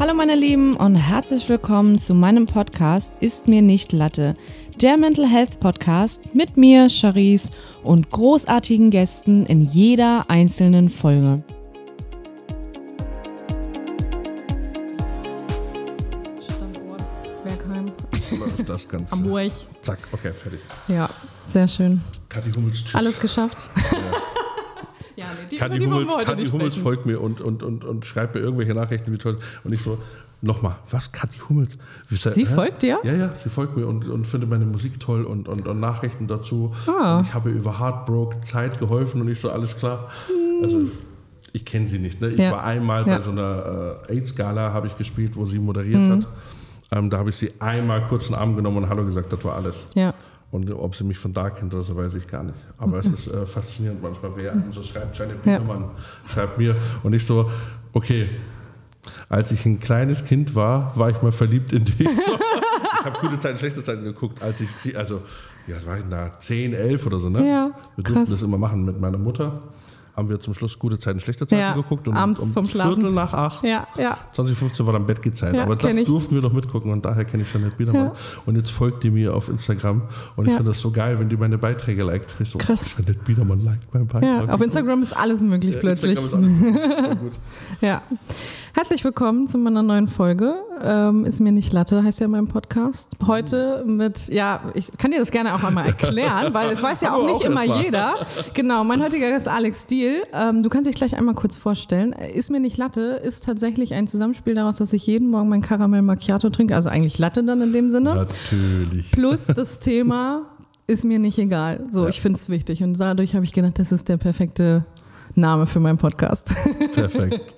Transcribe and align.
Hallo 0.00 0.14
meine 0.14 0.34
Lieben 0.34 0.76
und 0.78 0.94
herzlich 0.94 1.46
willkommen 1.50 1.98
zu 1.98 2.14
meinem 2.14 2.46
Podcast 2.46 3.12
Ist 3.20 3.48
mir 3.48 3.60
nicht 3.60 3.92
Latte, 3.92 4.34
der 4.80 4.96
Mental 4.96 5.26
Health 5.28 5.60
Podcast 5.60 6.34
mit 6.34 6.56
mir, 6.56 6.88
Charisse 6.88 7.50
und 7.82 8.10
großartigen 8.10 8.90
Gästen 8.90 9.44
in 9.44 9.60
jeder 9.60 10.24
einzelnen 10.30 10.88
Folge. 10.88 11.42
Standort 16.42 17.04
Bergheim. 17.44 17.92
das 18.66 18.88
Ganze. 18.88 19.10
Hamburg. 19.14 19.52
Zack, 19.82 19.98
okay, 20.12 20.32
fertig. 20.32 20.60
Ja, 20.88 21.10
sehr 21.46 21.68
schön. 21.68 22.00
Kathi 22.30 22.50
Hummels, 22.52 22.84
tschüss. 22.84 22.94
Alles 22.94 23.20
geschafft. 23.20 23.68
Nee, 25.40 25.46
die, 25.50 25.56
über 25.56 25.68
die 25.78 25.86
Hummels, 25.86 26.36
nicht 26.36 26.52
Hummels 26.52 26.76
folgt 26.76 27.06
mir 27.06 27.20
und, 27.20 27.40
und, 27.40 27.62
und, 27.62 27.84
und 27.84 28.06
schreibt 28.06 28.34
mir 28.34 28.40
irgendwelche 28.40 28.74
Nachrichten, 28.74 29.12
wie 29.12 29.18
toll. 29.18 29.38
Und 29.64 29.72
ich 29.72 29.80
so, 29.82 29.98
nochmal, 30.42 30.76
was, 30.90 31.12
Kathi 31.12 31.38
Hummels? 31.48 31.78
Das- 32.10 32.34
Sie 32.34 32.46
hä? 32.46 32.54
folgt 32.54 32.82
dir? 32.82 32.98
Ja, 33.04 33.12
ja, 33.14 33.34
sie 33.34 33.48
folgt 33.48 33.76
mir 33.76 33.86
und, 33.86 34.08
und 34.08 34.26
findet 34.26 34.48
meine 34.50 34.66
Musik 34.66 34.98
toll 35.00 35.24
und, 35.24 35.48
und, 35.48 35.66
und 35.68 35.80
Nachrichten 35.80 36.26
dazu. 36.26 36.72
Ah. 36.86 37.18
Und 37.18 37.26
ich 37.26 37.34
habe 37.34 37.50
ihr 37.50 37.56
über 37.56 37.78
Heartbroke 37.78 38.40
Zeit 38.40 38.78
geholfen 38.78 39.20
und 39.20 39.28
ich 39.28 39.40
so, 39.40 39.50
alles 39.50 39.76
klar. 39.76 40.08
Also, 40.62 40.82
ich 41.52 41.64
kenne 41.64 41.88
sie 41.88 41.98
nicht. 41.98 42.20
Ne? 42.20 42.28
Ich 42.28 42.38
Ja. 42.38 42.52
war 42.52 42.64
einmal 42.64 43.06
Ja. 43.06 43.16
bei 43.16 43.22
so 43.22 43.30
einer 43.32 43.96
äh, 44.08 44.12
AIDS-Gala, 44.14 44.72
habe 44.72 44.86
ich 44.86 44.96
gespielt, 44.96 45.36
wo 45.36 45.46
sie 45.46 45.58
moderiert 45.58 46.08
hat. 46.08 46.28
Ähm, 46.92 47.08
da 47.10 47.18
habe 47.18 47.30
ich 47.30 47.36
sie 47.36 47.52
einmal 47.60 48.06
kurz 48.08 48.26
in 48.26 48.32
den 48.32 48.40
Arm 48.40 48.56
genommen 48.56 48.78
und 48.78 48.88
Hallo 48.88 49.04
gesagt, 49.04 49.32
das 49.32 49.44
war 49.44 49.54
alles. 49.56 49.86
Ja. 49.94 50.12
Und 50.50 50.68
ob 50.72 50.96
sie 50.96 51.04
mich 51.04 51.18
von 51.18 51.32
da 51.32 51.48
kennt 51.50 51.72
oder 51.74 51.84
so, 51.84 51.96
weiß 51.96 52.14
ich 52.16 52.26
gar 52.26 52.42
nicht. 52.42 52.56
Aber 52.76 52.98
es 52.98 53.06
ist 53.06 53.28
äh, 53.28 53.46
faszinierend 53.46 54.02
manchmal, 54.02 54.32
wer 54.34 54.52
einem 54.52 54.72
so 54.72 54.82
schreibt. 54.82 55.16
Janet 55.16 55.46
Ja. 55.46 55.58
Biedermann 55.58 55.90
schreibt 56.28 56.58
mir 56.58 56.74
und 57.04 57.12
ich 57.12 57.24
so, 57.24 57.48
okay, 57.92 58.28
als 59.28 59.52
ich 59.52 59.64
ein 59.66 59.78
kleines 59.78 60.24
Kind 60.24 60.54
war, 60.56 60.96
war 60.96 61.08
ich 61.10 61.22
mal 61.22 61.30
verliebt 61.32 61.72
in 61.72 61.84
dich. 61.84 62.00
ich 62.00 63.04
habe 63.04 63.18
gute 63.20 63.38
Zeiten, 63.38 63.58
schlechte 63.58 63.82
Zeiten 63.82 64.02
geguckt, 64.04 64.42
als 64.42 64.60
ich, 64.60 64.70
die, 64.84 64.96
also, 64.96 65.22
alt 65.72 65.86
war 65.86 65.98
ich 65.98 66.04
da? 66.10 66.36
10, 66.36 66.74
11 66.74 67.06
oder 67.06 67.18
so, 67.20 67.30
ne? 67.30 67.38
Ja, 67.46 67.70
Wir 67.94 68.02
durften 68.04 68.20
krass. 68.22 68.30
das 68.30 68.42
immer 68.42 68.58
machen 68.58 68.84
mit 68.84 69.00
meiner 69.00 69.18
Mutter. 69.18 69.62
Haben 70.16 70.28
wir 70.28 70.40
zum 70.40 70.54
Schluss 70.54 70.78
gute 70.78 70.98
Zeiten, 70.98 71.20
schlechte 71.20 71.46
Zeiten 71.46 71.60
Ja, 71.60 71.74
geguckt 71.74 72.06
und 72.08 72.16
abends 72.16 72.40
um 72.40 72.52
vom 72.52 72.66
Schlafen. 72.66 72.94
Viertel 72.96 73.12
nach 73.12 73.32
acht 73.32 73.64
Ja, 73.64 73.86
ja. 73.96 74.18
2015 74.32 74.84
war 74.86 74.92
dann 74.92 75.06
Bettgehzeit, 75.06 75.54
Ja, 75.54 75.62
aber 75.62 75.76
das 75.76 75.96
durften 76.04 76.34
wir 76.34 76.42
noch 76.42 76.52
mitgucken 76.52 76.92
und 76.92 77.04
daher 77.04 77.24
kenne 77.24 77.42
ich 77.44 77.52
Janet 77.52 77.76
Biedermann. 77.76 78.06
Ja. 78.06 78.12
Und 78.46 78.56
jetzt 78.56 78.70
folgt 78.70 79.02
die 79.02 79.10
mir 79.10 79.34
auf 79.34 79.48
Instagram 79.48 80.02
und 80.36 80.46
ich 80.46 80.52
finde 80.52 80.70
das 80.70 80.80
so 80.80 80.90
geil, 80.90 81.18
wenn 81.18 81.28
die 81.28 81.36
meine 81.36 81.58
Beiträge 81.58 82.02
liked. 82.02 82.36
Ich 82.40 82.50
so, 82.50 82.58
Krass. 82.58 82.94
Janet 82.98 83.24
Biedermann 83.24 83.64
liked 83.64 83.92
meinen 83.94 84.06
Beitrag. 84.06 84.52
Auf 84.52 84.60
Instagram 84.60 85.02
ist 85.02 85.12
alles 85.16 85.42
möglich 85.42 85.76
plötzlich. 85.80 86.18
Instagram 86.18 86.44
ist 86.44 86.78
alles 87.04 87.18
gut. 87.20 87.32
Ja. 87.80 88.02
Herzlich 88.72 89.04
willkommen 89.04 89.48
zu 89.48 89.58
meiner 89.58 89.82
neuen 89.82 90.06
Folge. 90.06 90.54
Ähm, 90.82 91.24
ist 91.24 91.40
mir 91.40 91.50
nicht 91.50 91.72
Latte, 91.72 92.04
heißt 92.04 92.20
ja 92.20 92.26
in 92.26 92.32
meinem 92.32 92.46
Podcast. 92.46 93.10
Heute 93.26 93.84
mit, 93.84 94.28
ja, 94.28 94.62
ich 94.74 94.88
kann 94.96 95.10
dir 95.10 95.18
das 95.18 95.32
gerne 95.32 95.54
auch 95.54 95.64
einmal 95.64 95.86
erklären, 95.86 96.54
weil 96.54 96.70
es 96.70 96.80
weiß 96.80 97.00
ja 97.00 97.14
auch 97.14 97.24
nicht 97.24 97.34
auch 97.34 97.44
immer 97.44 97.64
jeder. 97.82 98.14
Genau, 98.54 98.84
mein 98.84 99.02
heutiger 99.02 99.28
Gast 99.28 99.46
ist 99.46 99.52
Alex 99.52 99.82
Stiel. 99.82 100.22
Ähm, 100.32 100.62
du 100.62 100.68
kannst 100.70 100.88
dich 100.88 100.94
gleich 100.94 101.16
einmal 101.16 101.34
kurz 101.34 101.56
vorstellen. 101.56 102.12
Ist 102.12 102.50
mir 102.50 102.60
nicht 102.60 102.76
Latte 102.76 103.20
ist 103.22 103.44
tatsächlich 103.44 103.92
ein 103.92 104.06
Zusammenspiel 104.06 104.54
daraus, 104.54 104.76
dass 104.76 104.92
ich 104.92 105.04
jeden 105.06 105.30
Morgen 105.30 105.48
mein 105.48 105.62
Karamell 105.62 106.02
Macchiato 106.02 106.48
trinke, 106.50 106.74
also 106.76 106.90
eigentlich 106.90 107.18
Latte 107.18 107.42
dann 107.42 107.60
in 107.62 107.72
dem 107.72 107.90
Sinne. 107.90 108.14
Natürlich. 108.14 109.10
Plus 109.10 109.46
das 109.46 109.80
Thema 109.80 110.42
ist 110.86 111.04
mir 111.04 111.18
nicht 111.18 111.38
egal. 111.38 111.86
So, 111.90 112.08
ich 112.08 112.20
finde 112.20 112.38
es 112.38 112.48
wichtig. 112.48 112.82
Und 112.82 112.98
dadurch 112.98 113.34
habe 113.34 113.44
ich 113.44 113.52
gedacht, 113.52 113.78
das 113.78 113.90
ist 113.92 114.08
der 114.08 114.16
perfekte 114.16 114.84
Name 115.36 115.66
für 115.66 115.80
meinen 115.80 115.98
Podcast. 115.98 116.54
Perfekt. 116.94 117.56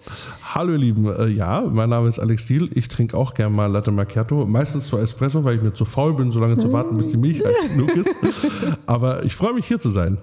Hallo 0.54 0.72
ihr 0.72 0.78
Lieben, 0.78 1.06
äh, 1.06 1.28
ja, 1.28 1.60
mein 1.62 1.90
Name 1.90 2.08
ist 2.08 2.18
Alex 2.18 2.46
Diel. 2.46 2.70
Ich 2.74 2.88
trinke 2.88 3.16
auch 3.16 3.34
gerne 3.34 3.54
mal 3.54 3.66
Latte 3.66 3.90
Macchiato. 3.90 4.46
Meistens 4.46 4.88
zwar 4.88 5.00
Espresso, 5.00 5.44
weil 5.44 5.56
ich 5.56 5.62
mir 5.62 5.72
zu 5.72 5.84
faul 5.84 6.14
bin, 6.14 6.30
so 6.30 6.40
lange 6.40 6.58
zu 6.58 6.72
warten, 6.72 6.96
bis 6.96 7.10
die 7.10 7.16
Milch 7.16 7.40
heiß 7.44 7.70
genug 7.70 7.96
ist. 7.96 8.16
Aber 8.86 9.24
ich 9.24 9.34
freue 9.34 9.54
mich 9.54 9.66
hier 9.66 9.80
zu 9.80 9.90
sein. 9.90 10.18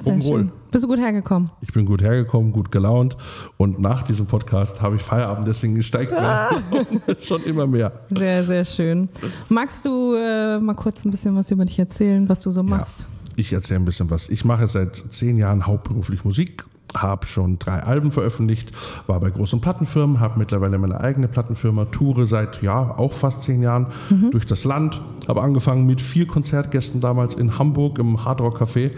Sehr 0.00 0.16
wohl. 0.16 0.22
schön. 0.22 0.52
Bist 0.70 0.84
du 0.84 0.88
gut 0.88 0.98
hergekommen? 0.98 1.50
Ich 1.60 1.72
bin 1.72 1.86
gut 1.86 2.02
hergekommen, 2.02 2.52
gut 2.52 2.72
gelaunt 2.72 3.16
und 3.56 3.78
nach 3.78 4.02
diesem 4.02 4.26
Podcast 4.26 4.82
habe 4.82 4.96
ich 4.96 5.02
Feierabend, 5.02 5.46
deswegen 5.46 5.80
steigt 5.82 6.12
mir 7.06 7.16
schon 7.20 7.42
immer 7.44 7.66
mehr. 7.66 7.92
Sehr, 8.10 8.44
sehr 8.44 8.64
schön. 8.64 9.08
Magst 9.48 9.86
du 9.86 10.14
äh, 10.14 10.58
mal 10.58 10.74
kurz 10.74 11.04
ein 11.04 11.10
bisschen 11.10 11.36
was 11.36 11.50
über 11.50 11.64
dich 11.64 11.78
erzählen, 11.78 12.28
was 12.28 12.40
du 12.40 12.50
so 12.50 12.62
machst? 12.62 13.06
Ich 13.36 13.52
erzähle 13.52 13.80
ein 13.80 13.84
bisschen 13.84 14.10
was. 14.10 14.28
Ich 14.28 14.44
mache 14.44 14.66
seit 14.66 14.96
zehn 14.96 15.36
Jahren 15.36 15.66
hauptberuflich 15.66 16.24
Musik, 16.24 16.64
habe 16.96 17.26
schon 17.26 17.58
drei 17.58 17.82
Alben 17.82 18.12
veröffentlicht, 18.12 18.72
war 19.06 19.20
bei 19.20 19.30
großen 19.30 19.60
Plattenfirmen, 19.60 20.20
habe 20.20 20.38
mittlerweile 20.38 20.78
meine 20.78 21.00
eigene 21.00 21.28
Plattenfirma, 21.28 21.86
toure 21.86 22.26
seit 22.26 22.62
ja 22.62 22.96
auch 22.96 23.12
fast 23.12 23.42
zehn 23.42 23.62
Jahren 23.62 23.86
durch 24.30 24.46
das 24.46 24.64
Land. 24.64 25.00
Habe 25.28 25.42
angefangen 25.42 25.86
mit 25.86 26.02
vier 26.02 26.26
Konzertgästen 26.26 27.00
damals 27.00 27.34
in 27.34 27.58
Hamburg 27.58 27.98
im 27.98 28.24
Hard 28.24 28.40
Rock 28.40 28.60
Café, 28.60 28.86
äh, 28.86 28.90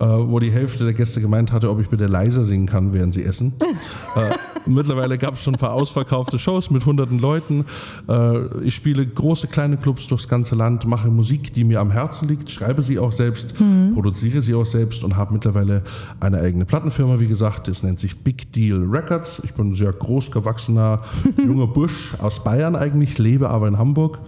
wo 0.00 0.40
die 0.40 0.50
Hälfte 0.50 0.84
der 0.84 0.92
Gäste 0.92 1.20
gemeint 1.20 1.52
hatte, 1.52 1.70
ob 1.70 1.80
ich 1.80 1.88
bitte 1.88 2.06
leiser 2.06 2.42
singen 2.42 2.66
kann, 2.66 2.92
während 2.92 3.14
sie 3.14 3.22
essen. 3.22 3.54
äh, 4.16 4.34
mittlerweile 4.66 5.18
gab 5.18 5.34
es 5.34 5.44
schon 5.44 5.54
ein 5.54 5.58
paar 5.58 5.74
ausverkaufte 5.74 6.38
Shows 6.38 6.70
mit 6.70 6.84
hunderten 6.84 7.20
Leuten. 7.20 7.64
Äh, 8.08 8.64
ich 8.64 8.74
spiele 8.74 9.06
große, 9.06 9.46
kleine 9.46 9.76
Clubs 9.76 10.08
durchs 10.08 10.28
ganze 10.28 10.56
Land, 10.56 10.86
mache 10.86 11.08
Musik, 11.08 11.52
die 11.52 11.62
mir 11.62 11.80
am 11.80 11.92
Herzen 11.92 12.28
liegt, 12.28 12.50
schreibe 12.50 12.82
sie 12.82 12.98
auch 12.98 13.12
selbst, 13.12 13.54
produziere 13.94 14.42
sie 14.42 14.54
auch 14.54 14.66
selbst 14.66 15.04
und 15.04 15.16
habe 15.16 15.32
mittlerweile 15.32 15.82
eine 16.20 16.40
eigene 16.40 16.64
Plattenfirma, 16.64 17.20
wie 17.20 17.28
gesagt. 17.28 17.37
Das 17.38 17.82
nennt 17.82 18.00
sich 18.00 18.18
Big 18.24 18.52
Deal 18.52 18.84
Records. 18.84 19.40
Ich 19.44 19.54
bin 19.54 19.70
ein 19.70 19.74
sehr 19.74 19.92
groß 19.92 20.30
gewachsener 20.30 21.02
junger 21.36 21.66
Bursch 21.66 22.14
aus 22.20 22.42
Bayern 22.42 22.76
eigentlich, 22.76 23.18
lebe 23.18 23.48
aber 23.50 23.68
in 23.68 23.78
Hamburg 23.78 24.20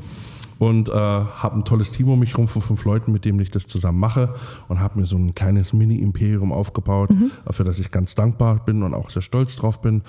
und 0.60 0.91
äh, 0.91 0.93
habe 0.93 1.56
ein 1.56 1.65
tolles 1.65 1.91
Team 1.91 2.10
um 2.10 2.19
mich 2.19 2.32
herum 2.32 2.47
von 2.47 2.60
fünf 2.60 2.84
Leuten, 2.84 3.12
mit 3.12 3.25
denen 3.25 3.41
ich 3.41 3.50
das 3.50 3.66
zusammen 3.66 3.99
mache 3.99 4.34
und 4.69 4.78
habe 4.78 5.00
mir 5.00 5.06
so 5.06 5.16
ein 5.16 5.34
kleines 5.34 5.72
Mini-Imperium 5.72 6.53
aufgebaut, 6.53 7.09
für 7.50 7.65
das 7.65 7.78
ich 7.78 7.91
ganz 7.91 8.15
dankbar 8.15 8.62
bin 8.65 8.82
und 8.82 8.93
auch 8.93 9.09
sehr 9.09 9.22
stolz 9.22 9.56
drauf 9.56 9.81
bin 9.81 10.03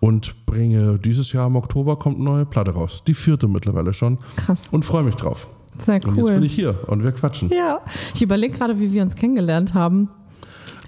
und 0.00 0.46
bringe 0.46 0.98
dieses 0.98 1.32
Jahr 1.34 1.46
im 1.46 1.56
Oktober 1.56 1.98
kommt 1.98 2.16
eine 2.16 2.24
neue 2.24 2.46
Platte 2.46 2.70
raus, 2.70 3.02
die 3.06 3.12
vierte 3.12 3.48
mittlerweile 3.48 3.92
schon 3.92 4.18
Krass. 4.36 4.68
und 4.70 4.84
freue 4.84 5.04
mich 5.04 5.16
drauf. 5.16 5.46
Sehr 5.78 5.96
Und 5.96 6.16
jetzt 6.16 6.26
bin 6.26 6.36
cool. 6.38 6.44
ich 6.44 6.54
hier 6.54 6.88
und 6.88 7.04
wir 7.04 7.12
quatschen. 7.12 7.50
Ja, 7.50 7.80
ich 8.14 8.22
überlege 8.22 8.56
gerade, 8.56 8.80
wie 8.80 8.92
wir 8.92 9.02
uns 9.02 9.14
kennengelernt 9.14 9.74
haben. 9.74 10.08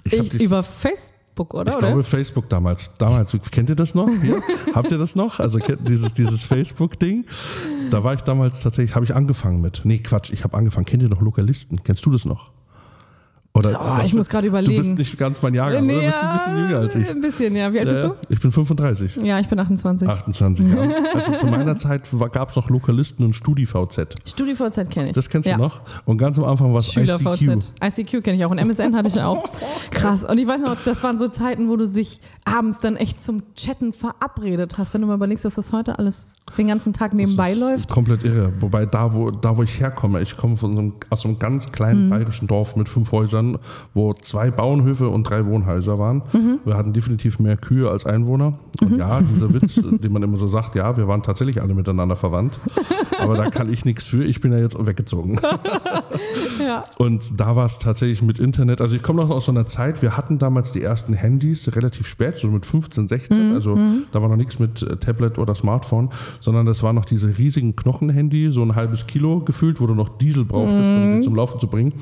Ich 0.03 0.13
Ich, 0.13 0.41
über 0.41 0.63
Facebook, 0.63 1.20
oder? 1.53 1.71
Ich 1.71 1.77
oder? 1.77 1.87
glaube 1.87 2.03
Facebook 2.03 2.49
damals. 2.49 2.91
Damals, 2.97 3.35
kennt 3.51 3.69
ihr 3.69 3.75
das 3.75 3.95
noch? 3.95 4.09
Hier? 4.21 4.41
Habt 4.75 4.91
ihr 4.91 4.97
das 4.97 5.15
noch? 5.15 5.39
Also 5.39 5.59
dieses, 5.59 6.13
dieses 6.13 6.45
Facebook-Ding? 6.45 7.25
Da 7.89 8.03
war 8.03 8.13
ich 8.13 8.21
damals 8.21 8.61
tatsächlich, 8.61 8.95
habe 8.95 9.05
ich 9.05 9.15
angefangen 9.15 9.61
mit. 9.61 9.81
Nee, 9.83 9.99
Quatsch, 9.99 10.31
ich 10.31 10.43
habe 10.43 10.57
angefangen. 10.57 10.85
Kennt 10.85 11.03
ihr 11.03 11.09
noch 11.09 11.21
Lokalisten? 11.21 11.83
Kennst 11.83 12.05
du 12.05 12.09
das 12.09 12.25
noch? 12.25 12.51
Oder 13.53 13.79
Oh, 13.81 14.01
ich 14.05 14.13
muss 14.13 14.29
gerade 14.29 14.43
Du 14.43 14.47
überlegen. 14.49 14.77
bist 14.81 14.97
nicht 14.97 15.17
ganz 15.17 15.41
mein 15.41 15.53
Jahrgang, 15.53 15.83
oder? 15.85 15.95
Du 15.99 16.05
bist 16.05 16.23
ein 16.23 16.33
bisschen 16.33 16.57
jünger 16.57 16.77
als 16.79 16.95
ich. 16.95 17.09
Ein 17.09 17.21
bisschen, 17.21 17.55
ja. 17.55 17.73
Wie 17.73 17.79
alt 17.79 17.89
bist 17.89 18.03
du? 18.03 18.13
Ich 18.29 18.39
bin 18.39 18.51
35. 18.51 19.17
Ja, 19.17 19.39
ich 19.39 19.49
bin 19.49 19.59
28. 19.59 20.07
28 20.07 20.67
Jahre. 20.69 20.95
Also 21.13 21.35
zu 21.35 21.47
meiner 21.47 21.77
Zeit 21.77 22.03
gab 22.31 22.49
es 22.51 22.55
noch 22.55 22.69
Lokalisten 22.69 23.25
und 23.25 23.33
StudiVZ. 23.33 24.15
StudiVZ 24.25 24.89
kenne 24.89 25.07
ich. 25.07 25.13
Das 25.13 25.29
kennst 25.29 25.49
ja. 25.49 25.55
du 25.57 25.63
noch? 25.63 25.81
Und 26.05 26.17
ganz 26.17 26.37
am 26.39 26.45
Anfang 26.45 26.71
war 26.71 26.79
es 26.79 26.95
ICQ. 26.95 27.59
ICQ 27.83 28.23
kenne 28.23 28.37
ich 28.37 28.45
auch 28.45 28.51
und 28.51 28.57
MSN 28.57 28.95
hatte 28.95 29.09
ich 29.09 29.19
auch. 29.19 29.49
Krass. 29.91 30.23
Und 30.23 30.37
ich 30.37 30.47
weiß 30.47 30.61
noch, 30.61 30.77
das 30.81 31.03
waren 31.03 31.17
so 31.17 31.27
Zeiten, 31.27 31.67
wo 31.67 31.75
du 31.75 31.85
dich 31.89 32.21
abends 32.45 32.79
dann 32.79 32.95
echt 32.95 33.21
zum 33.21 33.43
Chatten 33.55 33.91
verabredet 33.91 34.77
hast, 34.77 34.93
wenn 34.93 35.01
du 35.01 35.07
mal 35.07 35.15
überlegst, 35.15 35.43
dass 35.43 35.55
das 35.55 35.73
heute 35.73 35.99
alles 35.99 36.35
den 36.57 36.67
ganzen 36.67 36.93
Tag 36.93 37.13
nebenbei 37.13 37.53
läuft. 37.53 37.89
Komplett 37.89 38.23
irre. 38.23 38.53
Wobei 38.61 38.85
da, 38.85 39.13
wo, 39.13 39.29
da, 39.31 39.57
wo 39.57 39.63
ich 39.63 39.79
herkomme, 39.79 40.21
ich 40.21 40.37
komme 40.37 40.55
von 40.57 40.73
so 40.75 40.79
einem, 40.81 40.93
aus 41.09 41.21
so 41.21 41.27
einem 41.27 41.37
ganz 41.39 41.67
Mhm. 41.67 41.71
kleinen 41.73 42.09
bayerischen 42.09 42.47
Dorf 42.47 42.75
mit 42.75 42.87
fünf 42.89 43.11
Häusern, 43.11 43.40
wo 43.93 44.13
zwei 44.13 44.51
Bauernhöfe 44.51 45.09
und 45.09 45.23
drei 45.23 45.45
Wohnhäuser 45.45 45.99
waren. 45.99 46.23
Mhm. 46.33 46.59
Wir 46.65 46.75
hatten 46.75 46.93
definitiv 46.93 47.39
mehr 47.39 47.57
Kühe 47.57 47.89
als 47.89 48.05
Einwohner. 48.05 48.53
Und 48.81 48.97
ja, 48.97 49.21
dieser 49.21 49.53
Witz, 49.53 49.75
den 50.03 50.11
man 50.11 50.23
immer 50.23 50.37
so 50.37 50.47
sagt, 50.47 50.75
ja, 50.75 50.97
wir 50.97 51.07
waren 51.07 51.23
tatsächlich 51.23 51.61
alle 51.61 51.73
miteinander 51.73 52.15
verwandt. 52.15 52.59
Aber 53.19 53.35
da 53.35 53.49
kann 53.49 53.71
ich 53.71 53.85
nichts 53.85 54.07
für. 54.07 54.23
Ich 54.23 54.41
bin 54.41 54.51
ja 54.51 54.59
jetzt 54.59 54.77
weggezogen. 54.77 55.39
Ja. 56.63 56.83
Und 56.97 57.39
da 57.39 57.55
war 57.55 57.65
es 57.65 57.79
tatsächlich 57.79 58.21
mit 58.21 58.37
Internet. 58.37 58.81
Also 58.81 58.95
ich 58.95 59.01
komme 59.01 59.21
noch 59.21 59.31
aus 59.31 59.45
so 59.45 59.51
einer 59.51 59.65
Zeit, 59.65 60.01
wir 60.01 60.15
hatten 60.15 60.37
damals 60.37 60.71
die 60.71 60.83
ersten 60.83 61.13
Handys 61.13 61.73
relativ 61.75 62.07
spät, 62.07 62.37
so 62.37 62.47
mit 62.49 62.65
15, 62.65 63.07
16. 63.07 63.53
Also 63.55 63.77
da 64.11 64.21
war 64.21 64.29
noch 64.29 64.35
nichts 64.35 64.59
mit 64.59 64.83
äh, 64.83 64.97
Tablet 64.97 65.39
oder 65.39 65.55
Smartphone, 65.55 66.09
sondern 66.39 66.65
das 66.65 66.83
waren 66.83 66.95
noch 66.95 67.05
diese 67.05 67.37
riesigen 67.37 67.75
Knochenhandy, 67.75 68.51
so 68.51 68.61
ein 68.61 68.75
halbes 68.75 69.07
Kilo 69.07 69.39
gefühlt, 69.39 69.81
wo 69.81 69.87
du 69.87 69.95
noch 69.95 70.17
Diesel 70.17 70.45
brauchtest, 70.45 70.91
um 70.91 71.15
die 71.15 71.21
zum 71.21 71.35
Laufen 71.35 71.59
zu 71.59 71.67
bringen. 71.67 71.93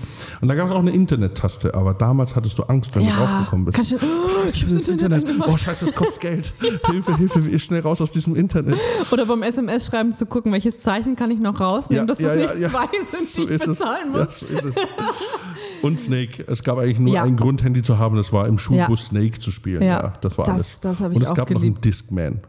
Und 0.41 0.47
da 0.47 0.55
gab 0.55 0.67
es 0.67 0.73
auch 0.73 0.79
eine 0.79 0.91
Internet-Taste, 1.29 1.73
aber 1.73 1.93
damals 1.93 2.35
hattest 2.35 2.57
du 2.59 2.63
Angst, 2.63 2.95
wenn 2.95 3.05
du 3.05 3.11
draufgekommen 3.11 3.65
bist. 3.65 3.75
Kannst 3.75 3.91
du, 3.93 3.95
oh, 3.97 4.47
ich 4.51 4.61
hab's 4.63 4.87
Internet, 4.87 5.23
Internet. 5.23 5.47
Oh 5.47 5.57
scheiße, 5.57 5.85
das 5.85 5.95
kostet 5.95 6.21
Geld. 6.21 6.53
Hilfe, 6.89 7.17
Hilfe, 7.17 7.59
schnell 7.59 7.81
raus 7.81 8.01
aus 8.01 8.11
diesem 8.11 8.35
Internet. 8.35 8.77
Oder 9.11 9.25
beim 9.25 9.43
SMS-Schreiben 9.43 10.15
zu 10.15 10.25
gucken, 10.25 10.51
welches 10.51 10.79
Zeichen 10.79 11.15
kann 11.15 11.31
ich 11.31 11.39
noch 11.39 11.59
rausnehmen, 11.59 12.07
dass 12.07 12.17
das 12.17 12.35
nicht 12.35 12.53
zwei 12.53 12.87
sind, 13.05 13.27
So 13.27 13.45
die 13.45 13.53
ich 13.53 13.61
es. 13.61 13.67
bezahlen 13.67 14.13
Ja, 14.13 14.19
muss. 14.19 14.39
so 14.39 14.45
ist 14.47 14.65
es. 14.65 14.75
Und 15.81 15.99
Snake. 15.99 16.43
Es 16.47 16.63
gab 16.63 16.77
eigentlich 16.77 16.99
nur 16.99 17.13
Ja. 17.13 17.23
ein 17.23 17.37
Grundhandy 17.37 17.81
zu 17.83 17.97
haben, 17.97 18.15
das 18.17 18.33
war 18.33 18.47
im 18.47 18.57
Schulbus 18.57 18.99
Ja. 19.01 19.05
Snake 19.07 19.39
zu 19.39 19.51
spielen. 19.51 19.81
Ja. 19.81 19.87
Ja, 20.01 20.13
das 20.21 20.37
war 20.37 20.45
Das- 20.45 20.53
alles. 20.55 20.79
das 20.81 21.01
Und 21.01 21.21
es 21.21 21.27
auch 21.31 21.35
gab 21.35 21.49
noch 21.49 21.59
geliebt. 21.59 21.77
einen 21.77 21.81
Discman. 21.81 22.39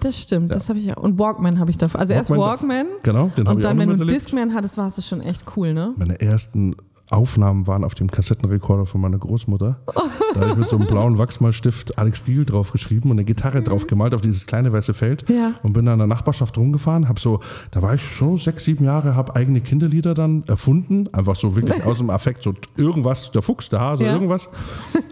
Das 0.00 0.16
stimmt, 0.20 0.54
das 0.54 0.68
habe 0.68 0.78
ich 0.78 0.86
ja. 0.86 0.96
Und 0.96 1.18
Walkman 1.18 1.58
habe 1.58 1.72
ich 1.72 1.76
davor. 1.78 2.00
Also 2.00 2.14
erst 2.14 2.30
Walkman 2.30 2.86
Walkman. 2.86 2.86
Genau, 3.02 3.32
den 3.36 3.46
habe 3.46 3.56
Und 3.56 3.58
ich 3.60 3.66
auch 3.66 3.68
dann, 3.70 3.76
noch 3.76 3.82
wenn 3.82 3.88
du 3.88 3.94
miterlebt. 3.96 4.22
Discman 4.22 4.54
hattest, 4.54 4.78
warst 4.78 4.96
du 4.96 5.02
schon 5.02 5.20
echt 5.20 5.44
cool, 5.56 5.74
ne? 5.74 5.92
Meine 5.96 6.20
ersten 6.20 6.76
Aufnahmen 7.10 7.66
waren 7.66 7.84
auf 7.84 7.94
dem 7.94 8.10
Kassettenrekorder 8.10 8.86
von 8.86 9.00
meiner 9.00 9.18
Großmutter. 9.18 9.80
Da 10.34 10.40
habe 10.40 10.50
ich 10.50 10.56
mit 10.56 10.68
so 10.68 10.76
einem 10.76 10.86
blauen 10.86 11.16
Wachsmalstift 11.18 11.96
Alex 11.98 12.24
Diel 12.24 12.44
draufgeschrieben 12.44 13.10
und 13.10 13.16
eine 13.16 13.24
Gitarre 13.24 13.62
drauf 13.62 13.86
gemalt 13.86 14.14
auf 14.14 14.20
dieses 14.20 14.46
kleine 14.46 14.72
weiße 14.72 14.92
Feld 14.94 15.28
Ja. 15.30 15.54
und 15.62 15.72
bin 15.72 15.86
dann 15.86 15.94
in 15.94 15.98
der 16.00 16.06
Nachbarschaft 16.06 16.58
rumgefahren. 16.58 17.08
Hab 17.08 17.18
so, 17.18 17.40
da 17.70 17.80
war 17.82 17.94
ich 17.94 18.02
so 18.02 18.36
sechs, 18.36 18.64
sieben 18.64 18.84
Jahre, 18.84 19.14
habe 19.16 19.34
eigene 19.36 19.60
Kinderlieder 19.60 20.12
dann 20.14 20.44
erfunden, 20.46 21.08
einfach 21.12 21.34
so 21.36 21.56
wirklich 21.56 21.84
aus 21.84 21.98
dem 21.98 22.10
Affekt, 22.10 22.42
so 22.42 22.54
irgendwas, 22.76 23.32
der 23.32 23.42
Fuchs, 23.42 23.68
der 23.70 23.80
Hase, 23.80 24.04
Ja. 24.04 24.12
irgendwas 24.12 24.50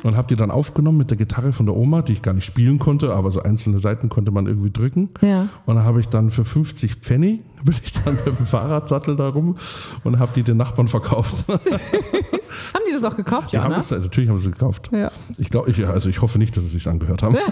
und 0.03 0.17
habe 0.17 0.29
die 0.29 0.37
dann 0.37 0.51
aufgenommen 0.51 0.99
mit 0.99 1.11
der 1.11 1.17
Gitarre 1.17 1.53
von 1.53 1.67
der 1.67 1.77
Oma, 1.77 2.03
die 2.03 2.13
ich 2.13 2.23
gar 2.23 2.35
nicht 2.35 2.45
spielen 2.45 2.79
konnte, 2.79 3.15
aber 3.15 3.31
so 3.31 3.41
einzelne 3.43 3.79
Seiten 3.79 4.09
konnte 4.09 4.31
man 4.31 4.47
irgendwie 4.47 4.71
drücken. 4.71 5.09
Ja. 5.23 5.49
Und 5.65 5.77
dann 5.77 5.85
habe 5.85 6.01
ich 6.01 6.09
dann 6.09 6.31
für 6.31 6.45
50 6.45 6.97
Pfennig 6.97 7.41
bin 7.65 7.75
ich 7.83 7.93
dann 7.93 8.15
mit 8.15 8.27
dem 8.27 8.47
Fahrradsattel 8.47 9.17
da 9.17 9.29
rum 9.29 9.57
und 10.05 10.19
habe 10.19 10.33
die 10.35 10.43
den 10.43 10.57
Nachbarn 10.57 10.89
verkauft. 10.89 11.49
Haben 11.49 12.85
die 12.89 12.93
das 12.93 13.05
auch 13.05 13.17
gekauft, 13.17 13.53
Die 13.53 13.59
haben 13.59 13.73
ne? 13.73 13.79
es, 13.79 13.91
natürlich 13.91 14.29
haben 14.31 14.39
sie 14.39 14.49
es 14.51 14.55
gekauft. 14.55 14.91
Ja. 14.93 15.11
Ich 15.39 15.51
glaube, 15.51 15.71
ich, 15.71 15.87
also 15.87 16.09
ich 16.09 16.21
hoffe 16.23 16.39
nicht, 16.39 16.57
dass 16.57 16.63
sie 16.65 16.69
es 16.69 16.73
sich 16.85 16.89
angehört 16.89 17.23
haben. 17.23 17.37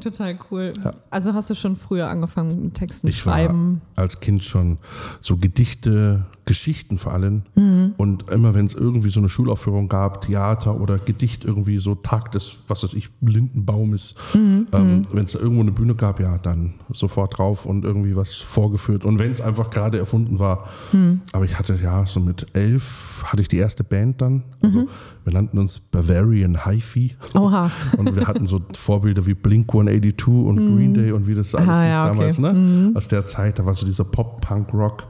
Total 0.00 0.38
cool. 0.50 0.72
Also 1.10 1.32
hast 1.34 1.48
du 1.50 1.54
schon 1.54 1.76
früher 1.76 2.08
angefangen 2.08 2.64
mit 2.64 2.74
Texten 2.74 3.08
Ich 3.08 3.24
war 3.24 3.34
schreiben? 3.34 3.80
als 3.96 4.20
Kind 4.20 4.44
schon 4.44 4.78
so 5.20 5.36
Gedichte, 5.38 6.26
Geschichten 6.44 6.98
vor 6.98 7.12
allem. 7.12 7.42
Mhm. 7.54 7.94
Und 7.96 8.28
immer 8.30 8.54
wenn 8.54 8.66
es 8.66 8.74
irgendwie 8.74 9.10
so 9.10 9.20
eine 9.20 9.28
Schulaufführung 9.28 9.88
gab, 9.88 10.22
Theater 10.22 10.80
oder 10.80 10.98
Gedicht 10.98 11.44
irgendwie 11.44 11.78
so 11.78 11.94
Tag 11.94 12.32
des, 12.32 12.56
was 12.68 12.82
weiß 12.82 12.94
ich, 12.94 13.10
Lindenbaumes, 13.20 14.14
Mhm. 14.34 14.66
ähm, 14.72 15.02
wenn 15.12 15.24
es 15.24 15.32
da 15.32 15.38
irgendwo 15.38 15.62
eine 15.62 15.72
Bühne 15.72 15.94
gab, 15.94 16.20
ja, 16.20 16.38
dann 16.38 16.74
sofort 16.92 17.38
drauf 17.38 17.66
und 17.66 17.84
irgendwie 17.84 18.16
was 18.16 18.34
vorgeführt. 18.34 19.04
Und 19.04 19.18
wenn 19.18 19.32
es 19.32 19.40
einfach 19.40 19.70
gerade 19.70 19.98
erfunden 19.98 20.38
war. 20.38 20.68
Mhm. 20.92 21.20
Aber 21.32 21.44
ich 21.44 21.58
hatte 21.58 21.78
ja 21.82 22.04
so 22.06 22.20
mit 22.20 22.46
elf 22.54 23.22
hatte 23.24 23.42
ich 23.42 23.48
die 23.48 23.58
erste 23.58 23.84
Band 23.84 24.20
dann. 24.20 24.42
Also 24.62 24.80
Mhm. 24.80 24.88
wir 25.24 25.32
nannten 25.32 25.58
uns 25.58 25.78
Bavarian 25.78 26.64
Hi-Fi. 26.64 27.16
Oha. 27.34 27.70
Und 27.98 28.16
wir 28.16 28.26
hatten 28.26 28.46
so 28.46 28.60
Vorbilder 28.76 29.24
wie 29.26 29.34
Blink 29.34 29.68
182 29.72 30.26
und 30.28 30.56
Green 30.56 30.94
Day 30.94 31.12
und 31.12 31.26
wie 31.26 31.34
das 31.34 31.54
alles 31.54 31.68
Ah, 31.68 31.82
hieß 31.82 31.92
ja, 31.94 32.04
okay. 32.10 32.16
damals, 32.18 32.38
ne? 32.38 32.92
Aus 32.94 33.08
der 33.08 33.24
Zeit, 33.24 33.58
da 33.58 33.66
war 33.66 33.74
so 33.74 33.86
dieser 33.86 34.04
Pop-Punk-Rock, 34.04 35.04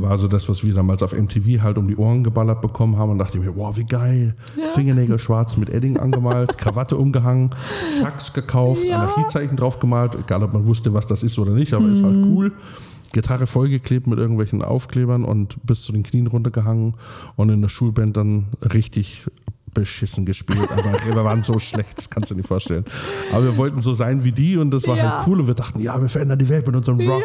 war 0.00 0.18
so 0.18 0.26
das, 0.28 0.48
was 0.48 0.64
wir 0.64 0.71
damals 0.74 1.02
auf 1.02 1.12
MTV 1.12 1.62
halt 1.62 1.78
um 1.78 1.88
die 1.88 1.96
Ohren 1.96 2.24
geballert 2.24 2.60
bekommen 2.60 2.96
haben 2.96 3.10
und 3.10 3.18
dachte 3.18 3.38
ich 3.38 3.44
mir, 3.44 3.56
wow, 3.56 3.76
wie 3.76 3.84
geil. 3.84 4.34
Fingernägel 4.74 5.18
schwarz 5.18 5.56
mit 5.56 5.70
Edding 5.70 5.98
angemalt, 5.98 6.58
Krawatte 6.58 6.96
umgehangen, 6.96 7.50
Chucks 7.98 8.32
gekauft, 8.32 8.84
Ja. 8.84 9.00
Anarchiezeichen 9.02 9.56
drauf 9.56 9.78
gemalt, 9.78 10.16
egal 10.18 10.42
ob 10.42 10.52
man 10.52 10.66
wusste, 10.66 10.94
was 10.94 11.06
das 11.06 11.22
ist 11.22 11.38
oder 11.38 11.52
nicht, 11.52 11.74
aber 11.74 11.88
ist 11.88 12.02
halt 12.02 12.16
cool. 12.26 12.52
Gitarre 13.12 13.46
vollgeklebt 13.46 14.06
mit 14.06 14.18
irgendwelchen 14.18 14.62
Aufklebern 14.62 15.24
und 15.24 15.58
bis 15.66 15.82
zu 15.82 15.92
den 15.92 16.02
Knien 16.02 16.26
runtergehangen 16.26 16.94
und 17.36 17.50
in 17.50 17.60
der 17.60 17.68
Schulband 17.68 18.16
dann 18.16 18.46
richtig 18.72 19.26
beschissen 19.74 20.24
gespielt. 20.26 20.68
Aber 20.70 20.92
wir 21.14 21.24
waren 21.24 21.42
so 21.42 21.58
schlecht, 21.58 21.98
das 21.98 22.10
kannst 22.10 22.30
du 22.30 22.34
dir 22.34 22.38
nicht 22.40 22.48
vorstellen. 22.48 22.84
Aber 23.32 23.44
wir 23.44 23.56
wollten 23.56 23.80
so 23.80 23.92
sein 23.92 24.24
wie 24.24 24.32
die 24.32 24.56
und 24.56 24.70
das 24.70 24.86
war 24.86 24.96
Ja. 24.96 25.16
halt 25.18 25.26
cool 25.28 25.40
und 25.40 25.46
wir 25.46 25.54
dachten, 25.54 25.80
ja, 25.80 26.00
wir 26.00 26.08
verändern 26.08 26.38
die 26.38 26.48
Welt 26.48 26.66
mit 26.66 26.76
unserem 26.76 27.00
Rock. 27.08 27.22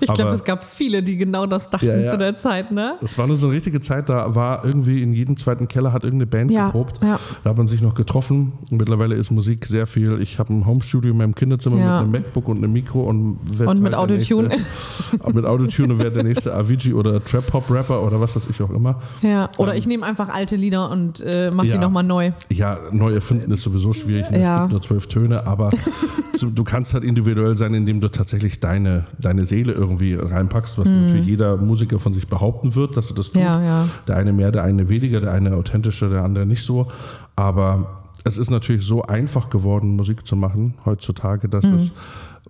Ich 0.00 0.12
glaube, 0.12 0.32
es 0.32 0.44
gab 0.44 0.62
viele, 0.64 1.02
die 1.02 1.16
genau 1.16 1.46
das 1.46 1.70
dachten 1.70 1.86
Ja, 1.86 1.96
ja. 1.96 2.10
zu 2.10 2.18
der 2.18 2.34
Zeit, 2.34 2.70
ne? 2.72 2.94
Das 3.00 3.16
war 3.18 3.26
nur 3.26 3.36
so 3.36 3.46
eine 3.46 3.56
richtige 3.56 3.80
Zeit, 3.80 4.08
da 4.08 4.34
war 4.34 4.64
irgendwie 4.64 5.02
in 5.02 5.12
jedem 5.12 5.36
zweiten 5.36 5.68
Keller 5.68 5.92
hat 5.92 6.04
irgendeine 6.04 6.26
Band 6.26 6.50
Ja, 6.52 6.66
geprobt. 6.66 7.00
ja. 7.02 7.18
Da 7.44 7.50
hat 7.50 7.56
man 7.56 7.66
sich 7.66 7.80
noch 7.80 7.94
getroffen. 7.94 8.52
Mittlerweile 8.70 9.14
ist 9.14 9.30
Musik 9.30 9.66
sehr 9.66 9.86
viel. 9.86 10.20
Ich 10.20 10.38
habe 10.38 10.52
ein 10.52 10.66
Homestudio 10.66 11.12
in 11.12 11.16
meinem 11.18 11.34
Kinderzimmer 11.34 11.78
Ja. 11.78 11.84
mit 11.84 12.02
einem 12.02 12.10
MacBook 12.12 12.48
und 12.48 12.58
einem 12.58 12.72
Mikro 12.72 13.02
und 13.02 13.38
Und 13.60 13.80
mit 13.80 13.94
halt 13.94 13.94
Autotune. 13.94 14.48
Nächste, 14.48 15.32
mit 15.34 15.44
Autotune 15.44 15.92
und 15.94 15.98
werde 15.98 16.12
der 16.12 16.24
nächste 16.24 16.54
Avicii 16.54 16.92
oder 16.94 17.22
Trap 17.24 17.52
Hop 17.52 17.70
Rapper 17.70 18.02
oder 18.02 18.20
was 18.20 18.36
weiß 18.36 18.48
ich 18.50 18.60
auch 18.62 18.70
immer. 18.70 19.00
Ja. 19.22 19.48
Oder 19.56 19.74
ich 19.76 19.86
nehme 19.86 20.04
einfach 20.04 20.28
alte 20.28 20.56
Lieder 20.56 20.90
und 20.90 21.20
äh, 21.20 21.50
mach 21.52 21.64
die 21.64 21.77
Ja. 21.78 21.86
nochmal 21.86 22.04
neu. 22.04 22.32
Ja, 22.52 22.78
neu 22.92 23.10
erfinden 23.10 23.50
ist 23.52 23.62
sowieso 23.62 23.92
schwierig. 23.92 24.30
ne? 24.30 24.38
Es 24.38 24.42
Ja. 24.46 24.60
gibt 24.60 24.72
nur 24.72 24.82
zwölf 24.82 25.06
Töne, 25.06 25.46
aber 25.46 25.70
du 26.40 26.64
kannst 26.64 26.94
halt 26.94 27.04
individuell 27.04 27.56
sein, 27.56 27.74
indem 27.74 28.00
du 28.00 28.08
tatsächlich 28.08 28.60
deine, 28.60 29.04
deine 29.18 29.44
Seele 29.44 29.72
irgendwie 29.72 30.14
reinpackst, 30.14 30.78
was 30.78 30.88
natürlich 30.90 31.26
jeder 31.26 31.56
Musiker 31.56 31.98
von 31.98 32.12
sich 32.12 32.28
behaupten 32.28 32.74
wird, 32.74 32.96
dass 32.96 33.10
er 33.10 33.16
das 33.16 33.26
tut. 33.28 33.36
Mhm. 33.36 33.42
Ja, 33.42 33.62
ja. 33.62 33.88
Der 34.06 34.16
eine 34.16 34.32
mehr, 34.32 34.52
der 34.52 34.64
eine 34.64 34.88
weniger, 34.88 35.20
der 35.20 35.32
eine 35.32 35.54
authentischer, 35.56 36.08
der 36.10 36.22
andere 36.24 36.46
nicht 36.46 36.62
so. 36.62 36.88
Aber 37.36 38.02
es 38.24 38.36
ist 38.38 38.50
natürlich 38.50 38.84
so 38.84 39.02
einfach 39.02 39.48
geworden, 39.50 39.96
Musik 39.96 40.26
zu 40.26 40.36
machen 40.36 40.74
heutzutage, 40.84 41.48
dass 41.48 41.64
Mhm. 41.66 41.74
es 41.74 41.92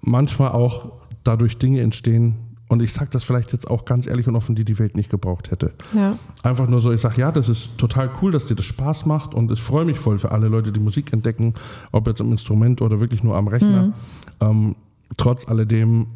manchmal 0.00 0.52
auch 0.52 0.92
dadurch 1.24 1.58
Dinge 1.58 1.80
entstehen. 1.82 2.36
Und 2.68 2.82
ich 2.82 2.92
sage 2.92 3.08
das 3.10 3.24
vielleicht 3.24 3.52
jetzt 3.52 3.68
auch 3.68 3.86
ganz 3.86 4.06
ehrlich 4.06 4.28
und 4.28 4.36
offen, 4.36 4.54
die 4.54 4.64
die 4.64 4.78
Welt 4.78 4.94
nicht 4.94 5.10
gebraucht 5.10 5.50
hätte. 5.50 5.72
Ja. 5.94 6.16
Einfach 6.42 6.68
nur 6.68 6.82
so, 6.82 6.92
ich 6.92 7.00
sage, 7.00 7.20
ja, 7.20 7.32
das 7.32 7.48
ist 7.48 7.78
total 7.78 8.10
cool, 8.20 8.30
dass 8.30 8.46
dir 8.46 8.56
das 8.56 8.66
Spaß 8.66 9.06
macht 9.06 9.34
und 9.34 9.50
ich 9.50 9.60
freue 9.60 9.86
mich 9.86 9.98
voll 9.98 10.18
für 10.18 10.32
alle 10.32 10.48
Leute, 10.48 10.70
die 10.70 10.80
Musik 10.80 11.12
entdecken, 11.12 11.54
ob 11.92 12.06
jetzt 12.06 12.20
am 12.20 12.30
Instrument 12.30 12.82
oder 12.82 13.00
wirklich 13.00 13.22
nur 13.22 13.36
am 13.36 13.48
Rechner. 13.48 13.94
Ähm, 14.40 14.76
trotz 15.16 15.48
alledem 15.48 16.06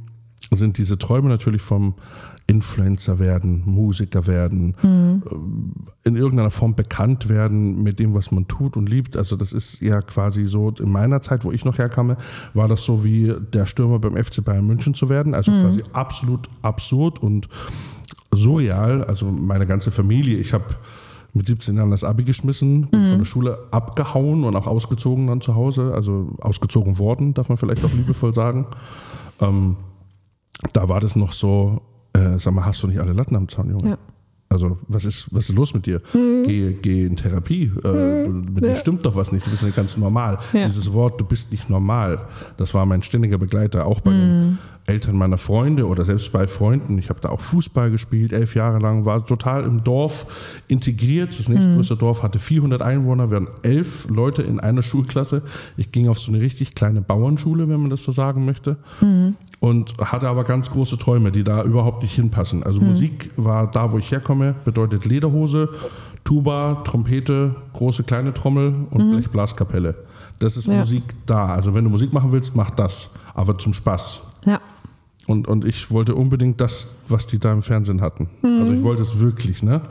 sind 0.51 0.77
diese 0.77 0.99
Träume 0.99 1.29
natürlich 1.29 1.63
vom 1.63 1.95
Influencer 2.47 3.19
werden, 3.19 3.63
Musiker 3.65 4.27
werden, 4.27 4.75
ähm, 4.83 5.23
in 6.05 6.17
irgendeiner 6.17 6.51
Form 6.51 6.75
bekannt 6.75 7.29
werden 7.29 7.83
mit 7.83 7.99
dem, 7.99 8.15
was 8.15 8.33
man 8.33 8.49
tut 8.49 8.77
und 8.77 8.89
liebt. 8.89 9.17
Also 9.17 9.37
das 9.37 9.53
ist 9.53 9.81
ja 9.81 10.03
quasi 10.03 10.47
so, 10.47 10.71
in 10.71 10.91
meiner 10.91 11.21
Zeit, 11.21 11.45
wo 11.45 11.53
ich 11.53 11.65
noch 11.65 11.79
herkam, 11.79 12.17
war 12.55 12.69
das 12.69 12.85
so 12.85 13.05
wie 13.05 13.35
der 13.53 13.67
Stürmer 13.67 13.99
beim 13.99 14.17
FC 14.17 14.45
Bayern 14.45 14.67
München 14.67 14.95
zu 14.95 15.09
werden. 15.09 15.35
Also 15.35 15.53
quasi 15.53 15.83
absolut 15.93 16.49
absurd 16.63 17.23
und 17.23 17.49
surreal. 18.33 19.05
Also 19.05 19.27
meine 19.27 19.67
ganze 19.67 19.91
Familie, 19.91 20.39
ich 20.39 20.53
habe 20.53 20.65
mit 21.35 21.47
17 21.47 21.77
Jahren 21.77 21.91
das 21.91 22.05
Abi 22.05 22.25
geschmissen, 22.25 22.89
bin 22.89 23.09
von 23.09 23.19
der 23.19 23.25
Schule 23.25 23.59
abgehauen 23.71 24.45
und 24.45 24.55
auch 24.55 24.67
ausgezogen 24.67 25.29
dann 25.29 25.41
zu 25.41 25.55
Hause. 25.55 25.93
Also 25.95 26.29
ausgezogen 26.41 26.99
worden, 26.99 27.35
darf 27.35 27.49
man 27.49 27.57
vielleicht 27.57 27.85
auch 27.85 27.93
liebevoll 27.93 28.35
sagen. 28.35 28.67
Ähm, 29.41 29.77
da 30.73 30.89
war 30.89 31.01
das 31.01 31.17
noch 31.17 31.33
so, 31.33 31.81
äh, 32.15 32.39
sag 32.39 32.53
mal, 32.55 32.65
hast 32.65 32.83
du 32.83 32.87
nicht 32.89 33.01
alle 33.01 33.13
Latten 33.13 33.37
am 33.37 33.49
Zaun, 33.49 33.71
Junge? 33.71 33.91
Ja. 33.91 33.99
Also, 34.49 34.77
was 34.87 35.07
ist, 35.07 35.29
was 35.31 35.49
ist 35.49 35.55
los 35.57 35.73
mit 35.73 35.87
dir? 35.87 36.03
Geh, 36.13 36.75
geh 36.75 37.07
in 37.07 37.17
Therapie. 37.17 37.73
Äh, 37.79 37.81
du- 37.83 38.43
mit 38.55 38.63
dir 38.63 38.75
stimmt 38.75 39.07
doch 39.07 39.17
was 39.17 39.33
nicht. 39.33 39.47
Du 39.47 39.51
bist 39.51 39.63
nicht 39.63 39.75
ganz 39.77 39.97
normal. 39.97 40.39
Ja. 40.53 40.65
Dieses 40.67 40.93
Wort, 40.93 41.19
du 41.19 41.25
bist 41.25 41.53
nicht 41.53 41.71
normal, 41.71 42.27
das 42.59 42.75
war 42.75 42.85
mein 42.85 43.03
ständiger 43.03 43.39
Begleiter, 43.39 43.87
auch 43.87 44.01
bei 44.03 44.11
den 44.11 44.59
Eltern 44.87 45.17
meiner 45.17 45.39
Freunde 45.39 45.87
oder 45.87 46.05
selbst 46.05 46.33
bei 46.33 46.47
Freunden. 46.47 46.99
Ich 46.99 47.09
habe 47.09 47.21
da 47.21 47.29
auch 47.29 47.41
Fußball 47.41 47.91
gespielt, 47.91 48.33
elf 48.33 48.55
Jahre 48.55 48.79
lang, 48.79 49.05
war 49.05 49.25
total 49.25 49.65
im 49.65 49.85
Dorf 49.85 50.63
integriert. 50.69 51.39
Das 51.39 51.49
nächstgrößte 51.49 51.97
Dorf 51.97 52.23
hatte 52.23 52.39
400 52.39 52.83
Einwohner. 52.83 53.31
Wir 53.31 53.39
waren 53.39 53.49
elf 53.63 54.09
Leute 54.09 54.43
in 54.43 54.61
einer 54.61 54.83
Schulklasse. 54.83 55.43
Ich 55.77 55.93
ging 55.93 56.09
auf 56.09 56.19
so 56.19 56.33
eine 56.33 56.41
richtig 56.41 56.75
kleine 56.75 57.01
Bauernschule, 57.01 57.69
wenn 57.69 57.81
man 57.81 57.91
das 57.91 58.03
so 58.03 58.13
sagen 58.13 58.45
möchte 58.45 58.77
und 59.61 59.97
hatte 59.99 60.29
aber 60.29 60.43
ganz 60.43 60.71
große 60.71 60.99
Träume, 60.99 61.31
die 61.31 61.45
da 61.45 61.63
überhaupt 61.63 62.03
nicht 62.03 62.15
hinpassen. 62.15 62.65
Also 62.65 62.81
Musik 62.81 63.31
war 63.37 63.71
da, 63.71 63.93
wo 63.93 63.99
ich 63.99 64.11
herkomme, 64.11 64.57
bedeutet 64.65 65.05
Lederhose, 65.05 65.69
Tuba, 66.25 66.83
Trompete, 66.85 67.55
große 67.73 68.03
kleine 68.03 68.35
Trommel 68.35 68.75
und 68.91 69.13
Blechblaskapelle. 69.13 69.95
Das 70.41 70.57
ist 70.57 70.67
Ja. 70.67 70.79
Musik 70.79 71.05
da. 71.27 71.47
Also 71.47 71.75
wenn 71.75 71.85
du 71.85 71.91
Musik 71.91 72.13
machen 72.13 72.33
willst, 72.33 72.57
mach 72.57 72.71
das, 72.71 73.11
aber 73.35 73.57
zum 73.59 73.73
Spaß. 73.73 74.23
Ja. 74.45 74.61
Und, 75.29 75.47
und 75.47 75.65
ich 75.65 75.91
wollte 75.91 76.15
unbedingt 76.17 76.61
das, 76.61 76.89
was 77.09 77.27
die 77.29 77.39
da 77.39 77.53
im 77.53 77.63
Fernsehen 77.63 78.01
hatten. 78.01 78.29
Also 78.43 78.73
ich 78.73 78.83
wollte 78.83 79.03
es 79.03 79.21
wirklich, 79.21 79.63
ne? 79.63 79.83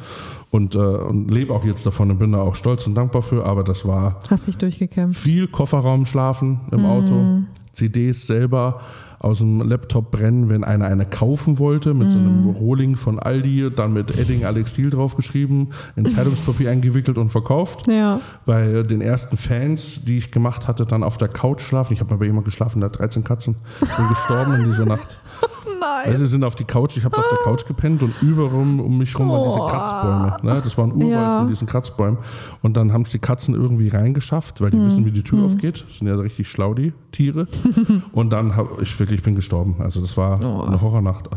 Und, 0.49 0.75
äh, 0.75 0.79
und 0.79 1.31
lebe 1.31 1.53
auch 1.53 1.63
jetzt 1.63 1.85
davon 1.85 2.11
und 2.11 2.19
bin 2.19 2.33
da 2.33 2.39
auch 2.41 2.55
stolz 2.55 2.85
und 2.85 2.95
dankbar 2.95 3.21
für, 3.21 3.45
aber 3.45 3.63
das 3.63 3.87
war 3.87 4.19
Hast 4.29 4.47
dich 4.47 4.57
durchgekämpft. 4.57 5.17
viel 5.21 5.47
Kofferraum 5.47 6.05
schlafen 6.05 6.59
im 6.71 6.85
Auto, 6.85 7.43
CDs 7.71 8.27
selber 8.27 8.81
aus 9.21 9.37
dem 9.37 9.61
Laptop 9.61 10.09
brennen, 10.09 10.49
wenn 10.49 10.63
einer 10.63 10.85
eine 10.85 11.05
kaufen 11.05 11.59
wollte, 11.59 11.93
mit 11.93 12.09
so 12.09 12.17
einem 12.17 12.49
Rohling 12.49 12.95
von 12.95 13.19
Aldi, 13.19 13.69
dann 13.75 13.93
mit 13.93 14.17
Edding 14.17 14.45
Alex 14.45 14.71
Steel 14.71 14.89
draufgeschrieben, 14.89 15.73
in 15.95 16.07
Zeitungspapier 16.07 16.71
eingewickelt 16.71 17.19
und 17.19 17.29
verkauft. 17.29 17.85
Ja. 17.87 18.19
Bei 18.47 18.81
den 18.81 18.99
ersten 18.99 19.37
Fans, 19.37 20.05
die 20.05 20.17
ich 20.17 20.31
gemacht 20.31 20.67
hatte, 20.67 20.87
dann 20.87 21.03
auf 21.03 21.17
der 21.17 21.27
Couch 21.27 21.61
schlafen. 21.61 21.93
Ich 21.93 21.99
habe 21.99 22.09
mal 22.09 22.17
bei 22.17 22.25
jemandem 22.25 22.45
geschlafen, 22.45 22.79
der 22.79 22.89
hat 22.89 22.97
13 22.97 23.23
Katzen. 23.23 23.55
Bin 23.79 24.07
gestorben 24.09 24.55
in 24.55 24.65
dieser 24.65 24.85
Nacht. 24.85 25.21
Nein. 25.81 26.13
Also 26.13 26.25
sind 26.27 26.43
auf 26.43 26.55
die 26.55 26.63
Couch, 26.63 26.95
ich 26.97 27.03
habe 27.03 27.17
auf 27.17 27.27
der 27.29 27.39
Couch 27.39 27.65
gepennt 27.65 28.03
und 28.03 28.13
überall 28.21 28.53
um 28.53 28.97
mich 28.97 29.17
rum 29.17 29.29
waren 29.29 29.43
diese. 29.43 29.57
Kratzbäume. 29.59 30.37
Ne? 30.55 30.61
Das 30.63 30.77
war 30.77 30.85
ein 30.85 30.93
Urwald 30.93 31.11
Ja. 31.11 31.39
von 31.39 31.47
diesen 31.49 31.67
Kratzbäumen. 31.67 32.17
Und 32.61 32.77
dann 32.77 32.93
haben 32.93 33.01
es 33.01 33.11
die 33.11 33.19
Katzen 33.19 33.55
irgendwie 33.55 33.89
reingeschafft, 33.89 34.61
weil 34.61 34.71
die 34.71 34.79
wissen, 34.79 35.05
wie 35.05 35.11
die 35.11 35.23
Tür 35.23 35.43
aufgeht. 35.43 35.83
Das 35.87 35.97
sind 35.97 36.07
ja 36.07 36.15
richtig 36.15 36.47
schlau, 36.49 36.73
die 36.73 36.93
Tiere. 37.11 37.47
und 38.11 38.31
dann 38.31 38.55
habe 38.55 38.81
ich 38.81 38.99
wirklich, 38.99 39.19
ich 39.19 39.23
bin 39.23 39.35
gestorben. 39.35 39.75
Also 39.79 40.01
das 40.01 40.15
war 40.17 40.39
Oh. 40.43 40.63
eine 40.63 40.79
Horrornacht. 40.81 41.29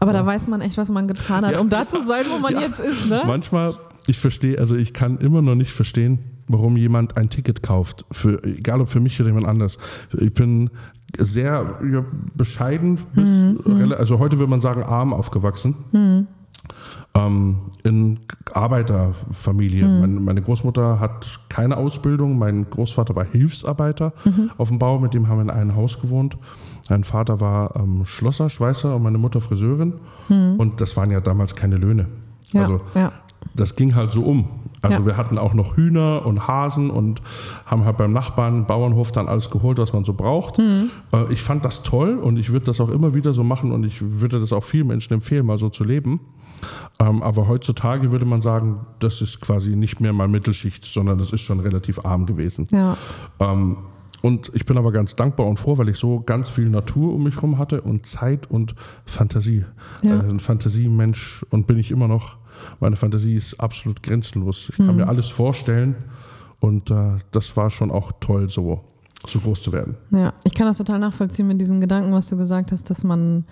Aber 0.00 0.12
da 0.12 0.24
weiß 0.24 0.46
man 0.48 0.60
echt, 0.60 0.76
was 0.78 0.90
man 0.90 1.08
getan 1.08 1.44
hat, 1.44 1.52
Ja. 1.52 1.60
um 1.60 1.68
da 1.68 1.86
zu 1.88 2.04
sein, 2.06 2.24
wo 2.30 2.38
man 2.38 2.54
Ja. 2.54 2.60
jetzt 2.60 2.80
ist, 2.80 3.08
ne? 3.08 3.22
Manchmal, 3.26 3.74
ich 4.06 4.18
verstehe, 4.18 4.58
also 4.58 4.76
ich 4.76 4.92
kann 4.92 5.18
immer 5.18 5.42
noch 5.42 5.54
nicht 5.54 5.72
verstehen, 5.72 6.18
warum 6.48 6.76
jemand 6.76 7.16
ein 7.16 7.30
Ticket 7.30 7.62
kauft, 7.62 8.04
für, 8.10 8.42
egal 8.44 8.80
ob 8.80 8.88
für 8.88 9.00
mich 9.00 9.18
oder 9.20 9.28
jemand 9.30 9.46
anders. 9.46 9.78
Ich 10.18 10.34
bin 10.34 10.68
sehr 11.18 11.78
ja, 11.92 12.04
bescheiden, 12.34 12.98
bis, 13.14 13.28
Mhm, 13.28 13.58
rela- 13.66 13.94
also 13.94 14.18
heute 14.18 14.38
würde 14.38 14.50
man 14.50 14.60
sagen 14.60 14.82
arm 14.82 15.12
aufgewachsen. 15.12 15.74
Ähm, 17.14 17.56
in 17.82 18.20
Arbeiterfamilie. 18.52 19.84
Mhm. 19.86 20.00
Meine, 20.00 20.20
meine 20.20 20.42
Großmutter 20.42 21.00
hat 21.00 21.40
keine 21.48 21.76
Ausbildung, 21.76 22.38
mein 22.38 22.68
Großvater 22.70 23.16
war 23.16 23.24
Hilfsarbeiter 23.24 24.12
Mhm. 24.24 24.50
auf 24.58 24.68
dem 24.68 24.78
Bau, 24.78 24.98
mit 25.00 25.14
dem 25.14 25.26
haben 25.28 25.38
wir 25.38 25.42
in 25.42 25.50
einem 25.50 25.74
Haus 25.74 26.00
gewohnt. 26.00 26.36
Mein 26.88 27.02
Vater 27.04 27.40
war 27.40 27.74
ähm, 27.76 28.04
Schlosser, 28.04 28.48
Schweißer 28.48 28.94
und 28.96 29.02
meine 29.02 29.18
Mutter 29.18 29.40
Friseurin. 29.40 29.94
Und 30.28 30.80
das 30.80 30.96
waren 30.96 31.10
ja 31.10 31.20
damals 31.20 31.56
keine 31.56 31.76
Löhne. 31.76 32.04
Mhm. 32.04 32.08
Ja, 32.52 32.60
also 32.62 32.80
ja. 32.94 33.12
das 33.54 33.74
ging 33.76 33.94
halt 33.96 34.12
so 34.12 34.22
um. 34.22 34.48
Also 34.82 34.96
Ja. 35.00 35.06
wir 35.06 35.16
hatten 35.16 35.36
auch 35.38 35.52
noch 35.54 35.76
Hühner 35.76 36.24
und 36.24 36.46
Hasen 36.48 36.90
und 36.90 37.20
haben 37.66 37.84
halt 37.84 37.96
beim 37.98 38.12
Nachbarn, 38.12 38.66
Bauernhof 38.66 39.12
dann 39.12 39.28
alles 39.28 39.50
geholt, 39.50 39.78
was 39.78 39.92
man 39.92 40.04
so 40.04 40.14
braucht. 40.14 40.58
Mhm. 40.58 40.90
Ich 41.30 41.42
fand 41.42 41.64
das 41.64 41.82
toll 41.82 42.16
und 42.18 42.38
ich 42.38 42.52
würde 42.52 42.66
das 42.66 42.80
auch 42.80 42.88
immer 42.88 43.12
wieder 43.14 43.32
so 43.32 43.44
machen 43.44 43.72
und 43.72 43.84
ich 43.84 44.00
würde 44.00 44.40
das 44.40 44.52
auch 44.52 44.64
vielen 44.64 44.86
Menschen 44.86 45.14
empfehlen, 45.14 45.44
mal 45.46 45.58
so 45.58 45.68
zu 45.68 45.84
leben. 45.84 46.20
Ähm, 46.98 47.22
Aber 47.22 47.48
heutzutage 47.48 48.10
würde 48.12 48.24
man 48.26 48.40
sagen, 48.42 48.80
das 48.98 49.20
ist 49.22 49.40
quasi 49.40 49.76
nicht 49.76 50.00
mehr 50.00 50.12
mal 50.12 50.28
Mittelschicht, 50.28 50.84
sondern 50.84 51.18
das 51.18 51.32
ist 51.32 51.40
schon 51.42 51.60
relativ 51.60 52.04
arm 52.04 52.26
gewesen. 52.26 52.68
Ja. 52.70 52.96
Ähm, 53.38 53.76
und 54.22 54.50
ich 54.54 54.66
bin 54.66 54.76
aber 54.76 54.92
ganz 54.92 55.16
dankbar 55.16 55.46
und 55.46 55.58
froh, 55.58 55.78
weil 55.78 55.88
ich 55.88 55.96
so 55.96 56.20
ganz 56.20 56.50
viel 56.50 56.68
Natur 56.68 57.14
um 57.14 57.22
mich 57.24 57.36
herum 57.36 57.56
hatte 57.56 57.80
und 57.80 58.04
Zeit 58.04 58.50
und 58.50 58.74
Fantasie. 59.06 59.64
Ja. 60.02 60.16
Äh, 60.20 60.28
ein 60.28 60.40
Fantasiemensch 60.40 61.44
und 61.50 61.66
bin 61.66 61.78
ich 61.78 61.90
immer 61.90 62.06
noch. 62.08 62.36
Meine 62.80 62.96
Fantasie 62.96 63.34
ist 63.36 63.58
absolut 63.60 64.02
grenzenlos. 64.02 64.68
Ich 64.70 64.76
kann 64.76 64.96
mir 64.96 65.08
alles 65.08 65.28
vorstellen 65.28 65.94
und 66.60 66.90
äh, 66.90 67.18
das 67.32 67.56
war 67.56 67.70
schon 67.70 67.90
auch 67.90 68.12
toll, 68.20 68.48
so, 68.48 68.80
so 69.26 69.38
groß 69.40 69.62
zu 69.62 69.72
werden. 69.72 69.96
Ja, 70.10 70.32
ich 70.44 70.54
kann 70.54 70.66
das 70.66 70.78
total 70.78 70.98
nachvollziehen 70.98 71.46
mit 71.48 71.60
diesen 71.60 71.80
Gedanken, 71.80 72.12
was 72.12 72.28
du 72.28 72.36
gesagt 72.36 72.72
hast, 72.72 72.90
dass 72.90 73.04
man 73.04 73.44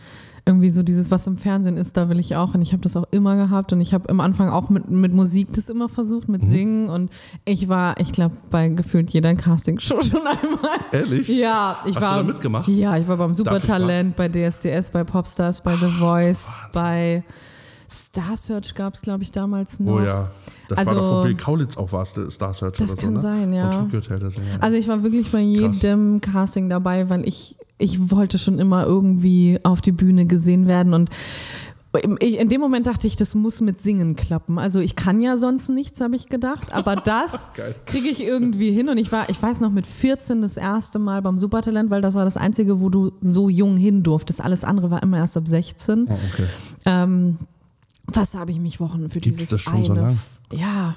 irgendwie 0.46 0.70
so 0.70 0.82
dieses, 0.82 1.10
was 1.10 1.26
im 1.26 1.36
Fernsehen 1.36 1.76
ist, 1.76 1.94
da 1.98 2.08
will 2.08 2.18
ich 2.18 2.34
auch. 2.34 2.54
Und 2.54 2.62
ich 2.62 2.72
habe 2.72 2.80
das 2.80 2.96
auch 2.96 3.04
immer 3.10 3.36
gehabt 3.36 3.70
und 3.74 3.82
ich 3.82 3.92
habe 3.92 4.08
am 4.08 4.18
Anfang 4.20 4.48
auch 4.48 4.70
mit, 4.70 4.88
mit 4.90 5.12
Musik 5.12 5.48
das 5.52 5.68
immer 5.68 5.90
versucht, 5.90 6.26
Mhm. 6.28 6.32
mit 6.32 6.46
Singen. 6.46 6.88
Und 6.88 7.10
ich 7.44 7.68
war, 7.68 8.00
ich 8.00 8.12
glaube, 8.12 8.34
bei 8.50 8.68
gefühlt 8.70 9.10
jeder 9.10 9.34
Castingshow 9.34 10.00
schon 10.00 10.26
einmal. 10.26 10.78
Ehrlich? 10.92 11.28
Ja, 11.28 11.76
ich 11.84 11.96
Hast 11.96 12.02
war. 12.02 12.22
du 12.22 12.26
da 12.28 12.32
mitgemacht? 12.32 12.66
Ja, 12.68 12.96
ich 12.96 13.06
war 13.06 13.18
beim 13.18 13.34
Supertalent, 13.34 14.16
bei 14.16 14.28
DSDS, 14.30 14.90
bei 14.90 15.04
Popstars, 15.04 15.60
bei 15.62 15.76
The 15.76 15.90
Voice, 15.98 16.54
bei 16.72 17.22
Star 17.90 18.36
Search 18.36 18.74
gab 18.74 18.94
es, 18.94 19.02
glaube 19.02 19.22
ich, 19.22 19.30
damals 19.32 19.80
noch. 19.80 19.94
Oh 19.94 20.00
ja, 20.00 20.30
das 20.68 20.78
Also- 20.78 20.90
war 20.90 20.96
doch 20.96 21.08
von 21.08 21.22
Bill 21.24 21.36
Kaulitz 21.36 21.76
auch 21.76 21.92
was, 21.92 22.12
der 22.14 22.30
Star 22.30 22.52
Search 22.54 22.76
Das 22.78 22.92
oder 22.92 23.02
kann 23.02 23.18
so, 23.20 23.28
ne? 23.28 23.34
sein, 23.40 23.52
ja. 23.52 23.72
Von 23.72 23.92
Hotel, 23.92 24.30
Sänger. 24.30 24.46
Also 24.60 24.76
ich 24.76 24.88
war 24.88 25.02
wirklich 25.02 25.30
bei 25.32 25.40
jedem 25.40 26.20
Casting 26.20 26.68
dabei, 26.68 27.08
weil 27.08 27.26
ich, 27.26 27.56
ich 27.78 28.10
wollte 28.10 28.38
schon 28.38 28.58
immer 28.58 28.84
irgendwie 28.84 29.58
auf 29.62 29.80
die 29.80 29.92
Bühne 29.92 30.26
gesehen 30.26 30.66
werden 30.66 30.92
und 30.94 31.10
in 32.20 32.48
dem 32.50 32.60
Moment 32.60 32.86
dachte 32.86 33.06
ich, 33.06 33.16
das 33.16 33.34
muss 33.34 33.62
mit 33.62 33.80
Singen 33.80 34.14
klappen. 34.14 34.58
Also 34.58 34.78
ich 34.78 34.94
kann 34.94 35.22
ja 35.22 35.38
sonst 35.38 35.70
nichts, 35.70 36.00
habe 36.02 36.16
ich 36.16 36.28
gedacht, 36.28 36.72
aber 36.72 36.94
das 37.04 37.50
kriege 37.86 38.08
ich 38.08 38.22
irgendwie 38.22 38.70
hin. 38.70 38.90
Und 38.90 38.98
ich 38.98 39.10
war, 39.10 39.30
ich 39.30 39.42
weiß 39.42 39.60
noch, 39.60 39.72
mit 39.72 39.86
14 39.86 40.42
das 40.42 40.58
erste 40.58 40.98
Mal 40.98 41.22
beim 41.22 41.38
Supertalent, 41.38 41.88
weil 41.90 42.02
das 42.02 42.14
war 42.14 42.26
das 42.26 42.36
Einzige, 42.36 42.80
wo 42.82 42.90
du 42.90 43.12
so 43.22 43.48
jung 43.48 43.78
hin 43.78 44.02
durftest. 44.02 44.42
Alles 44.42 44.64
andere 44.64 44.90
war 44.90 45.02
immer 45.02 45.16
erst 45.16 45.38
ab 45.38 45.48
16. 45.48 46.06
oh, 46.08 46.12
okay. 46.12 46.44
Ähm, 46.84 47.38
was 48.08 48.34
habe 48.34 48.50
ich 48.50 48.58
mich 48.60 48.80
Wochen 48.80 49.08
für 49.10 49.20
Gibt's 49.20 49.38
dieses 49.38 49.50
das 49.50 49.60
schon 49.62 49.74
eine? 49.74 49.84
so 49.84 49.94
lang? 49.94 50.18
Ja. 50.52 50.96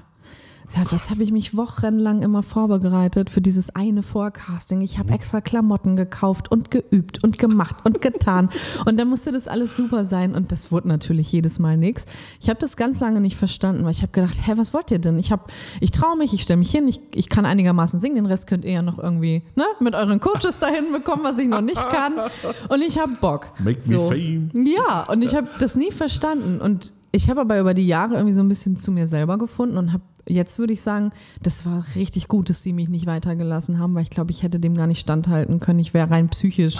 Ja, 0.73 0.89
was 0.89 1.09
habe 1.09 1.21
ich 1.21 1.33
mich 1.33 1.57
wochenlang 1.57 2.21
immer 2.21 2.43
vorbereitet 2.43 3.29
für 3.29 3.41
dieses 3.41 3.75
eine 3.75 4.03
Forecasting? 4.03 4.81
Ich 4.81 4.99
habe 4.99 5.11
extra 5.11 5.41
Klamotten 5.41 5.97
gekauft 5.97 6.49
und 6.49 6.71
geübt 6.71 7.21
und 7.25 7.37
gemacht 7.37 7.75
und 7.83 7.99
getan. 8.01 8.49
Und 8.85 8.97
dann 8.97 9.09
musste 9.09 9.33
das 9.33 9.49
alles 9.49 9.75
super 9.75 10.05
sein. 10.05 10.33
Und 10.33 10.53
das 10.53 10.71
wurde 10.71 10.87
natürlich 10.87 11.29
jedes 11.29 11.59
Mal 11.59 11.75
nichts. 11.75 12.05
Ich 12.39 12.47
habe 12.47 12.57
das 12.57 12.77
ganz 12.77 13.01
lange 13.01 13.19
nicht 13.19 13.35
verstanden, 13.35 13.83
weil 13.83 13.91
ich 13.91 14.01
habe 14.01 14.13
gedacht, 14.13 14.37
hä, 14.47 14.53
was 14.55 14.73
wollt 14.73 14.91
ihr 14.91 14.99
denn? 14.99 15.19
Ich, 15.19 15.33
hab- 15.33 15.51
ich 15.81 15.91
traue 15.91 16.15
mich, 16.17 16.31
ich 16.33 16.43
stelle 16.43 16.59
mich 16.59 16.71
hin, 16.71 16.87
ich, 16.87 17.01
ich 17.15 17.27
kann 17.27 17.45
einigermaßen 17.45 17.99
singen, 17.99 18.15
den 18.15 18.25
Rest 18.25 18.47
könnt 18.47 18.63
ihr 18.63 18.71
ja 18.71 18.81
noch 18.81 18.97
irgendwie 18.97 19.43
ne, 19.57 19.65
mit 19.81 19.93
euren 19.93 20.21
Coaches 20.21 20.59
dahin 20.59 20.93
bekommen, 20.93 21.23
was 21.25 21.37
ich 21.37 21.49
noch 21.49 21.59
nicht 21.59 21.75
kann. 21.89 22.13
Und 22.69 22.81
ich 22.81 22.97
habe 22.97 23.11
Bock. 23.19 23.51
Make 23.59 23.81
me 23.89 23.99
fame. 24.07 24.49
Ja, 24.53 25.01
und 25.09 25.21
ich 25.21 25.35
habe 25.35 25.49
das 25.59 25.75
nie 25.75 25.91
verstanden. 25.91 26.61
Und 26.61 26.93
ich 27.11 27.29
habe 27.29 27.41
aber 27.41 27.59
über 27.59 27.73
die 27.73 27.87
Jahre 27.87 28.15
irgendwie 28.15 28.33
so 28.33 28.41
ein 28.41 28.49
bisschen 28.49 28.77
zu 28.77 28.91
mir 28.91 29.07
selber 29.07 29.37
gefunden 29.37 29.77
und 29.77 29.91
habe 29.91 30.03
jetzt 30.27 30.59
würde 30.59 30.73
ich 30.73 30.81
sagen, 30.81 31.11
das 31.41 31.65
war 31.65 31.83
richtig 31.95 32.27
gut, 32.27 32.49
dass 32.49 32.63
sie 32.63 32.73
mich 32.73 32.89
nicht 32.89 33.05
weitergelassen 33.05 33.79
haben, 33.79 33.95
weil 33.95 34.03
ich 34.03 34.09
glaube, 34.09 34.31
ich 34.31 34.43
hätte 34.43 34.59
dem 34.59 34.75
gar 34.75 34.87
nicht 34.87 34.99
standhalten 34.99 35.59
können. 35.59 35.79
Ich 35.79 35.93
wäre 35.93 36.09
rein 36.09 36.29
psychisch 36.29 36.77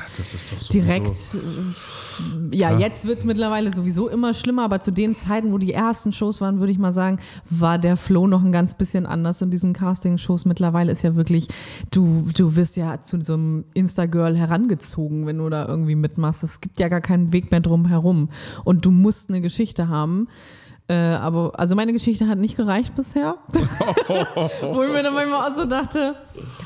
direkt. 0.72 1.36
äh, 1.36 2.56
Ja, 2.56 2.78
jetzt 2.78 3.08
wird 3.08 3.20
es 3.20 3.26
mittlerweile 3.26 3.74
sowieso 3.74 4.10
immer 4.10 4.34
schlimmer, 4.34 4.64
aber 4.64 4.80
zu 4.80 4.92
den 4.92 5.16
Zeiten, 5.16 5.52
wo 5.52 5.58
die 5.58 5.74
ersten 5.74 6.14
Shows 6.14 6.42
waren, 6.42 6.60
würde 6.60 6.72
ich 6.72 6.80
mal 6.80 6.94
sagen, 6.94 7.20
war 7.50 7.78
der 7.78 7.98
Flow 7.98 8.28
noch 8.28 8.44
ein 8.44 8.52
ganz 8.52 8.74
bisschen 8.74 9.06
anders 9.06 9.42
in 9.42 9.52
diesen 9.52 9.74
Casting-Shows. 9.74 10.46
Mittlerweile 10.46 10.92
ist 10.92 11.02
ja 11.02 11.16
wirklich, 11.16 11.48
du, 11.92 12.24
du 12.36 12.56
wirst 12.56 12.78
ja 12.78 13.00
zu 13.02 13.20
so 13.22 13.34
einem 13.34 13.66
Insta-Girl 13.74 14.38
herangezogen, 14.38 15.26
wenn 15.26 15.38
du 15.38 15.50
da 15.50 15.68
irgendwie 15.68 15.96
mitmachst. 15.96 16.44
Es 16.44 16.62
gibt 16.62 16.80
ja 16.80 16.88
gar 16.88 17.02
keinen 17.02 17.32
Weg 17.34 17.52
mehr 17.52 17.60
drum 17.60 17.88
herum. 17.88 18.30
Und 18.64 18.86
du 18.86 18.92
musst 18.92 19.30
eine 19.30 19.42
Geschichte 19.42 19.88
haben. 19.90 20.28
Äh, 20.88 20.94
aber 20.94 21.54
also 21.58 21.76
meine 21.76 21.94
Geschichte 21.94 22.28
hat 22.28 22.38
nicht 22.38 22.58
gereicht 22.58 22.96
bisher. 22.96 23.36
Wo 24.74 24.84
ich 24.84 24.92
mir 24.92 25.04
dann 25.04 25.14
manchmal 25.14 25.50
auch 25.50 25.56
so 25.56 25.66
dachte, 25.66 26.16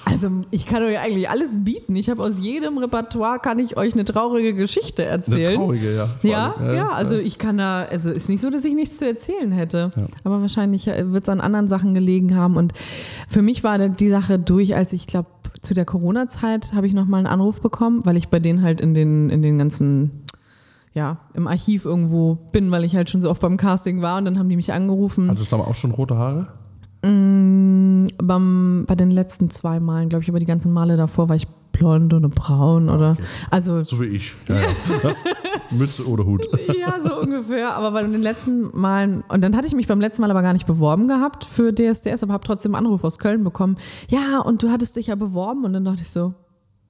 also 0.06 0.30
ich 0.50 0.66
kann 0.66 0.82
euch 0.82 0.98
eigentlich 0.98 1.30
alles 1.30 1.64
bieten. 1.64 1.96
Ich 1.96 2.10
habe 2.10 2.24
aus 2.24 2.40
jedem 2.40 2.78
Repertoire 2.78 3.40
kann 3.40 3.60
ich 3.60 3.78
euch 3.78 3.94
eine 3.94 4.06
traurige 4.06 4.54
Geschichte 4.56 5.04
Eine 5.04 5.12
erzählen. 5.12 5.56
traurige, 5.56 5.96
ja. 5.96 6.08
Ja, 6.24 6.56
allem. 6.58 6.76
ja, 6.76 6.90
also 6.90 7.16
ich 7.18 7.38
kann 7.38 7.58
da, 7.58 7.84
also 7.84 8.10
ist 8.12 8.30
nicht 8.30 8.42
so, 8.42 8.50
dass 8.50 8.66
ich 8.66 8.74
nichts 8.74 8.98
zu 8.98 9.06
erzählen 9.06 9.52
hätte. 9.52 9.92
Aber 10.24 10.42
wahrscheinlich 10.42 10.88
wird 10.88 11.24
es 11.24 11.30
an 11.30 11.42
anderen 11.42 11.68
Sachen 11.68 11.94
gelegen 11.94 12.36
haben. 12.36 12.58
Und 12.58 12.74
für 13.28 13.42
mich 13.44 13.64
war 13.64 13.78
die 13.90 14.10
Sache 14.10 14.40
durch, 14.40 14.76
als 14.76 14.92
ich 14.94 15.06
glaube, 15.06 15.30
zu 15.62 15.74
der 15.74 15.86
Corona-Zeit 15.86 16.74
habe 16.74 16.88
ich 16.88 16.94
nochmal 16.94 17.20
einen 17.20 17.28
Anruf 17.28 17.62
bekommen, 17.62 18.06
weil 18.06 18.18
ich 18.18 18.30
bei 18.30 18.40
denen 18.40 18.62
halt 18.62 18.82
in 18.82 18.94
den, 18.94 19.30
in 19.30 19.42
den 19.42 19.58
ganzen, 19.58 20.24
ja, 20.96 21.18
im 21.34 21.48
Archiv 21.48 21.86
irgendwo 21.86 22.36
bin, 22.52 22.72
weil 22.72 22.86
ich 22.86 22.96
halt 22.96 23.10
schon 23.10 23.22
so 23.22 23.30
oft 23.30 23.42
beim 23.42 23.58
Casting 23.58 24.02
war 24.02 24.18
und 24.18 24.26
dann 24.26 24.40
haben 24.40 24.50
die 24.50 24.56
mich 24.56 24.74
angerufen. 24.74 25.30
Hattest 25.30 25.52
du 25.52 25.58
aber 25.58 25.68
auch 25.68 25.76
schon 25.76 25.92
rote 25.92 26.18
Haare? 26.18 26.48
Beim, 27.04 28.86
bei 28.88 28.96
den 28.96 29.12
letzten 29.12 29.52
zwei 29.52 29.80
Malen, 29.80 30.10
glaube 30.10 30.24
ich, 30.24 30.30
aber 30.30 30.40
die 30.40 30.46
ganzen 30.46 30.74
Male 30.74 30.98
davor 30.98 31.30
war 31.30 31.36
ich 31.36 31.48
blond 31.72 32.14
oder 32.14 32.30
braun 32.30 32.90
oder, 32.90 33.18
also 33.52 33.84
So 33.84 34.00
wie 34.02 34.06
ich. 34.06 34.34
Ja, 34.48 34.56
ja. 34.56 34.68
Mütze 35.72 36.08
oder 36.08 36.26
Hut. 36.26 36.48
Ja, 36.80 36.96
so 37.04 37.20
ungefähr. 37.20 37.76
Aber 37.76 37.92
bei 37.92 38.02
den 38.02 38.22
letzten 38.22 38.70
Malen, 38.80 39.24
und 39.28 39.44
dann 39.44 39.56
hatte 39.56 39.68
ich 39.68 39.76
mich 39.76 39.88
beim 39.88 40.00
letzten 40.00 40.22
Mal 40.22 40.32
aber 40.32 40.42
gar 40.42 40.54
nicht 40.54 40.66
beworben 40.66 41.08
gehabt 41.08 41.44
für 41.44 41.74
DSDS, 41.74 42.24
aber 42.24 42.34
habe 42.34 42.46
trotzdem 42.46 42.74
einen 42.74 42.86
Anruf 42.86 43.04
aus 43.04 43.20
Köln 43.20 43.44
bekommen. 43.44 43.78
Ja, 44.08 44.40
und 44.40 44.64
du 44.64 44.70
hattest 44.72 44.96
dich 44.96 45.08
ja 45.08 45.16
beworben. 45.16 45.66
Und 45.66 45.74
dann 45.74 45.84
dachte 45.84 46.04
ich 46.04 46.10
so, 46.10 46.34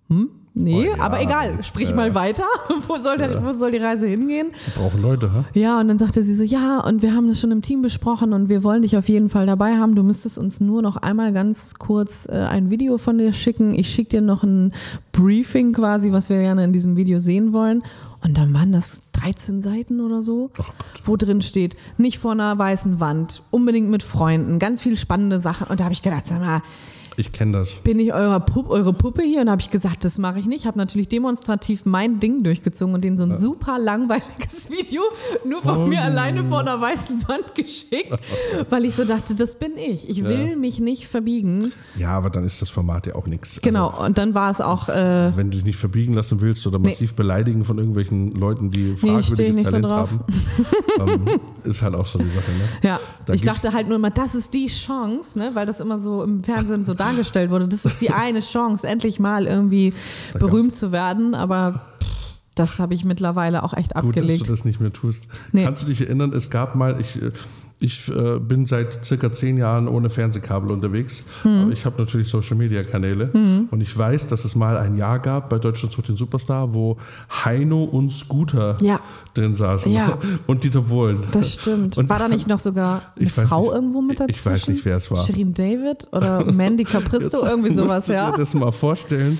hm, 0.09 0.29
nee, 0.55 0.89
Oh 0.89 0.95
ja, 0.95 1.03
aber 1.03 1.21
egal, 1.21 1.63
sprich 1.63 1.89
ja. 1.89 1.95
mal 1.95 2.15
weiter. 2.15 2.45
wo, 2.87 2.97
soll 2.97 3.17
der, 3.17 3.43
wo 3.43 3.51
soll 3.51 3.71
die 3.71 3.77
Reise 3.77 4.07
hingehen? 4.07 4.47
Brauchen 4.75 5.01
Leute, 5.01 5.31
hä? 5.31 5.59
Ja, 5.59 5.79
und 5.79 5.87
dann 5.87 5.99
sagte 5.99 6.23
sie 6.23 6.33
so, 6.33 6.43
ja, 6.43 6.79
und 6.79 7.01
wir 7.01 7.13
haben 7.13 7.27
das 7.27 7.39
schon 7.39 7.51
im 7.51 7.61
Team 7.61 7.81
besprochen 7.81 8.33
und 8.33 8.49
wir 8.49 8.63
wollen 8.63 8.81
dich 8.81 8.97
auf 8.97 9.07
jeden 9.07 9.29
Fall 9.29 9.45
dabei 9.45 9.75
haben. 9.77 9.95
Du 9.95 10.03
müsstest 10.03 10.37
uns 10.37 10.59
nur 10.59 10.81
noch 10.81 10.97
einmal 10.97 11.33
ganz 11.33 11.75
kurz 11.75 12.27
äh, 12.27 12.33
ein 12.33 12.69
Video 12.69 12.97
von 12.97 13.17
dir 13.17 13.33
schicken. 13.33 13.73
Ich 13.73 13.89
schicke 13.89 14.09
dir 14.09 14.21
noch 14.21 14.43
ein 14.43 14.73
Briefing 15.11 15.73
quasi, 15.73 16.11
was 16.11 16.29
wir 16.29 16.37
gerne 16.39 16.63
in 16.63 16.73
diesem 16.73 16.95
Video 16.95 17.19
sehen 17.19 17.53
wollen. 17.53 17.83
Und 18.23 18.37
dann 18.37 18.53
waren 18.53 18.71
das 18.71 19.03
13 19.13 19.61
Seiten 19.61 20.01
oder 20.01 20.23
so, 20.23 20.49
wo 21.03 21.15
drin 21.15 21.41
steht, 21.41 21.75
nicht 21.97 22.17
vor 22.17 22.31
einer 22.31 22.57
weißen 22.57 22.99
Wand, 22.99 23.43
unbedingt 23.51 23.89
mit 23.89 24.01
Freunden, 24.03 24.57
ganz 24.57 24.81
viel 24.81 24.97
spannende 24.97 25.39
Sachen. 25.39 25.67
Und 25.67 25.79
da 25.79 25.83
habe 25.83 25.93
ich 25.93 26.01
gedacht, 26.01 26.25
sag 26.25 26.39
mal, 26.39 26.61
Ich 27.17 27.31
kenne 27.31 27.53
das. 27.59 27.75
bin 27.83 27.99
ich 27.99 28.13
eurer 28.13 28.39
Pup, 28.39 28.69
eure 28.69 28.91
Puppe 28.93 29.23
hier? 29.23 29.41
Und 29.41 29.49
habe 29.49 29.61
ich 29.61 29.69
gesagt, 29.69 30.03
das 30.03 30.17
mache 30.17 30.39
ich 30.39 30.45
nicht. 30.45 30.65
Habe 30.65 30.77
natürlich 30.77 31.07
demonstrativ 31.07 31.85
mein 31.85 32.19
Ding 32.19 32.43
durchgezogen 32.43 32.93
und 32.93 33.03
denen 33.03 33.17
so 33.17 33.23
ein 33.23 33.37
super 33.39 33.79
langweiliges 33.79 34.69
Video 34.69 35.01
nur 35.45 35.61
von 35.61 35.75
Oh. 35.77 35.87
mir 35.87 36.01
alleine 36.01 36.43
vor 36.45 36.59
einer 36.61 36.79
weißen 36.79 37.27
Wand 37.27 37.53
geschickt, 37.55 38.13
weil 38.69 38.85
ich 38.85 38.95
so 38.95 39.03
dachte, 39.05 39.35
das 39.35 39.59
bin 39.59 39.73
ich. 39.77 40.09
Ich 40.09 40.23
will 40.23 40.55
mich 40.55 40.79
nicht 40.79 41.07
verbiegen. 41.07 41.71
Ja, 41.97 42.09
aber 42.09 42.29
dann 42.29 42.45
ist 42.45 42.61
das 42.61 42.69
Format 42.69 43.07
ja 43.07 43.15
auch 43.15 43.27
nichts. 43.27 43.59
Genau. 43.61 44.03
Und 44.03 44.17
dann 44.17 44.33
war 44.33 44.51
es 44.51 44.61
auch, 44.61 44.89
äh, 44.89 45.31
Wenn 45.35 45.51
du 45.51 45.57
dich 45.57 45.65
nicht 45.65 45.77
verbiegen 45.77 46.13
lassen 46.13 46.41
willst 46.41 46.65
oder 46.67 46.79
massiv 46.79 47.13
beleidigen 47.13 47.65
von 47.65 47.77
irgendwelchen 47.77 48.33
Leuten, 48.35 48.71
die 48.71 48.95
fragwürdiges 48.95 49.55
nicht 49.55 49.65
so 49.65 49.71
Talent 49.71 49.91
drauf. 49.91 50.09
haben, 50.99 51.27
ähm, 51.27 51.39
ist 51.63 51.81
halt 51.81 51.95
auch 51.95 52.05
so 52.05 52.19
die 52.19 52.25
Sache. 52.25 52.51
Ne? 52.51 52.89
ja, 52.89 52.99
Da 53.25 53.33
ich 53.33 53.43
dachte 53.43 53.73
halt 53.73 53.87
nur 53.87 53.97
immer, 53.97 54.11
das 54.11 54.35
ist 54.35 54.53
die 54.53 54.67
Chance, 54.67 55.37
ne? 55.39 55.51
weil 55.53 55.65
das 55.65 55.79
immer 55.79 55.99
so 55.99 56.23
im 56.23 56.43
Fernsehen 56.43 56.83
so 56.85 56.93
dargestellt 57.05 57.49
wurde. 57.51 57.67
Das 57.67 57.85
ist 57.85 58.01
die 58.01 58.11
eine 58.11 58.39
Chance, 58.39 58.87
endlich 58.87 59.19
mal 59.19 59.45
irgendwie 59.45 59.93
berühmt 60.33 60.75
zu 60.75 60.91
werden. 60.91 61.35
Aber 61.35 61.81
das 62.55 62.79
habe 62.79 62.93
ich 62.93 63.03
mittlerweile 63.05 63.63
auch 63.63 63.73
echt 63.73 63.93
Gut, 63.93 64.03
dass 64.03 64.09
abgelegt. 64.09 64.47
du 64.47 64.51
das 64.51 64.65
nicht 64.65 64.79
mehr 64.79 64.93
tust. 64.93 65.27
Nee. 65.51 65.63
Kannst 65.65 65.83
du 65.83 65.87
dich 65.87 66.01
erinnern, 66.01 66.33
es 66.33 66.49
gab 66.49 66.75
mal, 66.75 66.99
ich, 66.99 67.21
äh, 67.21 67.31
Ich 67.79 68.09
äh, 68.09 68.39
bin 68.39 68.65
seit 68.65 69.03
circa 69.03 69.31
zehn 69.33 69.57
Jahren 69.57 69.89
ohne 69.89 70.09
Fernsehkabel 70.09 70.71
unterwegs. 70.71 71.25
Mhm. 71.43 71.63
Aber 71.63 71.71
ich 71.71 71.85
habe 71.85 72.01
natürlich 72.01 72.29
Social 72.29 72.55
Media 72.55 72.83
Kanäle. 72.83 73.29
Mhm. 73.33 73.67
Und 73.69 73.81
ich 73.81 73.95
weiß, 73.97 74.27
dass 74.27 74.45
es 74.45 74.55
mal 74.55 74.77
ein 74.77 74.95
Jahr 74.97 75.19
gab 75.19 75.49
bei 75.49 75.59
Deutschland 75.59 75.93
sucht 75.93 76.07
den 76.07 76.15
Superstar, 76.15 76.73
wo 76.73 76.97
Heino 77.29 77.83
und 77.83 78.11
Scooter 78.11 78.77
ja. 78.81 79.01
drin 79.33 79.55
saßen. 79.55 79.91
Ja. 79.91 80.17
Und 80.47 80.63
Dieter 80.63 80.81
Bohlen. 80.81 81.23
Das 81.31 81.53
stimmt. 81.53 81.97
Und 81.97 82.09
war 82.09 82.19
da 82.19 82.27
nicht 82.29 82.47
noch 82.47 82.59
sogar 82.59 83.03
eine 83.19 83.29
Frau 83.29 83.63
nicht, 83.63 83.73
irgendwo 83.73 84.01
mit 84.01 84.19
dazu? 84.19 84.31
Ich 84.31 84.45
weiß 84.45 84.69
nicht, 84.69 84.85
wer 84.85 84.97
es 84.97 85.11
war. 85.11 85.17
Shirin 85.17 85.53
David 85.53 86.07
oder 86.13 86.49
Mandy 86.51 86.83
Capristo, 86.85 87.45
irgendwie 87.45 87.73
sowas, 87.73 88.07
ja. 88.07 88.27
Ich 88.27 88.31
mir 88.33 88.37
das 88.37 88.53
mal 88.53 88.71
vorstellen. 88.71 89.37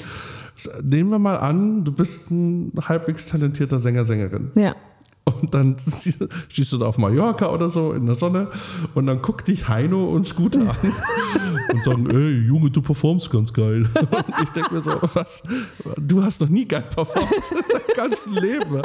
Nehmen 0.82 1.10
wir 1.10 1.20
mal 1.20 1.38
an, 1.38 1.84
du 1.84 1.92
bist 1.92 2.32
ein 2.32 2.72
halbwegs 2.82 3.28
talentierter 3.28 3.80
Sänger, 3.80 4.06
Sängerin. 4.06 4.52
Ja. 4.56 4.76
Und 5.26 5.56
dann 5.56 5.76
stehst 6.48 6.72
du 6.72 6.78
da 6.78 6.86
auf 6.86 7.00
Mallorca 7.00 7.50
oder 7.50 7.70
so 7.70 7.94
in 7.94 8.06
der 8.06 8.14
Sonne 8.14 8.48
und 8.94 9.08
dann 9.08 9.24
guckt 9.24 9.48
dich 9.48 9.68
Heino 9.68 10.06
und 10.06 10.28
Scooter 10.28 10.62
an 10.62 10.94
und 11.74 11.84
sagen, 11.84 12.10
ey 12.12 12.46
Junge, 12.46 12.70
du 12.70 12.82
performst 12.82 13.32
ganz 13.32 13.52
geil. 13.52 13.90
Und 13.96 14.44
ich 14.44 14.50
denke 14.50 14.74
mir 14.74 14.82
so, 14.82 14.92
was? 15.14 15.44
Du 15.98 16.24
hast 16.24 16.42
noch 16.42 16.50
nie 16.50 16.68
geil 16.68 16.84
performt 16.84 17.32
in 17.52 17.58
deinem 17.58 18.10
ganzen 18.10 18.34
Leben. 18.36 18.82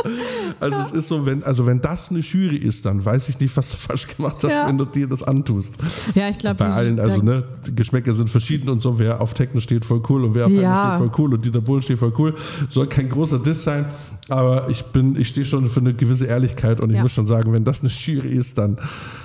Also 0.58 0.80
es 0.80 0.90
ist 0.92 1.08
so, 1.08 1.26
wenn, 1.26 1.44
also 1.44 1.66
wenn 1.66 1.80
das 1.80 2.10
eine 2.10 2.20
Jury 2.20 2.56
ist, 2.56 2.86
dann 2.86 3.04
weiß 3.04 3.28
ich 3.28 3.38
nicht, 3.38 3.56
was 3.56 3.70
du 3.70 3.76
falsch 3.76 4.06
gemacht 4.08 4.36
hast, 4.36 4.50
ja. 4.50 4.66
wenn 4.66 4.78
du 4.78 4.84
dir 4.84 5.06
das 5.06 5.22
antust. 5.22 5.78
Ja, 6.14 6.28
ich 6.28 6.38
glaube. 6.38 6.56
Bei 6.56 6.70
allen, 6.70 6.98
also 6.98 7.22
ne, 7.22 7.44
Geschmäcker 7.74 8.14
sind 8.14 8.30
verschieden 8.30 8.68
und 8.68 8.80
so, 8.80 8.98
wer 8.98 9.20
auf 9.20 9.34
Techno 9.34 9.60
steht, 9.60 9.84
voll 9.84 10.02
cool 10.08 10.24
und 10.24 10.34
wer 10.34 10.46
auf 10.46 10.52
ja. 10.52 10.94
steht, 10.94 10.98
voll 10.98 11.12
cool 11.18 11.34
und 11.34 11.44
Dieter 11.44 11.60
Bull 11.60 11.82
steht 11.82 11.98
voll 11.98 12.12
cool. 12.18 12.34
Soll 12.68 12.86
kein 12.86 13.08
großer 13.08 13.38
Diss 13.38 13.62
sein, 13.62 13.86
aber 14.28 14.68
ich 14.70 14.84
bin, 14.86 15.16
ich 15.16 15.28
stehe 15.28 15.46
schon 15.46 15.66
für 15.66 15.80
eine 15.80 15.94
gewisse 15.94 16.29
Ehrlichkeit 16.30 16.82
und 16.82 16.90
ich 16.90 16.96
ja. 16.96 17.02
muss 17.02 17.12
schon 17.12 17.26
sagen, 17.26 17.52
wenn 17.52 17.64
das 17.64 17.82
eine 17.82 17.90
Jury 17.90 18.30
ist, 18.30 18.58
dann. 18.58 18.78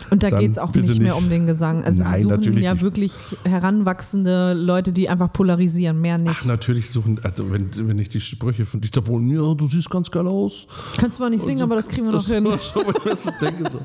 Und 0.09 0.23
da 0.23 0.29
geht 0.29 0.51
es 0.51 0.59
auch 0.59 0.73
nicht 0.73 0.99
mehr 0.99 1.15
um 1.17 1.29
den 1.29 1.45
Gesang. 1.47 1.83
Also 1.83 2.03
Nein, 2.03 2.13
wir 2.13 2.37
suchen 2.37 2.57
ja 2.61 2.73
nicht. 2.73 2.83
wirklich 2.83 3.13
heranwachsende 3.43 4.53
Leute, 4.53 4.93
die 4.93 5.09
einfach 5.09 5.31
polarisieren, 5.31 5.99
mehr 6.01 6.17
nicht. 6.17 6.35
Ach, 6.39 6.45
natürlich 6.45 6.89
suchen, 6.89 7.19
also 7.23 7.51
wenn, 7.51 7.69
wenn 7.87 7.99
ich 7.99 8.09
die 8.09 8.21
Sprüche 8.21 8.65
von 8.65 8.81
Dieter 8.81 9.01
Bohlen, 9.01 9.29
ja, 9.29 9.53
du 9.53 9.67
siehst 9.67 9.89
ganz 9.89 10.11
geil 10.11 10.27
aus. 10.27 10.67
Kannst 10.97 11.17
zwar 11.17 11.29
nicht 11.29 11.43
singen, 11.43 11.59
so, 11.59 11.65
aber 11.65 11.75
das 11.75 11.87
kriegen 11.87 12.07
wir 12.07 12.13
noch 12.13 12.25
hin. 12.25 12.45
So, 12.65 13.31
denke 13.39 13.71
so, 13.71 13.79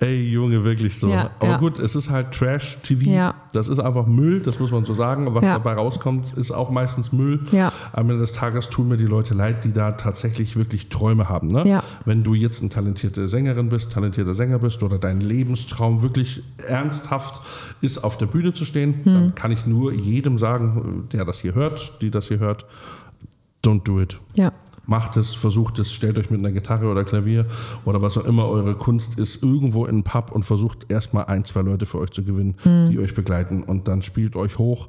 ey 0.00 0.22
Junge, 0.30 0.64
wirklich 0.64 0.98
so. 0.98 1.08
Ja, 1.08 1.30
aber 1.38 1.52
ja. 1.52 1.56
gut, 1.58 1.78
es 1.78 1.94
ist 1.94 2.10
halt 2.10 2.32
Trash-TV. 2.32 3.08
Ja. 3.08 3.34
Das 3.52 3.68
ist 3.68 3.78
einfach 3.78 4.06
Müll, 4.06 4.40
das 4.40 4.58
muss 4.58 4.72
man 4.72 4.84
so 4.84 4.94
sagen. 4.94 5.34
Was 5.34 5.44
dabei 5.44 5.74
rauskommt, 5.74 6.32
ist 6.36 6.50
auch 6.50 6.70
meistens 6.70 7.12
Müll. 7.12 7.40
Am 7.92 8.10
Ende 8.10 8.18
des 8.18 8.32
Tages 8.32 8.68
tun 8.68 8.88
mir 8.88 8.96
die 8.96 9.06
Leute 9.06 9.34
leid, 9.34 9.64
die 9.64 9.72
da 9.72 9.92
tatsächlich 9.92 10.56
wirklich 10.56 10.88
Träume 10.88 11.28
haben. 11.28 11.48
Ne? 11.48 11.82
Wenn 12.04 12.24
du 12.24 12.34
jetzt 12.34 12.60
eine 12.60 12.70
talentierte 12.70 13.28
Sängerin 13.28 13.68
bist, 13.68 13.92
talentierter 13.92 14.34
Sänger 14.34 14.58
bist 14.58 14.82
oder 14.82 14.98
dein 14.98 15.20
Lebenstraum 15.54 16.02
wirklich 16.02 16.42
ernsthaft 16.58 17.40
ist, 17.80 17.98
auf 17.98 18.18
der 18.18 18.26
Bühne 18.26 18.52
zu 18.52 18.64
stehen, 18.64 19.04
hm. 19.04 19.14
dann 19.14 19.34
kann 19.34 19.52
ich 19.52 19.66
nur 19.66 19.92
jedem 19.92 20.36
sagen, 20.36 21.08
der 21.12 21.24
das 21.24 21.40
hier 21.40 21.54
hört, 21.54 22.02
die 22.02 22.10
das 22.10 22.28
hier 22.28 22.40
hört, 22.40 22.66
don't 23.64 23.84
do 23.84 24.00
it. 24.00 24.18
Ja 24.34 24.52
macht 24.86 25.16
es, 25.16 25.34
versucht 25.34 25.78
es, 25.78 25.92
stellt 25.92 26.18
euch 26.18 26.30
mit 26.30 26.40
einer 26.40 26.52
Gitarre 26.52 26.86
oder 26.86 27.04
Klavier 27.04 27.46
oder 27.84 28.02
was 28.02 28.18
auch 28.18 28.24
immer 28.24 28.48
eure 28.48 28.74
Kunst 28.74 29.18
ist, 29.18 29.42
irgendwo 29.42 29.86
in 29.86 29.94
einen 29.94 30.02
Pub 30.02 30.32
und 30.32 30.44
versucht 30.44 30.90
erstmal 30.90 31.26
ein, 31.26 31.44
zwei 31.44 31.62
Leute 31.62 31.86
für 31.86 31.98
euch 31.98 32.10
zu 32.10 32.24
gewinnen, 32.24 32.56
mhm. 32.64 32.90
die 32.90 32.98
euch 32.98 33.14
begleiten 33.14 33.62
und 33.62 33.88
dann 33.88 34.02
spielt 34.02 34.36
euch 34.36 34.58
hoch. 34.58 34.88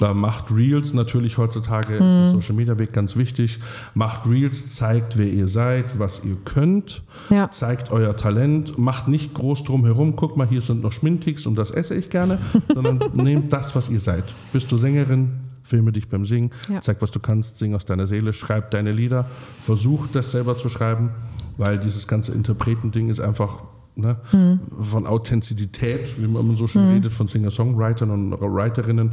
Äh, 0.00 0.14
macht 0.14 0.50
Reels 0.50 0.94
natürlich 0.94 1.38
heutzutage, 1.38 1.94
mhm. 1.94 2.06
ist 2.06 2.14
der 2.14 2.26
Social 2.26 2.54
Media 2.54 2.78
Weg 2.78 2.92
ganz 2.92 3.16
wichtig. 3.16 3.60
Macht 3.94 4.28
Reels, 4.28 4.68
zeigt, 4.70 5.16
wer 5.16 5.26
ihr 5.26 5.48
seid, 5.48 5.98
was 5.98 6.24
ihr 6.24 6.36
könnt, 6.44 7.02
ja. 7.30 7.50
zeigt 7.50 7.90
euer 7.90 8.16
Talent, 8.16 8.78
macht 8.78 9.08
nicht 9.08 9.34
groß 9.34 9.64
drum 9.64 9.84
herum, 9.84 10.16
guck 10.16 10.36
mal, 10.36 10.48
hier 10.48 10.62
sind 10.62 10.82
noch 10.82 10.92
Schminticks 10.92 11.46
und 11.46 11.56
das 11.56 11.70
esse 11.70 11.94
ich 11.94 12.10
gerne, 12.10 12.38
sondern 12.74 13.00
nehmt 13.14 13.52
das, 13.52 13.74
was 13.76 13.90
ihr 13.90 14.00
seid. 14.00 14.24
Bist 14.52 14.70
du 14.72 14.76
Sängerin, 14.76 15.32
filme 15.66 15.92
dich 15.92 16.08
beim 16.08 16.24
Singen, 16.24 16.50
ja. 16.68 16.80
zeig, 16.80 17.02
was 17.02 17.10
du 17.10 17.20
kannst, 17.20 17.58
sing 17.58 17.74
aus 17.74 17.84
deiner 17.84 18.06
Seele, 18.06 18.32
schreib 18.32 18.70
deine 18.70 18.92
Lieder, 18.92 19.26
versuch 19.62 20.06
das 20.12 20.30
selber 20.30 20.56
zu 20.56 20.68
schreiben, 20.68 21.10
weil 21.58 21.78
dieses 21.78 22.06
ganze 22.06 22.32
Interpretending 22.32 23.08
ist 23.08 23.20
einfach 23.20 23.62
ne, 23.96 24.16
mhm. 24.32 24.60
von 24.80 25.06
Authentizität, 25.06 26.14
wie 26.20 26.26
man 26.26 26.42
immer 26.46 26.56
so 26.56 26.66
schön 26.66 26.86
mhm. 26.86 26.94
redet, 26.94 27.14
von 27.14 27.26
Singer-Songwritern 27.26 28.10
und 28.10 28.32
Writerinnen. 28.40 29.12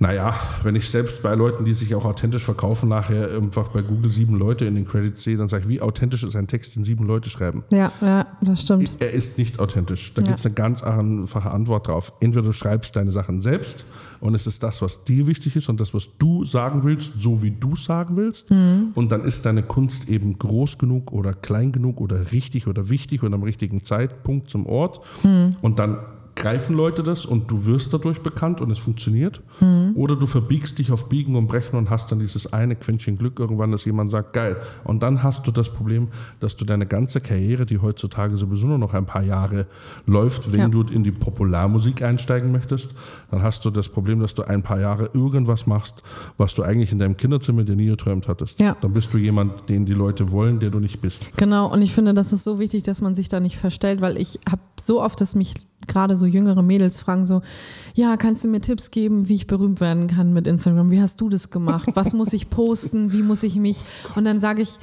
Naja, 0.00 0.34
wenn 0.64 0.74
ich 0.74 0.90
selbst 0.90 1.22
bei 1.22 1.34
Leuten, 1.36 1.64
die 1.64 1.72
sich 1.72 1.94
auch 1.94 2.04
authentisch 2.04 2.44
verkaufen, 2.44 2.88
nachher 2.88 3.30
einfach 3.36 3.68
bei 3.68 3.80
Google 3.80 4.10
sieben 4.10 4.36
Leute 4.36 4.64
in 4.64 4.74
den 4.74 4.86
Credits 4.86 5.22
sehe, 5.22 5.36
dann 5.36 5.48
sage 5.48 5.64
ich, 5.64 5.68
wie 5.68 5.80
authentisch 5.80 6.24
ist 6.24 6.34
ein 6.34 6.48
Text, 6.48 6.74
den 6.74 6.82
sieben 6.82 7.06
Leute 7.06 7.30
schreiben? 7.30 7.62
Ja, 7.70 7.92
ja, 8.00 8.26
das 8.40 8.62
stimmt. 8.62 8.92
Er 8.98 9.12
ist 9.12 9.38
nicht 9.38 9.60
authentisch. 9.60 10.12
Da 10.14 10.22
ja. 10.22 10.26
gibt 10.26 10.40
es 10.40 10.46
eine 10.46 10.54
ganz 10.54 10.82
einfache 10.82 11.50
Antwort 11.50 11.86
drauf. 11.86 12.12
Entweder 12.20 12.44
du 12.44 12.52
schreibst 12.52 12.96
deine 12.96 13.12
Sachen 13.12 13.40
selbst 13.40 13.84
und 14.20 14.34
es 14.34 14.46
ist 14.46 14.62
das, 14.62 14.82
was 14.82 15.04
dir 15.04 15.26
wichtig 15.26 15.56
ist 15.56 15.68
und 15.68 15.80
das, 15.80 15.94
was 15.94 16.08
du 16.18 16.44
sagen 16.44 16.84
willst, 16.84 17.20
so 17.20 17.42
wie 17.42 17.50
du 17.50 17.72
es 17.72 17.84
sagen 17.84 18.16
willst. 18.16 18.50
Mhm. 18.50 18.92
Und 18.94 19.12
dann 19.12 19.24
ist 19.24 19.44
deine 19.46 19.62
Kunst 19.62 20.08
eben 20.08 20.38
groß 20.38 20.78
genug 20.78 21.12
oder 21.12 21.32
klein 21.32 21.72
genug 21.72 22.00
oder 22.00 22.32
richtig 22.32 22.66
oder 22.66 22.88
wichtig 22.88 23.22
und 23.22 23.34
am 23.34 23.42
richtigen 23.42 23.82
Zeitpunkt 23.82 24.48
zum 24.48 24.66
Ort. 24.66 25.00
Mhm. 25.22 25.56
Und 25.62 25.78
dann 25.78 25.98
greifen 26.34 26.74
Leute 26.76 27.02
das 27.02 27.24
und 27.24 27.50
du 27.50 27.66
wirst 27.66 27.94
dadurch 27.94 28.20
bekannt 28.20 28.60
und 28.60 28.70
es 28.70 28.78
funktioniert. 28.78 29.40
Mhm. 29.60 29.92
Oder 29.94 30.16
du 30.16 30.26
verbiegst 30.26 30.78
dich 30.78 30.90
auf 30.90 31.08
Biegen 31.08 31.36
und 31.36 31.46
Brechen 31.46 31.76
und 31.76 31.90
hast 31.90 32.10
dann 32.10 32.18
dieses 32.18 32.52
eine 32.52 32.76
Quäntchen 32.76 33.16
Glück 33.18 33.38
irgendwann, 33.38 33.70
dass 33.70 33.84
jemand 33.84 34.10
sagt, 34.10 34.32
geil. 34.32 34.56
Und 34.84 35.02
dann 35.02 35.22
hast 35.22 35.46
du 35.46 35.50
das 35.50 35.70
Problem, 35.70 36.08
dass 36.40 36.56
du 36.56 36.64
deine 36.64 36.86
ganze 36.86 37.20
Karriere, 37.20 37.66
die 37.66 37.78
heutzutage 37.78 38.36
sowieso 38.36 38.66
nur 38.66 38.78
noch 38.78 38.94
ein 38.94 39.06
paar 39.06 39.22
Jahre 39.22 39.66
läuft, 40.06 40.52
wenn 40.52 40.60
ja. 40.60 40.68
du 40.68 40.82
in 40.82 41.04
die 41.04 41.12
Popularmusik 41.12 42.02
einsteigen 42.02 42.52
möchtest, 42.52 42.94
dann 43.30 43.42
hast 43.42 43.64
du 43.64 43.70
das 43.70 43.88
Problem, 43.88 44.20
dass 44.20 44.34
du 44.34 44.42
ein 44.42 44.62
paar 44.62 44.80
Jahre 44.80 45.10
irgendwas 45.14 45.66
machst, 45.66 46.02
was 46.36 46.54
du 46.54 46.62
eigentlich 46.62 46.92
in 46.92 46.98
deinem 46.98 47.16
Kinderzimmer 47.16 47.64
dir 47.64 47.76
nie 47.76 47.86
geträumt 47.86 48.28
hattest. 48.28 48.60
Ja. 48.60 48.76
Dann 48.80 48.92
bist 48.92 49.12
du 49.14 49.18
jemand, 49.18 49.68
den 49.68 49.86
die 49.86 49.94
Leute 49.94 50.32
wollen, 50.32 50.60
der 50.60 50.70
du 50.70 50.80
nicht 50.80 51.00
bist. 51.00 51.32
Genau, 51.36 51.72
und 51.72 51.82
ich 51.82 51.92
finde, 51.92 52.14
das 52.14 52.32
ist 52.32 52.44
so 52.44 52.58
wichtig, 52.58 52.82
dass 52.82 53.00
man 53.00 53.14
sich 53.14 53.28
da 53.28 53.40
nicht 53.40 53.56
verstellt, 53.56 54.00
weil 54.00 54.16
ich 54.16 54.40
habe 54.50 54.62
so 54.78 55.02
oft, 55.02 55.20
dass 55.20 55.34
mich 55.34 55.54
gerade 55.86 56.16
so 56.16 56.26
jüngere 56.26 56.62
Mädels 56.62 56.98
fragen 56.98 57.26
so, 57.26 57.42
ja, 57.94 58.16
kannst 58.16 58.44
du 58.44 58.48
mir 58.48 58.60
Tipps 58.60 58.90
geben, 58.90 59.28
wie 59.28 59.34
ich 59.34 59.46
berühmt 59.46 59.80
werden 59.80 60.06
kann 60.06 60.32
mit 60.32 60.46
Instagram? 60.46 60.90
Wie 60.90 61.00
hast 61.00 61.20
du 61.20 61.28
das 61.28 61.50
gemacht? 61.50 61.88
Was 61.94 62.12
muss 62.12 62.32
ich 62.32 62.50
posten? 62.50 63.12
Wie 63.12 63.22
muss 63.22 63.42
ich 63.42 63.56
mich? 63.56 63.84
Und 64.14 64.24
dann 64.24 64.40
sage 64.40 64.62
ich, 64.62 64.78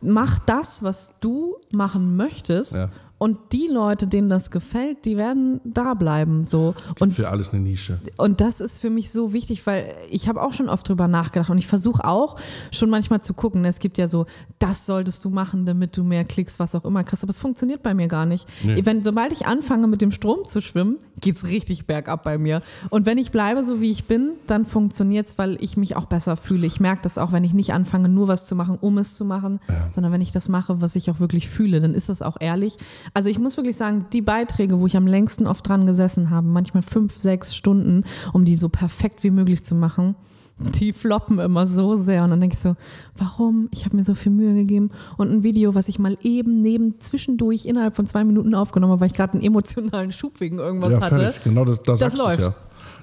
mach 0.00 0.38
das, 0.38 0.82
was 0.82 1.18
du 1.20 1.56
machen 1.70 2.16
möchtest. 2.16 2.76
Ja. 2.76 2.90
Und 3.18 3.52
die 3.52 3.66
Leute, 3.66 4.06
denen 4.06 4.28
das 4.28 4.50
gefällt, 4.50 5.06
die 5.06 5.16
werden 5.16 5.60
da 5.64 5.94
bleiben. 5.94 6.44
So. 6.44 6.74
und 7.00 7.14
für 7.14 7.30
alles 7.30 7.52
eine 7.52 7.62
Nische. 7.62 7.98
Und 8.18 8.42
das 8.42 8.60
ist 8.60 8.78
für 8.78 8.90
mich 8.90 9.10
so 9.10 9.32
wichtig, 9.32 9.66
weil 9.66 9.94
ich 10.10 10.28
habe 10.28 10.42
auch 10.42 10.52
schon 10.52 10.68
oft 10.68 10.86
drüber 10.86 11.08
nachgedacht 11.08 11.48
und 11.48 11.56
ich 11.56 11.66
versuche 11.66 12.04
auch 12.04 12.36
schon 12.72 12.90
manchmal 12.90 13.22
zu 13.22 13.32
gucken. 13.32 13.64
Es 13.64 13.78
gibt 13.78 13.96
ja 13.96 14.06
so, 14.06 14.26
das 14.58 14.84
solltest 14.84 15.24
du 15.24 15.30
machen, 15.30 15.64
damit 15.64 15.96
du 15.96 16.04
mehr 16.04 16.24
Klicks, 16.24 16.58
was 16.58 16.74
auch 16.74 16.84
immer 16.84 17.04
kriegst. 17.04 17.22
Aber 17.22 17.30
es 17.30 17.38
funktioniert 17.38 17.82
bei 17.82 17.94
mir 17.94 18.08
gar 18.08 18.26
nicht. 18.26 18.46
Nee. 18.62 18.82
Wenn, 18.84 19.02
sobald 19.02 19.32
ich 19.32 19.46
anfange, 19.46 19.86
mit 19.86 20.02
dem 20.02 20.10
Strom 20.10 20.44
zu 20.44 20.60
schwimmen, 20.60 20.98
geht 21.20 21.36
es 21.36 21.46
richtig 21.46 21.86
bergab 21.86 22.22
bei 22.22 22.36
mir. 22.36 22.60
Und 22.90 23.06
wenn 23.06 23.16
ich 23.16 23.30
bleibe, 23.30 23.64
so 23.64 23.80
wie 23.80 23.90
ich 23.90 24.04
bin, 24.04 24.32
dann 24.46 24.66
funktioniert 24.66 25.26
es, 25.26 25.38
weil 25.38 25.56
ich 25.62 25.78
mich 25.78 25.96
auch 25.96 26.04
besser 26.04 26.36
fühle. 26.36 26.66
Ich 26.66 26.80
merke 26.80 27.02
das 27.02 27.16
auch, 27.16 27.32
wenn 27.32 27.44
ich 27.44 27.54
nicht 27.54 27.72
anfange, 27.72 28.10
nur 28.10 28.28
was 28.28 28.46
zu 28.46 28.54
machen, 28.54 28.76
um 28.78 28.98
es 28.98 29.14
zu 29.14 29.24
machen, 29.24 29.60
ja. 29.68 29.88
sondern 29.92 30.12
wenn 30.12 30.20
ich 30.20 30.32
das 30.32 30.50
mache, 30.50 30.82
was 30.82 30.96
ich 30.96 31.10
auch 31.10 31.18
wirklich 31.18 31.48
fühle, 31.48 31.80
dann 31.80 31.94
ist 31.94 32.10
das 32.10 32.20
auch 32.20 32.36
ehrlich. 32.40 32.76
Also 33.14 33.28
ich 33.28 33.38
muss 33.38 33.56
wirklich 33.56 33.76
sagen, 33.76 34.06
die 34.12 34.22
Beiträge, 34.22 34.80
wo 34.80 34.86
ich 34.86 34.96
am 34.96 35.06
längsten 35.06 35.46
oft 35.46 35.68
dran 35.68 35.86
gesessen 35.86 36.30
habe, 36.30 36.46
manchmal 36.46 36.82
fünf, 36.82 37.18
sechs 37.18 37.54
Stunden, 37.54 38.04
um 38.32 38.44
die 38.44 38.56
so 38.56 38.68
perfekt 38.68 39.22
wie 39.22 39.30
möglich 39.30 39.64
zu 39.64 39.74
machen, 39.74 40.16
die 40.58 40.92
floppen 40.92 41.38
immer 41.38 41.66
so 41.66 41.96
sehr. 41.96 42.24
Und 42.24 42.30
dann 42.30 42.40
denke 42.40 42.54
ich 42.54 42.60
so, 42.60 42.76
warum? 43.16 43.68
Ich 43.72 43.84
habe 43.84 43.96
mir 43.96 44.04
so 44.04 44.14
viel 44.14 44.32
Mühe 44.32 44.54
gegeben. 44.54 44.90
Und 45.18 45.30
ein 45.30 45.42
Video, 45.42 45.74
was 45.74 45.88
ich 45.88 45.98
mal 45.98 46.16
eben 46.22 46.62
neben 46.62 46.98
zwischendurch 46.98 47.66
innerhalb 47.66 47.94
von 47.94 48.06
zwei 48.06 48.24
Minuten 48.24 48.54
aufgenommen 48.54 48.92
habe, 48.92 49.02
weil 49.02 49.08
ich 49.08 49.14
gerade 49.14 49.34
einen 49.34 49.42
emotionalen 49.42 50.12
Schub 50.12 50.40
wegen 50.40 50.58
irgendwas 50.58 50.92
ja, 50.92 51.00
hatte. 51.00 51.34
Genau, 51.44 51.64
das, 51.64 51.82
das, 51.82 52.00
das 52.00 52.16
läuft. 52.16 52.40
Ja. 52.40 52.54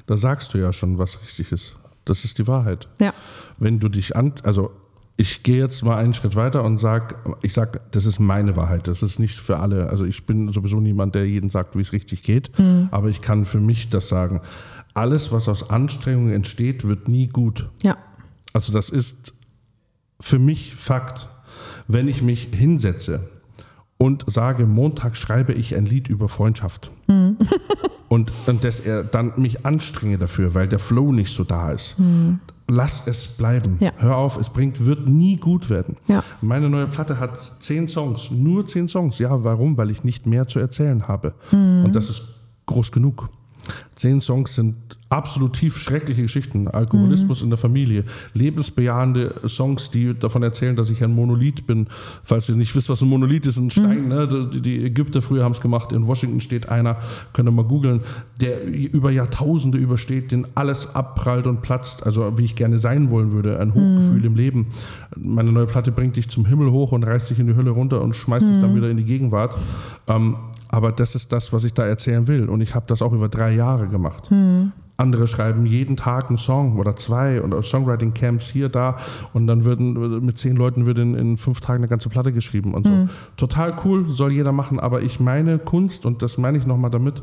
Da 0.08 0.18
sagst 0.18 0.54
du 0.54 0.58
ja 0.58 0.74
schon, 0.74 0.98
was 0.98 1.22
richtig 1.22 1.52
ist. 1.52 1.76
Das 2.06 2.26
ist 2.26 2.38
die 2.38 2.48
Wahrheit. 2.48 2.89
Ja. 3.00 3.13
Wenn 3.60 3.80
du 3.80 3.88
dich 3.88 4.16
an, 4.16 4.34
also 4.44 4.72
ich 5.15 5.43
gehe 5.43 5.60
jetzt 5.60 5.84
mal 5.84 5.97
einen 5.97 6.13
Schritt 6.13 6.36
weiter 6.36 6.63
und 6.63 6.78
sage, 6.78 7.15
ich 7.41 7.54
sage, 7.54 7.82
das 7.91 8.06
ist 8.06 8.19
meine 8.19 8.56
Wahrheit, 8.56 8.88
das 8.88 9.04
ist 9.04 9.19
nicht 9.19 9.39
für 9.39 9.60
alle. 9.60 9.89
Also 9.89 10.06
ich 10.06 10.26
bin 10.26 10.52
sowieso 10.52 10.80
niemand, 10.80 11.13
der 11.13 11.28
jeden 11.28 11.49
sagt, 11.49 11.76
wie 11.76 11.82
es 11.82 11.93
richtig 11.93 12.23
geht, 12.23 12.58
mhm. 12.58 12.88
aber 12.91 13.10
ich 13.10 13.21
kann 13.21 13.45
für 13.45 13.60
mich 13.60 13.89
das 13.89 14.10
sagen. 14.10 14.41
Alles, 14.95 15.32
was 15.32 15.47
aus 15.47 15.69
Anstrengung 15.69 16.32
entsteht, 16.32 16.88
wird 16.88 17.08
nie 17.08 17.28
gut. 17.28 17.69
Ja. 17.84 17.97
Also 18.54 18.73
das 18.73 18.89
ist 18.89 19.34
für 20.19 20.39
mich 20.39 20.76
Fakt. 20.76 21.30
Wenn 21.88 22.08
ich 22.08 22.21
mich 22.21 22.49
hinsetze 22.52 23.30
und 23.97 24.26
sage, 24.28 24.65
Montag 24.65 25.15
schreibe 25.15 25.54
ich 25.54 25.76
ein 25.76 25.86
Lied 25.86 26.08
über 26.08 26.28
Freundschaft. 26.28 26.91
Mhm. 27.08 27.38
und, 28.08 28.32
und 28.47 28.63
dass 28.63 28.80
er 28.80 29.04
dann 29.04 29.34
mich 29.38 29.65
anstrenge 29.65 30.17
dafür, 30.17 30.56
weil 30.56 30.67
der 30.67 30.80
Flow 30.80 31.12
nicht 31.12 31.32
so 31.32 31.43
da 31.43 31.71
ist. 31.71 31.99
Mhm 31.99 32.39
lass 32.67 33.08
es 33.08 33.28
bleiben. 33.28 33.78
Ja. 33.80 33.91
Hör 33.97 34.17
auf, 34.17 34.38
es 34.38 34.49
bringt, 34.49 34.86
wird 34.86 35.08
nie 35.08 35.38
gut 35.38 35.69
werden. 35.69 35.97
Ja. 36.08 36.23
Meine 36.41 36.69
neue 36.69 36.88
Platte 36.88 37.19
hat 37.19 37.39
zehn 37.39 37.88
Songs, 37.88 38.32
nur 38.32 38.65
zehn 38.65 38.88
Songs. 38.88 39.19
Ja, 39.19 39.43
warum? 39.43 39.78
Weil 39.78 39.89
ich 39.89 40.04
nicht 40.04 40.26
mehr 40.26 40.47
zu 40.47 40.60
erzählen 40.60 41.08
habe. 41.08 41.34
Mhm. 41.52 41.86
Und 41.86 41.95
das 41.95 42.10
ist 42.10 42.23
groß 42.65 42.91
genug. 42.91 43.30
Zehn 43.95 44.19
Songs 44.21 44.56
sind 44.56 44.76
absolut 45.10 45.54
tief 45.54 45.78
schreckliche 45.80 46.23
Geschichten. 46.23 46.67
Alkoholismus 46.67 47.41
Mhm. 47.41 47.43
in 47.45 47.49
der 47.52 47.58
Familie, 47.58 48.04
lebensbejahende 48.34 49.36
Songs, 49.47 49.91
die 49.91 50.17
davon 50.17 50.41
erzählen, 50.41 50.76
dass 50.76 50.89
ich 50.89 51.04
ein 51.04 51.13
Monolith 51.13 51.67
bin. 51.67 51.88
Falls 52.23 52.49
ihr 52.49 52.56
nicht 52.56 52.76
wisst, 52.76 52.89
was 52.89 53.02
ein 53.04 53.10
Monolith 53.10 53.45
ist, 53.45 53.58
ein 53.60 53.69
Stein. 53.69 54.08
Ne? 54.08 54.28
Die, 54.28 54.84
Ägypter 54.84 55.21
früher 55.21 55.43
haben 55.43 55.52
es 55.52 55.62
gemacht. 55.62 55.91
In 55.91 56.08
Washington 56.08 56.41
steht 56.41 56.69
einer, 56.69 56.97
könnt 57.32 57.47
ihr 57.47 57.52
mal 57.52 57.63
googeln, 57.65 58.02
der 58.41 58.65
über 58.65 59.12
Jahrtausende 59.12 59.78
übersteht, 59.78 60.32
den 60.32 60.47
alles 60.56 60.95
abprallt 60.95 61.45
und 61.45 61.62
platzt. 61.62 62.04
Also 62.06 62.38
wie 62.38 62.45
ich 62.45 62.56
gerne 62.56 62.80
sein 62.80 63.12
wollen 63.12 63.32
würde. 63.34 63.60
Ein 63.60 63.73
Hochgefühl 63.76 64.26
im 64.26 64.36
Leben. 64.36 64.67
Meine 65.15 65.52
neue 65.52 65.67
Platte 65.67 65.91
bringt 65.91 66.15
dich 66.15 66.28
zum 66.28 66.47
Himmel 66.47 66.71
hoch 66.71 66.91
und 66.91 67.04
reißt 67.04 67.30
dich 67.30 67.38
in 67.38 67.45
die 67.45 67.56
Hölle 67.56 67.69
runter 67.69 68.02
und 68.02 68.15
schmeißt 68.15 68.47
dich 68.49 68.60
dann 68.60 68.76
wieder 68.76 68.89
in 68.89 68.97
die 68.97 69.06
Gegenwart. 69.06 69.56
Ähm, 70.08 70.38
aber 70.74 70.92
das 70.92 71.14
ist 71.14 71.32
das, 71.32 71.54
was 71.54 71.66
ich 71.66 71.76
da 71.76 71.86
erzählen 71.86 72.28
will. 72.28 72.50
Und 72.50 72.62
ich 72.62 72.74
habe 72.74 72.88
das 72.88 73.04
auch 73.04 73.14
über 73.14 73.30
drei 73.30 73.54
Jahre 73.54 73.88
gemacht. 73.88 74.30
Andere 74.98 75.28
schreiben 75.28 75.68
jeden 75.68 75.98
Tag 75.98 76.30
einen 76.30 76.40
Song 76.40 76.80
oder 76.80 76.96
zwei 76.96 77.42
und 77.42 77.54
Songwriting-Camps 77.64 78.50
hier, 78.50 78.70
da. 78.70 78.98
Und 79.34 79.46
dann 79.46 79.66
würden 79.66 80.26
mit 80.26 80.40
zehn 80.40 80.56
Leuten 80.56 80.88
wird 80.88 80.98
in, 80.98 81.14
in 81.14 81.38
fünf 81.38 81.62
Tagen 81.62 81.82
eine 81.82 81.88
ganze 81.88 82.10
Platte 82.10 82.34
geschrieben 82.34 82.74
und 82.74 82.88
so. 82.88 83.08
Total 83.38 83.76
cool, 83.86 84.10
soll 84.10 84.32
jeder 84.32 84.52
machen. 84.52 84.80
Aber 84.80 85.04
ich 85.04 85.20
meine 85.20 85.60
Kunst, 85.60 86.08
und 86.08 86.24
das 86.24 86.40
meine 86.40 86.58
ich 86.58 86.66
nochmal 86.66 86.90
damit, 86.90 87.22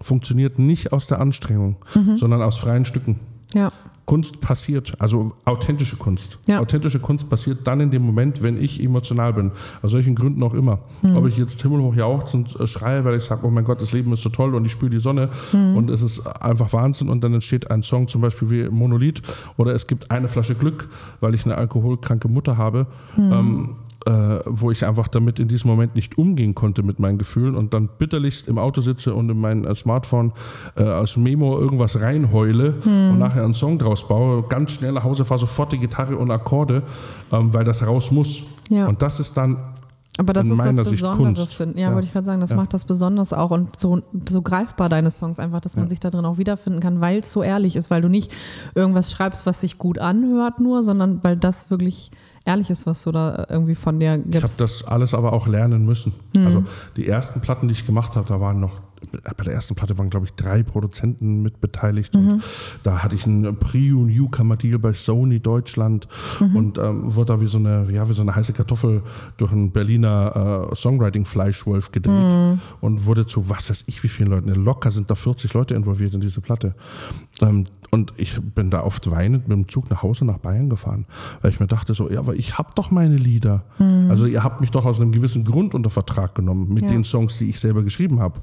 funktioniert 0.00 0.60
nicht 0.60 0.92
aus 0.92 1.08
der 1.08 1.20
Anstrengung, 1.20 1.76
sondern 2.14 2.40
aus 2.40 2.56
freien 2.56 2.84
Stücken. 2.84 3.18
Ja. 3.52 3.72
Kunst 4.04 4.40
passiert, 4.40 4.94
also 4.98 5.32
authentische 5.44 5.96
Kunst. 5.96 6.38
Ja. 6.46 6.60
Authentische 6.60 6.98
Kunst 6.98 7.30
passiert 7.30 7.58
dann 7.64 7.80
in 7.80 7.90
dem 7.90 8.02
Moment, 8.02 8.42
wenn 8.42 8.60
ich 8.60 8.82
emotional 8.82 9.32
bin. 9.32 9.52
Aus 9.80 9.92
welchen 9.92 10.14
Gründen 10.14 10.42
auch 10.42 10.54
immer. 10.54 10.80
Mhm. 11.04 11.16
Ob 11.16 11.26
ich 11.26 11.36
jetzt 11.38 11.62
himmelhoch 11.62 11.94
jauchzend 11.94 12.58
äh, 12.58 12.66
schreie, 12.66 13.04
weil 13.04 13.16
ich 13.16 13.22
sage, 13.24 13.46
oh 13.46 13.50
mein 13.50 13.64
Gott, 13.64 13.80
das 13.80 13.92
Leben 13.92 14.12
ist 14.12 14.22
so 14.22 14.28
toll 14.28 14.54
und 14.54 14.64
ich 14.64 14.72
spüre 14.72 14.90
die 14.90 14.98
Sonne 14.98 15.28
Mhm. 15.52 15.76
und 15.76 15.90
es 15.90 16.02
ist 16.02 16.26
einfach 16.26 16.72
Wahnsinn 16.72 17.08
und 17.08 17.22
dann 17.22 17.32
entsteht 17.34 17.70
ein 17.70 17.82
Song 17.82 18.08
zum 18.08 18.20
Beispiel 18.22 18.50
wie 18.50 18.68
Monolith 18.68 19.22
oder 19.56 19.72
es 19.74 19.86
gibt 19.86 20.10
eine 20.10 20.28
Flasche 20.28 20.54
Glück, 20.56 20.88
weil 21.20 21.34
ich 21.34 21.44
eine 21.44 21.56
alkoholkranke 21.56 22.28
Mutter 22.28 22.56
habe. 22.56 22.86
Mhm. 23.16 23.32
Ähm, 23.32 23.70
äh, 24.06 24.40
wo 24.46 24.70
ich 24.70 24.84
einfach 24.84 25.08
damit 25.08 25.38
in 25.38 25.48
diesem 25.48 25.70
Moment 25.70 25.94
nicht 25.94 26.18
umgehen 26.18 26.54
konnte 26.54 26.82
mit 26.82 26.98
meinen 26.98 27.18
Gefühlen 27.18 27.54
und 27.54 27.72
dann 27.74 27.88
bitterlichst 27.98 28.48
im 28.48 28.58
Auto 28.58 28.80
sitze 28.80 29.14
und 29.14 29.30
in 29.30 29.38
mein 29.40 29.64
äh, 29.64 29.74
Smartphone 29.74 30.32
äh, 30.76 30.82
aus 30.84 31.16
Memo 31.16 31.58
irgendwas 31.58 32.00
reinheule 32.00 32.74
und 32.84 33.18
nachher 33.18 33.44
einen 33.44 33.54
Song 33.54 33.78
draus 33.78 34.06
baue, 34.06 34.42
ganz 34.48 34.72
schnell 34.72 34.92
nach 34.92 35.04
Hause 35.04 35.24
fahre, 35.24 35.40
sofort 35.40 35.72
die 35.72 35.78
Gitarre 35.78 36.16
und 36.16 36.30
Akkorde, 36.30 36.82
ähm, 37.30 37.52
weil 37.54 37.64
das 37.64 37.86
raus 37.86 38.10
muss. 38.10 38.42
Ja. 38.70 38.86
Und 38.88 39.02
das 39.02 39.20
ist 39.20 39.36
dann 39.36 39.60
Aber 40.18 40.32
das 40.32 40.46
in 40.46 40.52
ist 40.52 40.78
das 40.78 40.90
Besondere, 40.90 41.46
finde 41.46 41.80
ja, 41.80 41.88
Ja. 41.88 41.94
wollte 41.94 42.06
ich 42.06 42.12
gerade 42.12 42.26
sagen, 42.26 42.40
das 42.40 42.50
Ja. 42.50 42.56
macht 42.56 42.74
das 42.74 42.84
besonders 42.84 43.32
auch 43.32 43.50
und 43.50 43.78
so, 43.80 44.02
so 44.28 44.42
greifbar 44.42 44.88
deine 44.88 45.10
Songs 45.10 45.38
einfach, 45.38 45.60
dass 45.60 45.76
man 45.76 45.88
sich 45.88 46.00
da 46.00 46.10
drin 46.10 46.24
auch 46.24 46.38
wiederfinden 46.38 46.80
kann, 46.80 47.00
weil 47.00 47.20
es 47.20 47.32
so 47.32 47.42
ehrlich 47.42 47.76
ist, 47.76 47.90
weil 47.90 48.02
du 48.02 48.08
nicht 48.08 48.32
irgendwas 48.74 49.10
schreibst, 49.10 49.46
was 49.46 49.60
sich 49.60 49.78
gut 49.78 49.98
anhört 49.98 50.60
nur, 50.60 50.82
sondern 50.82 51.22
weil 51.24 51.36
das 51.36 51.70
wirklich 51.70 52.10
ehrlich 52.44 52.70
ist, 52.70 52.86
was 52.86 53.02
du 53.02 53.12
da 53.12 53.46
irgendwie 53.48 53.74
von 53.74 53.98
dir 53.98 54.14
Ich 54.14 54.18
habe 54.20 54.28
gibst. 54.30 54.60
das 54.60 54.84
alles 54.84 55.14
aber 55.14 55.32
auch 55.32 55.46
lernen 55.46 55.84
müssen. 55.84 56.12
Mhm. 56.34 56.46
Also 56.46 56.64
die 56.96 57.06
ersten 57.08 57.40
Platten, 57.40 57.68
die 57.68 57.72
ich 57.72 57.86
gemacht 57.86 58.16
habe, 58.16 58.26
da 58.28 58.40
waren 58.40 58.60
noch, 58.60 58.80
bei 59.36 59.44
der 59.44 59.52
ersten 59.54 59.74
Platte 59.74 59.98
waren, 59.98 60.10
glaube 60.10 60.26
ich, 60.26 60.32
drei 60.34 60.62
Produzenten 60.62 61.42
mit 61.42 61.60
beteiligt. 61.60 62.14
Mhm. 62.14 62.28
Und 62.34 62.42
da 62.84 63.02
hatte 63.02 63.16
ich 63.16 63.26
einen 63.26 63.56
Pre- 63.56 63.96
und 63.96 64.06
Newcomer-Deal 64.06 64.78
bei 64.78 64.92
Sony 64.92 65.40
Deutschland 65.40 66.06
Mhm. 66.40 66.56
und 66.56 66.78
ähm, 66.78 67.14
wurde 67.14 67.34
da 67.34 67.40
wie 67.40 67.46
so, 67.48 67.58
eine, 67.58 67.86
ja, 67.90 68.08
wie 68.08 68.12
so 68.12 68.22
eine 68.22 68.34
heiße 68.34 68.52
Kartoffel 68.52 69.02
durch 69.38 69.50
einen 69.52 69.72
Berliner 69.72 70.68
äh, 70.70 70.74
Songwriting-Fleischwolf 70.76 71.90
gedreht 71.92 72.14
Mhm. 72.32 72.60
und 72.80 73.04
wurde 73.06 73.26
zu 73.26 73.48
was 73.50 73.68
weiß 73.68 73.84
ich 73.88 74.02
wie 74.04 74.08
vielen 74.08 74.30
Leuten. 74.30 74.48
Locker 74.54 74.90
sind 74.90 75.10
da 75.10 75.14
40 75.14 75.52
Leute 75.54 75.74
involviert 75.74 76.14
in 76.14 76.20
diese 76.20 76.40
Platte. 76.40 76.74
Ähm, 77.40 77.64
und 77.94 78.14
ich 78.16 78.40
bin 78.40 78.70
da 78.70 78.82
oft 78.84 79.10
weinend 79.10 79.48
mit 79.48 79.56
dem 79.56 79.68
Zug 79.68 79.90
nach 79.90 80.02
Hause 80.02 80.24
nach 80.24 80.38
Bayern 80.38 80.70
gefahren, 80.70 81.04
weil 81.42 81.50
ich 81.50 81.60
mir 81.60 81.66
dachte 81.66 81.92
so, 81.92 82.10
ja, 82.10 82.20
aber 82.20 82.34
ich 82.34 82.56
habe 82.56 82.70
doch 82.74 82.90
meine 82.90 83.16
Lieder. 83.16 83.64
Also 84.08 84.24
ihr 84.26 84.42
habt 84.42 84.62
mich 84.62 84.70
doch 84.70 84.86
aus 84.86 84.98
einem 85.00 85.12
gewissen 85.12 85.44
Grund 85.44 85.74
unter 85.74 85.90
Vertrag 85.90 86.34
genommen 86.34 86.68
mit 86.70 86.82
Ja. 86.82 86.88
den 86.88 87.04
Songs, 87.04 87.36
die 87.38 87.50
ich 87.50 87.60
selber 87.60 87.82
geschrieben 87.82 88.18
habe. 88.18 88.40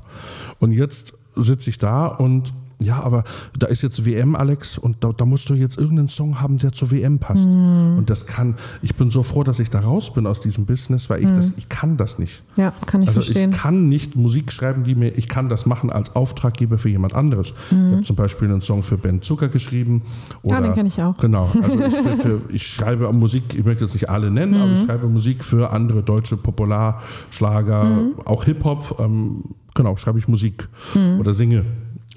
Und 0.60 0.72
jetzt 0.72 1.18
sitze 1.36 1.72
ich 1.72 1.80
da 1.80 2.06
und 2.06 2.54
ja, 2.82 3.02
aber 3.04 3.24
da 3.58 3.68
ist 3.68 3.82
jetzt 3.82 4.06
WM, 4.06 4.36
Alex, 4.36 4.78
und 4.78 5.04
da, 5.04 5.12
da 5.12 5.26
musst 5.26 5.50
du 5.50 5.54
jetzt 5.54 5.78
irgendeinen 5.78 6.08
Song 6.08 6.40
haben, 6.40 6.58
der 6.58 6.72
zur 6.72 6.92
WM 6.92 7.20
passt. 7.20 7.46
Und 7.46 8.06
das 8.08 8.26
kann, 8.26 8.56
ich 8.82 8.96
bin 8.96 9.12
so 9.12 9.22
froh, 9.24 9.44
dass 9.44 9.60
ich 9.60 9.70
da 9.70 9.80
raus 9.82 10.14
bin 10.14 10.26
aus 10.26 10.40
diesem 10.40 10.66
Business, 10.66 11.10
weil 11.10 11.20
ich 11.22 11.28
das, 11.28 11.54
ich 11.58 11.68
kann 11.68 11.98
das 11.98 12.20
nicht. 12.20 12.42
ja, 12.56 12.72
kann 12.86 13.02
ich 13.02 13.08
Also 13.10 13.20
verstehen. 13.22 13.52
ich 13.52 13.58
kann 13.58 13.90
nicht 13.90 14.16
Musik 14.16 14.52
schreiben, 14.52 14.84
die 14.86 14.96
mir, 14.96 15.10
ich 15.18 15.28
kann 15.28 15.50
das 15.50 15.66
machen 15.66 15.90
als 15.90 16.16
Auftraggeber 16.16 16.78
für 16.78 16.90
jemand 16.90 17.16
anderes. 17.16 17.54
Ich 17.70 17.76
habe 17.76 18.02
zum 18.04 18.16
Beispiel 18.16 18.48
einen 18.48 18.62
Song 18.62 18.82
für 18.82 18.98
Ben 18.98 19.22
Zucker 19.22 19.50
geschrieben. 19.50 20.04
Oder, 20.44 20.60
Mhm. 20.60 20.64
den 20.64 20.74
kenn 20.74 20.86
ich 20.86 21.02
auch. 21.04 21.18
Genau. 21.18 21.50
Also 21.62 21.84
ich, 21.86 21.96
für, 21.96 22.18
für, 22.18 22.42
ich 22.50 22.68
schreibe 22.68 23.12
Musik, 23.12 23.44
ich 23.58 23.66
möchte 23.66 23.84
jetzt 23.84 23.94
nicht 23.94 24.10
alle 24.10 24.32
nennen, 24.32 24.54
aber 24.56 24.68
Mhm. 24.68 24.74
ich 24.74 24.82
schreibe 24.84 25.08
Musik 25.08 25.44
für 25.44 25.72
andere 25.72 26.02
deutsche 26.02 26.38
Popularschlager, 26.38 27.84
Mhm. 27.84 28.12
auch 28.26 28.44
Hip-Hop. 28.46 28.96
Ähm, 29.00 29.44
genau, 29.76 29.96
schreibe 29.98 30.20
ich 30.20 30.28
Musik 30.28 30.68
Mhm. 30.96 31.20
oder 31.20 31.34
singe 31.34 31.66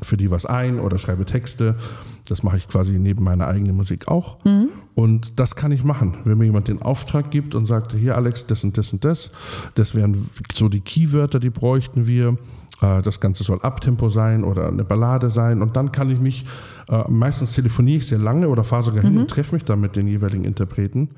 für 0.02 0.16
die 0.16 0.30
was 0.30 0.46
ein 0.46 0.78
oder 0.78 0.98
schreibe 0.98 1.24
Texte. 1.24 1.76
Das 2.28 2.42
mache 2.42 2.56
ich 2.56 2.68
quasi 2.68 2.98
neben 2.98 3.24
meiner 3.24 3.46
eigenen 3.46 3.76
Musik 3.76 4.08
auch. 4.08 4.44
Mhm. 4.44 4.68
Und 4.94 5.40
das 5.40 5.56
kann 5.56 5.72
ich 5.72 5.84
machen. 5.84 6.18
Wenn 6.24 6.38
mir 6.38 6.44
jemand 6.44 6.68
den 6.68 6.82
Auftrag 6.82 7.30
gibt 7.30 7.54
und 7.54 7.64
sagt, 7.64 7.92
hier 7.92 8.16
Alex, 8.16 8.46
das 8.46 8.64
und 8.64 8.76
das 8.76 8.92
und 8.92 9.04
das, 9.04 9.30
das 9.74 9.94
wären 9.94 10.28
so 10.52 10.68
die 10.68 10.80
Keywörter, 10.80 11.40
die 11.40 11.50
bräuchten 11.50 12.06
wir. 12.06 12.36
Äh, 12.80 13.02
Das 13.02 13.20
Ganze 13.20 13.44
soll 13.44 13.60
Abtempo 13.62 14.08
sein 14.08 14.44
oder 14.44 14.68
eine 14.68 14.84
Ballade 14.84 15.30
sein. 15.30 15.62
Und 15.62 15.76
dann 15.76 15.92
kann 15.92 16.10
ich 16.10 16.20
mich, 16.20 16.44
äh, 16.92 17.10
meistens 17.10 17.52
telefoniere 17.52 17.96
ich 17.98 18.06
sehr 18.06 18.18
lange 18.18 18.48
oder 18.48 18.64
fahre 18.64 18.82
sogar 18.82 19.02
hin 19.02 19.16
und 19.16 19.28
treffe 19.30 19.54
mich 19.54 19.64
dann 19.64 19.80
mit 19.80 19.96
den 19.96 20.06
jeweiligen 20.06 20.44
Interpreten. 20.44 21.08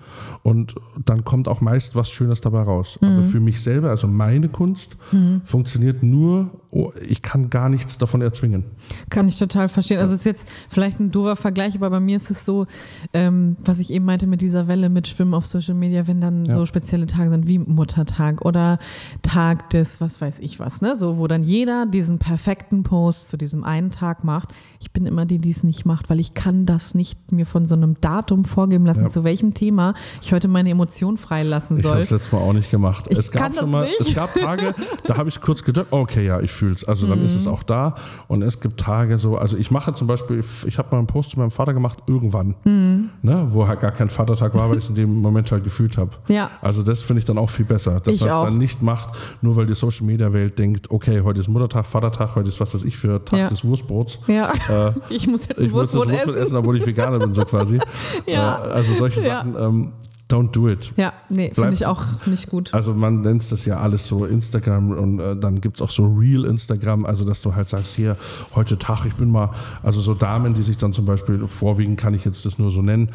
Und 0.44 0.76
dann 1.04 1.24
kommt 1.24 1.48
auch 1.48 1.60
meist 1.60 1.96
was 1.96 2.10
Schönes 2.10 2.40
dabei 2.40 2.62
raus. 2.62 2.96
Aber 3.02 3.24
für 3.24 3.40
mich 3.40 3.60
selber, 3.60 3.90
also 3.90 4.06
meine 4.06 4.48
Kunst, 4.48 4.96
funktioniert 5.44 6.02
nur, 6.02 6.50
oh, 6.70 6.92
ich 7.08 7.22
kann 7.22 7.50
gar 7.50 7.68
nichts 7.68 7.98
davon 7.98 8.22
erzwingen. 8.22 8.64
Kann 9.10 9.26
ich 9.26 9.38
total 9.38 9.68
verstehen. 9.68 9.98
Also 9.98 10.14
es 10.14 10.20
ist 10.20 10.26
jetzt 10.26 10.48
vielleicht 10.68 11.00
ein 11.00 11.10
doofer 11.10 11.34
Vergleich, 11.34 11.74
aber 11.74 11.90
bei 11.90 12.00
mir 12.00 12.18
ist 12.18 12.30
es 12.30 12.44
so, 12.44 12.66
ähm, 13.12 13.56
was 13.64 13.80
ich 13.80 13.92
eben 13.92 14.04
meinte 14.04 14.26
mit 14.26 14.42
dieser 14.42 14.68
Welle 14.68 14.88
mit 14.88 15.08
Schwimmen 15.08 15.34
auf 15.34 15.44
Social 15.44 15.74
Media, 15.74 16.06
wenn 16.06 16.20
dann 16.20 16.48
so 16.48 16.66
spezielle 16.66 17.06
Tage 17.06 17.30
sind 17.30 17.48
wie 17.48 17.58
Muttertag 17.58 18.44
oder 18.44 18.78
Tag 19.22 19.70
des, 19.70 20.00
was 20.00 20.20
weiß 20.20 20.38
ich 20.38 20.60
was, 20.60 20.82
ne? 20.82 20.94
So, 20.96 21.18
wo 21.18 21.26
dann 21.26 21.42
jeder 21.42 21.86
diesen 21.86 22.18
perfekten 22.18 22.84
Post 22.84 23.28
zu 23.28 23.36
diesem 23.36 23.64
einen 23.64 23.90
Tag 23.90 24.22
macht. 24.22 24.54
Ich 24.80 24.92
bin 24.92 25.06
immer 25.06 25.26
die, 25.26 25.38
die 25.38 25.50
es 25.50 25.63
nicht 25.64 25.84
macht, 25.86 26.10
weil 26.10 26.20
ich 26.20 26.34
kann 26.34 26.66
das 26.66 26.94
nicht 26.94 27.32
mir 27.32 27.46
von 27.46 27.66
so 27.66 27.74
einem 27.74 27.96
Datum 28.00 28.44
vorgeben 28.44 28.86
lassen, 28.86 29.02
Ja. 29.04 29.08
zu 29.08 29.24
welchem 29.24 29.54
Thema 29.54 29.94
ich 30.22 30.32
heute 30.32 30.48
meine 30.48 30.70
Emotionen 30.70 31.16
freilassen 31.16 31.78
Ich 31.78 31.84
habe 31.84 31.94
soll. 31.94 32.02
es 32.02 32.10
letztes 32.10 32.32
Mal 32.32 32.38
auch 32.38 32.52
nicht 32.52 32.70
gemacht. 32.70 33.06
Ich 33.08 33.18
es 33.18 33.30
gab 33.32 33.50
das 33.52 33.60
schon 33.60 33.70
mal, 33.70 33.84
nicht. 33.86 34.00
es 34.00 34.14
gab 34.14 34.34
Tage, 34.34 34.74
da 35.06 35.16
habe 35.16 35.28
ich 35.28 35.40
kurz 35.40 35.64
gedacht, 35.64 35.86
okay, 35.90 36.24
ja, 36.26 36.40
ich 36.40 36.52
fühle 36.52 36.74
es. 36.74 36.84
Also 36.84 37.06
dann 37.06 37.22
ist 37.22 37.32
Mhm. 37.32 37.38
es 37.38 37.46
auch 37.46 37.62
da. 37.62 37.96
Und 38.28 38.42
es 38.42 38.60
gibt 38.60 38.78
Tage 38.80 39.18
so, 39.18 39.36
also 39.36 39.56
ich 39.56 39.70
mache 39.70 39.92
zum 39.94 40.06
Beispiel, 40.06 40.44
ich 40.66 40.78
habe 40.78 40.88
mal 40.92 40.98
einen 40.98 41.06
Post 41.06 41.30
zu 41.30 41.38
meinem 41.38 41.50
Vater 41.50 41.74
gemacht, 41.74 41.98
irgendwann, 42.06 42.54
Mhm. 42.64 43.10
ne, 43.22 43.46
wo 43.50 43.66
halt 43.66 43.80
gar 43.80 43.92
kein 43.92 44.08
Vatertag 44.10 44.54
war, 44.54 44.68
weil 44.70 44.78
ich 44.78 44.84
es 44.84 44.90
in 44.90 44.96
dem 44.96 45.20
Moment 45.20 45.50
halt 45.50 45.64
gefühlt 45.64 45.96
habe. 45.98 46.10
Ja. 46.28 46.50
Also 46.62 46.82
das 46.82 47.02
finde 47.02 47.18
ich 47.20 47.24
dann 47.24 47.38
auch 47.38 47.50
viel 47.50 47.64
besser, 47.64 48.00
dass 48.00 48.20
man 48.20 48.28
es 48.28 48.36
dann 48.36 48.58
nicht 48.58 48.82
macht, 48.82 49.14
nur 49.40 49.56
weil 49.56 49.66
die 49.66 49.74
Social 49.74 50.06
Media 50.06 50.32
Welt 50.32 50.58
denkt, 50.58 50.90
okay, 50.90 51.20
heute 51.22 51.40
ist 51.40 51.48
Muttertag, 51.48 51.86
Vatertag, 51.86 52.34
heute 52.36 52.48
ist 52.48 52.60
was 52.60 52.74
weiß 52.74 52.84
ich 52.84 52.96
für 52.96 53.24
Tag 53.24 53.38
Ja. 53.38 53.48
des 53.48 53.64
Wurstbrots. 53.64 54.18
Ja, 54.26 54.52
Äh, 54.68 54.92
ich 55.10 55.26
muss 55.26 55.43
jetzt 55.48 55.60
ich 55.60 55.72
muss 55.72 55.88
das 55.88 55.94
Wurstbrot 55.96 56.20
essen. 56.20 56.36
essen, 56.36 56.56
obwohl 56.56 56.76
ich 56.78 56.86
Veganer 56.86 57.18
bin, 57.18 57.34
so 57.34 57.44
quasi. 57.44 57.78
Ja. 58.26 58.64
Äh, 58.66 58.70
also 58.72 58.94
solche 58.94 59.20
Ja. 59.20 59.26
Sachen, 59.38 59.56
ähm, 59.58 59.92
don't 60.30 60.52
do 60.52 60.68
it. 60.68 60.92
Ja, 60.96 61.12
nee, 61.28 61.52
finde 61.54 61.72
ich 61.74 61.86
auch 61.86 62.02
nicht 62.26 62.48
gut. 62.48 62.72
Also 62.72 62.94
man 62.94 63.20
nennt 63.20 63.50
das 63.50 63.64
ja 63.66 63.78
alles 63.78 64.06
so 64.06 64.24
Instagram 64.24 64.90
und 64.90 65.20
äh, 65.20 65.36
dann 65.36 65.60
gibt 65.60 65.76
es 65.76 65.82
auch 65.82 65.90
so 65.90 66.06
Real 66.06 66.44
Instagram, 66.44 67.04
also 67.04 67.24
dass 67.24 67.42
du 67.42 67.54
halt 67.54 67.68
sagst, 67.68 67.94
hier, 67.94 68.16
heute 68.54 68.78
Tag, 68.78 69.04
ich 69.06 69.14
bin 69.14 69.30
mal, 69.30 69.50
also 69.82 70.00
so 70.00 70.14
Damen, 70.14 70.54
die 70.54 70.62
sich 70.62 70.78
dann 70.78 70.92
zum 70.92 71.04
Beispiel, 71.04 71.46
vorwiegend 71.46 72.00
kann 72.00 72.14
ich 72.14 72.24
jetzt 72.24 72.46
das 72.46 72.58
nur 72.58 72.70
so 72.70 72.80
nennen, 72.80 73.10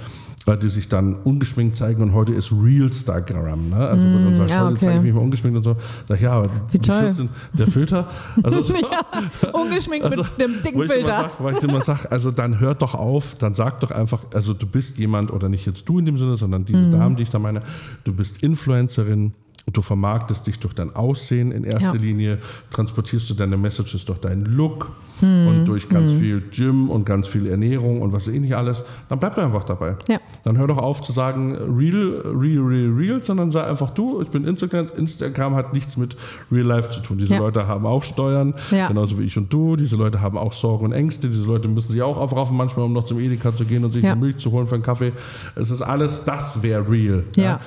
äh, 0.46 0.58
die 0.58 0.70
sich 0.70 0.88
dann 0.88 1.16
ungeschminkt 1.16 1.76
zeigen 1.76 2.04
und 2.04 2.14
heute 2.14 2.34
ist 2.34 2.52
Real 2.52 2.90
Instagram, 2.90 3.70
ne? 3.70 3.78
Also 3.78 4.08
wo 4.08 4.18
du 4.18 4.24
dann 4.26 4.36
sagst, 4.36 4.52
ja, 4.52 4.62
heute 4.62 4.74
okay. 4.74 4.86
zeige 4.86 4.98
ich 4.98 5.04
mich 5.04 5.14
mal 5.14 5.22
ungeschminkt 5.22 5.58
und 5.58 5.64
so. 5.64 5.76
Sag, 6.08 6.22
ja, 6.22 6.34
aber 6.34 6.50
Wie 6.72 6.78
toll. 6.78 7.00
14, 7.00 7.30
der 7.54 7.68
Filter, 7.68 8.08
also 8.44 8.62
so, 8.62 8.74
ja, 8.74 9.52
ungeschminkt 9.54 10.06
also, 10.06 10.24
mit 10.24 10.40
dem 10.40 10.62
dicken 10.64 10.78
wo 10.78 10.84
ich 10.84 10.92
Filter. 10.92 11.08
Sag, 11.08 11.44
weil 11.44 11.56
ich 11.56 11.64
immer 11.64 11.82
sage, 11.82 12.12
also 12.12 12.30
dann 12.30 12.60
hört 12.60 12.82
doch 12.82 12.94
auf, 12.94 13.36
dann 13.36 13.54
sag 13.54 13.80
doch 13.80 13.92
einfach, 13.92 14.22
also 14.34 14.54
du 14.54 14.68
bist 14.68 14.98
jemand 14.98 15.32
oder 15.32 15.50
nicht 15.50 15.66
jetzt 15.66 15.88
du 15.88 16.00
in 16.00 16.06
dem 16.06 16.18
Sinne, 16.18 16.36
sondern 16.36 16.66
diese 16.66 16.90
Mhm. 16.90 16.99
Damen, 17.00 17.16
die 17.16 17.24
ich 17.24 17.30
da 17.30 17.40
meine, 17.40 17.62
du 18.04 18.14
bist 18.14 18.44
Influencerin 18.44 19.34
Du 19.72 19.82
vermarktest 19.82 20.48
dich 20.48 20.60
durch 20.60 20.74
dein 20.74 20.96
Aussehen 20.96 21.52
in 21.52 21.64
erster 21.64 21.96
Ja. 21.96 22.02
Linie, 22.02 22.40
transportierst 22.72 23.30
du 23.30 23.34
deine 23.34 23.58
Messages 23.58 24.06
durch 24.06 24.20
deinen 24.20 24.46
Look 24.46 24.92
Hm. 25.20 25.48
und 25.48 25.66
durch 25.66 25.90
ganz 25.90 26.14
viel 26.14 26.42
Gym 26.50 26.90
und 26.90 27.06
ganz 27.06 27.28
viel 27.28 27.46
Ernährung 27.48 28.02
und 28.02 28.14
was 28.14 28.28
weiß 28.28 28.34
ich 28.36 28.40
nicht 28.40 28.56
alles, 28.56 28.86
dann 29.10 29.20
bleib 29.20 29.38
einfach 29.38 29.66
dabei. 29.66 29.98
Ja. 30.08 30.18
Dann 30.44 30.58
hör 30.58 30.66
doch 30.68 30.78
auf 30.78 31.02
zu 31.02 31.12
sagen 31.12 31.56
real, 31.56 32.22
real, 32.26 32.64
real, 32.64 32.90
real, 32.96 33.22
sondern 33.22 33.52
sei 33.52 33.64
einfach 33.66 33.90
du, 33.90 34.22
ich 34.22 34.30
bin 34.30 34.46
Instagram. 34.46 34.86
Instagram 34.96 35.56
hat 35.56 35.74
nichts 35.74 35.98
mit 35.98 36.16
Real 36.50 36.66
Life 36.66 36.92
zu 36.92 37.02
tun. 37.02 37.18
Diese 37.18 37.34
Ja. 37.34 37.40
Leute 37.42 37.68
haben 37.68 37.86
auch 37.86 38.04
Steuern, 38.04 38.54
genauso 38.70 39.20
wie 39.20 39.24
ich 39.24 39.38
und 39.38 39.52
du. 39.52 39.76
Diese 39.76 39.98
Leute 39.98 40.22
haben 40.22 40.38
auch 40.38 40.54
Sorgen 40.54 40.86
und 40.86 40.92
Ängste. 40.94 41.28
Diese 41.28 41.46
Leute 41.48 41.68
müssen 41.68 41.92
sich 41.92 42.02
auch 42.02 42.16
aufraffen, 42.18 42.56
manchmal, 42.56 42.86
um 42.86 42.94
noch 42.94 43.04
zum 43.04 43.20
Edeka 43.20 43.54
zu 43.54 43.66
gehen 43.66 43.84
und 43.84 43.90
sich 43.92 44.06
eine 44.06 44.16
Milch 44.16 44.38
zu 44.38 44.52
holen 44.52 44.68
für 44.68 44.76
einen 44.76 44.84
Kaffee. 44.84 45.12
Es 45.56 45.70
ist 45.70 45.82
alles, 45.82 46.24
das 46.24 46.64
wäre 46.64 46.90
real. 46.90 47.26
Ja. 47.36 47.60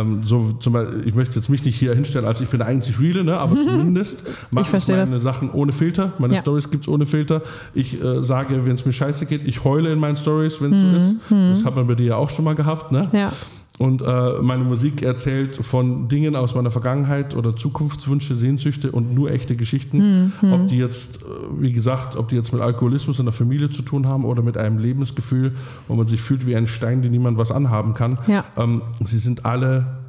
Ähm, 0.00 0.20
so 0.24 0.52
zum 0.52 0.72
Beispiel, 0.72 1.02
ich 1.06 1.14
möchte 1.14 1.36
jetzt 1.36 1.48
mich 1.48 1.64
nicht 1.64 1.76
hier 1.76 1.94
hinstellen, 1.94 2.26
als 2.26 2.40
ich 2.40 2.48
bin 2.48 2.58
der 2.58 2.68
einzig 2.68 3.00
Reale, 3.00 3.24
ne? 3.24 3.36
aber 3.38 3.54
zumindest 3.62 4.24
mache 4.50 4.76
ich, 4.76 4.88
meine 4.88 5.06
das. 5.06 5.22
Sachen 5.22 5.50
ohne 5.50 5.72
Filter. 5.72 6.12
Meine 6.18 6.34
Ja. 6.34 6.40
Stories 6.40 6.70
gibt 6.70 6.84
es 6.84 6.88
ohne 6.88 7.06
Filter. 7.06 7.42
Ich 7.74 8.02
äh, 8.02 8.22
sage, 8.22 8.64
wenn 8.64 8.74
es 8.74 8.84
mir 8.84 8.92
scheiße 8.92 9.26
geht, 9.26 9.44
ich 9.44 9.64
heule 9.64 9.92
in 9.92 9.98
meinen 9.98 10.16
Stories, 10.16 10.60
wenn 10.60 10.72
es 10.72 10.80
so 10.80 10.86
ist. 10.96 11.16
Das 11.56 11.64
hat 11.64 11.76
man 11.76 11.86
bei 11.86 11.94
dir 11.94 12.06
ja 12.06 12.16
auch 12.16 12.30
schon 12.30 12.44
mal 12.44 12.54
gehabt. 12.54 12.92
Ne? 12.92 13.08
Mhm. 13.12 13.18
Ja. 13.18 13.32
Und 13.78 14.02
äh, 14.02 14.32
meine 14.40 14.64
Musik 14.64 15.02
erzählt 15.02 15.56
von 15.56 16.08
Dingen 16.08 16.34
aus 16.34 16.54
meiner 16.54 16.70
Vergangenheit 16.70 17.36
oder 17.36 17.56
Zukunftswünsche, 17.56 18.34
Sehnsüchte 18.34 18.90
und 18.90 19.14
nur 19.14 19.30
echte 19.30 19.54
Geschichten. 19.54 20.32
Mhm. 20.40 20.52
Ob 20.52 20.68
die 20.68 20.78
jetzt, 20.78 21.18
äh, 21.18 21.24
wie 21.58 21.72
gesagt, 21.72 22.16
ob 22.16 22.28
die 22.28 22.36
jetzt 22.36 22.52
mit 22.52 22.62
Alkoholismus 22.62 23.18
in 23.18 23.26
der 23.26 23.32
Familie 23.32 23.68
zu 23.68 23.82
tun 23.82 24.06
haben 24.06 24.24
oder 24.24 24.42
mit 24.42 24.56
einem 24.56 24.78
Lebensgefühl, 24.78 25.52
wo 25.88 25.94
man 25.94 26.06
sich 26.06 26.22
fühlt 26.22 26.46
wie 26.46 26.56
ein 26.56 26.66
Stein, 26.66 27.02
den 27.02 27.12
niemand 27.12 27.36
was 27.36 27.52
anhaben 27.52 27.92
kann. 27.92 28.18
Ja. 28.26 28.44
Ähm, 28.56 28.82
sie 29.04 29.18
sind 29.18 29.44
alle 29.44 30.05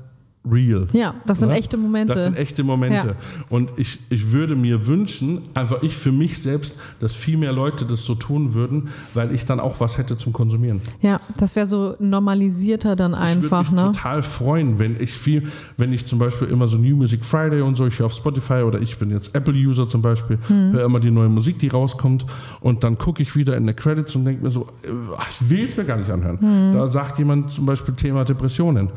real. 0.52 0.88
Ja, 0.94 1.14
das 1.26 1.40
sind 1.40 1.50
Ne? 1.50 1.56
echte 1.56 1.78
Momente. 1.78 2.14
Das 2.14 2.24
sind 2.24 2.38
echte 2.38 2.64
Momente. 2.64 3.08
Ja. 3.08 3.16
Und 3.50 3.74
ich, 3.78 4.00
ich 4.10 4.32
würde 4.32 4.56
mir 4.56 4.88
wünschen, 4.88 5.42
einfach 5.54 5.82
ich 5.84 5.96
für 5.96 6.12
mich 6.12 6.42
selbst, 6.42 6.76
dass 7.00 7.16
viel 7.16 7.38
mehr 7.38 7.54
Leute 7.54 7.86
das 7.86 8.04
so 8.06 8.16
tun 8.16 8.54
würden, 8.54 8.90
weil 9.14 9.34
ich 9.34 9.46
dann 9.46 9.60
auch 9.60 9.80
was 9.80 9.98
hätte 9.98 10.18
zum 10.18 10.34
Konsumieren. 10.34 10.82
ja, 11.02 11.20
das 11.38 11.56
wäre 11.56 11.66
so 11.66 11.96
normalisierter 12.00 12.96
dann 12.96 13.14
Ich 13.14 13.20
einfach, 13.20 13.72
würde 13.72 13.76
mich 13.76 13.82
ne? 13.84 13.92
total 13.94 14.22
freuen, 14.22 14.80
wenn 14.80 15.00
ich 15.02 15.12
viel, 15.14 15.44
wenn 15.78 15.94
ich 15.94 16.06
zum 16.06 16.20
Beispiel 16.20 16.48
immer 16.48 16.68
so 16.68 16.78
New 16.78 16.96
Music 16.96 17.24
Friday 17.24 17.62
und 17.62 17.76
so, 17.76 17.86
ich 17.88 18.02
auf 18.02 18.14
Spotify 18.14 18.64
oder 18.66 18.80
ich 18.82 18.98
bin 18.98 19.12
jetzt 19.12 19.36
Apple-User 19.36 19.88
zum 19.88 20.02
Beispiel, 20.02 20.38
Hm. 20.48 20.74
höre 20.74 20.86
immer 20.86 21.00
die 21.00 21.12
neue 21.12 21.30
Musik, 21.30 21.60
die 21.60 21.68
rauskommt 21.70 22.26
und 22.62 22.84
dann 22.84 22.98
gucke 22.98 23.22
ich 23.22 23.36
wieder 23.36 23.56
in 23.58 23.66
die 23.68 23.74
Credits 23.74 24.16
und 24.16 24.26
denke 24.26 24.44
mir 24.44 24.52
so, 24.52 24.68
äh, 24.84 24.88
ich 25.30 25.50
will 25.50 25.66
es 25.66 25.78
mir 25.78 25.86
gar 25.86 25.98
nicht 25.98 26.10
anhören. 26.10 26.40
Hm. 26.40 26.74
Da 26.74 26.88
sagt 26.88 27.18
jemand 27.20 27.52
zum 27.52 27.66
Beispiel 27.66 27.94
Thema 27.96 28.24
Depressionen. 28.26 28.90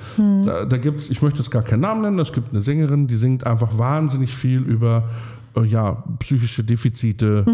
Da, 0.45 0.65
da 0.65 0.77
gibt 0.77 1.01
es, 1.01 1.11
ich 1.11 1.23
möchte 1.23 1.40
jetzt 1.41 1.51
gar 1.51 1.63
keinen 1.63 1.81
Namen 1.81 2.03
nennen, 2.03 2.19
es 2.19 2.33
gibt 2.33 2.51
eine 2.51 2.63
Sängerin, 2.63 3.07
die 3.07 3.17
singt 3.17 3.47
einfach 3.47 3.79
wahnsinnig 3.79 4.35
viel 4.35 4.61
über 4.63 5.05
äh, 5.57 5.65
ja, 5.65 6.05
psychische 6.19 6.63
Defizite, 6.65 7.45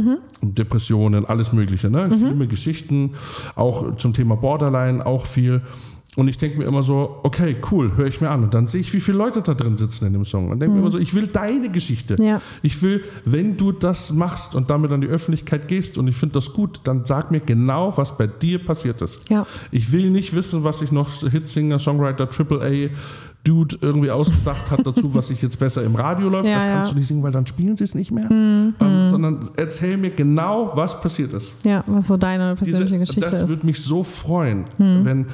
Depressionen, 0.42 1.24
alles 1.24 1.52
Mögliche. 1.52 1.90
Ne? 1.90 2.10
Schlimme 2.10 2.46
Geschichten, 2.46 3.12
auch 3.54 3.96
zum 3.96 4.12
Thema 4.12 4.36
Borderline, 4.36 5.04
auch 5.04 5.26
viel. 5.26 5.62
Und 6.16 6.28
ich 6.28 6.38
denke 6.38 6.58
mir 6.58 6.64
immer 6.64 6.82
so, 6.82 7.20
okay, 7.24 7.56
cool, 7.70 7.92
höre 7.94 8.06
ich 8.06 8.22
mir 8.22 8.30
an. 8.30 8.42
Und 8.42 8.54
dann 8.54 8.68
sehe 8.68 8.80
ich, 8.80 8.92
wie 8.94 9.00
viele 9.00 9.18
Leute 9.18 9.42
da 9.42 9.52
drin 9.52 9.76
sitzen 9.76 10.06
in 10.06 10.14
dem 10.14 10.24
Song. 10.24 10.50
Und 10.50 10.60
denke 10.60 10.74
mir 10.74 10.80
immer 10.80 10.90
so, 10.90 10.98
ich 10.98 11.14
will 11.14 11.26
deine 11.26 11.70
Geschichte. 11.70 12.16
Ja. 12.18 12.40
Ich 12.62 12.82
will, 12.82 13.04
wenn 13.24 13.58
du 13.58 13.70
das 13.70 14.12
machst 14.12 14.54
und 14.54 14.70
damit 14.70 14.92
an 14.92 15.02
die 15.02 15.08
Öffentlichkeit 15.08 15.68
gehst 15.68 15.98
und 15.98 16.08
ich 16.08 16.16
finde 16.16 16.32
das 16.32 16.54
gut, 16.54 16.80
dann 16.84 17.04
sag 17.04 17.30
mir 17.30 17.40
genau, 17.40 17.96
was 17.98 18.16
bei 18.16 18.26
dir 18.26 18.64
passiert 18.64 19.02
ist. 19.02 19.28
Ja. 19.28 19.46
Ich 19.70 19.92
will 19.92 20.10
nicht 20.10 20.34
wissen, 20.34 20.64
was 20.64 20.78
sich 20.78 20.90
noch 20.90 21.10
Hitsinger, 21.20 21.78
Songwriter, 21.78 22.26
AAA, 22.30 22.88
Dude 23.46 23.76
irgendwie 23.80 24.10
ausgedacht 24.10 24.70
hat 24.70 24.86
dazu, 24.86 25.14
was 25.14 25.28
sich 25.28 25.40
jetzt 25.40 25.58
besser 25.58 25.84
im 25.84 25.94
Radio 25.94 26.28
läuft. 26.28 26.48
Ja, 26.48 26.54
das 26.54 26.64
kannst 26.64 26.74
ja. 26.74 26.82
Mhm. 26.82 26.94
du 26.94 26.98
nicht 26.98 27.06
singen, 27.06 27.22
weil 27.22 27.32
dann 27.32 27.46
spielen 27.46 27.76
sie 27.76 27.84
es 27.84 27.94
nicht 27.94 28.10
mehr. 28.10 28.28
Ähm, 28.30 28.74
sondern 29.06 29.50
erzähl 29.56 29.96
mir 29.96 30.10
genau, 30.10 30.72
was 30.74 31.00
passiert 31.00 31.32
ist. 31.32 31.52
Ja, 31.64 31.84
was 31.86 32.08
so 32.08 32.16
deine 32.16 32.56
persönliche 32.56 32.84
Diese, 32.84 32.98
Geschichte 32.98 33.20
das 33.20 33.34
ist. 33.34 33.40
Hm. 33.42 33.48
würde 33.48 33.66
mich 33.66 33.82
so 33.82 34.02
freuen, 34.02 34.64
wenn 34.78 35.26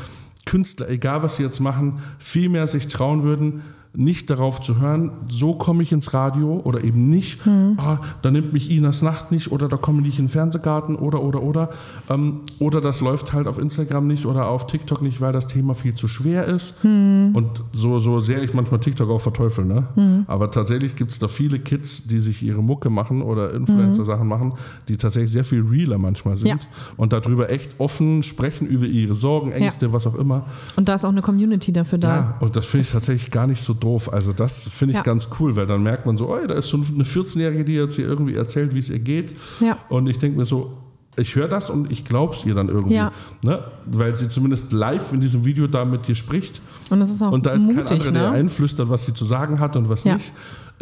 Künstler, 0.44 0.90
egal 0.90 1.22
was 1.22 1.36
sie 1.36 1.42
jetzt 1.42 1.60
machen, 1.60 2.00
viel 2.18 2.48
mehr 2.48 2.66
sich 2.66 2.88
trauen 2.88 3.22
würden, 3.22 3.62
nicht 3.94 4.30
darauf 4.30 4.60
zu 4.62 4.78
hören, 4.80 5.10
so 5.28 5.52
komme 5.52 5.82
ich 5.82 5.92
ins 5.92 6.14
Radio 6.14 6.60
oder 6.64 6.82
eben 6.82 7.10
nicht, 7.10 7.44
Hm. 7.44 7.74
ah, 7.78 7.98
da 8.22 8.30
nimmt 8.30 8.52
mich 8.54 8.70
Inas 8.70 9.02
Nacht 9.02 9.30
nicht 9.32 9.52
oder 9.52 9.68
da 9.68 9.76
komme 9.76 9.98
ich 10.00 10.06
nicht 10.06 10.18
in 10.18 10.24
den 10.26 10.30
Fernsehgarten 10.30 10.96
oder 10.96 11.22
oder 11.22 11.42
oder 11.42 11.68
ähm, 12.08 12.40
oder 12.58 12.80
das 12.80 13.02
läuft 13.02 13.34
halt 13.34 13.46
auf 13.46 13.58
Instagram 13.58 14.06
nicht 14.06 14.24
oder 14.24 14.48
auf 14.48 14.66
TikTok 14.66 15.02
nicht, 15.02 15.20
weil 15.20 15.32
das 15.34 15.46
Thema 15.46 15.74
viel 15.74 15.92
zu 15.94 16.08
schwer 16.08 16.46
ist 16.46 16.74
Hm. 16.82 17.32
und 17.34 17.62
so, 17.72 17.98
so 17.98 18.18
sehr 18.20 18.42
ich 18.42 18.54
manchmal 18.54 18.80
TikTok 18.80 19.10
auch 19.10 19.20
verteufel, 19.20 19.64
ne? 19.66 20.24
aber 20.26 20.50
tatsächlich 20.50 20.96
gibt 20.96 21.10
es 21.10 21.18
da 21.18 21.28
viele 21.28 21.58
Kids, 21.58 22.06
die 22.06 22.18
sich 22.20 22.42
ihre 22.42 22.62
Mucke 22.62 22.88
machen 22.88 23.20
oder 23.20 23.52
Influencer-Sachen 23.52 24.26
machen, 24.26 24.54
die 24.88 24.96
tatsächlich 24.96 25.30
sehr 25.32 25.44
viel 25.44 25.60
realer 25.68 25.98
manchmal 25.98 26.36
sind 26.36 26.48
Ja. 26.48 26.56
und 26.96 27.12
darüber 27.12 27.50
echt 27.50 27.78
offen 27.78 28.22
sprechen 28.22 28.66
über 28.66 28.86
ihre 28.86 29.12
Sorgen, 29.14 29.52
Ängste, 29.52 29.92
was 29.92 30.06
auch 30.06 30.14
immer. 30.14 30.44
Und 30.76 30.88
da 30.88 30.94
ist 30.94 31.04
auch 31.04 31.10
eine 31.10 31.20
Community 31.22 31.72
dafür 31.72 31.98
da. 31.98 32.16
Ja, 32.16 32.34
und 32.40 32.56
das 32.56 32.66
finde 32.66 32.86
ich 32.86 32.92
tatsächlich 32.92 33.30
gar 33.30 33.46
nicht 33.46 33.60
so 33.60 33.74
doof. 33.82 34.12
Also 34.12 34.32
das 34.32 34.64
finde 34.68 34.92
ich 34.92 34.96
Ja. 34.96 35.02
ganz 35.02 35.28
cool, 35.40 35.56
weil 35.56 35.66
dann 35.66 35.82
merkt 35.82 36.06
man 36.06 36.16
so, 36.16 36.28
oh, 36.32 36.38
da 36.46 36.54
ist 36.54 36.68
so 36.68 36.76
eine 36.78 37.04
14-Jährige, 37.04 37.64
die 37.64 37.74
jetzt 37.74 37.96
hier 37.96 38.06
irgendwie 38.06 38.34
erzählt, 38.34 38.74
wie 38.74 38.78
es 38.78 38.90
ihr 38.90 38.98
geht. 38.98 39.34
Ja. 39.60 39.78
Und 39.88 40.06
ich 40.06 40.18
denke 40.18 40.38
mir 40.38 40.44
so, 40.44 40.76
ich 41.16 41.34
höre 41.34 41.48
das 41.48 41.68
und 41.68 41.92
ich 41.92 42.06
glaube 42.06 42.34
es 42.34 42.46
ihr 42.46 42.54
dann 42.54 42.68
irgendwie. 42.70 42.94
Ja. 42.94 43.12
Ne? 43.44 43.62
Weil 43.86 44.16
sie 44.16 44.28
zumindest 44.30 44.72
live 44.72 45.12
in 45.12 45.20
diesem 45.20 45.44
Video 45.44 45.66
da 45.66 45.84
mit 45.84 46.08
dir 46.08 46.14
spricht. 46.14 46.62
Und 46.88 47.00
das 47.00 47.10
ist 47.10 47.22
auch 47.22 47.30
Und 47.32 47.44
da 47.44 47.50
ist 47.52 47.66
kein 47.66 47.76
mutig, 47.76 48.06
anderer, 48.06 48.12
der 48.12 48.30
ne? 48.30 48.36
einflüstert, 48.38 48.88
was 48.88 49.04
sie 49.04 49.12
zu 49.12 49.24
sagen 49.26 49.60
hat 49.60 49.76
und 49.76 49.88
was 49.90 50.04
Ja. 50.04 50.14
nicht. 50.14 50.32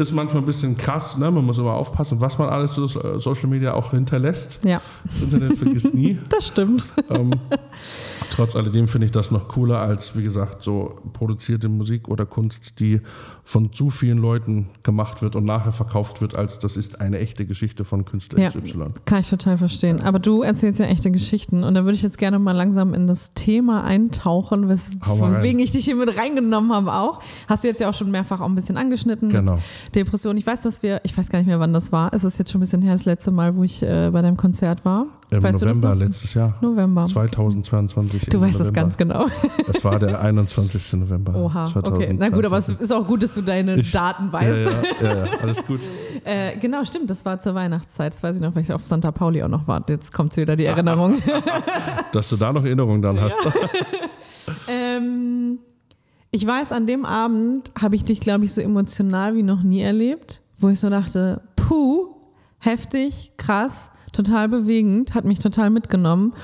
Ist 0.01 0.13
manchmal 0.13 0.43
ein 0.43 0.47
bisschen 0.47 0.79
krass, 0.79 1.19
ne? 1.19 1.31
man 1.31 1.45
muss 1.45 1.59
immer 1.59 1.75
aufpassen, 1.75 2.23
was 2.23 2.39
man 2.39 2.49
alles 2.49 2.75
so 2.75 2.87
Social 2.87 3.49
Media 3.49 3.75
auch 3.75 3.91
hinterlässt. 3.91 4.61
Ja, 4.65 4.81
Das 5.05 5.21
Internet 5.21 5.59
vergisst 5.59 5.93
nie. 5.93 6.19
das 6.31 6.47
stimmt. 6.47 6.89
ähm, 7.11 7.33
trotz 8.31 8.57
alledem 8.57 8.89
finde 8.89 9.05
ich 9.05 9.13
das 9.13 9.31
noch 9.31 9.49
cooler 9.49 9.79
als, 9.81 10.17
wie 10.17 10.23
gesagt, 10.23 10.63
so 10.63 10.99
produzierte 11.13 11.69
Musik 11.69 12.09
oder 12.09 12.25
Kunst, 12.25 12.81
die 12.81 13.03
von 13.51 13.73
zu 13.73 13.91
vielen 13.91 14.19
Leuten 14.19 14.69
gemacht 14.85 15.23
wird 15.23 15.35
und 15.35 15.45
nachher 15.45 15.73
verkauft 15.73 16.21
wird, 16.21 16.37
als 16.37 16.61
das 16.61 16.77
ist 16.77 17.01
eine 17.01 17.19
echte 17.19 17.47
Geschichte 17.47 17.85
von 17.85 18.05
Künstler 18.05 18.39
Ja, 18.39 18.51
XY. 18.51 18.85
kann 19.07 19.23
ich 19.23 19.29
total 19.29 19.59
verstehen. 19.59 20.03
Aber 20.03 20.21
du 20.21 20.43
erzählst 20.43 20.79
ja 20.79 20.87
echte 20.87 21.11
Geschichten 21.11 21.65
und 21.65 21.75
da 21.75 21.83
würde 21.83 21.95
ich 21.97 22.03
jetzt 22.03 22.17
gerne 22.17 22.39
mal 22.39 22.53
langsam 22.53 22.95
in 22.95 23.09
das 23.09 23.35
Thema 23.35 23.83
eintauchen, 23.83 24.69
wes 24.69 24.93
weswegen 25.05 25.59
ich 25.61 25.73
dich 25.73 25.85
hier 25.85 25.97
mit 25.97 26.17
reingenommen 26.17 26.73
habe 26.73 26.95
auch. 26.95 27.19
Hast 27.49 27.65
du 27.65 27.69
jetzt 27.69 27.81
ja 27.81 27.91
auch 27.91 27.95
schon 27.95 28.13
mehrfach 28.13 28.41
auch 28.41 28.49
ein 28.49 28.55
bisschen 28.55 28.77
angeschnitten. 28.77 29.31
Genau. 29.31 29.59
Depression. 29.97 30.37
Ich 30.37 30.47
weiß, 30.47 30.61
dass 30.61 30.85
wir, 30.85 31.01
ich 31.03 31.19
weiß 31.19 31.29
gar 31.29 31.41
nicht 31.41 31.49
mehr, 31.49 31.59
wann 31.59 31.73
das 31.73 31.91
war. 31.91 32.15
Es 32.15 32.23
ist 32.23 32.39
jetzt 32.39 32.53
schon 32.53 32.61
ein 32.61 32.63
bisschen 32.63 32.83
her, 32.83 32.93
das 32.93 33.05
letzte 33.05 33.33
Mal, 33.33 33.57
wo 33.57 33.65
ich 33.65 33.83
äh, 33.83 34.11
bei 34.13 34.23
deinem 34.23 34.37
Konzert 34.37 34.85
war. 34.85 35.07
Im 35.31 35.43
weißt 35.43 35.55
das 35.55 35.63
November 35.63 35.95
letztes 35.95 36.35
Jahr. 36.35 36.57
November. 36.61 37.07
2022. 37.07 38.27
Du 38.27 38.41
weißt 38.41 38.59
November. 38.59 38.81
ganz 38.81 38.97
genau. 38.97 39.27
Es 39.73 39.85
war 39.85 39.99
der 39.99 40.21
21. 40.21 40.95
November. 40.95 41.35
Oha, 41.37 41.63
okay. 41.63 41.73
2022. 41.73 42.17
Na 42.19 42.29
gut, 42.31 42.45
aber 42.45 42.59
es 42.59 42.69
ist 42.69 42.93
auch 42.93 43.07
gut, 43.07 43.23
dass 43.23 43.35
du 43.35 43.40
deine 43.41 43.77
Ich- 43.77 43.93
Daten 43.93 44.33
weißt. 44.33 44.49
Ja, 44.49 44.71
ja, 44.71 44.83
ja, 45.03 45.27
ja, 45.27 45.33
alles 45.41 45.65
gut. 45.67 45.81
Äh, 46.25 46.59
genau, 46.59 46.85
stimmt, 46.85 47.09
das 47.09 47.25
war 47.25 47.41
zur 47.41 47.55
Weihnachtszeit. 47.55 48.13
Das 48.13 48.23
weiß 48.23 48.37
ich 48.37 48.43
noch, 48.43 48.55
weil 48.55 48.63
ich 48.63 48.73
auf 48.75 48.85
Santa 48.85 49.11
Pauli 49.11 49.43
auch 49.43 49.49
noch 49.49 49.67
war. 49.67 49.83
Jetzt 49.89 50.13
kommt 50.13 50.37
wieder 50.37 50.55
die 50.55 50.67
Erinnerung. 50.67 51.23
Dass 52.13 52.29
du 52.29 52.37
da 52.37 52.53
noch 52.53 52.63
Erinnerungen 52.63 53.01
dann 53.01 53.19
hast. 53.19 53.39
ähm, 54.69 55.59
ich 56.31 56.47
weiß, 56.47 56.73
an 56.73 56.87
dem 56.87 57.05
Abend 57.07 57.73
habe 57.81 57.97
ich 57.97 58.05
dich, 58.05 58.21
glaube 58.21 58.45
ich, 58.45 58.53
so 58.53 58.61
emotional 58.61 59.35
wie 59.35 59.43
noch 59.43 59.63
nie 59.63 59.81
erlebt, 59.81 60.43
wo 60.59 60.69
ich 60.69 60.79
so 60.79 60.91
dachte, 60.91 61.41
puh, 61.57 62.15
heftig, 62.59 63.33
krass, 63.39 63.91
total 64.13 64.49
bewegend, 64.49 65.15
hat 65.15 65.25
mich 65.25 65.39
total 65.39 65.71
mitgenommen. 65.71 66.35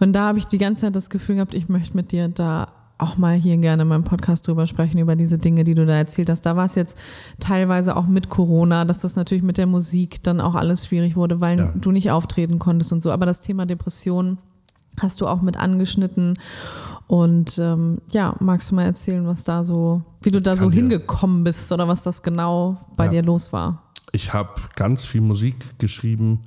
Und 0.00 0.14
da 0.14 0.28
habe 0.28 0.38
ich 0.38 0.46
die 0.46 0.58
ganze 0.58 0.86
Zeit 0.86 0.96
das 0.96 1.10
Gefühl 1.10 1.34
gehabt, 1.36 1.54
ich 1.54 1.68
möchte 1.68 1.94
mit 1.96 2.10
dir 2.12 2.28
da 2.28 2.68
auch 3.02 3.16
mal 3.16 3.34
hier 3.36 3.56
gerne 3.58 3.82
in 3.82 3.88
meinem 3.88 4.04
Podcast 4.04 4.46
drüber 4.46 4.66
sprechen, 4.66 4.98
über 4.98 5.16
diese 5.16 5.38
Dinge, 5.38 5.64
die 5.64 5.74
du 5.74 5.86
da 5.86 5.94
erzählt 5.94 6.28
hast. 6.30 6.46
Da 6.46 6.56
war 6.56 6.66
es 6.66 6.74
jetzt 6.74 6.96
teilweise 7.38 7.96
auch 7.96 8.06
mit 8.06 8.28
Corona, 8.28 8.84
dass 8.84 8.98
das 9.00 9.16
natürlich 9.16 9.42
mit 9.42 9.58
der 9.58 9.66
Musik 9.66 10.22
dann 10.22 10.40
auch 10.40 10.54
alles 10.54 10.86
schwierig 10.86 11.16
wurde, 11.16 11.40
weil 11.40 11.58
Ja. 11.58 11.72
du 11.74 11.90
nicht 11.92 12.10
auftreten 12.10 12.58
konntest 12.58 12.92
und 12.92 13.02
so. 13.02 13.10
Aber 13.12 13.26
das 13.26 13.40
Thema 13.40 13.66
Depression 13.66 14.38
hast 15.00 15.20
du 15.20 15.26
auch 15.26 15.40
mit 15.42 15.56
angeschnitten. 15.56 16.34
Und 17.06 17.58
ähm, 17.58 17.98
ja, 18.10 18.34
magst 18.40 18.70
du 18.70 18.74
mal 18.76 18.84
erzählen, 18.84 19.26
was 19.26 19.44
da 19.44 19.64
so, 19.64 20.02
wie 20.22 20.30
du 20.30 20.40
da 20.40 20.56
so 20.56 20.68
dir- 20.70 20.76
hingekommen 20.76 21.42
bist 21.44 21.72
oder 21.72 21.88
was 21.88 22.02
das 22.02 22.22
genau 22.22 22.76
bei 22.96 23.06
Ja. 23.06 23.10
dir 23.10 23.22
los 23.22 23.52
war? 23.52 23.82
Ich 24.12 24.32
habe 24.32 24.50
ganz 24.76 25.04
viel 25.04 25.20
Musik 25.20 25.78
geschrieben 25.78 26.40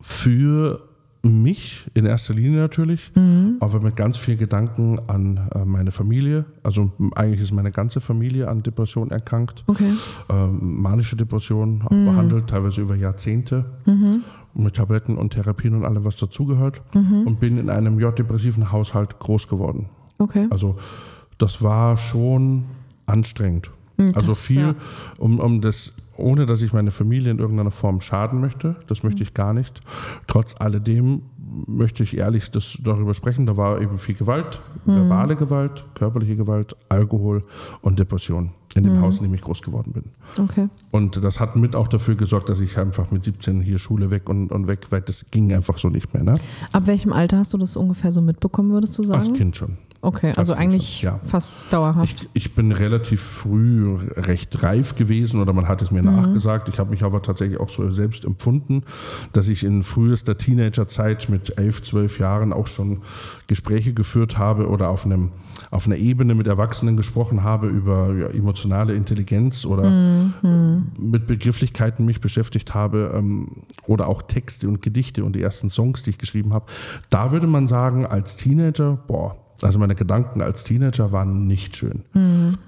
für 0.00 0.82
mich 1.28 1.86
in 1.94 2.06
erster 2.06 2.34
Linie 2.34 2.58
natürlich, 2.60 3.12
Mhm. 3.14 3.56
aber 3.60 3.80
mit 3.80 3.96
ganz 3.96 4.16
viel 4.16 4.36
Gedanken 4.36 4.98
an 5.08 5.48
äh, 5.54 5.64
meine 5.64 5.90
Familie. 5.92 6.44
Also 6.62 6.92
eigentlich 7.14 7.40
ist 7.40 7.52
meine 7.52 7.72
ganze 7.72 8.00
Familie 8.00 8.48
an 8.48 8.62
Depression 8.62 9.10
erkrankt. 9.10 9.64
Okay. 9.66 9.92
Ähm, 10.30 10.80
manische 10.80 11.16
Depression, 11.16 11.82
auch 11.84 11.90
Mhm. 11.90 12.06
behandelt, 12.06 12.46
teilweise 12.48 12.80
über 12.82 12.94
Jahrzehnte. 12.96 13.64
Mit 14.54 14.74
Tabletten 14.76 15.18
und 15.18 15.34
Therapien 15.34 15.74
und 15.74 15.84
allem, 15.84 16.04
was 16.04 16.16
dazugehört. 16.16 16.80
Mhm. 16.94 17.26
Und 17.26 17.40
bin 17.40 17.58
in 17.58 17.68
einem 17.68 17.98
J-depressiven 18.00 18.72
Haushalt 18.72 19.18
groß 19.18 19.48
geworden. 19.48 19.86
Okay. 20.18 20.46
Also 20.50 20.76
das 21.38 21.62
war 21.62 21.96
schon 21.98 22.64
anstrengend. 23.04 23.70
Also 24.14 24.28
das, 24.28 24.42
viel, 24.42 24.74
um, 25.18 25.38
um 25.40 25.60
das, 25.60 25.92
ohne 26.18 26.46
dass 26.46 26.62
ich 26.62 26.72
meine 26.72 26.90
Familie 26.90 27.30
in 27.30 27.38
irgendeiner 27.38 27.70
Form 27.70 28.00
schaden 28.00 28.40
möchte. 28.40 28.76
Das 28.86 29.02
möchte 29.02 29.22
ich 29.22 29.34
gar 29.34 29.52
nicht. 29.52 29.80
Trotz 30.26 30.56
alledem 30.58 31.22
möchte 31.66 32.02
ich 32.02 32.16
ehrlich 32.16 32.50
das 32.50 32.78
darüber 32.82 33.14
sprechen. 33.14 33.46
Da 33.46 33.56
war 33.56 33.80
eben 33.80 33.98
viel 33.98 34.14
Gewalt, 34.14 34.60
verbale 34.84 35.36
Gewalt, 35.36 35.84
körperliche 35.94 36.36
Gewalt, 36.36 36.76
Alkohol 36.88 37.44
und 37.82 37.98
Depression 37.98 38.52
in 38.76 38.84
dem 38.84 39.00
Haus, 39.00 39.18
in 39.18 39.24
dem 39.24 39.34
ich 39.34 39.40
groß 39.40 39.62
geworden 39.62 39.92
bin. 39.92 40.04
Okay. 40.38 40.68
Und 40.90 41.22
das 41.24 41.40
hat 41.40 41.56
mit 41.56 41.74
auch 41.74 41.88
dafür 41.88 42.14
gesorgt, 42.14 42.48
dass 42.50 42.60
ich 42.60 42.76
einfach 42.78 43.10
mit 43.10 43.24
17 43.24 43.62
hier 43.62 43.78
Schule 43.78 44.10
weg 44.10 44.28
und, 44.28 44.52
und 44.52 44.66
weg, 44.66 44.86
weil 44.90 45.00
das 45.00 45.30
ging 45.30 45.52
einfach 45.54 45.78
so 45.78 45.88
nicht 45.88 46.12
mehr. 46.12 46.22
Ne? 46.22 46.34
Ab 46.72 46.86
welchem 46.86 47.12
Alter 47.12 47.38
hast 47.38 47.54
du 47.54 47.58
das 47.58 47.76
ungefähr 47.76 48.12
so 48.12 48.20
mitbekommen, 48.20 48.70
würdest 48.70 48.96
du 48.98 49.04
sagen? 49.04 49.20
Als 49.20 49.32
Kind 49.32 49.56
schon. 49.56 49.78
Okay, 50.02 50.32
also 50.36 50.54
eigentlich 50.54 51.02
ja. 51.02 51.18
fast 51.24 51.54
dauerhaft. 51.70 52.22
Ich, 52.34 52.44
ich 52.44 52.54
bin 52.54 52.70
relativ 52.72 53.20
früh 53.22 53.96
recht 54.16 54.62
reif 54.62 54.94
gewesen 54.94 55.40
oder 55.40 55.52
man 55.52 55.66
hat 55.68 55.82
es 55.82 55.90
mir 55.90 56.02
Mhm. 56.02 56.14
nachgesagt. 56.14 56.68
Ich 56.68 56.78
habe 56.78 56.90
mich 56.90 57.02
aber 57.02 57.22
tatsächlich 57.22 57.58
auch 57.58 57.68
so 57.68 57.90
selbst 57.90 58.24
empfunden, 58.24 58.82
dass 59.32 59.48
ich 59.48 59.64
in 59.64 59.82
frühester 59.82 60.38
Teenagerzeit 60.38 61.28
mit 61.28 61.58
elf, 61.58 61.82
zwölf 61.82 62.18
Jahren 62.18 62.52
auch 62.52 62.66
schon 62.66 63.02
Gespräche 63.46 63.94
geführt 63.94 64.38
habe 64.38 64.68
oder 64.68 64.90
auf, 64.90 65.04
einem, 65.04 65.30
auf 65.70 65.86
einer 65.86 65.96
Ebene 65.96 66.34
mit 66.34 66.46
Erwachsenen 66.46 66.96
gesprochen 66.96 67.42
habe 67.42 67.66
über 67.68 68.12
ja, 68.14 68.28
emotionale 68.28 68.94
Intelligenz 68.94 69.64
oder 69.64 69.90
Mhm. 70.42 70.88
mit 70.98 71.26
Begrifflichkeiten 71.26 72.04
mich 72.04 72.20
beschäftigt 72.20 72.74
habe 72.74 73.12
ähm, 73.14 73.48
oder 73.86 74.08
auch 74.08 74.22
Texte 74.22 74.68
und 74.68 74.82
Gedichte 74.82 75.24
und 75.24 75.34
die 75.34 75.42
ersten 75.42 75.70
Songs, 75.70 76.02
die 76.02 76.10
ich 76.10 76.18
geschrieben 76.18 76.52
habe. 76.52 76.66
Da 77.10 77.32
würde 77.32 77.46
man 77.46 77.66
sagen, 77.66 78.04
als 78.06 78.36
Teenager, 78.36 78.98
boah, 79.06 79.36
also 79.62 79.78
meine 79.78 79.94
Gedanken 79.94 80.42
als 80.42 80.64
Teenager 80.64 81.12
waren 81.12 81.46
nicht 81.46 81.76
schön. 81.76 82.02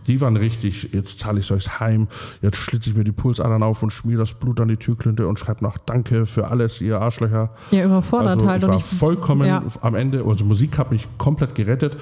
Die 0.07 0.21
waren 0.21 0.37
richtig, 0.37 0.91
jetzt 0.93 1.19
zahle 1.19 1.41
ich 1.41 1.51
euch 1.53 1.81
heim, 1.81 2.09
jetzt 2.43 2.57
schlitze 2.57 2.91
ich 2.91 2.97
mir 2.97 3.05
die 3.05 3.13
Pulsadern 3.13 3.63
auf 3.63 3.83
und 3.83 3.91
schmier 3.91 4.17
das 4.17 4.35
Blut 4.35 4.61
an 4.61 4.69
die 4.69 4.77
Türklinte 4.77 5.27
und 5.27 5.39
schreibe 5.39 5.65
noch 5.65 5.79
Danke 5.79 6.27
für 6.27 6.49
alles, 6.49 6.81
ihr 6.81 7.01
Arschlöcher. 7.01 7.51
Ja, 7.71 7.85
überfordert 7.85 8.39
also 8.39 8.49
halt. 8.49 8.63
Ich 8.63 8.65
und 8.65 8.71
war 8.71 8.79
ich, 8.79 8.85
vollkommen 8.85 9.47
ja. 9.47 9.63
am 9.81 9.95
Ende, 9.95 10.25
also 10.25 10.45
Musik 10.45 10.79
hat 10.79 10.91
mich 10.91 11.09
komplett 11.19 11.55
gerettet. 11.55 11.97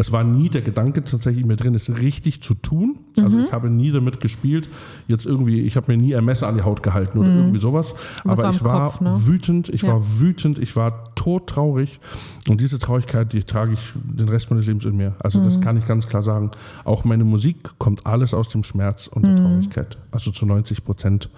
Es 0.00 0.12
war 0.12 0.24
nie 0.24 0.48
der 0.48 0.62
Gedanke 0.62 1.04
tatsächlich 1.04 1.44
mir 1.44 1.56
drin, 1.56 1.74
es 1.74 1.94
richtig 1.94 2.42
zu 2.42 2.54
tun. 2.54 2.96
Also 3.18 3.36
Mhm. 3.36 3.44
ich 3.44 3.52
habe 3.52 3.68
nie 3.70 3.92
damit 3.92 4.18
gespielt, 4.20 4.70
jetzt 5.08 5.26
irgendwie, 5.26 5.60
ich 5.60 5.76
habe 5.76 5.92
mir 5.92 5.98
nie 5.98 6.16
ein 6.16 6.24
Messer 6.24 6.48
an 6.48 6.54
die 6.56 6.62
Haut 6.62 6.82
gehalten 6.82 7.18
oder 7.18 7.28
irgendwie 7.28 7.58
sowas. 7.60 7.94
Aber 8.24 8.38
war 8.38 8.50
ich 8.50 8.64
war 8.64 8.84
Kopf, 8.92 9.00
ne? 9.02 9.26
wütend, 9.26 9.68
ich 9.68 9.82
Ja. 9.82 9.88
war 9.88 10.02
wütend, 10.20 10.58
ich 10.58 10.74
war 10.74 11.14
todtraurig. 11.16 12.00
Und 12.48 12.62
diese 12.62 12.78
Traurigkeit, 12.78 13.32
die 13.34 13.44
trage 13.44 13.74
ich 13.74 13.92
den 13.94 14.28
Rest 14.30 14.48
meines 14.50 14.66
Lebens 14.66 14.86
in 14.86 14.96
mir. 14.96 15.14
Also 15.18 15.40
Mhm. 15.40 15.44
das 15.44 15.60
kann 15.60 15.76
ich 15.76 15.86
ganz 15.86 16.08
klar 16.08 16.22
sagen. 16.22 16.50
Auch 16.84 17.04
meine 17.04 17.24
Musik 17.24 17.56
kommt 17.78 18.06
alles 18.06 18.32
aus 18.32 18.48
dem 18.48 18.64
Schmerz 18.64 19.06
und 19.06 19.22
Mhm. 19.22 19.26
der 19.26 19.36
Traurigkeit. 19.44 19.98
Also 20.12 20.30
zu 20.30 20.46
90 20.46 20.82
Prozent. 20.84 21.28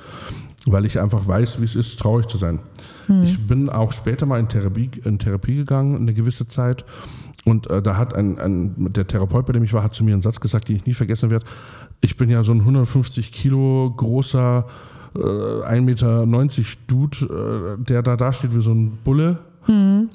Weil 0.66 0.86
ich 0.86 1.00
einfach 1.00 1.26
weiß, 1.26 1.60
wie 1.60 1.64
es 1.64 1.74
ist, 1.74 1.98
traurig 1.98 2.28
zu 2.28 2.38
sein. 2.38 2.60
Mhm. 3.08 3.24
Ich 3.24 3.44
bin 3.44 3.68
auch 3.68 3.90
später 3.90 4.26
mal 4.26 4.38
in 4.38 4.48
Therapie, 4.48 4.88
in 5.04 5.18
Therapie 5.18 5.56
gegangen, 5.56 5.96
eine 5.96 6.14
gewisse 6.14 6.46
Zeit. 6.46 6.84
Und 7.44 7.68
äh, 7.70 7.82
da 7.82 7.96
hat 7.96 8.14
ein, 8.14 8.38
ein, 8.38 8.92
der 8.92 9.06
Therapeut, 9.06 9.46
bei 9.46 9.52
dem 9.52 9.64
ich 9.64 9.72
war, 9.72 9.82
hat 9.82 9.94
zu 9.94 10.04
mir 10.04 10.12
einen 10.12 10.22
Satz 10.22 10.40
gesagt, 10.40 10.68
den 10.68 10.76
ich 10.76 10.86
nie 10.86 10.92
vergessen 10.92 11.30
werde. 11.30 11.44
Ich 12.00 12.16
bin 12.16 12.30
ja 12.30 12.44
so 12.44 12.52
ein 12.52 12.60
150 12.60 13.32
Kilo 13.32 13.92
großer, 13.96 14.66
äh, 15.16 15.18
1,90 15.18 15.80
Meter 15.80 16.26
Dude, 16.86 17.76
äh, 17.80 17.84
der 17.84 18.02
da 18.02 18.16
dasteht 18.16 18.54
wie 18.54 18.62
so 18.62 18.72
ein 18.72 18.98
Bulle. 19.04 19.38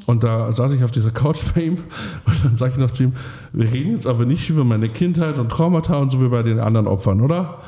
Und 0.06 0.24
da 0.24 0.52
saß 0.52 0.74
ich 0.74 0.84
auf 0.84 0.92
dieser 0.92 1.12
Couch 1.12 1.44
bei 1.56 1.62
ihm 1.62 1.78
und 2.26 2.44
dann 2.46 2.58
sage 2.58 2.74
ich 2.74 2.78
noch 2.80 2.92
zu 2.92 3.04
ihm, 3.04 3.14
wir 3.54 3.72
reden 3.72 3.94
jetzt 3.94 4.06
aber 4.06 4.26
nicht 4.26 4.50
über 4.50 4.66
meine 4.66 4.90
Kindheit 4.90 5.40
und 5.40 5.50
Traumata 5.50 5.98
und 5.98 6.12
so 6.12 6.22
wie 6.22 6.28
bei 6.28 6.44
den 6.44 6.60
anderen 6.60 6.88
Opfern, 6.88 7.22
oder? 7.22 7.60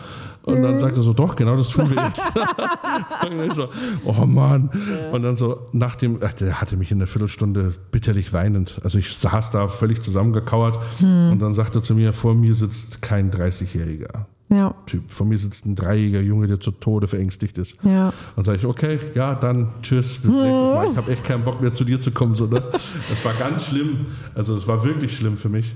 Und 0.49 0.63
dann 0.63 0.79
sagt 0.79 0.97
er 0.97 1.03
so, 1.03 1.13
doch, 1.13 1.35
genau 1.35 1.55
das 1.55 1.69
tun 1.69 1.89
wir 1.89 2.03
jetzt. 2.03 2.21
und 3.31 3.45
ich 3.45 3.53
so, 3.53 3.69
oh 4.05 4.25
Mann. 4.25 4.69
Und 5.11 5.23
dann 5.23 5.35
so 5.35 5.65
nach 5.73 5.95
dem, 5.95 6.19
ach, 6.23 6.33
der 6.33 6.59
hatte 6.61 6.77
mich 6.77 6.91
in 6.91 6.97
einer 6.97 7.07
Viertelstunde 7.07 7.73
bitterlich 7.91 8.33
weinend. 8.33 8.79
Also 8.83 8.99
ich 8.99 9.15
saß 9.17 9.51
da 9.51 9.67
völlig 9.67 10.01
zusammengekauert 10.01 10.79
und 11.01 11.39
dann 11.39 11.53
sagte 11.53 11.79
er 11.79 11.83
zu 11.83 11.95
mir, 11.95 12.13
vor 12.13 12.35
mir 12.35 12.55
sitzt 12.55 13.01
kein 13.01 13.31
30-Jähriger. 13.31 14.25
Ja, 14.51 14.73
Typ. 14.87 15.11
Vor 15.11 15.27
mir 15.27 15.37
sitzt 15.37 15.67
ein 15.67 15.75
dreijähriger 15.75 16.21
Junge, 16.21 16.47
der 16.47 16.59
zu 16.59 16.71
Tode 16.71 17.07
verängstigt 17.07 17.59
ist. 17.59 17.77
ja. 17.83 18.11
Dann 18.35 18.45
sage 18.45 18.57
ich, 18.57 18.65
okay, 18.65 18.99
ja, 19.13 19.35
dann 19.35 19.75
tschüss, 19.83 20.17
bis 20.17 20.31
nächstes 20.31 20.69
Mal. 20.73 20.87
Ich 20.91 20.97
habe 20.97 21.11
echt 21.11 21.23
keinen 21.23 21.43
Bock 21.43 21.61
mehr 21.61 21.71
zu 21.71 21.83
dir 21.83 22.01
zu 22.01 22.09
kommen. 22.09 22.33
So, 22.33 22.47
ne? 22.47 22.63
Das 22.71 23.23
war 23.25 23.33
ganz 23.33 23.67
schlimm. 23.67 24.07
Also 24.33 24.55
es 24.55 24.67
war 24.67 24.83
wirklich 24.83 25.15
schlimm 25.15 25.37
für 25.37 25.49
mich. 25.49 25.75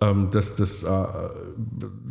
Ähm, 0.00 0.28
das, 0.30 0.54
das 0.56 0.84
äh, 0.84 0.88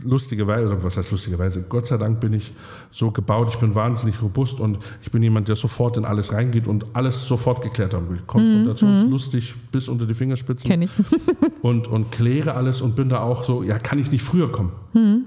lustigerweise, 0.04 0.74
oder 0.74 0.84
was 0.84 0.98
heißt 0.98 1.12
lustigerweise, 1.12 1.64
Gott 1.70 1.88
sei 1.88 1.98
Dank 1.98 2.20
bin 2.20 2.34
ich 2.34 2.54
so 2.92 3.12
gebaut, 3.12 3.50
ich 3.52 3.60
bin 3.60 3.76
wahnsinnig 3.76 4.22
robust 4.22 4.60
und 4.60 4.80
ich 5.02 5.12
bin 5.12 5.24
jemand, 5.24 5.48
der 5.48 5.56
sofort 5.56 5.98
in 5.98 6.06
alles 6.06 6.34
reingeht 6.34 6.68
und 6.68 6.86
alles 6.94 7.26
sofort 7.26 7.62
geklärt 7.62 7.94
haben 7.94 8.10
will. 8.10 8.22
Konfrontationslustig 8.28 9.56
bis 9.72 9.88
unter 9.88 10.06
die 10.06 10.14
Fingerspitzen 10.14 10.70
Kenne 10.70 10.86
ich. 10.86 10.92
und, 11.62 11.88
und 11.88 12.12
kläre 12.12 12.56
alles 12.56 12.82
und 12.82 12.96
bin 12.96 13.10
da 13.10 13.22
auch 13.22 13.44
so, 13.44 13.64
ja, 13.64 13.80
kann 13.80 14.00
ich 14.00 14.12
nicht 14.12 14.24
früher 14.24 14.52
kommen? 14.52 14.72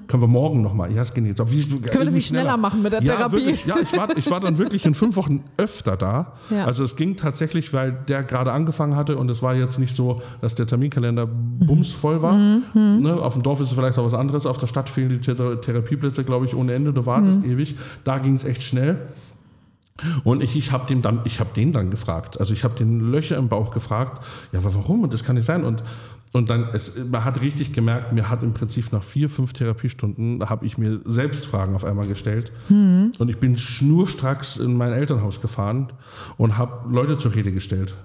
Können 0.08 0.22
wir 0.22 0.26
morgen 0.26 0.62
nochmal? 0.62 0.92
Ja, 0.92 1.02
es 1.02 1.14
geht 1.14 1.24
jetzt. 1.24 1.40
Aber 1.40 1.52
wie, 1.52 1.62
Können 1.64 1.82
wir 1.82 2.04
das 2.06 2.14
nicht 2.14 2.26
schneller 2.26 2.56
machen 2.56 2.82
mit 2.82 2.92
der 2.92 3.02
ja, 3.02 3.16
Therapie? 3.16 3.36
Wirklich, 3.36 3.66
ja, 3.66 3.76
ich 3.80 3.96
war, 3.96 4.16
ich 4.16 4.30
war 4.30 4.40
dann 4.40 4.58
wirklich 4.58 4.84
in 4.84 4.94
fünf 4.94 5.16
Wochen 5.16 5.44
öfter 5.56 5.96
da. 5.96 6.32
Ja. 6.50 6.64
Also 6.64 6.82
es 6.82 6.96
ging 6.96 7.16
tatsächlich, 7.16 7.72
weil 7.72 7.92
der 8.08 8.24
gerade 8.24 8.52
angefangen 8.52 8.96
hatte 8.96 9.16
und 9.16 9.30
es 9.30 9.42
war 9.42 9.54
jetzt 9.54 9.78
nicht 9.78 9.94
so, 9.94 10.16
dass 10.40 10.54
der 10.54 10.66
Terminkalender 10.66 11.26
bumsvoll 11.26 12.22
war. 12.22 12.34
Mhm. 12.34 12.49
Ne, 12.74 13.14
auf 13.20 13.34
dem 13.34 13.42
Dorf 13.42 13.60
ist 13.60 13.68
es 13.68 13.74
vielleicht 13.74 13.98
auch 13.98 14.04
was 14.04 14.14
anderes. 14.14 14.46
Auf 14.46 14.58
der 14.58 14.66
Stadt 14.66 14.88
fehlen 14.88 15.10
die 15.10 15.18
Thera- 15.18 15.56
Therapieplätze, 15.56 16.24
glaube 16.24 16.46
ich, 16.46 16.54
ohne 16.54 16.72
Ende. 16.74 16.92
Du 16.92 17.06
wartest 17.06 17.44
Mhm. 17.44 17.52
ewig. 17.52 17.76
Da 18.04 18.18
ging 18.18 18.34
es 18.34 18.44
echt 18.44 18.62
schnell. 18.62 19.08
Und 20.24 20.42
ich, 20.42 20.56
ich 20.56 20.72
habe 20.72 20.86
den 20.86 21.02
dann, 21.02 21.20
ich 21.24 21.40
habe 21.40 21.50
den 21.54 21.72
dann 21.72 21.90
gefragt. 21.90 22.40
Also 22.40 22.54
ich 22.54 22.64
habe 22.64 22.74
den 22.74 23.10
Löcher 23.10 23.36
im 23.36 23.48
Bauch 23.48 23.70
gefragt. 23.70 24.24
Ja, 24.52 24.60
aber 24.60 24.74
warum? 24.74 25.02
Und 25.02 25.12
das 25.12 25.24
kann 25.24 25.36
nicht 25.36 25.44
sein. 25.46 25.64
Und 25.64 25.82
und 26.32 26.48
dann, 26.48 26.68
es, 26.72 26.96
man 27.10 27.24
hat 27.24 27.40
richtig 27.40 27.72
gemerkt, 27.72 28.12
mir 28.12 28.30
hat 28.30 28.44
im 28.44 28.52
Prinzip 28.52 28.92
nach 28.92 29.02
vier, 29.02 29.28
fünf 29.28 29.52
Therapiestunden, 29.52 30.38
da 30.38 30.48
habe 30.48 30.64
ich 30.64 30.78
mir 30.78 31.00
selbst 31.04 31.44
Fragen 31.44 31.74
auf 31.74 31.84
einmal 31.84 32.06
gestellt. 32.06 32.52
Mhm. 32.68 33.10
Und 33.18 33.28
ich 33.30 33.38
bin 33.38 33.58
schnurstracks 33.58 34.56
in 34.56 34.76
mein 34.76 34.92
Elternhaus 34.92 35.40
gefahren 35.40 35.92
und 36.36 36.56
habe 36.56 36.88
Leute 36.94 37.18
zur 37.18 37.34
Rede 37.34 37.50
gestellt. 37.50 37.96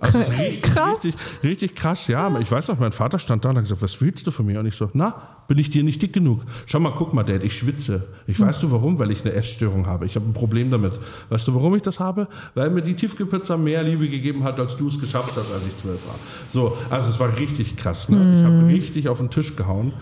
Also 0.00 0.18
Okay, 0.20 0.42
richtig, 0.42 0.62
krass. 0.62 1.04
Richtig, 1.04 1.14
richtig 1.42 1.74
krass, 1.74 2.06
ja. 2.06 2.38
Ich 2.38 2.50
weiß 2.50 2.68
noch, 2.68 2.78
mein 2.78 2.92
Vater 2.92 3.18
stand 3.18 3.44
da 3.44 3.50
und 3.50 3.56
hat 3.56 3.64
gesagt, 3.64 3.82
was 3.82 4.00
willst 4.00 4.26
du 4.26 4.30
von 4.30 4.46
mir? 4.46 4.60
Und 4.60 4.66
ich 4.66 4.74
so, 4.76 4.88
na, 4.92 5.14
bin 5.48 5.58
ich 5.58 5.70
dir 5.70 5.82
nicht 5.82 6.00
dick 6.00 6.12
genug? 6.12 6.42
Schau 6.66 6.78
mal, 6.80 6.92
guck 6.96 7.12
mal, 7.12 7.24
Dad, 7.24 7.42
ich 7.42 7.56
schwitze. 7.56 8.06
Ich 8.26 8.38
Hm. 8.38 8.46
weißt 8.46 8.62
du 8.62 8.70
warum? 8.70 8.98
Weil 8.98 9.10
ich 9.10 9.22
eine 9.22 9.32
Essstörung 9.32 9.86
habe. 9.86 10.06
Ich 10.06 10.14
habe 10.16 10.26
ein 10.26 10.32
Problem 10.32 10.70
damit. 10.70 10.92
Weißt 11.28 11.48
du, 11.48 11.54
warum 11.54 11.74
ich 11.74 11.82
das 11.82 11.98
habe? 11.98 12.28
Weil 12.54 12.70
mir 12.70 12.82
die 12.82 12.94
Tiefkühlpizza 12.94 13.56
mehr 13.56 13.82
Liebe 13.82 14.08
gegeben 14.08 14.44
hat, 14.44 14.60
als 14.60 14.76
du 14.76 14.86
es 14.88 15.00
geschafft 15.00 15.32
hast, 15.36 15.52
als 15.52 15.66
ich 15.66 15.76
zwölf 15.76 16.06
war. 16.06 16.14
So, 16.48 16.76
also 16.90 17.10
es 17.10 17.18
war 17.18 17.36
richtig 17.36 17.76
krass. 17.76 18.08
Ne? 18.08 18.34
Ich 18.36 18.44
Hm. 18.44 18.46
habe 18.60 18.66
richtig 18.68 19.08
auf 19.08 19.18
den 19.18 19.30
Tisch 19.30 19.56
gehauen. 19.56 19.92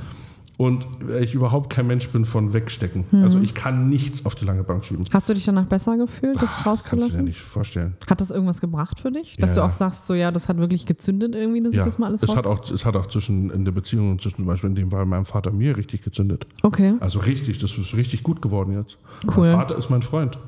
Und 0.59 0.89
ich 1.21 1.35
überhaupt 1.35 1.71
kein 1.71 1.87
Mensch 1.87 2.09
bin 2.09 2.25
von 2.25 2.53
wegstecken. 2.53 3.05
Hm. 3.13 3.23
Also 3.23 3.39
ich 3.39 3.55
kann 3.55 3.89
nichts 3.89 4.27
auf 4.27 4.35
die 4.35 4.45
lange 4.45 4.65
Bank 4.65 4.85
schieben. 4.85 5.05
Hast 5.13 5.29
du 5.29 5.33
dich 5.35 5.45
danach 5.45 5.67
besser 5.67 5.97
gefühlt, 5.97 6.35
das 6.43 6.57
Das 6.57 6.65
kannst 6.65 6.87
du 6.93 6.97
dir 6.97 7.03
rauszulassen? 7.03 7.25
nicht 7.27 7.41
vorstellen. 7.41 7.95
Hat 8.11 8.21
das 8.21 8.33
irgendwas 8.33 8.61
gebracht 8.61 8.99
für 8.99 9.13
dich? 9.13 9.37
Dass 9.39 9.51
Ja. 9.55 9.63
du 9.63 9.67
auch 9.69 9.71
sagst, 9.71 10.07
so 10.07 10.15
ja, 10.15 10.33
das 10.33 10.49
hat 10.49 10.59
wirklich 10.59 10.85
gezündet 10.85 11.37
irgendwie, 11.37 11.63
dass 11.63 11.75
ich 11.75 11.81
das 11.81 11.99
mal 11.99 12.07
alles 12.09 12.25
es 12.25 12.35
hat 12.35 12.45
auch, 12.45 12.69
es 12.69 12.85
hat 12.85 12.97
auch 12.97 13.07
zwischen 13.07 13.51
in 13.51 13.65
der 13.65 13.71
Beziehung 13.71 14.11
und 14.11 14.21
zwischen 14.21 14.39
zum 14.39 14.47
Beispiel 14.47 14.69
in 14.71 14.75
dem 14.75 14.91
Fall 14.91 15.07
meinem 15.07 15.27
Vater 15.27 15.53
mir 15.53 15.77
richtig 15.77 16.03
gezündet. 16.03 16.45
Okay. 16.65 16.95
Also 16.99 17.21
richtig, 17.21 17.59
das 17.59 17.79
ist 17.79 17.95
richtig 17.95 18.25
gut 18.25 18.43
geworden 18.43 18.73
jetzt. 18.77 18.99
Cool. 19.37 19.47
Mein 19.51 19.57
Vater 19.59 19.79
ist 19.79 19.91
mein 19.91 20.03
Freund. 20.03 20.39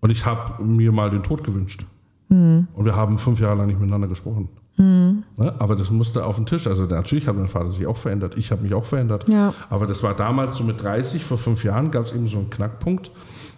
Und 0.00 0.10
ich 0.10 0.26
habe 0.26 0.60
mir 0.64 0.90
mal 0.90 1.08
den 1.08 1.22
Tod 1.22 1.44
gewünscht. 1.44 1.86
Mhm. 2.30 2.66
Und 2.74 2.84
wir 2.84 2.96
haben 2.96 3.16
fünf 3.16 3.38
Jahre 3.38 3.58
lang 3.58 3.68
nicht 3.68 3.78
miteinander 3.78 4.08
gesprochen. 4.08 4.48
Ne? 4.80 5.54
Aber 5.58 5.76
das 5.76 5.90
musste 5.90 6.24
auf 6.24 6.36
den 6.36 6.46
Tisch. 6.46 6.66
Also 6.66 6.84
natürlich 6.86 7.26
hat 7.26 7.36
mein 7.36 7.48
Vater 7.48 7.70
sich 7.70 7.86
auch 7.86 7.96
verändert. 7.96 8.36
Ich 8.36 8.50
habe 8.50 8.62
mich 8.62 8.74
auch 8.74 8.84
verändert. 8.84 9.28
Ja. 9.28 9.52
Aber 9.68 9.86
das 9.86 10.02
war 10.02 10.14
damals 10.14 10.56
so 10.56 10.64
mit 10.64 10.82
30, 10.82 11.22
vor 11.24 11.38
fünf 11.38 11.64
Jahren 11.64 11.90
gab 11.90 12.04
es 12.04 12.12
eben 12.12 12.28
so 12.28 12.38
einen 12.38 12.50
Knackpunkt. 12.50 13.10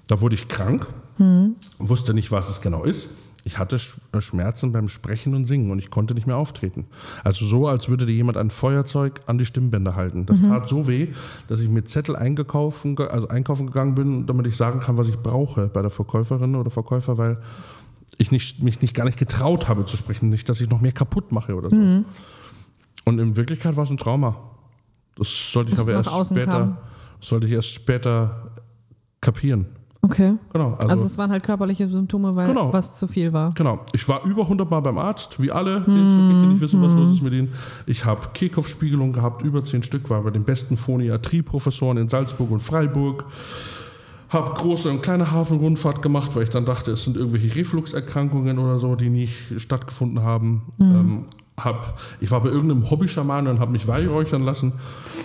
Da 0.08 0.20
wurde 0.20 0.34
ich 0.34 0.48
krank, 0.48 0.86
Mhm. 1.18 1.56
wusste 1.78 2.14
nicht, 2.14 2.32
was 2.32 2.48
es 2.50 2.60
genau 2.60 2.84
ist. 2.84 3.10
Ich 3.44 3.58
hatte 3.58 3.76
äh, 4.12 4.20
Schmerzen 4.20 4.70
beim 4.72 4.88
Sprechen 4.88 5.34
und 5.34 5.44
Singen 5.46 5.70
und 5.72 5.78
ich 5.80 5.90
konnte 5.90 6.14
nicht 6.14 6.26
mehr 6.28 6.36
auftreten. 6.36 6.86
Also 7.24 7.44
so, 7.44 7.66
als 7.66 7.88
würde 7.88 8.06
dir 8.06 8.14
jemand 8.14 8.36
ein 8.38 8.50
Feuerzeug 8.50 9.20
an 9.26 9.36
die 9.36 9.44
Stimmbänder 9.44 9.96
halten. 9.96 10.26
Das 10.26 10.40
tat 10.40 10.68
so 10.68 10.86
weh, 10.86 11.08
dass 11.48 11.58
ich 11.60 11.68
mit 11.68 11.88
Zettel 11.88 12.14
eingekaufen, 12.14 12.96
also 12.98 13.28
einkaufen 13.28 13.66
gegangen 13.66 13.94
bin, 13.96 14.26
damit 14.26 14.46
ich 14.46 14.56
sagen 14.56 14.78
kann, 14.80 14.96
was 14.96 15.08
ich 15.08 15.18
brauche 15.18 15.66
bei 15.66 15.82
der 15.82 15.90
Verkäuferin 15.90 16.54
oder 16.54 16.70
Verkäufer, 16.70 17.18
weil 17.18 17.38
ich 18.18 18.30
nicht, 18.30 18.62
mich 18.62 18.80
nicht 18.82 18.94
gar 18.94 19.04
nicht 19.04 19.18
getraut 19.18 19.68
habe 19.68 19.84
zu 19.84 19.96
sprechen, 19.96 20.28
nicht, 20.28 20.48
dass 20.48 20.60
ich 20.60 20.68
noch 20.68 20.80
mehr 20.80 20.92
kaputt 20.92 21.32
mache 21.32 21.54
oder 21.54 21.70
so. 21.70 21.76
Und 23.04 23.18
in 23.18 23.36
Wirklichkeit 23.36 23.76
war 23.76 23.84
es 23.84 23.90
ein 23.90 23.96
Trauma. 23.96 24.36
Das 25.16 25.28
sollte 25.52 25.72
ich 25.72 25.76
Dass 25.76 25.88
aber 25.88 25.98
erst 25.98 26.30
später, 26.30 26.52
kam. 26.52 26.78
sollte 27.20 27.46
ich 27.46 27.52
erst 27.52 27.68
später 27.68 28.52
kapieren. 29.20 29.66
Okay. 30.04 30.34
Genau. 30.52 30.74
Also, 30.74 30.88
also, 30.88 31.04
es 31.06 31.16
waren 31.16 31.30
halt 31.30 31.44
körperliche 31.44 31.88
Symptome, 31.88 32.34
weil 32.34 32.48
genau. 32.48 32.72
was 32.72 32.96
zu 32.96 33.06
viel 33.06 33.32
war. 33.32 33.52
Genau. 33.54 33.80
Ich 33.92 34.08
war 34.08 34.24
über 34.24 34.42
100 34.42 34.68
Mal 34.68 34.80
beim 34.80 34.98
Arzt, 34.98 35.40
wie 35.40 35.52
alle, 35.52 35.80
die 35.82 35.92
hm, 35.92 36.48
nicht 36.48 36.60
wissen, 36.60 36.82
was 36.82 36.90
hm. 36.90 36.98
los 36.98 37.12
ist 37.12 37.22
mit 37.22 37.32
ihnen. 37.32 37.52
Ich 37.86 38.04
habe 38.04 38.28
Kehlkopfspiegelung 38.34 39.12
gehabt, 39.12 39.42
über 39.42 39.62
zehn 39.62 39.84
Stück, 39.84 40.10
war 40.10 40.22
bei 40.22 40.30
den 40.30 40.42
besten 40.42 40.76
Phoniatrie-Professoren 40.76 41.98
in 41.98 42.08
Salzburg 42.08 42.50
und 42.50 42.60
Freiburg. 42.60 43.26
Habe 44.32 44.54
große 44.54 44.88
und 44.88 45.02
kleine 45.02 45.30
Hafenrundfahrt 45.30 46.00
gemacht, 46.00 46.34
weil 46.34 46.44
ich 46.44 46.50
dann 46.50 46.64
dachte, 46.64 46.92
es 46.92 47.04
sind 47.04 47.16
irgendwelche 47.18 47.54
Refluxerkrankungen 47.54 48.58
oder 48.58 48.78
so, 48.78 48.96
die 48.96 49.10
nicht 49.10 49.34
stattgefunden 49.58 50.22
haben. 50.22 50.62
Mhm. 50.78 50.84
Ähm, 50.86 51.24
hab, 51.58 51.98
ich 52.18 52.30
war 52.30 52.40
bei 52.42 52.48
irgendeinem 52.48 52.90
Hobby-Schaman 52.90 53.46
und 53.46 53.60
habe 53.60 53.72
mich 53.72 53.86
weihräuchern 53.86 54.42
lassen. 54.42 54.72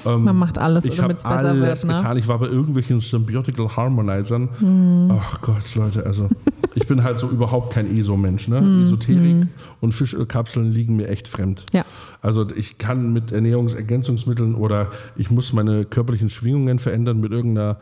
Ähm, 0.05 0.25
Man 0.25 0.35
macht 0.35 0.57
alles, 0.57 0.83
damit 0.83 1.17
es 1.17 1.23
besser 1.23 1.37
alles 1.37 1.83
wird. 1.83 1.85
Ne? 1.85 1.95
getan. 1.95 2.17
Ich 2.17 2.27
war 2.27 2.37
bei 2.37 2.47
irgendwelchen 2.47 2.99
Symbiotical 2.99 3.75
Harmonizern. 3.75 4.49
Hm. 4.59 5.11
Ach 5.17 5.41
Gott, 5.41 5.73
Leute, 5.75 6.05
also 6.05 6.27
ich 6.75 6.85
bin 6.85 7.03
halt 7.03 7.17
so 7.17 7.29
überhaupt 7.29 7.73
kein 7.73 7.97
ESO-Mensch. 7.97 8.49
Ne? 8.49 8.59
Hm. 8.59 8.81
Esoterik 8.83 9.31
hm. 9.31 9.49
und 9.79 9.93
Fischölkapseln 9.93 10.69
liegen 10.69 10.97
mir 10.97 11.07
echt 11.07 11.29
fremd. 11.29 11.65
Ja. 11.71 11.85
Also 12.21 12.45
ich 12.55 12.77
kann 12.77 13.13
mit 13.13 13.31
Ernährungsergänzungsmitteln 13.31 14.55
oder 14.55 14.91
ich 15.15 15.31
muss 15.31 15.53
meine 15.53 15.85
körperlichen 15.85 16.29
Schwingungen 16.29 16.77
verändern 16.77 17.21
mit 17.21 17.31
irgendeiner 17.31 17.77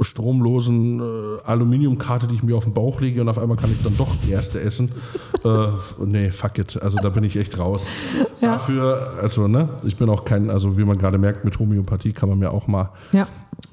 stromlosen 0.00 1.00
äh, 1.00 1.02
Aluminiumkarte, 1.44 2.26
die 2.26 2.36
ich 2.36 2.42
mir 2.42 2.56
auf 2.56 2.64
den 2.64 2.72
Bauch 2.72 3.00
lege 3.00 3.20
und 3.20 3.28
auf 3.28 3.38
einmal 3.38 3.56
kann 3.56 3.70
ich 3.70 3.82
dann 3.82 3.96
doch 3.96 4.14
die 4.24 4.32
erste 4.32 4.60
essen. 4.60 4.90
äh, 5.44 5.68
nee, 6.04 6.30
fuck 6.30 6.58
it. 6.58 6.80
Also 6.80 6.98
da 7.02 7.08
bin 7.08 7.24
ich 7.24 7.36
echt 7.36 7.58
raus. 7.58 7.86
Ja. 8.40 8.52
Dafür, 8.52 9.18
also 9.20 9.48
ne, 9.48 9.70
ich 9.84 9.96
bin 9.96 10.08
auch 10.08 10.24
kein, 10.24 10.50
also 10.50 10.78
wie 10.78 10.84
man 10.84 10.98
gerade 10.98 11.18
merkt, 11.18 11.44
mit 11.44 11.58
Homöopathie 11.58 12.12
kann 12.12 12.28
man 12.28 12.38
mir 12.38 12.50
auch 12.50 12.66
mal, 12.66 12.90
ja. 13.12 13.24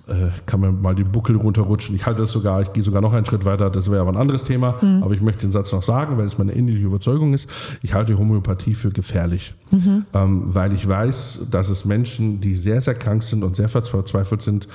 äh, 0.08 0.30
kann 0.46 0.60
man 0.60 0.82
mal 0.82 0.96
den 0.96 1.12
Buckel 1.12 1.36
runterrutschen. 1.36 1.96
Ich 1.96 2.06
halte 2.06 2.22
das 2.22 2.32
sogar, 2.32 2.62
ich 2.62 2.74
gehe 2.74 2.84
sogar 2.84 3.02
noch 3.02 3.14
einen 3.14 3.26
Schritt 3.26 3.46
weiter, 3.46 3.70
das 3.70 3.90
wäre 3.90 4.02
aber 4.02 4.12
ein 4.12 4.18
anderes 4.18 4.44
Thema, 4.44 4.76
mhm. 4.82 5.04
aber 5.04 5.14
ich 5.14 5.22
möchte 5.22 5.42
den 5.42 5.52
Satz 5.52 5.72
noch 5.72 5.84
sagen, 5.84 6.18
weil 6.18 6.26
es 6.26 6.38
meine 6.38 6.52
innerliche 6.52 6.86
Überzeugung 6.86 7.34
ist. 7.34 7.50
Ich 7.82 7.94
halte 7.94 8.18
Homöopathie 8.18 8.74
für 8.74 8.90
gefährlich, 8.90 9.56
mhm. 9.72 10.06
ähm, 10.14 10.44
weil 10.48 10.74
ich 10.74 10.88
weiß, 10.88 11.48
dass 11.52 11.70
es 11.70 11.86
Menschen, 11.86 12.42
die 12.42 12.56
sehr, 12.56 12.82
sehr 12.82 12.96
krank 12.96 13.24
sind 13.24 13.44
und 13.44 13.56
sehr 13.56 13.70
verzweifelt 13.70 14.42
sind, 14.42 14.68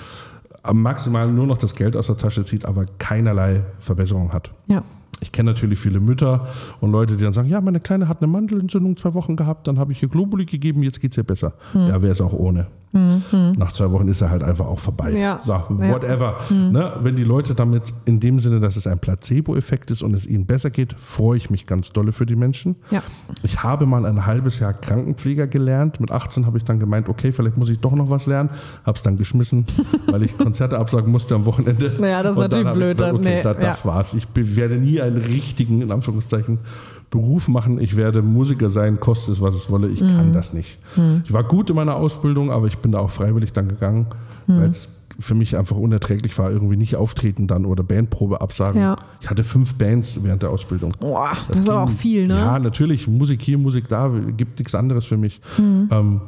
maximal 0.73 1.31
nur 1.31 1.47
noch 1.47 1.59
das 1.59 1.75
Geld 1.75 1.97
aus 1.97 2.07
der 2.07 2.17
Tasche 2.17 2.45
zieht, 2.45 2.65
aber 2.65 2.87
keinerlei 2.99 3.63
Verbesserung 3.81 4.33
hat. 4.33 4.51
Ja. 4.67 4.85
Ich 5.23 5.33
kenne 5.33 5.53
natürlich 5.53 5.79
viele 5.79 6.01
Mütter 6.01 6.49
und 6.81 6.91
Leute, 6.91 7.17
die 7.17 7.23
dann 7.23 7.33
sagen, 7.33 7.49
ja, 7.49 7.61
meine 7.61 7.81
Kleine 7.81 8.09
hat 8.09 8.21
eine 8.21 8.31
Mandelentzündung 8.31 8.97
zwei 8.97 9.15
Wochen 9.15 9.37
gehabt, 9.37 9.69
dann 9.69 9.79
habe 9.79 9.93
ich 9.93 10.03
ihr 10.03 10.09
Globuli 10.09 10.45
gegeben, 10.45 10.83
jetzt 10.83 11.01
geht 11.01 11.13
es 11.13 11.19
ihr 11.19 11.25
besser. 11.25 11.55
Mhm. 11.73 11.89
Ja, 11.89 12.03
wäre 12.03 12.13
es 12.13 12.21
auch 12.21 12.33
ohne. 12.33 12.67
Mhm. 12.93 13.55
Nach 13.57 13.73
zwei 13.73 13.91
Wochen 13.91 14.09
ist 14.09 14.21
er 14.21 14.31
halt 14.31 14.43
einfach 14.43 14.67
auch 14.67 14.79
vorbei. 14.79 15.13
Ja. 15.13 15.39
So, 15.39 15.55
whatever. 15.55 16.37
Ja. 16.51 16.57
Mhm. 16.57 16.73
Ne, 16.73 16.93
wenn 17.01 17.17
die 17.17 17.25
Leute 17.25 17.55
damit 17.55 17.93
in 18.05 18.21
dem 18.21 18.39
Sinne, 18.39 18.61
dass 18.61 18.77
es 18.77 18.87
ein 18.87 18.99
Placebo-Effekt 18.99 19.91
ist 19.91 20.03
und 20.03 20.13
es 20.13 20.27
ihnen 20.27 20.45
besser 20.45 20.71
geht, 20.71 20.93
freue 20.93 21.39
ich 21.39 21.49
mich 21.49 21.67
ganz 21.67 21.93
dolle 21.93 22.13
für 22.13 22.27
die 22.27 22.37
Menschen. 22.37 22.77
Ja. 22.91 23.03
Ich 23.43 23.63
habe 23.63 23.87
mal 23.87 24.05
ein 24.05 24.27
halbes 24.27 24.59
Jahr 24.59 24.75
Krankenpfleger 24.75 25.47
gelernt. 25.47 26.01
Mit 26.01 26.11
18 26.11 26.45
habe 26.45 26.59
ich 26.59 26.65
dann 26.65 26.79
gemeint, 26.79 27.09
okay, 27.09 27.33
vielleicht 27.33 27.57
muss 27.57 27.71
ich 27.71 27.79
doch 27.81 27.93
noch 27.93 28.11
was 28.11 28.27
lernen. 28.27 28.51
Habe 28.85 28.97
es 28.97 29.03
dann 29.03 29.17
geschmissen, 29.17 29.65
weil 30.09 30.23
ich 30.23 30.37
Konzerte 30.37 30.79
absagen 30.79 31.11
musste 31.11 31.35
am 31.35 31.47
Wochenende. 31.47 31.95
Naja, 31.99 32.23
das 32.23 32.33
ist 32.33 32.39
und 32.39 32.43
natürlich 32.43 32.73
blöd. 32.73 32.91
Gesagt, 32.91 33.15
okay, 33.15 33.37
nee, 33.37 33.43
da, 33.43 33.55
das 33.55 33.85
ja. 33.85 33.91
war's. 33.91 34.13
Ich 34.13 34.29
werde 34.35 34.77
nie 34.77 35.01
einen 35.15 35.25
richtigen, 35.25 35.83
in 35.83 35.93
Anführungszeichen, 35.93 36.59
Beruf 37.11 37.49
machen, 37.49 37.79
ich 37.79 37.97
werde 37.97 38.23
Musiker 38.23 38.71
sein, 38.71 38.99
koste 38.99 39.33
es, 39.33 39.43
was 39.43 39.55
es 39.55 39.71
wolle, 39.71 39.89
ich 39.89 40.01
mhm. 40.01 40.17
kann 40.17 40.33
das 40.33 40.55
nicht. 40.55 40.79
Mhm. 40.97 41.23
Ich 41.27 41.33
war 41.33 41.45
gut 41.45 41.69
in 41.69 41.77
meiner 41.77 41.97
Ausbildung, 41.97 42.51
aber 42.51 42.67
ich 42.67 42.79
bin 42.79 42.93
da 42.93 43.01
auch 43.01 43.11
freiwillig 43.11 43.53
dann 43.53 43.69
gegangen, 43.69 44.07
mhm. 44.47 44.61
weil 44.61 44.71
es 44.71 45.03
für 45.21 45.35
mich 45.35 45.57
einfach 45.57 45.77
unerträglich 45.77 46.37
war, 46.39 46.51
irgendwie 46.51 46.77
nicht 46.77 46.97
auftreten 46.97 47.47
dann 47.47 47.67
oder 47.67 47.83
Bandprobe 47.83 48.41
absagen. 48.41 48.81
Ja. 48.81 48.97
Ich 49.21 49.29
hatte 49.29 49.45
fünf 49.45 49.75
Bands 49.75 50.19
während 50.23 50.43
der 50.43 50.51
Ausbildung. 50.51 50.95
Boah, 51.01 51.33
das, 51.33 51.49
das 51.49 51.57
ist 51.59 51.65
ging, 51.65 51.73
aber 51.73 51.83
auch 51.83 51.91
viel, 51.91 52.27
ne? 52.27 52.39
Ja, 52.39 52.59
natürlich, 52.59 53.07
Musik 53.07 53.43
hier, 53.43 53.59
Musik 53.59 53.89
da, 53.89 54.11
gibt 54.37 54.59
nichts 54.59 54.75
anderes 54.75 55.05
für 55.05 55.19
mich. 55.19 55.41
Mhm. 55.59 55.89
Ähm, 55.91 56.21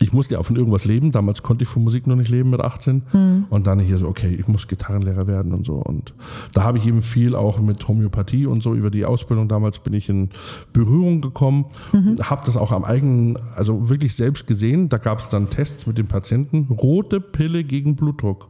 ich 0.00 0.12
musste 0.12 0.34
ja 0.34 0.42
von 0.42 0.56
irgendwas 0.56 0.84
leben. 0.84 1.10
Damals 1.10 1.42
konnte 1.42 1.64
ich 1.64 1.68
von 1.68 1.84
Musik 1.84 2.06
noch 2.06 2.16
nicht 2.16 2.30
leben 2.30 2.50
mit 2.50 2.60
18. 2.60 3.02
Mhm. 3.12 3.44
Und 3.50 3.66
dann 3.66 3.78
hier 3.78 3.98
so, 3.98 4.08
okay, 4.08 4.34
ich 4.34 4.48
muss 4.48 4.66
Gitarrenlehrer 4.66 5.26
werden 5.26 5.52
und 5.52 5.66
so. 5.66 5.74
Und 5.74 6.14
da 6.52 6.62
habe 6.62 6.78
ich 6.78 6.86
eben 6.86 7.02
viel 7.02 7.34
auch 7.34 7.60
mit 7.60 7.86
Homöopathie 7.86 8.46
und 8.46 8.62
so 8.62 8.74
über 8.74 8.90
die 8.90 9.04
Ausbildung 9.04 9.48
damals 9.48 9.78
bin 9.80 9.92
ich 9.92 10.08
in 10.08 10.30
Berührung 10.72 11.20
gekommen. 11.20 11.66
Mhm. 11.92 12.16
Habe 12.22 12.42
das 12.44 12.56
auch 12.56 12.72
am 12.72 12.84
eigenen, 12.84 13.38
also 13.54 13.88
wirklich 13.88 14.14
selbst 14.14 14.46
gesehen. 14.46 14.88
Da 14.88 14.98
gab 14.98 15.18
es 15.18 15.28
dann 15.28 15.50
Tests 15.50 15.86
mit 15.86 15.98
den 15.98 16.06
Patienten. 16.06 16.68
Rote 16.70 17.20
Pille 17.20 17.64
gegen 17.64 17.94
Blutdruck. 17.96 18.48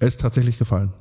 Er 0.00 0.08
ist 0.08 0.20
tatsächlich 0.20 0.58
gefallen. 0.58 0.92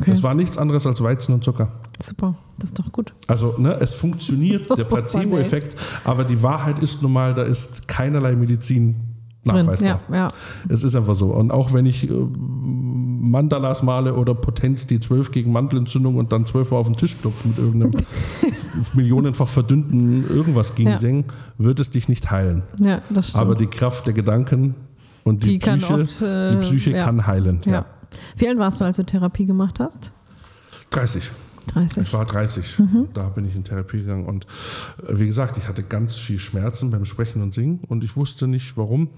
Okay. 0.00 0.10
Es 0.10 0.22
war 0.22 0.34
nichts 0.34 0.58
anderes 0.58 0.86
als 0.86 1.02
Weizen 1.02 1.34
und 1.34 1.44
Zucker. 1.44 1.72
Super, 2.00 2.36
das 2.58 2.66
ist 2.66 2.78
doch 2.78 2.92
gut. 2.92 3.12
Also 3.26 3.54
ne, 3.58 3.76
es 3.80 3.94
funktioniert, 3.94 4.76
der 4.76 4.84
Placebo-Effekt, 4.84 5.76
aber 6.04 6.24
die 6.24 6.42
Wahrheit 6.42 6.78
ist 6.78 7.02
nun 7.02 7.12
mal, 7.12 7.34
da 7.34 7.42
ist 7.42 7.88
keinerlei 7.88 8.36
Medizin 8.36 8.96
nachweisbar. 9.44 10.00
Ja, 10.08 10.14
ja. 10.14 10.28
Es 10.68 10.84
ist 10.84 10.94
einfach 10.94 11.14
so. 11.14 11.28
Und 11.28 11.50
auch 11.50 11.72
wenn 11.72 11.86
ich 11.86 12.08
äh, 12.08 12.12
Mandalas 12.12 13.82
male 13.82 14.14
oder 14.14 14.34
Potenz 14.34 14.86
die 14.86 15.00
12 15.00 15.32
gegen 15.32 15.52
Mandelentzündung 15.52 16.16
und 16.16 16.32
dann 16.32 16.46
zwölfmal 16.46 16.80
auf 16.80 16.86
den 16.86 16.96
Tisch 16.96 17.18
klopfen 17.18 17.50
mit 17.50 17.58
irgendeinem 17.58 17.92
millionenfach 18.94 19.48
verdünnten 19.48 20.28
irgendwas 20.28 20.74
gegen 20.74 20.90
ja. 20.90 21.24
wird 21.58 21.80
es 21.80 21.90
dich 21.90 22.08
nicht 22.08 22.30
heilen. 22.30 22.62
Ja, 22.78 23.02
das 23.10 23.30
stimmt. 23.30 23.42
Aber 23.42 23.54
die 23.54 23.66
Kraft 23.66 24.06
der 24.06 24.14
Gedanken 24.14 24.74
und 25.24 25.44
die, 25.44 25.58
die 25.58 25.70
Psyche, 25.70 25.94
oft, 25.94 26.22
äh, 26.22 26.50
die 26.50 26.56
Psyche 26.56 26.90
ja. 26.92 27.04
kann 27.04 27.26
heilen. 27.26 27.60
Ja. 27.64 27.86
Wie 28.36 28.48
alt 28.48 28.58
warst 28.58 28.80
du, 28.80 28.84
als 28.84 28.96
du 28.96 29.04
Therapie 29.04 29.46
gemacht 29.46 29.80
hast? 29.80 30.12
30. 30.90 31.30
30. 31.68 32.02
Ich 32.02 32.12
war 32.12 32.24
30. 32.24 32.78
Mhm. 32.78 33.08
Da 33.14 33.28
bin 33.28 33.46
ich 33.46 33.54
in 33.54 33.64
Therapie 33.64 33.98
gegangen. 33.98 34.26
Und 34.26 34.46
äh, 35.06 35.18
wie 35.18 35.26
gesagt, 35.26 35.56
ich 35.56 35.68
hatte 35.68 35.82
ganz 35.82 36.16
viel 36.16 36.38
Schmerzen 36.38 36.90
beim 36.90 37.04
Sprechen 37.04 37.42
und 37.42 37.54
Singen 37.54 37.80
und 37.88 38.04
ich 38.04 38.16
wusste 38.16 38.46
nicht 38.46 38.76
warum. 38.76 39.10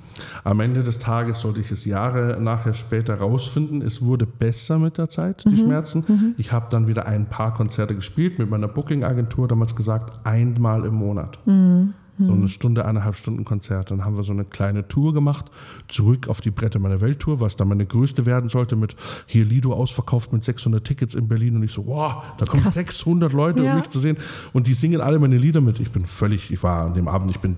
Am 0.45 0.61
Ende 0.61 0.83
des 0.83 0.99
Tages 0.99 1.41
sollte 1.41 1.61
ich 1.61 1.71
es 1.71 1.85
Jahre 1.85 2.41
nachher 2.41 2.75
später 2.75 3.15
rausfinden. 3.15 3.83
Es 3.83 4.03
wurde 4.03 4.27
besser 4.27 4.79
mit 4.79 4.99
der 4.99 5.09
Zeit, 5.09 5.45
die 5.45 5.51
mhm. 5.51 5.57
Schmerzen. 5.57 6.05
Mhm. 6.07 6.35
Ich 6.39 6.53
habe 6.53 6.67
dann 6.71 6.87
wieder 6.87 7.07
ein 7.07 7.27
paar 7.27 7.55
Konzerte 7.55 7.95
gespielt 7.95 8.39
mit 8.39 8.51
meiner 8.51 8.69
Booking-Agentur, 8.69 9.49
damals 9.49 9.75
gesagt, 9.75 10.27
einmal 10.27 10.85
im 10.85 10.95
Monat. 10.95 11.39
Mhm. 11.47 11.95
So 12.27 12.33
eine 12.33 12.49
Stunde, 12.49 12.85
eineinhalb 12.85 13.17
Stunden 13.17 13.45
Konzert. 13.45 13.91
Dann 13.91 14.05
haben 14.05 14.17
wir 14.17 14.23
so 14.23 14.33
eine 14.33 14.45
kleine 14.45 14.89
Tour 14.89 15.13
gemacht, 15.13 15.47
zurück 15.89 16.29
auf 16.29 16.41
die 16.41 16.51
Bretter 16.51 16.79
meiner 16.79 17.01
Welttour, 17.01 17.41
was 17.41 17.57
dann 17.57 17.69
meine 17.69 17.87
größte 17.87 18.27
werden 18.27 18.49
sollte, 18.49 18.77
mit 18.77 18.97
hier 19.27 19.45
Lido 19.45 19.73
ausverkauft 19.73 20.33
mit 20.33 20.45
600 20.45 20.85
Tickets 20.85 21.15
in 21.15 21.29
Berlin. 21.29 21.57
Und 21.57 21.63
ich 21.63 21.73
so, 21.73 21.87
wow, 21.87 22.23
da 22.39 22.47
kommen 22.47 22.63
Krass. 22.63 22.75
600 22.75 23.33
Leute, 23.33 23.65
ja. 23.65 23.73
um 23.73 23.79
mich 23.79 23.89
zu 23.89 23.99
sehen. 23.99 24.17
Und 24.53 24.67
die 24.67 24.75
singen 24.75 25.01
alle 25.01 25.19
meine 25.19 25.37
Lieder 25.37 25.61
mit. 25.61 25.81
Ich 25.81 25.91
bin 25.91 26.05
völlig, 26.05 26.51
ich 26.51 26.63
war 26.63 26.87
an 26.87 26.95
dem 26.95 27.09
Abend, 27.09 27.31
ich 27.31 27.41
bin 27.41 27.57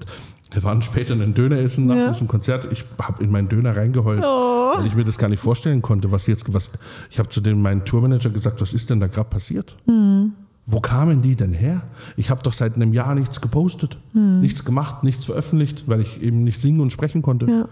wir 0.53 0.63
waren 0.63 0.83
später 0.83 1.15
einen 1.15 1.35
Döner 1.35 1.59
essen 1.59 1.87
nach 1.87 1.97
ja. 1.97 2.09
diesem 2.09 2.29
Konzert. 2.29 2.71
Ich 2.71 2.85
habe 3.01 3.23
in 3.23 3.31
meinen 3.31 3.49
Döner 3.49 3.77
reingeheult, 3.77 4.23
oh. 4.23 4.75
weil 4.77 4.87
ich 4.87 4.95
mir 4.95 5.05
das 5.05 5.19
gar 5.19 5.29
nicht 5.29 5.41
vorstellen 5.41 5.83
konnte, 5.83 6.13
was 6.13 6.27
jetzt, 6.27 6.53
was. 6.53 6.71
Ich 7.11 7.19
habe 7.19 7.29
zu 7.29 7.41
dem 7.41 7.63
meinen 7.63 7.85
Tourmanager 7.85 8.31
gesagt, 8.31 8.61
was 8.61 8.75
ist 8.75 8.91
denn 8.91 9.01
da 9.01 9.07
gerade 9.07 9.29
passiert? 9.29 9.77
Mhm. 9.87 10.33
Wo 10.67 10.81
kamen 10.81 11.23
die 11.23 11.35
denn 11.35 11.53
her? 11.53 11.83
Ich 12.17 12.31
habe 12.31 12.43
doch 12.43 12.53
seit 12.53 12.77
einem 12.77 12.93
Jahr 12.93 13.15
nichts 13.15 13.41
gepostet, 13.41 13.99
hm. 14.13 14.41
nichts 14.41 14.65
gemacht, 14.65 15.03
nichts 15.03 15.25
veröffentlicht, 15.25 15.89
weil 15.89 16.01
ich 16.01 16.23
eben 16.23 16.45
nicht 16.45 16.61
singen 16.61 16.81
und 16.81 16.93
sprechen 16.93 17.23
konnte. 17.23 17.47
Ja. 17.47 17.69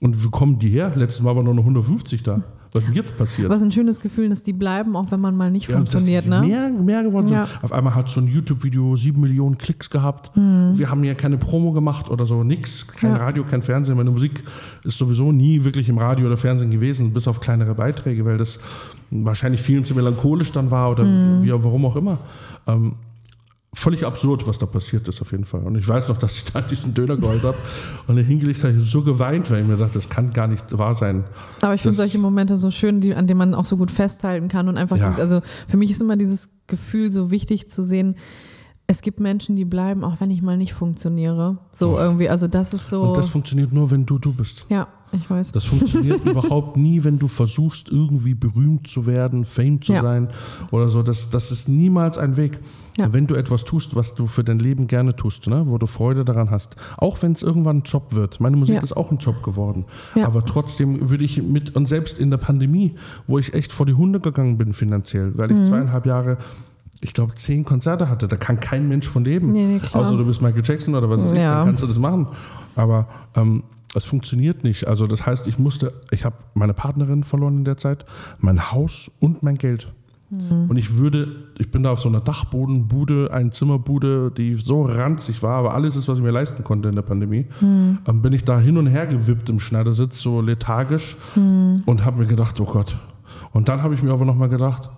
Und 0.00 0.22
wo 0.24 0.28
kommen 0.28 0.58
die 0.58 0.68
her? 0.68 0.92
Letztes 0.94 1.22
Mal 1.22 1.34
waren 1.34 1.46
nur 1.46 1.54
noch 1.54 1.62
150 1.62 2.22
da. 2.22 2.42
Was 2.72 2.84
ist 2.84 2.88
denn 2.88 2.96
jetzt 2.96 3.16
passiert? 3.16 3.48
Was 3.48 3.62
ein 3.62 3.72
schönes 3.72 4.00
Gefühl, 4.00 4.28
dass 4.28 4.42
die 4.42 4.52
bleiben, 4.52 4.96
auch 4.96 5.10
wenn 5.10 5.20
man 5.20 5.34
mal 5.34 5.50
nicht 5.50 5.68
ja, 5.68 5.76
funktioniert. 5.76 6.26
Ne? 6.26 6.42
Mehr, 6.42 6.70
mehr 6.70 7.02
geworden 7.02 7.28
ja. 7.28 7.48
Auf 7.62 7.72
einmal 7.72 7.94
hat 7.94 8.10
so 8.10 8.20
ein 8.20 8.26
YouTube-Video 8.26 8.96
sieben 8.96 9.22
Millionen 9.22 9.56
Klicks 9.56 9.88
gehabt. 9.88 10.36
Mhm. 10.36 10.72
Wir 10.76 10.90
haben 10.90 11.02
ja 11.04 11.14
keine 11.14 11.38
Promo 11.38 11.72
gemacht 11.72 12.10
oder 12.10 12.26
so, 12.26 12.44
nix. 12.44 12.86
Kein 12.86 13.12
ja. 13.12 13.16
Radio, 13.16 13.44
kein 13.44 13.62
Fernsehen. 13.62 13.96
Meine 13.96 14.10
Musik 14.10 14.42
ist 14.84 14.98
sowieso 14.98 15.32
nie 15.32 15.64
wirklich 15.64 15.88
im 15.88 15.96
Radio 15.96 16.26
oder 16.26 16.36
Fernsehen 16.36 16.70
gewesen, 16.70 17.14
bis 17.14 17.26
auf 17.28 17.40
kleinere 17.40 17.74
Beiträge, 17.74 18.26
weil 18.26 18.36
das 18.36 18.58
wahrscheinlich 19.10 19.62
vielen 19.62 19.84
zu 19.84 19.94
melancholisch 19.94 20.52
dann 20.52 20.70
war 20.70 20.90
oder 20.90 21.04
mhm. 21.04 21.42
wie, 21.42 21.52
warum 21.52 21.86
auch 21.86 21.96
immer. 21.96 22.18
Ähm, 22.66 22.96
völlig 23.76 24.06
absurd, 24.06 24.46
was 24.46 24.58
da 24.58 24.66
passiert 24.66 25.06
ist 25.06 25.20
auf 25.20 25.32
jeden 25.32 25.44
Fall. 25.44 25.60
Und 25.60 25.76
ich 25.76 25.86
weiß 25.86 26.08
noch, 26.08 26.16
dass 26.16 26.36
ich 26.36 26.44
da 26.44 26.62
diesen 26.62 26.94
Döner 26.94 27.16
geholt 27.16 27.42
habe 27.42 27.56
und 28.06 28.16
hingelegt 28.16 28.64
habe, 28.64 28.80
so 28.80 29.02
geweint, 29.02 29.50
weil 29.50 29.60
ich 29.60 29.68
mir 29.68 29.76
dachte, 29.76 29.94
das 29.94 30.08
kann 30.08 30.32
gar 30.32 30.48
nicht 30.48 30.76
wahr 30.76 30.94
sein. 30.94 31.24
Aber 31.60 31.74
ich 31.74 31.82
finde 31.82 31.96
solche 31.96 32.18
Momente 32.18 32.56
so 32.56 32.70
schön, 32.70 33.00
die, 33.00 33.14
an 33.14 33.26
denen 33.26 33.38
man 33.38 33.54
auch 33.54 33.66
so 33.66 33.76
gut 33.76 33.90
festhalten 33.90 34.48
kann 34.48 34.68
und 34.68 34.78
einfach, 34.78 34.96
ja. 34.96 35.10
die, 35.10 35.20
also 35.20 35.42
für 35.68 35.76
mich 35.76 35.90
ist 35.90 36.00
immer 36.00 36.16
dieses 36.16 36.48
Gefühl 36.66 37.12
so 37.12 37.30
wichtig 37.30 37.70
zu 37.70 37.82
sehen, 37.82 38.16
es 38.88 39.02
gibt 39.02 39.18
Menschen, 39.18 39.56
die 39.56 39.64
bleiben, 39.64 40.04
auch 40.04 40.20
wenn 40.20 40.30
ich 40.30 40.42
mal 40.42 40.56
nicht 40.56 40.72
funktioniere. 40.72 41.58
So 41.72 41.98
irgendwie, 41.98 42.28
also 42.28 42.46
das 42.46 42.72
ist 42.72 42.88
so. 42.88 43.02
Und 43.02 43.16
das 43.16 43.28
funktioniert 43.28 43.72
nur, 43.72 43.90
wenn 43.90 44.06
du 44.06 44.18
du 44.18 44.32
bist. 44.32 44.64
ja, 44.68 44.86
ich 45.12 45.28
weiß. 45.28 45.50
Das 45.52 45.64
funktioniert 45.64 46.24
überhaupt 46.24 46.76
nie, 46.76 47.02
wenn 47.02 47.18
du 47.18 47.26
versuchst, 47.26 47.90
irgendwie 47.90 48.34
berühmt 48.34 48.86
zu 48.86 49.06
werden, 49.06 49.44
Fame 49.44 49.82
zu 49.82 49.92
Ja. 49.92 50.02
sein 50.02 50.28
oder 50.70 50.88
so. 50.88 51.02
Das, 51.02 51.30
das 51.30 51.50
ist 51.50 51.68
niemals 51.68 52.16
ein 52.16 52.36
Weg. 52.36 52.60
Ja. 52.96 53.12
Wenn 53.12 53.26
du 53.26 53.34
etwas 53.34 53.64
tust, 53.64 53.96
was 53.96 54.14
du 54.14 54.26
für 54.28 54.44
dein 54.44 54.58
Leben 54.60 54.86
gerne 54.86 55.14
tust, 55.16 55.48
ne? 55.48 55.64
wo 55.66 55.78
du 55.78 55.86
Freude 55.86 56.24
daran 56.24 56.50
hast, 56.50 56.76
auch 56.96 57.20
wenn 57.22 57.32
es 57.32 57.42
irgendwann 57.42 57.78
ein 57.78 57.82
Job 57.82 58.14
wird. 58.14 58.40
Meine 58.40 58.56
Musik 58.56 58.76
Ja. 58.76 58.82
ist 58.82 58.96
auch 58.96 59.10
ein 59.10 59.18
Job 59.18 59.42
geworden. 59.42 59.84
Aber 60.22 60.44
trotzdem 60.46 61.10
würde 61.10 61.24
ich 61.24 61.42
mit, 61.42 61.74
und 61.76 61.86
selbst 61.88 62.18
in 62.20 62.30
der 62.30 62.38
Pandemie, 62.38 62.94
wo 63.26 63.38
ich 63.38 63.52
echt 63.52 63.72
vor 63.72 63.84
die 63.84 63.94
Hunde 63.94 64.20
gegangen 64.20 64.56
bin 64.58 64.72
finanziell, 64.74 65.36
weil 65.36 65.48
Mhm. 65.52 65.62
ich 65.62 65.68
zweieinhalb 65.68 66.06
Jahre 66.06 66.38
ich 67.00 67.12
glaube, 67.12 67.34
zehn 67.34 67.64
Konzerte 67.64 68.08
hatte. 68.08 68.28
Da 68.28 68.36
kann 68.36 68.58
kein 68.60 68.88
Mensch 68.88 69.08
von 69.08 69.24
leben. 69.24 69.52
Nee, 69.52 69.66
nee. 69.66 69.80
Außer 69.92 70.16
du 70.16 70.24
bist 70.24 70.40
Michael 70.42 70.62
Jackson 70.64 70.94
oder 70.94 71.08
was 71.10 71.22
weiß 71.22 71.32
ich, 71.32 71.38
Ja. 71.38 71.58
dann 71.58 71.66
kannst 71.66 71.82
du 71.82 71.86
das 71.86 71.98
machen. 71.98 72.26
Aber 72.74 73.08
ähm, 73.34 73.64
es 73.94 74.04
funktioniert 74.04 74.64
nicht. 74.64 74.86
Also 74.88 75.06
das 75.06 75.24
heißt, 75.26 75.46
ich 75.46 75.58
musste, 75.58 75.92
ich 76.10 76.24
habe 76.24 76.36
meine 76.54 76.74
Partnerin 76.74 77.24
verloren 77.24 77.58
in 77.58 77.64
der 77.64 77.76
Zeit, 77.76 78.04
mein 78.38 78.70
Haus 78.72 79.10
und 79.20 79.42
mein 79.42 79.56
Geld. 79.58 79.92
Mhm. 80.30 80.66
Und 80.68 80.76
ich 80.76 80.96
würde, 80.96 81.28
ich 81.58 81.70
bin 81.70 81.82
da 81.84 81.92
auf 81.92 82.00
so 82.00 82.08
einer 82.08 82.20
Dachbodenbude, 82.20 83.30
eine 83.32 83.50
Zimmerbude, 83.50 84.32
die 84.36 84.54
so 84.54 84.82
ranzig 84.82 85.42
war, 85.42 85.56
aber 85.58 85.74
alles 85.74 85.94
ist, 85.96 86.08
was 86.08 86.18
ich 86.18 86.24
mir 86.24 86.32
leisten 86.32 86.64
konnte 86.64 86.88
in 86.88 86.94
der 86.96 87.02
Pandemie. 87.02 87.46
Mhm. 87.60 87.98
Ähm, 88.08 88.22
bin 88.22 88.32
ich 88.32 88.42
da 88.44 88.58
hin 88.58 88.76
und 88.76 88.86
her 88.88 89.06
gewippt 89.06 89.48
im 89.50 89.60
Schneidersitz, 89.60 90.20
so 90.20 90.40
lethargisch 90.40 91.16
Mhm. 91.36 91.82
und 91.86 92.04
habe 92.04 92.18
mir 92.20 92.26
gedacht, 92.26 92.58
oh 92.60 92.64
Gott. 92.64 92.96
Und 93.52 93.68
dann 93.68 93.82
habe 93.82 93.94
ich 93.94 94.02
mir 94.02 94.12
aber 94.12 94.24
nochmal 94.24 94.48
gedacht, 94.48 94.90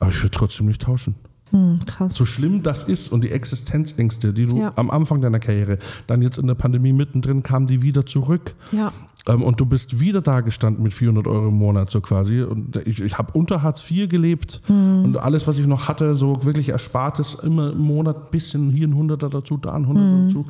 aber 0.00 0.10
ich 0.10 0.22
will 0.22 0.30
trotzdem 0.30 0.66
nicht 0.66 0.80
tauschen. 0.82 1.14
Hm, 1.52 1.78
krass. 1.86 2.14
So 2.14 2.24
schlimm 2.24 2.62
das 2.62 2.82
ist 2.84 3.12
und 3.12 3.22
die 3.24 3.30
Existenzängste, 3.30 4.32
die 4.32 4.46
du 4.46 4.56
Ja. 4.56 4.72
am 4.76 4.90
Anfang 4.90 5.20
deiner 5.20 5.38
Karriere, 5.38 5.78
dann 6.06 6.20
jetzt 6.22 6.38
in 6.38 6.46
der 6.46 6.54
Pandemie 6.54 6.92
mittendrin 6.92 7.42
kamen 7.42 7.66
die 7.66 7.82
wieder 7.82 8.04
zurück. 8.06 8.54
Ja. 8.72 8.92
Ähm, 9.28 9.42
und 9.44 9.60
du 9.60 9.66
bist 9.66 10.00
wieder 10.00 10.20
da 10.20 10.40
gestanden 10.40 10.82
mit 10.82 10.92
400 10.94 11.26
Euro 11.28 11.48
im 11.48 11.54
Monat 11.54 11.90
so 11.90 12.00
quasi. 12.00 12.40
Und 12.42 12.76
ich, 12.84 13.00
ich 13.00 13.18
habe 13.18 13.32
unter 13.38 13.62
Hartz 13.62 13.88
IV 13.88 14.08
gelebt. 14.08 14.60
Hm. 14.66 15.04
Und 15.04 15.16
alles, 15.16 15.46
was 15.46 15.58
ich 15.58 15.66
noch 15.68 15.86
hatte, 15.86 16.16
so 16.16 16.44
wirklich 16.44 16.70
Erspartes, 16.70 17.36
immer 17.42 17.70
im 17.72 17.78
Monat 17.82 18.16
ein 18.16 18.30
bisschen, 18.32 18.70
hier 18.70 18.88
ein 18.88 18.94
Hunderter 18.96 19.28
dazu, 19.30 19.58
da 19.58 19.74
ein 19.74 19.86
Hunderter 19.86 20.08
Hm. 20.18 20.26
dazu. 20.28 20.46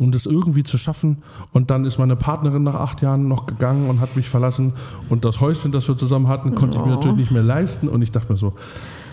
Um 0.00 0.10
das 0.12 0.26
irgendwie 0.26 0.64
zu 0.64 0.76
schaffen. 0.76 1.18
Und 1.52 1.70
dann 1.70 1.84
ist 1.84 1.98
meine 1.98 2.16
Partnerin 2.16 2.64
nach 2.64 2.74
acht 2.74 3.00
Jahren 3.00 3.28
noch 3.28 3.46
gegangen 3.46 3.88
und 3.88 4.00
hat 4.00 4.16
mich 4.16 4.28
verlassen. 4.28 4.72
Und 5.08 5.24
das 5.24 5.40
Häuschen, 5.40 5.70
das 5.72 5.86
wir 5.88 5.96
zusammen 5.96 6.26
hatten, 6.28 6.52
konnte 6.52 6.78
ich 6.78 6.84
mir 6.84 6.92
Oh. 6.92 6.96
natürlich 6.96 7.16
nicht 7.16 7.30
mehr 7.30 7.44
leisten. 7.44 7.88
Und 7.88 8.02
ich 8.02 8.10
dachte 8.10 8.32
mir 8.32 8.36
so, 8.36 8.54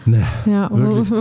ne. 0.05 0.23
Ja, 0.45 0.69
wo, 0.71 0.77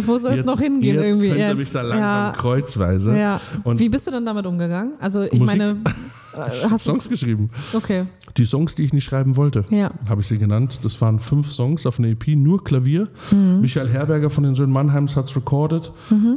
wo 0.07 0.17
soll 0.17 0.33
es 0.33 0.37
jetzt- 0.39 0.47
noch 0.47 0.61
hingehen 0.61 0.97
jetzt 0.97 1.05
irgendwie? 1.13 1.29
Jetzt? 1.29 1.57
mich 1.57 1.73
da 1.73 1.83
langsam 1.83 2.01
ja, 2.01 2.33
kreuzweise. 2.37 3.17
ja. 3.19 3.41
Wie 3.65 3.89
bist 3.89 4.07
du 4.07 4.11
dann 4.11 4.25
damit 4.27 4.47
umgegangen? 4.47 4.95
Also 5.01 5.23
ich 5.23 5.33
Musik. 5.33 5.47
meine, 5.47 5.71
äh, 6.35 6.39
hast 6.71 6.87
du 6.87 6.93
Songs 6.93 7.09
geschrieben. 7.09 7.51
Okay. 7.73 8.05
Die 8.37 8.45
Songs, 8.45 8.75
die 8.77 8.85
ich 8.85 8.93
nicht 8.93 9.05
schreiben 9.05 9.37
wollte, 9.37 9.65
Ja. 9.71 9.91
habe 10.09 10.21
ich 10.21 10.27
sie 10.29 10.39
genannt. 10.39 10.81
Das 10.83 11.01
waren 11.01 11.19
fünf 11.21 11.51
Songs 11.51 11.85
auf 11.87 11.99
einer 11.99 12.09
EP, 12.09 12.29
nur 12.37 12.63
Klavier. 12.63 13.09
Mhm. 13.33 13.61
Michael 13.61 13.89
Herberger 13.89 14.31
von 14.31 14.45
den 14.45 14.55
Söhnen 14.55 14.73
Mannheims 14.73 15.17
hat 15.17 15.25
es 15.27 15.35
recorded. 15.37 15.91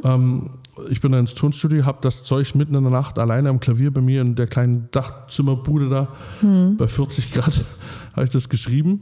Ähm, 0.03 0.49
ich 0.89 1.01
bin 1.01 1.11
dann 1.11 1.21
ins 1.21 1.35
Tonstudio, 1.35 1.85
habe 1.85 1.99
das 2.01 2.23
Zeug 2.23 2.55
mitten 2.55 2.73
in 2.73 2.81
der 2.81 2.91
Nacht 2.91 3.19
alleine 3.19 3.49
am 3.49 3.59
Klavier 3.59 3.93
bei 3.93 4.01
mir 4.01 4.21
in 4.21 4.33
der 4.33 4.47
kleinen 4.47 4.87
Dachzimmerbude 4.91 5.87
da 5.89 6.07
Mhm. 6.41 6.77
bei 6.77 6.87
40 6.87 7.31
Grad 7.31 7.63
habe 8.13 8.23
ich 8.23 8.31
das 8.31 8.49
geschrieben 8.49 9.01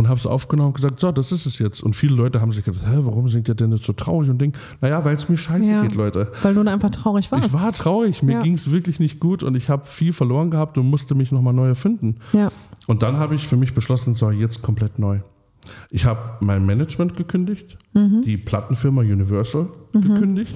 und 0.00 0.08
habe 0.08 0.18
es 0.18 0.26
aufgenommen 0.26 0.68
und 0.68 0.74
gesagt, 0.76 0.98
so, 0.98 1.12
das 1.12 1.30
ist 1.30 1.44
es 1.44 1.58
jetzt. 1.58 1.82
Und 1.82 1.94
viele 1.94 2.14
Leute 2.14 2.40
haben 2.40 2.52
sich 2.52 2.64
gedacht, 2.64 2.86
Hä, 2.86 2.96
warum 3.02 3.28
singt 3.28 3.48
der 3.48 3.54
denn 3.54 3.70
jetzt 3.72 3.84
so 3.84 3.92
traurig 3.92 4.30
und 4.30 4.38
Ding? 4.40 4.54
Naja, 4.80 5.04
weil 5.04 5.14
es 5.14 5.28
mir 5.28 5.36
scheiße 5.36 5.70
Ja. 5.70 5.82
geht, 5.82 5.94
Leute. 5.94 6.32
Weil 6.42 6.54
du 6.54 6.62
einfach 6.62 6.88
traurig 6.90 7.30
warst. 7.30 7.48
Ich 7.48 7.52
war 7.52 7.70
traurig, 7.72 8.22
mir 8.22 8.32
Ja. 8.32 8.40
ging 8.42 8.54
es 8.54 8.70
wirklich 8.70 8.98
nicht 8.98 9.20
gut 9.20 9.42
und 9.42 9.54
ich 9.56 9.68
habe 9.68 9.84
viel 9.86 10.12
verloren 10.14 10.50
gehabt 10.50 10.78
und 10.78 10.88
musste 10.88 11.14
mich 11.14 11.32
nochmal 11.32 11.52
neu 11.52 11.68
erfinden. 11.68 12.16
ja. 12.32 12.50
Und 12.86 13.02
dann 13.02 13.18
habe 13.18 13.34
ich 13.36 13.46
für 13.46 13.56
mich 13.56 13.74
beschlossen, 13.74 14.14
so 14.14 14.30
jetzt 14.30 14.62
komplett 14.62 14.98
neu. 14.98 15.20
Ich 15.90 16.04
habe 16.06 16.36
mein 16.40 16.64
Management 16.66 17.16
gekündigt, 17.16 17.76
Mhm. 17.92 18.22
die 18.22 18.36
Plattenfirma 18.36 19.02
Universal 19.02 19.68
gekündigt. 19.92 20.54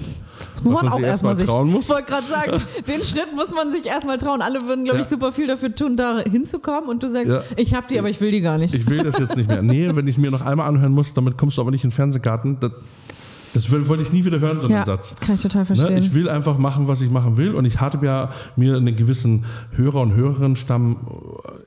Muss 0.63 0.73
was 0.73 0.83
man 0.83 0.91
auch 0.93 0.99
erstmal 0.99 1.35
sich 1.35 1.45
trauen 1.45 1.69
muss. 1.69 1.85
Ich 1.85 1.91
wollte 1.91 2.05
gerade 2.11 2.23
sagen, 2.23 2.61
den 2.87 3.01
Schritt 3.01 3.35
muss 3.35 3.53
man 3.53 3.71
sich 3.71 3.85
erstmal 3.85 4.17
trauen. 4.17 4.41
Alle 4.41 4.61
würden, 4.67 4.83
glaube 4.85 4.99
ich, 4.99 5.05
Ja. 5.05 5.09
super 5.09 5.31
viel 5.33 5.47
dafür 5.47 5.73
tun, 5.75 5.97
da 5.97 6.19
hinzukommen. 6.19 6.89
Und 6.89 7.03
du 7.03 7.09
sagst, 7.09 7.29
Ja. 7.29 7.41
ich 7.57 7.73
habe 7.75 7.85
die, 7.89 7.99
aber 7.99 8.09
ich 8.09 8.19
will 8.21 8.31
die 8.31 8.41
gar 8.41 8.57
nicht. 8.57 8.73
Ich 8.73 8.89
will 8.89 9.03
das 9.03 9.17
jetzt 9.19 9.35
nicht 9.37 9.47
mehr. 9.49 9.61
Nee, 9.61 9.89
wenn 9.93 10.07
ich 10.07 10.17
mir 10.17 10.31
noch 10.31 10.41
einmal 10.45 10.67
anhören 10.67 10.93
muss, 10.93 11.13
damit 11.13 11.37
kommst 11.37 11.57
du 11.57 11.61
aber 11.61 11.71
nicht 11.71 11.83
in 11.83 11.89
den 11.89 11.95
Fernsehgarten. 11.95 12.57
Das, 12.61 12.71
das 13.55 13.71
wollte 13.87 14.03
ich 14.03 14.11
nie 14.11 14.25
wieder 14.25 14.39
hören, 14.39 14.57
so 14.59 14.65
einen 14.65 14.75
ja, 14.75 14.85
Satz. 14.85 15.15
kann 15.19 15.35
ich 15.35 15.41
total 15.41 15.61
Ne? 15.61 15.65
verstehen. 15.65 15.97
Ich 16.03 16.13
will 16.13 16.29
einfach 16.29 16.57
machen, 16.57 16.87
was 16.87 17.01
ich 17.01 17.09
machen 17.09 17.37
will. 17.37 17.55
Und 17.55 17.65
ich 17.65 17.79
hatte 17.79 17.99
ja 18.05 18.29
mir 18.55 18.75
einen 18.77 18.95
gewissen 18.95 19.45
Hörer- 19.75 20.01
und 20.01 20.13
Hörerinnenstamm 20.13 20.97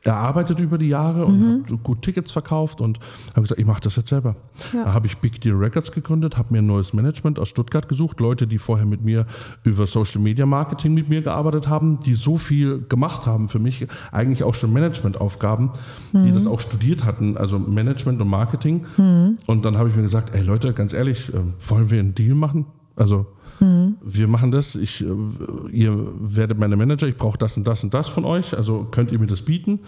äh, 0.04 0.08
erarbeitet 0.08 0.60
über 0.60 0.78
die 0.78 0.88
Jahre 0.88 1.24
und 1.26 1.38
Mhm. 1.40 1.64
habe 1.66 1.78
gut 1.78 2.02
Tickets 2.02 2.30
verkauft 2.30 2.80
und 2.80 2.98
habe 3.30 3.42
gesagt, 3.42 3.60
ich 3.60 3.66
mache 3.66 3.80
das 3.80 3.96
jetzt 3.96 4.10
selber. 4.10 4.36
Ja. 4.72 4.84
Da 4.84 4.92
habe 4.92 5.06
ich 5.06 5.18
Big 5.18 5.40
Deal 5.40 5.56
Records 5.56 5.90
gegründet, 5.92 6.36
habe 6.36 6.52
mir 6.52 6.58
ein 6.60 6.66
neues 6.66 6.92
Management 6.92 7.38
aus 7.38 7.48
Stuttgart 7.48 7.88
gesucht, 7.88 8.20
Leute, 8.20 8.46
die 8.46 8.58
vorher 8.58 8.86
mit 8.86 9.04
mir 9.04 9.26
über 9.64 9.86
Social 9.86 10.20
Media 10.20 10.46
Marketing 10.46 10.94
mit 10.94 11.08
mir 11.08 11.22
gearbeitet 11.22 11.68
haben, 11.68 12.00
die 12.00 12.14
so 12.14 12.36
viel 12.36 12.84
gemacht 12.88 13.26
haben 13.26 13.48
für 13.48 13.58
mich, 13.58 13.86
eigentlich 14.12 14.42
auch 14.44 14.54
schon 14.54 14.72
Managementaufgaben, 14.72 15.70
Mhm. 16.12 16.24
die 16.24 16.32
das 16.32 16.46
auch 16.46 16.60
studiert 16.60 17.04
hatten, 17.04 17.36
also 17.36 17.58
Management 17.58 18.20
und 18.20 18.28
Marketing. 18.28 18.84
Und 19.46 19.64
dann 19.64 19.76
habe 19.78 19.88
ich 19.88 19.96
mir 19.96 20.02
gesagt, 20.02 20.34
ey 20.34 20.42
Leute, 20.42 20.72
ganz 20.72 20.92
ehrlich, 20.92 21.32
äh, 21.32 21.38
wollen 21.78 21.90
wir 21.90 22.00
einen 22.00 22.14
Deal 22.14 22.34
machen? 22.34 22.66
Also 22.96 23.26
wir 23.60 24.28
machen 24.28 24.52
das, 24.52 24.76
ich, 24.76 25.04
äh, 25.04 25.08
ihr 25.72 25.96
werdet 26.20 26.58
meine 26.58 26.76
Manager, 26.76 27.08
ich 27.08 27.16
brauche 27.16 27.38
das 27.38 27.56
und 27.56 27.66
das 27.66 27.82
und 27.82 27.92
das 27.92 28.08
von 28.08 28.24
euch, 28.24 28.56
also 28.56 28.86
könnt 28.90 29.10
ihr 29.10 29.18
mir 29.18 29.26
das 29.26 29.42
bieten. 29.42 29.80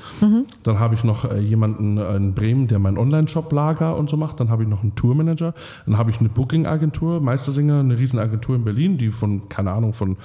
Dann 0.64 0.78
habe 0.80 0.94
ich 0.94 1.04
noch 1.04 1.24
äh, 1.24 1.38
jemanden 1.38 1.98
in 1.98 2.34
Bremen, 2.34 2.66
der 2.66 2.78
meinen 2.78 2.98
Online-Shop-Lager 2.98 3.96
und 3.96 4.10
so 4.10 4.16
macht. 4.16 4.40
Dann 4.40 4.50
habe 4.50 4.64
ich 4.64 4.68
noch 4.68 4.82
einen 4.82 4.94
Tourmanager. 4.96 5.54
Dann 5.86 5.96
habe 5.96 6.10
ich 6.10 6.18
eine 6.18 6.28
Booking-Agentur, 6.28 7.20
Meistersinger, 7.20 7.80
eine 7.80 7.98
Riesenagentur 7.98 8.56
in 8.56 8.64
Berlin, 8.64 8.98
die 8.98 9.10
von, 9.10 9.48
keine 9.48 9.70
Ahnung, 9.70 9.92
von 9.92 10.16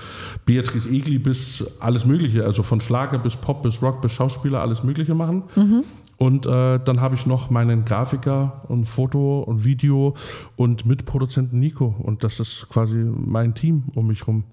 Beatrice 0.45 0.89
Egli 0.89 1.19
bis 1.19 1.63
alles 1.79 2.05
Mögliche, 2.05 2.45
also 2.45 2.63
von 2.63 2.81
Schlager 2.81 3.19
bis 3.19 3.35
Pop 3.35 3.61
bis 3.61 3.81
Rock 3.83 4.01
bis 4.01 4.11
Schauspieler, 4.13 4.61
alles 4.61 4.83
Mögliche 4.83 5.13
machen. 5.13 5.43
Und 6.17 6.45
äh, 6.45 6.79
dann 6.79 7.01
habe 7.01 7.15
ich 7.15 7.25
noch 7.25 7.49
meinen 7.49 7.83
Grafiker 7.83 8.61
und 8.69 8.85
Foto 8.85 9.41
und 9.41 9.65
Video 9.65 10.13
und 10.55 10.85
Mitproduzenten 10.85 11.59
Nico. 11.59 11.93
Und 11.99 12.23
das 12.23 12.39
ist 12.39 12.67
quasi 12.69 12.95
mein 12.95 13.53
Team 13.53 13.83
um 13.95 14.07
mich 14.07 14.25
rum. 14.25 14.45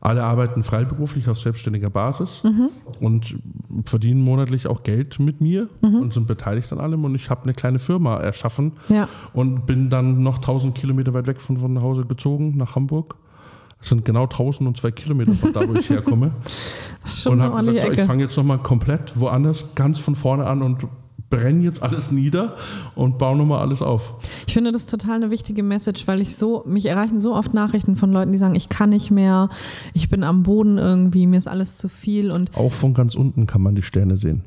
Alle 0.00 0.22
arbeiten 0.22 0.62
freiberuflich 0.62 1.28
auf 1.28 1.38
selbstständiger 1.38 1.90
Basis 1.90 2.42
und 3.00 3.36
verdienen 3.84 4.22
monatlich 4.22 4.66
auch 4.68 4.82
Geld 4.84 5.18
mit 5.18 5.40
mir 5.40 5.68
und 5.82 6.14
sind 6.14 6.26
beteiligt 6.28 6.72
an 6.72 6.78
allem. 6.78 7.04
Und 7.04 7.14
ich 7.16 7.30
habe 7.30 7.42
eine 7.42 7.52
kleine 7.52 7.78
Firma 7.80 8.16
erschaffen 8.18 8.72
Ja. 8.88 9.08
und 9.32 9.66
bin 9.66 9.90
dann 9.90 10.22
noch 10.22 10.36
1000 10.36 10.74
Kilometer 10.74 11.14
weit 11.14 11.26
weg 11.26 11.40
von, 11.40 11.56
von 11.58 11.82
Hause 11.82 12.04
gezogen 12.04 12.56
nach 12.56 12.76
Hamburg. 12.76 13.16
Das 13.80 13.90
sind 13.90 14.04
genau 14.04 14.22
1002 14.24 14.90
Kilometer 14.92 15.32
von 15.32 15.52
da, 15.52 15.68
wo 15.68 15.74
ich 15.74 15.90
herkomme. 15.90 16.32
Schon 17.04 17.34
und 17.34 17.42
habe 17.42 17.64
gesagt, 17.64 17.86
so, 17.86 17.92
ich 17.92 18.00
fange 18.06 18.22
jetzt 18.22 18.36
nochmal 18.36 18.58
komplett 18.58 19.18
woanders, 19.18 19.64
ganz 19.74 19.98
von 19.98 20.14
vorne 20.14 20.46
an 20.46 20.62
und 20.62 20.86
brenne 21.30 21.62
jetzt 21.62 21.82
alles 21.82 22.10
nieder 22.10 22.56
und 22.94 23.18
baue 23.18 23.36
nochmal 23.36 23.60
alles 23.60 23.82
auf. 23.82 24.14
Ich 24.46 24.54
finde 24.54 24.72
das 24.72 24.86
total 24.86 25.16
eine 25.16 25.30
wichtige 25.30 25.62
Message, 25.62 26.06
weil 26.06 26.20
ich 26.20 26.36
so, 26.36 26.62
mich 26.66 26.86
erreichen 26.86 27.20
so 27.20 27.34
oft 27.34 27.54
Nachrichten 27.54 27.96
von 27.96 28.12
Leuten, 28.12 28.32
die 28.32 28.38
sagen, 28.38 28.54
ich 28.54 28.68
kann 28.68 28.90
nicht 28.90 29.10
mehr, 29.10 29.48
ich 29.92 30.08
bin 30.08 30.24
am 30.24 30.42
Boden 30.42 30.78
irgendwie, 30.78 31.26
mir 31.26 31.36
ist 31.38 31.48
alles 31.48 31.76
zu 31.76 31.88
viel 31.88 32.30
und 32.30 32.56
Auch 32.56 32.72
von 32.72 32.94
ganz 32.94 33.14
unten 33.14 33.46
kann 33.46 33.62
man 33.62 33.74
die 33.74 33.82
Sterne 33.82 34.16
sehen. 34.16 34.42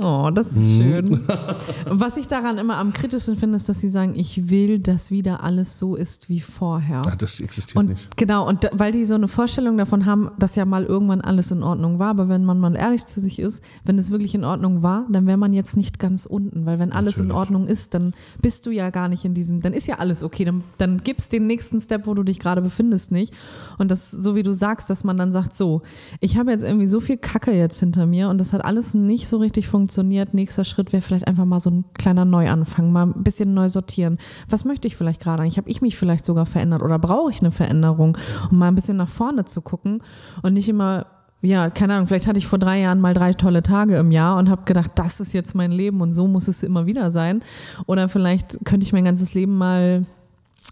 Oh, 0.00 0.30
das 0.34 0.52
Mhm. 0.52 0.58
ist 0.60 0.76
schön. 0.76 1.20
Was 1.86 2.16
ich 2.16 2.26
daran 2.26 2.58
immer 2.58 2.76
am 2.78 2.92
kritischsten 2.92 3.36
finde, 3.36 3.56
ist, 3.56 3.68
dass 3.68 3.80
sie 3.80 3.90
sagen, 3.90 4.14
ich 4.16 4.48
will, 4.48 4.78
dass 4.78 5.10
wieder 5.10 5.42
alles 5.42 5.78
so 5.78 5.96
ist 5.96 6.28
wie 6.28 6.40
vorher. 6.40 7.02
Ah, 7.06 7.16
das 7.16 7.40
existiert 7.40 7.76
Und 7.76 7.88
nicht. 7.90 8.16
genau, 8.16 8.48
und 8.48 8.64
da, 8.64 8.70
weil 8.72 8.92
die 8.92 9.04
so 9.04 9.14
eine 9.14 9.28
Vorstellung 9.28 9.76
davon 9.76 10.06
haben, 10.06 10.30
dass 10.38 10.56
ja 10.56 10.64
mal 10.64 10.84
irgendwann 10.84 11.20
alles 11.20 11.50
in 11.50 11.62
Ordnung 11.62 11.98
war, 11.98 12.08
aber 12.10 12.28
wenn 12.28 12.44
man 12.44 12.58
mal 12.60 12.74
ehrlich 12.76 13.04
zu 13.06 13.20
sich 13.20 13.38
ist, 13.38 13.62
wenn 13.84 13.98
es 13.98 14.10
wirklich 14.10 14.34
in 14.34 14.44
Ordnung 14.44 14.82
war, 14.82 15.06
dann 15.10 15.26
wäre 15.26 15.36
man 15.36 15.52
jetzt 15.52 15.76
nicht 15.76 15.98
ganz 15.98 16.26
unten, 16.26 16.64
weil 16.64 16.78
wenn 16.78 16.92
alles 16.92 17.18
in 17.18 17.26
Natürlich. 17.26 17.38
Ordnung 17.40 17.66
ist, 17.66 17.94
dann 17.94 18.14
bist 18.40 18.66
du 18.66 18.70
ja 18.70 18.90
gar 18.90 19.08
nicht 19.08 19.24
in 19.24 19.34
diesem, 19.34 19.60
dann 19.60 19.72
ist 19.72 19.86
ja 19.86 19.96
alles 19.98 20.22
okay, 20.22 20.44
dann, 20.44 20.64
dann 20.78 20.98
gibst 20.98 21.32
den 21.32 21.46
nächsten 21.46 21.80
Step, 21.80 22.06
wo 22.06 22.14
du 22.14 22.22
dich 22.22 22.38
gerade 22.38 22.62
befindest, 22.62 23.12
nicht. 23.12 23.34
Und 23.78 23.90
das, 23.90 24.10
so 24.10 24.34
wie 24.34 24.42
du 24.42 24.52
sagst, 24.52 24.88
dass 24.90 25.04
man 25.04 25.16
dann 25.16 25.32
sagt, 25.32 25.56
so, 25.56 25.82
ich 26.20 26.38
habe 26.38 26.50
jetzt 26.50 26.64
irgendwie 26.64 26.86
so 26.86 27.00
viel 27.00 27.16
Kacke 27.18 27.52
jetzt 27.52 27.80
hinter 27.80 28.06
mir 28.06 28.28
und 28.28 28.38
das 28.40 28.52
hat 28.52 28.64
alles 28.64 28.94
nicht 28.94 29.28
so 29.28 29.36
richtig 29.38 29.68
funktioniert. 29.72 30.34
Nächster 30.34 30.64
Schritt 30.64 30.92
wäre 30.92 31.02
vielleicht 31.02 31.26
einfach 31.26 31.46
mal 31.46 31.60
so 31.60 31.70
ein 31.70 31.84
kleiner 31.94 32.26
Neuanfang, 32.26 32.92
mal 32.92 33.06
ein 33.06 33.24
bisschen 33.24 33.54
neu 33.54 33.70
sortieren. 33.70 34.18
Was 34.48 34.66
möchte 34.66 34.86
ich 34.86 34.96
vielleicht 34.96 35.20
gerade 35.20 35.42
eigentlich? 35.42 35.56
Habe 35.56 35.70
ich 35.70 35.80
mich 35.80 35.96
vielleicht 35.96 36.26
sogar 36.26 36.44
verändert 36.44 36.82
oder 36.82 36.98
brauche 36.98 37.30
ich 37.30 37.40
eine 37.40 37.50
Veränderung, 37.50 38.18
um 38.50 38.58
mal 38.58 38.68
ein 38.68 38.74
bisschen 38.74 38.98
nach 38.98 39.08
vorne 39.08 39.46
zu 39.46 39.62
gucken 39.62 40.02
und 40.42 40.52
nicht 40.52 40.68
immer 40.68 41.06
ja, 41.44 41.70
keine 41.70 41.94
Ahnung, 41.94 42.06
vielleicht 42.06 42.28
hatte 42.28 42.38
ich 42.38 42.46
vor 42.46 42.60
drei 42.60 42.78
Jahren 42.78 43.00
mal 43.00 43.14
drei 43.14 43.32
tolle 43.32 43.64
Tage 43.64 43.96
im 43.96 44.12
Jahr 44.12 44.38
und 44.38 44.48
habe 44.48 44.62
gedacht, 44.64 44.92
das 44.94 45.18
ist 45.18 45.32
jetzt 45.32 45.56
mein 45.56 45.72
Leben 45.72 46.00
und 46.00 46.12
so 46.12 46.28
muss 46.28 46.46
es 46.46 46.62
immer 46.62 46.86
wieder 46.86 47.10
sein. 47.10 47.42
Oder 47.86 48.08
vielleicht 48.08 48.64
könnte 48.64 48.86
ich 48.86 48.92
mein 48.92 49.04
ganzes 49.04 49.34
Leben 49.34 49.58
mal 49.58 50.02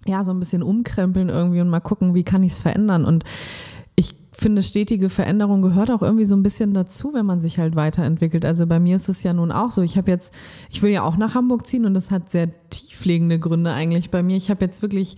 ja, 0.07 0.23
so 0.23 0.31
ein 0.31 0.39
bisschen 0.39 0.63
umkrempeln 0.63 1.29
irgendwie 1.29 1.61
und 1.61 1.71
mal 1.71 1.81
gucken, 1.81 2.15
wie 2.15 2.23
kann 2.23 2.45
ich 2.45 2.53
es 2.53 2.63
verändern. 2.63 3.05
Und 3.05 3.25
finde, 4.41 4.63
stetige 4.63 5.09
Veränderung 5.09 5.63
gehört 5.63 5.91
auch 5.91 6.03
irgendwie 6.03 6.25
so 6.25 6.35
ein 6.35 6.43
bisschen 6.43 6.75
dazu, 6.75 7.15
wenn 7.15 7.27
man 7.27 7.41
sich 7.41 7.59
halt 7.59 7.77
weiterentwickelt. 7.77 8.45
Also 8.45 8.67
bei 8.67 8.81
mir 8.81 8.97
ist 8.97 9.09
es 9.09 9.23
ja 9.23 9.33
nun 9.33 9.53
auch 9.53 9.71
so. 9.71 9.83
Ich 9.83 9.97
habe 9.97 10.11
jetzt, 10.11 10.35
ich 10.71 10.83
will 10.83 10.91
ja 10.91 11.03
auch 11.03 11.17
nach 11.17 11.35
Hamburg 11.35 11.67
ziehen 11.67 11.85
und 11.85 11.95
das 11.95 12.11
hat 12.11 12.31
sehr 12.31 12.49
tieflegende 12.71 13.39
Gründe 13.39 13.73
eigentlich 13.73 14.11
bei 14.11 14.23
mir. 14.23 14.37
Ich 14.37 14.51
habe 14.51 14.65
jetzt 14.65 14.83
wirklich 14.83 15.17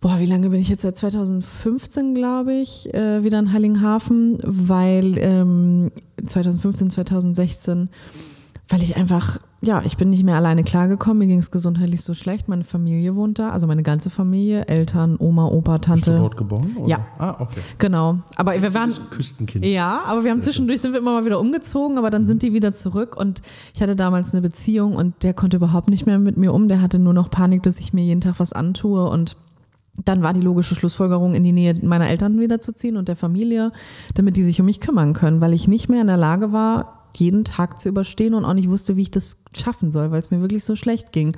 boah, 0.00 0.18
wie 0.18 0.26
lange 0.26 0.48
bin 0.48 0.60
ich 0.60 0.68
jetzt 0.68 0.82
seit 0.82 0.96
2015, 0.96 2.14
glaube 2.14 2.54
ich, 2.54 2.92
äh, 2.94 3.22
wieder 3.22 3.38
in 3.38 3.52
Heiligenhafen, 3.52 4.38
weil 4.42 5.18
ähm, 5.18 5.90
2015, 6.24 6.90
2016, 6.90 7.90
weil 8.70 8.82
ich 8.84 8.96
einfach, 8.96 9.38
ja, 9.60 9.82
ich 9.84 9.96
bin 9.96 10.10
nicht 10.10 10.22
mehr 10.22 10.36
alleine 10.36 10.62
klargekommen, 10.62 11.18
mir 11.18 11.26
ging 11.26 11.38
es 11.38 11.50
gesundheitlich 11.50 12.02
so 12.02 12.14
schlecht, 12.14 12.48
meine 12.48 12.62
Familie 12.62 13.16
wohnt 13.16 13.40
da, 13.40 13.50
also 13.50 13.66
meine 13.66 13.82
ganze 13.82 14.10
Familie, 14.10 14.66
Eltern, 14.66 15.16
Oma, 15.18 15.46
Opa, 15.46 15.78
Tante. 15.78 16.02
Bist 16.02 16.08
du 16.08 16.16
dort 16.16 16.36
geboren? 16.36 16.76
Oder? 16.78 16.88
Ja. 16.88 17.06
Ah, 17.18 17.36
okay. 17.40 17.60
Genau, 17.78 18.20
aber 18.36 18.62
wir 18.62 18.72
waren 18.72 18.92
Küstenkind. 19.10 19.64
ja, 19.66 20.02
aber 20.06 20.22
wir 20.22 20.30
haben 20.30 20.40
zwischendurch 20.40 20.80
sind 20.80 20.92
wir 20.92 21.00
immer 21.00 21.12
mal 21.12 21.24
wieder 21.24 21.40
umgezogen, 21.40 21.98
aber 21.98 22.10
dann 22.10 22.26
sind 22.26 22.42
die 22.42 22.52
wieder 22.52 22.72
zurück 22.72 23.16
und 23.16 23.42
ich 23.74 23.82
hatte 23.82 23.96
damals 23.96 24.32
eine 24.32 24.40
Beziehung 24.40 24.94
und 24.94 25.24
der 25.24 25.34
konnte 25.34 25.56
überhaupt 25.56 25.90
nicht 25.90 26.06
mehr 26.06 26.20
mit 26.20 26.36
mir 26.36 26.54
um, 26.54 26.68
der 26.68 26.80
hatte 26.80 27.00
nur 27.00 27.12
noch 27.12 27.28
Panik, 27.28 27.64
dass 27.64 27.80
ich 27.80 27.92
mir 27.92 28.04
jeden 28.04 28.20
Tag 28.20 28.36
was 28.38 28.52
antue 28.52 29.10
und 29.10 29.36
dann 30.04 30.22
war 30.22 30.32
die 30.32 30.40
logische 30.40 30.76
Schlussfolgerung, 30.76 31.34
in 31.34 31.42
die 31.42 31.52
Nähe 31.52 31.74
meiner 31.82 32.08
Eltern 32.08 32.38
wiederzuziehen 32.38 32.96
und 32.96 33.08
der 33.08 33.16
Familie, 33.16 33.72
damit 34.14 34.36
die 34.36 34.44
sich 34.44 34.60
um 34.60 34.66
mich 34.66 34.80
kümmern 34.80 35.12
können, 35.12 35.40
weil 35.40 35.52
ich 35.52 35.66
nicht 35.66 35.88
mehr 35.88 36.00
in 36.00 36.06
der 36.06 36.16
Lage 36.16 36.52
war, 36.52 36.99
jeden 37.16 37.44
Tag 37.44 37.80
zu 37.80 37.88
überstehen 37.88 38.34
und 38.34 38.44
auch 38.44 38.54
nicht 38.54 38.68
wusste, 38.68 38.96
wie 38.96 39.02
ich 39.02 39.10
das 39.10 39.36
schaffen 39.56 39.92
soll, 39.92 40.10
weil 40.10 40.20
es 40.20 40.30
mir 40.30 40.40
wirklich 40.40 40.64
so 40.64 40.74
schlecht 40.76 41.12
ging. 41.12 41.36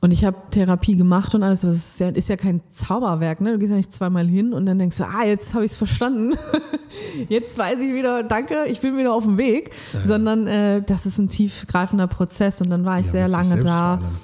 Und 0.00 0.10
ich 0.10 0.24
habe 0.26 0.36
Therapie 0.50 0.96
gemacht 0.96 1.34
und 1.34 1.42
alles, 1.42 1.62
das 1.62 1.76
ist 1.76 2.00
ja, 2.00 2.08
ist 2.10 2.28
ja 2.28 2.36
kein 2.36 2.60
Zauberwerk, 2.68 3.40
ne? 3.40 3.52
Du 3.52 3.58
gehst 3.58 3.70
ja 3.70 3.76
nicht 3.78 3.90
zweimal 3.90 4.26
hin 4.26 4.52
und 4.52 4.66
dann 4.66 4.78
denkst 4.78 4.98
du, 4.98 5.04
ah, 5.04 5.24
jetzt 5.24 5.54
habe 5.54 5.64
ich 5.64 5.70
es 5.72 5.76
verstanden. 5.78 6.34
jetzt 7.30 7.56
weiß 7.56 7.80
ich 7.80 7.94
wieder, 7.94 8.22
danke, 8.22 8.66
ich 8.66 8.80
bin 8.80 8.98
wieder 8.98 9.14
auf 9.14 9.24
dem 9.24 9.38
Weg. 9.38 9.70
Sondern 10.02 10.46
äh, 10.46 10.82
das 10.82 11.06
ist 11.06 11.16
ein 11.18 11.28
tiefgreifender 11.28 12.06
Prozess 12.06 12.60
und 12.60 12.68
dann 12.68 12.84
war 12.84 13.00
ich 13.00 13.06
Ja, 13.06 13.12
sehr 13.12 13.28
lange 13.28 13.60
da. 13.60 13.96
vor 13.98 14.06
allem. 14.06 14.14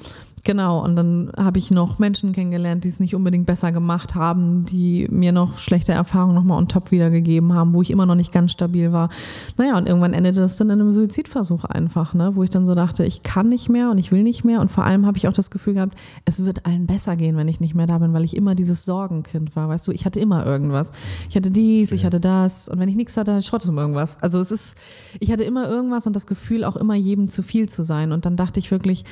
Genau, 0.44 0.82
und 0.82 0.96
dann 0.96 1.30
habe 1.36 1.58
ich 1.58 1.70
noch 1.70 1.98
Menschen 1.98 2.32
kennengelernt, 2.32 2.84
die 2.84 2.88
es 2.88 2.98
nicht 2.98 3.14
unbedingt 3.14 3.44
besser 3.44 3.72
gemacht 3.72 4.14
haben, 4.14 4.64
die 4.64 5.06
mir 5.10 5.32
noch 5.32 5.58
schlechte 5.58 5.92
Erfahrungen 5.92 6.34
nochmal 6.34 6.56
on 6.56 6.66
top 6.66 6.90
wiedergegeben 6.92 7.52
haben, 7.52 7.74
wo 7.74 7.82
ich 7.82 7.90
immer 7.90 8.06
noch 8.06 8.14
nicht 8.14 8.32
ganz 8.32 8.52
stabil 8.52 8.90
war. 8.90 9.10
Naja, 9.58 9.76
und 9.76 9.86
irgendwann 9.86 10.14
endete 10.14 10.40
es 10.40 10.56
dann 10.56 10.70
in 10.70 10.80
einem 10.80 10.94
Suizidversuch 10.94 11.66
einfach, 11.66 12.14
ne? 12.14 12.36
wo 12.36 12.42
ich 12.42 12.48
dann 12.48 12.64
so 12.64 12.74
dachte, 12.74 13.04
ich 13.04 13.22
kann 13.22 13.50
nicht 13.50 13.68
mehr 13.68 13.90
und 13.90 13.98
ich 13.98 14.12
will 14.12 14.22
nicht 14.22 14.42
mehr. 14.42 14.62
Und 14.62 14.70
vor 14.70 14.84
allem 14.84 15.04
habe 15.04 15.18
ich 15.18 15.28
auch 15.28 15.34
das 15.34 15.50
Gefühl 15.50 15.74
gehabt, 15.74 15.94
es 16.24 16.42
wird 16.42 16.64
allen 16.64 16.86
besser 16.86 17.16
gehen, 17.16 17.36
wenn 17.36 17.48
ich 17.48 17.60
nicht 17.60 17.74
mehr 17.74 17.86
da 17.86 17.98
bin, 17.98 18.14
weil 18.14 18.24
ich 18.24 18.34
immer 18.34 18.54
dieses 18.54 18.86
Sorgenkind 18.86 19.54
war. 19.56 19.68
Weißt 19.68 19.86
du, 19.88 19.92
ich 19.92 20.06
hatte 20.06 20.20
immer 20.20 20.46
irgendwas. 20.46 20.92
Ich 21.28 21.36
hatte 21.36 21.50
dies, 21.50 21.92
ich 21.92 22.06
hatte 22.06 22.18
das. 22.18 22.70
Und 22.70 22.78
wenn 22.78 22.88
ich 22.88 22.96
nichts 22.96 23.18
hatte, 23.18 23.32
hatte 23.32 23.42
ich 23.42 23.50
trotzdem 23.50 23.76
irgendwas. 23.76 24.16
Also 24.22 24.40
es 24.40 24.50
ist, 24.50 24.78
ich 25.18 25.30
hatte 25.30 25.44
immer 25.44 25.68
irgendwas 25.68 26.06
und 26.06 26.16
das 26.16 26.26
Gefühl, 26.26 26.64
auch 26.64 26.76
immer 26.76 26.94
jedem 26.94 27.28
zu 27.28 27.42
viel 27.42 27.68
zu 27.68 27.84
sein. 27.84 28.12
Und 28.12 28.24
dann 28.24 28.36
dachte 28.36 28.58
ich 28.58 28.70
wirklich, 28.70 29.04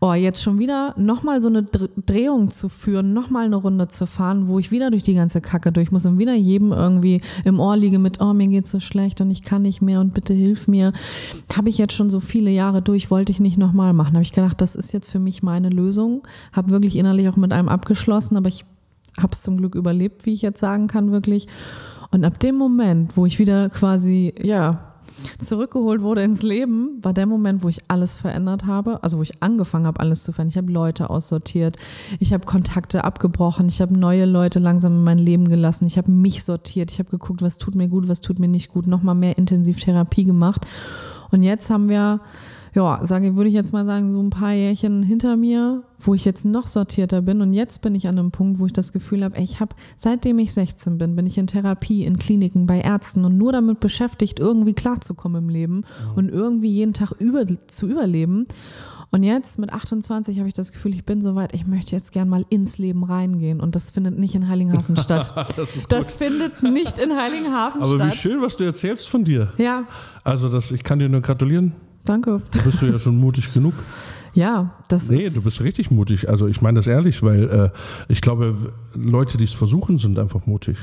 oh, 0.00 0.14
jetzt 0.14 0.42
schon 0.42 0.58
wieder 0.58 0.69
nochmal 0.96 1.40
so 1.42 1.48
eine 1.48 1.62
Dr- 1.62 1.90
Drehung 2.06 2.50
zu 2.50 2.68
führen, 2.68 3.12
nochmal 3.12 3.46
eine 3.46 3.56
Runde 3.56 3.88
zu 3.88 4.06
fahren, 4.06 4.48
wo 4.48 4.58
ich 4.58 4.70
wieder 4.70 4.90
durch 4.90 5.02
die 5.02 5.14
ganze 5.14 5.40
Kacke 5.40 5.72
durch 5.72 5.92
muss 5.92 6.06
und 6.06 6.18
wieder 6.18 6.34
jedem 6.34 6.72
irgendwie 6.72 7.20
im 7.44 7.60
Ohr 7.60 7.76
liege 7.76 7.98
mit, 7.98 8.20
oh, 8.20 8.32
mir 8.32 8.48
geht's 8.48 8.70
so 8.70 8.80
schlecht 8.80 9.20
und 9.20 9.30
ich 9.30 9.42
kann 9.42 9.62
nicht 9.62 9.82
mehr 9.82 10.00
und 10.00 10.14
bitte 10.14 10.34
hilf 10.34 10.68
mir. 10.68 10.92
Habe 11.56 11.68
ich 11.68 11.78
jetzt 11.78 11.94
schon 11.94 12.10
so 12.10 12.20
viele 12.20 12.50
Jahre 12.50 12.82
durch, 12.82 13.10
wollte 13.10 13.32
ich 13.32 13.40
nicht 13.40 13.58
nochmal 13.58 13.92
machen. 13.92 14.14
Habe 14.14 14.22
ich 14.22 14.32
gedacht, 14.32 14.60
das 14.60 14.74
ist 14.74 14.92
jetzt 14.92 15.10
für 15.10 15.18
mich 15.18 15.42
meine 15.42 15.68
Lösung. 15.68 16.26
Habe 16.52 16.70
wirklich 16.70 16.96
innerlich 16.96 17.28
auch 17.28 17.36
mit 17.36 17.52
einem 17.52 17.68
abgeschlossen, 17.68 18.36
aber 18.36 18.48
ich 18.48 18.64
habe 19.18 19.32
es 19.32 19.42
zum 19.42 19.56
Glück 19.56 19.74
überlebt, 19.74 20.26
wie 20.26 20.32
ich 20.32 20.42
jetzt 20.42 20.60
sagen 20.60 20.86
kann, 20.86 21.12
wirklich. 21.12 21.48
Und 22.10 22.24
ab 22.24 22.40
dem 22.40 22.56
Moment, 22.56 23.16
wo 23.16 23.26
ich 23.26 23.38
wieder 23.38 23.70
quasi, 23.70 24.34
ja, 24.40 24.89
zurückgeholt 25.38 26.02
wurde 26.02 26.22
ins 26.22 26.42
Leben, 26.42 26.98
war 27.02 27.12
der 27.12 27.26
Moment, 27.26 27.62
wo 27.62 27.68
ich 27.68 27.80
alles 27.88 28.16
verändert 28.16 28.66
habe, 28.66 29.02
also 29.02 29.18
wo 29.18 29.22
ich 29.22 29.42
angefangen 29.42 29.86
habe, 29.86 30.00
alles 30.00 30.22
zu 30.22 30.32
verändern. 30.32 30.50
Ich 30.50 30.56
habe 30.58 30.72
Leute 30.72 31.10
aussortiert, 31.10 31.76
ich 32.18 32.32
habe 32.32 32.46
Kontakte 32.46 33.04
abgebrochen, 33.04 33.68
ich 33.68 33.80
habe 33.80 33.96
neue 33.96 34.24
Leute 34.24 34.58
langsam 34.58 34.94
in 34.94 35.04
mein 35.04 35.18
Leben 35.18 35.48
gelassen, 35.48 35.86
ich 35.86 35.98
habe 35.98 36.10
mich 36.10 36.44
sortiert, 36.44 36.90
ich 36.90 36.98
habe 36.98 37.10
geguckt, 37.10 37.42
was 37.42 37.58
tut 37.58 37.74
mir 37.74 37.88
gut, 37.88 38.08
was 38.08 38.20
tut 38.20 38.38
mir 38.38 38.48
nicht 38.48 38.70
gut, 38.70 38.86
nochmal 38.86 39.14
mehr 39.14 39.38
intensiv 39.38 39.80
Therapie 39.80 40.24
gemacht. 40.24 40.66
Und 41.30 41.42
jetzt 41.42 41.70
haben 41.70 41.88
wir, 41.88 42.20
ja, 42.74 43.00
sage, 43.04 43.36
würde 43.36 43.48
ich 43.48 43.54
jetzt 43.54 43.72
mal 43.72 43.84
sagen, 43.86 44.12
so 44.12 44.20
ein 44.22 44.30
paar 44.30 44.52
Jährchen 44.52 45.02
hinter 45.02 45.36
mir, 45.36 45.82
wo 45.98 46.14
ich 46.14 46.24
jetzt 46.24 46.44
noch 46.44 46.66
sortierter 46.66 47.22
bin. 47.22 47.40
Und 47.40 47.52
jetzt 47.52 47.82
bin 47.82 47.94
ich 47.94 48.06
an 48.08 48.18
einem 48.18 48.30
Punkt, 48.30 48.58
wo 48.58 48.66
ich 48.66 48.72
das 48.72 48.92
Gefühl 48.92 49.24
habe, 49.24 49.36
ey, 49.36 49.44
ich 49.44 49.60
habe, 49.60 49.74
seitdem 49.96 50.38
ich 50.38 50.52
16 50.54 50.98
bin, 50.98 51.16
bin 51.16 51.26
ich 51.26 51.36
in 51.38 51.46
Therapie, 51.46 52.04
in 52.04 52.18
Kliniken, 52.18 52.66
bei 52.66 52.80
Ärzten 52.80 53.24
und 53.24 53.36
nur 53.36 53.52
damit 53.52 53.80
beschäftigt, 53.80 54.38
irgendwie 54.38 54.74
klarzukommen 54.74 55.44
im 55.44 55.48
Leben 55.48 55.84
und 56.14 56.28
irgendwie 56.28 56.70
jeden 56.70 56.92
Tag 56.92 57.12
über, 57.18 57.44
zu 57.66 57.86
überleben. 57.86 58.46
Und 59.12 59.24
jetzt 59.24 59.58
mit 59.58 59.72
28 59.72 60.38
habe 60.38 60.46
ich 60.46 60.54
das 60.54 60.70
Gefühl, 60.70 60.94
ich 60.94 61.04
bin 61.04 61.20
soweit, 61.20 61.52
ich 61.52 61.66
möchte 61.66 61.96
jetzt 61.96 62.12
gern 62.12 62.28
mal 62.28 62.44
ins 62.48 62.78
Leben 62.78 63.02
reingehen. 63.02 63.60
Und 63.60 63.74
das 63.74 63.90
findet 63.90 64.16
nicht 64.16 64.36
in 64.36 64.48
Heiligenhafen 64.48 64.96
statt. 64.96 65.34
Das 65.56 65.88
Das 65.88 66.14
findet 66.14 66.62
nicht 66.62 67.00
in 67.00 67.16
Heiligenhafen 67.16 67.82
Aber 67.82 67.94
wie 67.94 67.98
statt. 67.98 68.14
schön, 68.14 68.40
was 68.40 68.56
du 68.56 68.62
erzählst 68.62 69.08
von 69.08 69.24
dir. 69.24 69.52
Ja, 69.58 69.82
Also 70.22 70.48
das, 70.48 70.70
ich 70.70 70.84
kann 70.84 71.00
dir 71.00 71.08
nur 71.08 71.22
gratulieren. 71.22 71.72
Danke. 72.04 72.38
Da 72.52 72.60
bist 72.62 72.80
du 72.82 72.86
ja 72.86 72.98
schon 72.98 73.16
mutig 73.18 73.52
genug. 73.52 73.74
Ja, 74.32 74.74
das 74.88 75.10
Nee, 75.10 75.18
ist. 75.24 75.36
du 75.36 75.42
bist 75.42 75.60
richtig 75.60 75.90
mutig. 75.90 76.28
Also 76.28 76.46
ich 76.46 76.62
meine 76.62 76.76
das 76.76 76.86
ehrlich, 76.86 77.22
weil 77.22 77.48
äh, 77.50 77.70
ich 78.08 78.20
glaube, 78.20 78.54
Leute, 78.94 79.38
die 79.38 79.44
es 79.44 79.52
versuchen, 79.54 79.98
sind 79.98 80.18
einfach 80.18 80.46
mutig. 80.46 80.76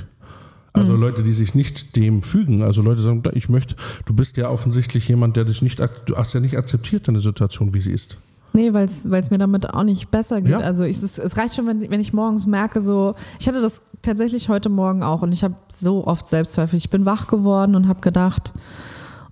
Also 0.73 0.93
Mhm. 0.93 0.99
Leute, 1.01 1.23
die 1.23 1.33
sich 1.33 1.55
nicht 1.55 1.95
dem 1.95 2.21
fügen. 2.23 2.61
Also 2.61 2.81
Leute 2.81 3.01
sagen, 3.01 3.23
ich 3.33 3.47
möchte, 3.49 3.75
du 4.05 4.13
bist 4.13 4.35
ja 4.37 4.49
offensichtlich 4.49 5.07
jemand, 5.07 5.37
der 5.37 5.45
dich 5.45 5.61
nicht, 5.61 5.79
du 5.79 6.17
hast 6.17 6.33
ja 6.33 6.39
nicht 6.41 6.57
akzeptiert, 6.57 7.07
deine 7.07 7.19
Situation, 7.21 7.73
wie 7.73 7.79
sie 7.79 7.91
ist. 7.91 8.17
Nee, 8.53 8.73
weil 8.73 8.85
es 8.87 9.29
mir 9.29 9.37
damit 9.37 9.69
auch 9.73 9.83
nicht 9.83 10.09
besser 10.11 10.41
geht. 10.41 10.51
Ja. 10.51 10.59
Also 10.59 10.83
ich, 10.83 10.97
es, 10.97 11.17
es 11.19 11.37
reicht 11.37 11.55
schon, 11.55 11.67
wenn, 11.67 11.89
wenn 11.89 11.99
ich 11.99 12.11
morgens 12.13 12.47
merke, 12.47 12.81
so, 12.81 13.15
ich 13.39 13.47
hatte 13.47 13.61
das 13.61 13.81
tatsächlich 14.01 14.49
heute 14.49 14.69
Morgen 14.69 15.03
auch 15.03 15.21
und 15.21 15.31
ich 15.31 15.43
habe 15.43 15.55
so 15.79 16.05
oft 16.07 16.27
Selbstzweifel. 16.27 16.77
Ich 16.77 16.89
bin 16.89 17.05
wach 17.05 17.27
geworden 17.27 17.75
und 17.75 17.87
habe 17.87 18.01
gedacht, 18.01 18.53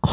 oh, 0.03 0.09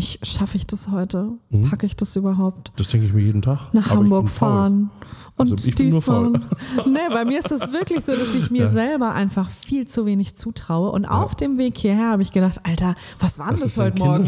ich 0.00 0.18
schaffe 0.22 0.56
ich 0.56 0.66
das 0.66 0.88
heute? 0.90 1.30
Mhm. 1.50 1.68
Packe 1.70 1.86
ich 1.86 1.94
das 1.96 2.16
überhaupt? 2.16 2.72
Das 2.76 2.88
denke 2.88 3.06
ich 3.06 3.12
mir 3.12 3.22
jeden 3.22 3.42
Tag. 3.42 3.72
Nach 3.72 3.90
Aber 3.90 4.00
Hamburg 4.00 4.28
fahren. 4.28 4.90
Und 5.36 5.52
Also 5.52 5.68
ich 5.68 5.74
bin 5.74 5.88
nur 5.90 6.02
faul. 6.02 6.32
Nee, 6.86 6.98
bei 7.10 7.24
mir 7.24 7.38
ist 7.38 7.50
das 7.50 7.72
wirklich 7.72 8.04
so, 8.04 8.12
dass 8.12 8.34
ich 8.34 8.50
mir 8.50 8.68
selber 8.68 9.12
einfach 9.14 9.48
viel 9.48 9.86
zu 9.86 10.04
wenig 10.04 10.34
zutraue. 10.36 10.90
Und 10.90 11.06
auf 11.06 11.34
dem 11.34 11.56
Weg 11.56 11.78
hierher 11.78 12.10
habe 12.10 12.20
ich 12.22 12.30
gedacht, 12.32 12.60
Alter, 12.64 12.94
was 13.18 13.38
war 13.38 13.46
denn 13.46 13.54
Das 13.54 13.74
das, 13.74 13.78
heute 13.78 13.98
Morgen? 13.98 14.24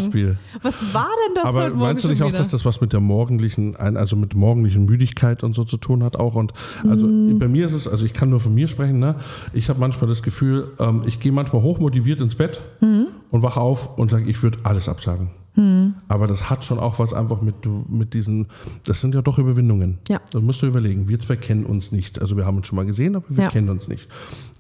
Was 0.63 0.95
war 0.95 1.07
denn 1.29 1.35
das 1.35 1.45
Aber 1.45 1.59
heute 1.65 1.71
Morgen? 1.71 1.81
meinst 1.81 2.05
du 2.05 2.09
nicht 2.09 2.23
auch, 2.23 2.29
wieder? 2.29 2.39
dass 2.39 2.49
das 2.49 2.65
was 2.65 2.81
mit 2.81 2.93
der 2.95 3.01
morgendlichen, 3.01 3.77
also 3.77 4.17
mit 4.17 4.35
morgendlichen 4.35 4.87
Müdigkeit 4.87 5.43
und 5.45 5.55
so 5.55 5.65
zu 5.65 5.77
tun 5.77 6.03
hat 6.03 6.17
auch? 6.17 6.35
Und 6.35 6.53
also 6.89 7.07
Mm. 7.07 7.39
bei 7.39 7.49
mir 7.49 7.67
ist 7.67 7.75
es, 7.75 7.87
also 7.89 8.07
ich 8.07 8.15
kann 8.15 8.31
nur 8.31 8.41
von 8.41 8.55
mir 8.55 8.67
sprechen, 8.69 8.99
ne? 8.99 9.17
Ich 9.53 9.69
habe 9.69 9.81
manchmal 9.81 10.09
das 10.09 10.23
Gefühl, 10.23 10.73
ähm, 10.79 11.03
ich 11.07 11.21
gehe 11.21 11.33
manchmal 11.33 11.61
hochmotiviert 11.63 12.21
ins 12.23 12.37
Bett 12.37 12.61
Mm. 12.81 13.03
und 13.31 13.43
wache 13.43 13.61
auf 13.61 13.99
und 13.99 14.11
sage, 14.11 14.25
ich 14.31 14.43
würde 14.43 14.59
alles 14.63 14.89
absagen. 14.89 15.31
Aber 16.09 16.27
das 16.27 16.49
hat 16.49 16.65
schon 16.65 16.79
auch 16.79 16.99
was 16.99 17.13
einfach 17.13 17.43
mit, 17.43 17.57
mit 17.89 18.15
diesen, 18.15 18.47
das 18.85 19.03
sind 19.03 19.15
ja 19.15 19.21
doch 19.21 19.39
Überwindungen. 19.39 19.99
Ja. 20.09 20.21
Das 20.31 20.41
musst 20.43 20.63
du 20.63 20.67
überlegen. 20.67 21.09
Wir 21.09 21.21
zwei 21.21 21.37
kennen 21.37 21.67
uns 21.67 21.93
nicht. 21.93 22.21
Also 22.23 22.39
wir 22.39 22.47
haben 22.47 22.57
uns 22.57 22.67
schon 22.69 22.77
mal 22.77 22.87
gesehen, 22.87 23.17
aber 23.17 23.27
wir 23.29 23.45
Ja. 23.45 23.51
kennen 23.51 23.69
uns 23.69 23.87
nicht. 23.87 24.09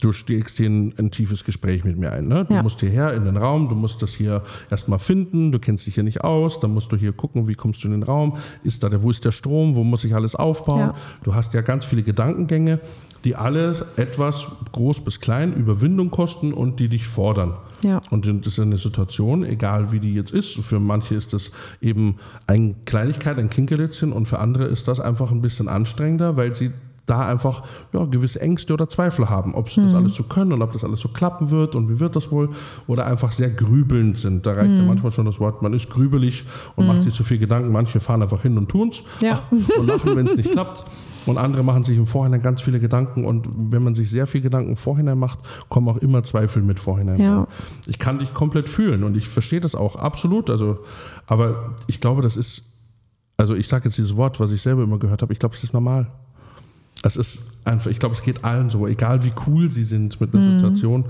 Du 0.02 0.12
stiegst 0.12 0.58
hier 0.58 0.66
in 0.66 0.92
ein 0.98 1.10
tiefes 1.10 1.44
Gespräch 1.44 1.84
mit 1.84 1.96
mir 1.96 2.12
ein. 2.12 2.28
Ne? 2.28 2.44
Du 2.44 2.52
Ja. 2.54 2.62
musst 2.62 2.80
hierher 2.80 3.14
in 3.14 3.24
den 3.24 3.38
Raum, 3.38 3.70
du 3.70 3.74
musst 3.74 4.02
das 4.02 4.12
hier 4.12 4.42
erstmal 4.70 4.98
finden, 4.98 5.50
du 5.50 5.58
kennst 5.58 5.86
dich 5.86 5.94
hier 5.94 6.04
nicht 6.04 6.24
aus, 6.24 6.60
dann 6.60 6.74
musst 6.74 6.92
du 6.92 6.96
hier 6.96 7.12
gucken, 7.12 7.48
wie 7.48 7.54
kommst 7.54 7.82
du 7.84 7.88
in 7.88 7.92
den 7.92 8.02
Raum, 8.02 8.36
ist 8.62 8.82
da 8.82 8.90
der, 8.90 9.02
wo 9.02 9.08
ist 9.08 9.24
der 9.24 9.32
Strom, 9.32 9.74
wo 9.74 9.84
muss 9.84 10.04
ich 10.04 10.14
alles 10.14 10.34
aufbauen? 10.34 10.90
Du 11.22 11.34
hast 11.34 11.54
ja 11.54 11.62
ganz 11.62 11.86
viele 11.86 12.02
Gedankengänge, 12.02 12.80
die 13.24 13.36
alle 13.36 13.86
etwas 13.96 14.46
groß 14.72 15.04
bis 15.04 15.20
klein 15.20 15.52
Überwindung 15.52 16.10
kosten 16.10 16.52
und 16.52 16.80
die 16.80 16.88
dich 16.88 17.06
fordern. 17.06 17.54
Ja. 17.82 18.00
Und 18.10 18.26
das 18.26 18.46
ist 18.46 18.60
eine 18.60 18.78
Situation, 18.78 19.44
egal 19.44 19.92
wie 19.92 20.00
die 20.00 20.14
jetzt 20.14 20.32
ist. 20.32 20.54
Für 20.60 20.78
manche 20.78 21.14
ist 21.14 21.32
das 21.32 21.50
eben 21.80 22.16
eine 22.46 22.74
Kleinigkeit, 22.84 23.38
ein 23.38 23.50
Kinkelitzchen 23.50 24.12
und 24.12 24.26
für 24.26 24.38
andere 24.38 24.64
ist 24.64 24.88
das 24.88 25.00
einfach 25.00 25.30
ein 25.30 25.40
bisschen 25.40 25.68
anstrengender, 25.68 26.36
weil 26.36 26.54
sie 26.54 26.70
da 27.12 27.26
einfach 27.28 27.62
ja, 27.92 28.06
gewisse 28.06 28.40
Ängste 28.40 28.72
oder 28.72 28.88
Zweifel 28.88 29.28
haben, 29.28 29.54
ob 29.54 29.70
sie 29.70 29.82
das 29.82 29.94
alles 29.94 30.14
so 30.14 30.22
können 30.22 30.54
und 30.54 30.62
ob 30.62 30.72
das 30.72 30.82
alles 30.82 31.00
so 31.00 31.08
klappen 31.08 31.50
wird 31.50 31.74
und 31.74 31.90
wie 31.90 32.00
wird 32.00 32.16
das 32.16 32.32
wohl 32.32 32.48
oder 32.86 33.06
einfach 33.06 33.30
sehr 33.30 33.50
grübelnd 33.50 34.16
sind. 34.16 34.46
Da 34.46 34.52
reicht 34.54 34.70
ja 34.70 34.82
manchmal 34.82 35.12
schon 35.12 35.26
das 35.26 35.38
Wort, 35.38 35.60
man 35.60 35.74
ist 35.74 35.90
grübelig 35.90 36.44
und 36.74 36.86
macht 36.86 37.02
sich 37.02 37.12
zu 37.12 37.22
viel 37.22 37.36
Gedanken. 37.38 37.70
Manche 37.70 38.00
fahren 38.00 38.22
einfach 38.22 38.40
hin 38.40 38.56
und 38.56 38.70
tun's 38.70 39.02
Ja. 39.20 39.42
und 39.50 39.86
lachen, 39.86 40.16
wenn 40.16 40.26
es 40.26 40.36
nicht 40.36 40.52
klappt. 40.52 40.84
Und 41.26 41.38
andere 41.38 41.62
machen 41.62 41.84
sich 41.84 41.96
im 41.98 42.06
Vorhinein 42.06 42.42
ganz 42.42 42.62
viele 42.62 42.80
Gedanken. 42.80 43.24
Und 43.24 43.48
wenn 43.70 43.84
man 43.84 43.94
sich 43.94 44.10
sehr 44.10 44.26
viel 44.26 44.40
Gedanken 44.40 44.70
im 44.70 44.76
Vorhinein 44.76 45.18
macht, 45.18 45.38
kommen 45.68 45.88
auch 45.88 45.98
immer 45.98 46.22
Zweifel 46.22 46.62
mit 46.62 46.80
Vorhinein. 46.80 47.20
Ja. 47.20 47.46
Ich 47.86 47.98
kann 47.98 48.18
dich 48.18 48.34
komplett 48.34 48.68
fühlen 48.68 49.04
und 49.04 49.16
ich 49.16 49.28
verstehe 49.28 49.60
das 49.60 49.74
auch 49.74 49.96
absolut. 49.96 50.50
Also, 50.50 50.78
aber 51.26 51.74
ich 51.86 52.00
glaube, 52.00 52.22
das 52.22 52.36
ist, 52.36 52.64
also 53.36 53.54
ich 53.54 53.68
sage 53.68 53.84
jetzt 53.84 53.98
dieses 53.98 54.16
Wort, 54.16 54.40
was 54.40 54.50
ich 54.50 54.62
selber 54.62 54.82
immer 54.82 54.98
gehört 54.98 55.22
habe, 55.22 55.32
ich 55.32 55.38
glaube, 55.38 55.54
es 55.54 55.62
ist 55.62 55.74
normal. 55.74 56.10
Es 57.02 57.16
ist 57.16 57.52
einfach, 57.64 57.90
ich 57.90 57.98
glaube, 57.98 58.14
es 58.14 58.22
geht 58.22 58.44
allen 58.44 58.70
so, 58.70 58.86
egal 58.86 59.24
wie 59.24 59.32
cool 59.46 59.70
sie 59.70 59.84
sind 59.84 60.20
mit 60.20 60.34
einer 60.34 60.44
mhm. 60.44 60.58
Situation. 60.58 61.04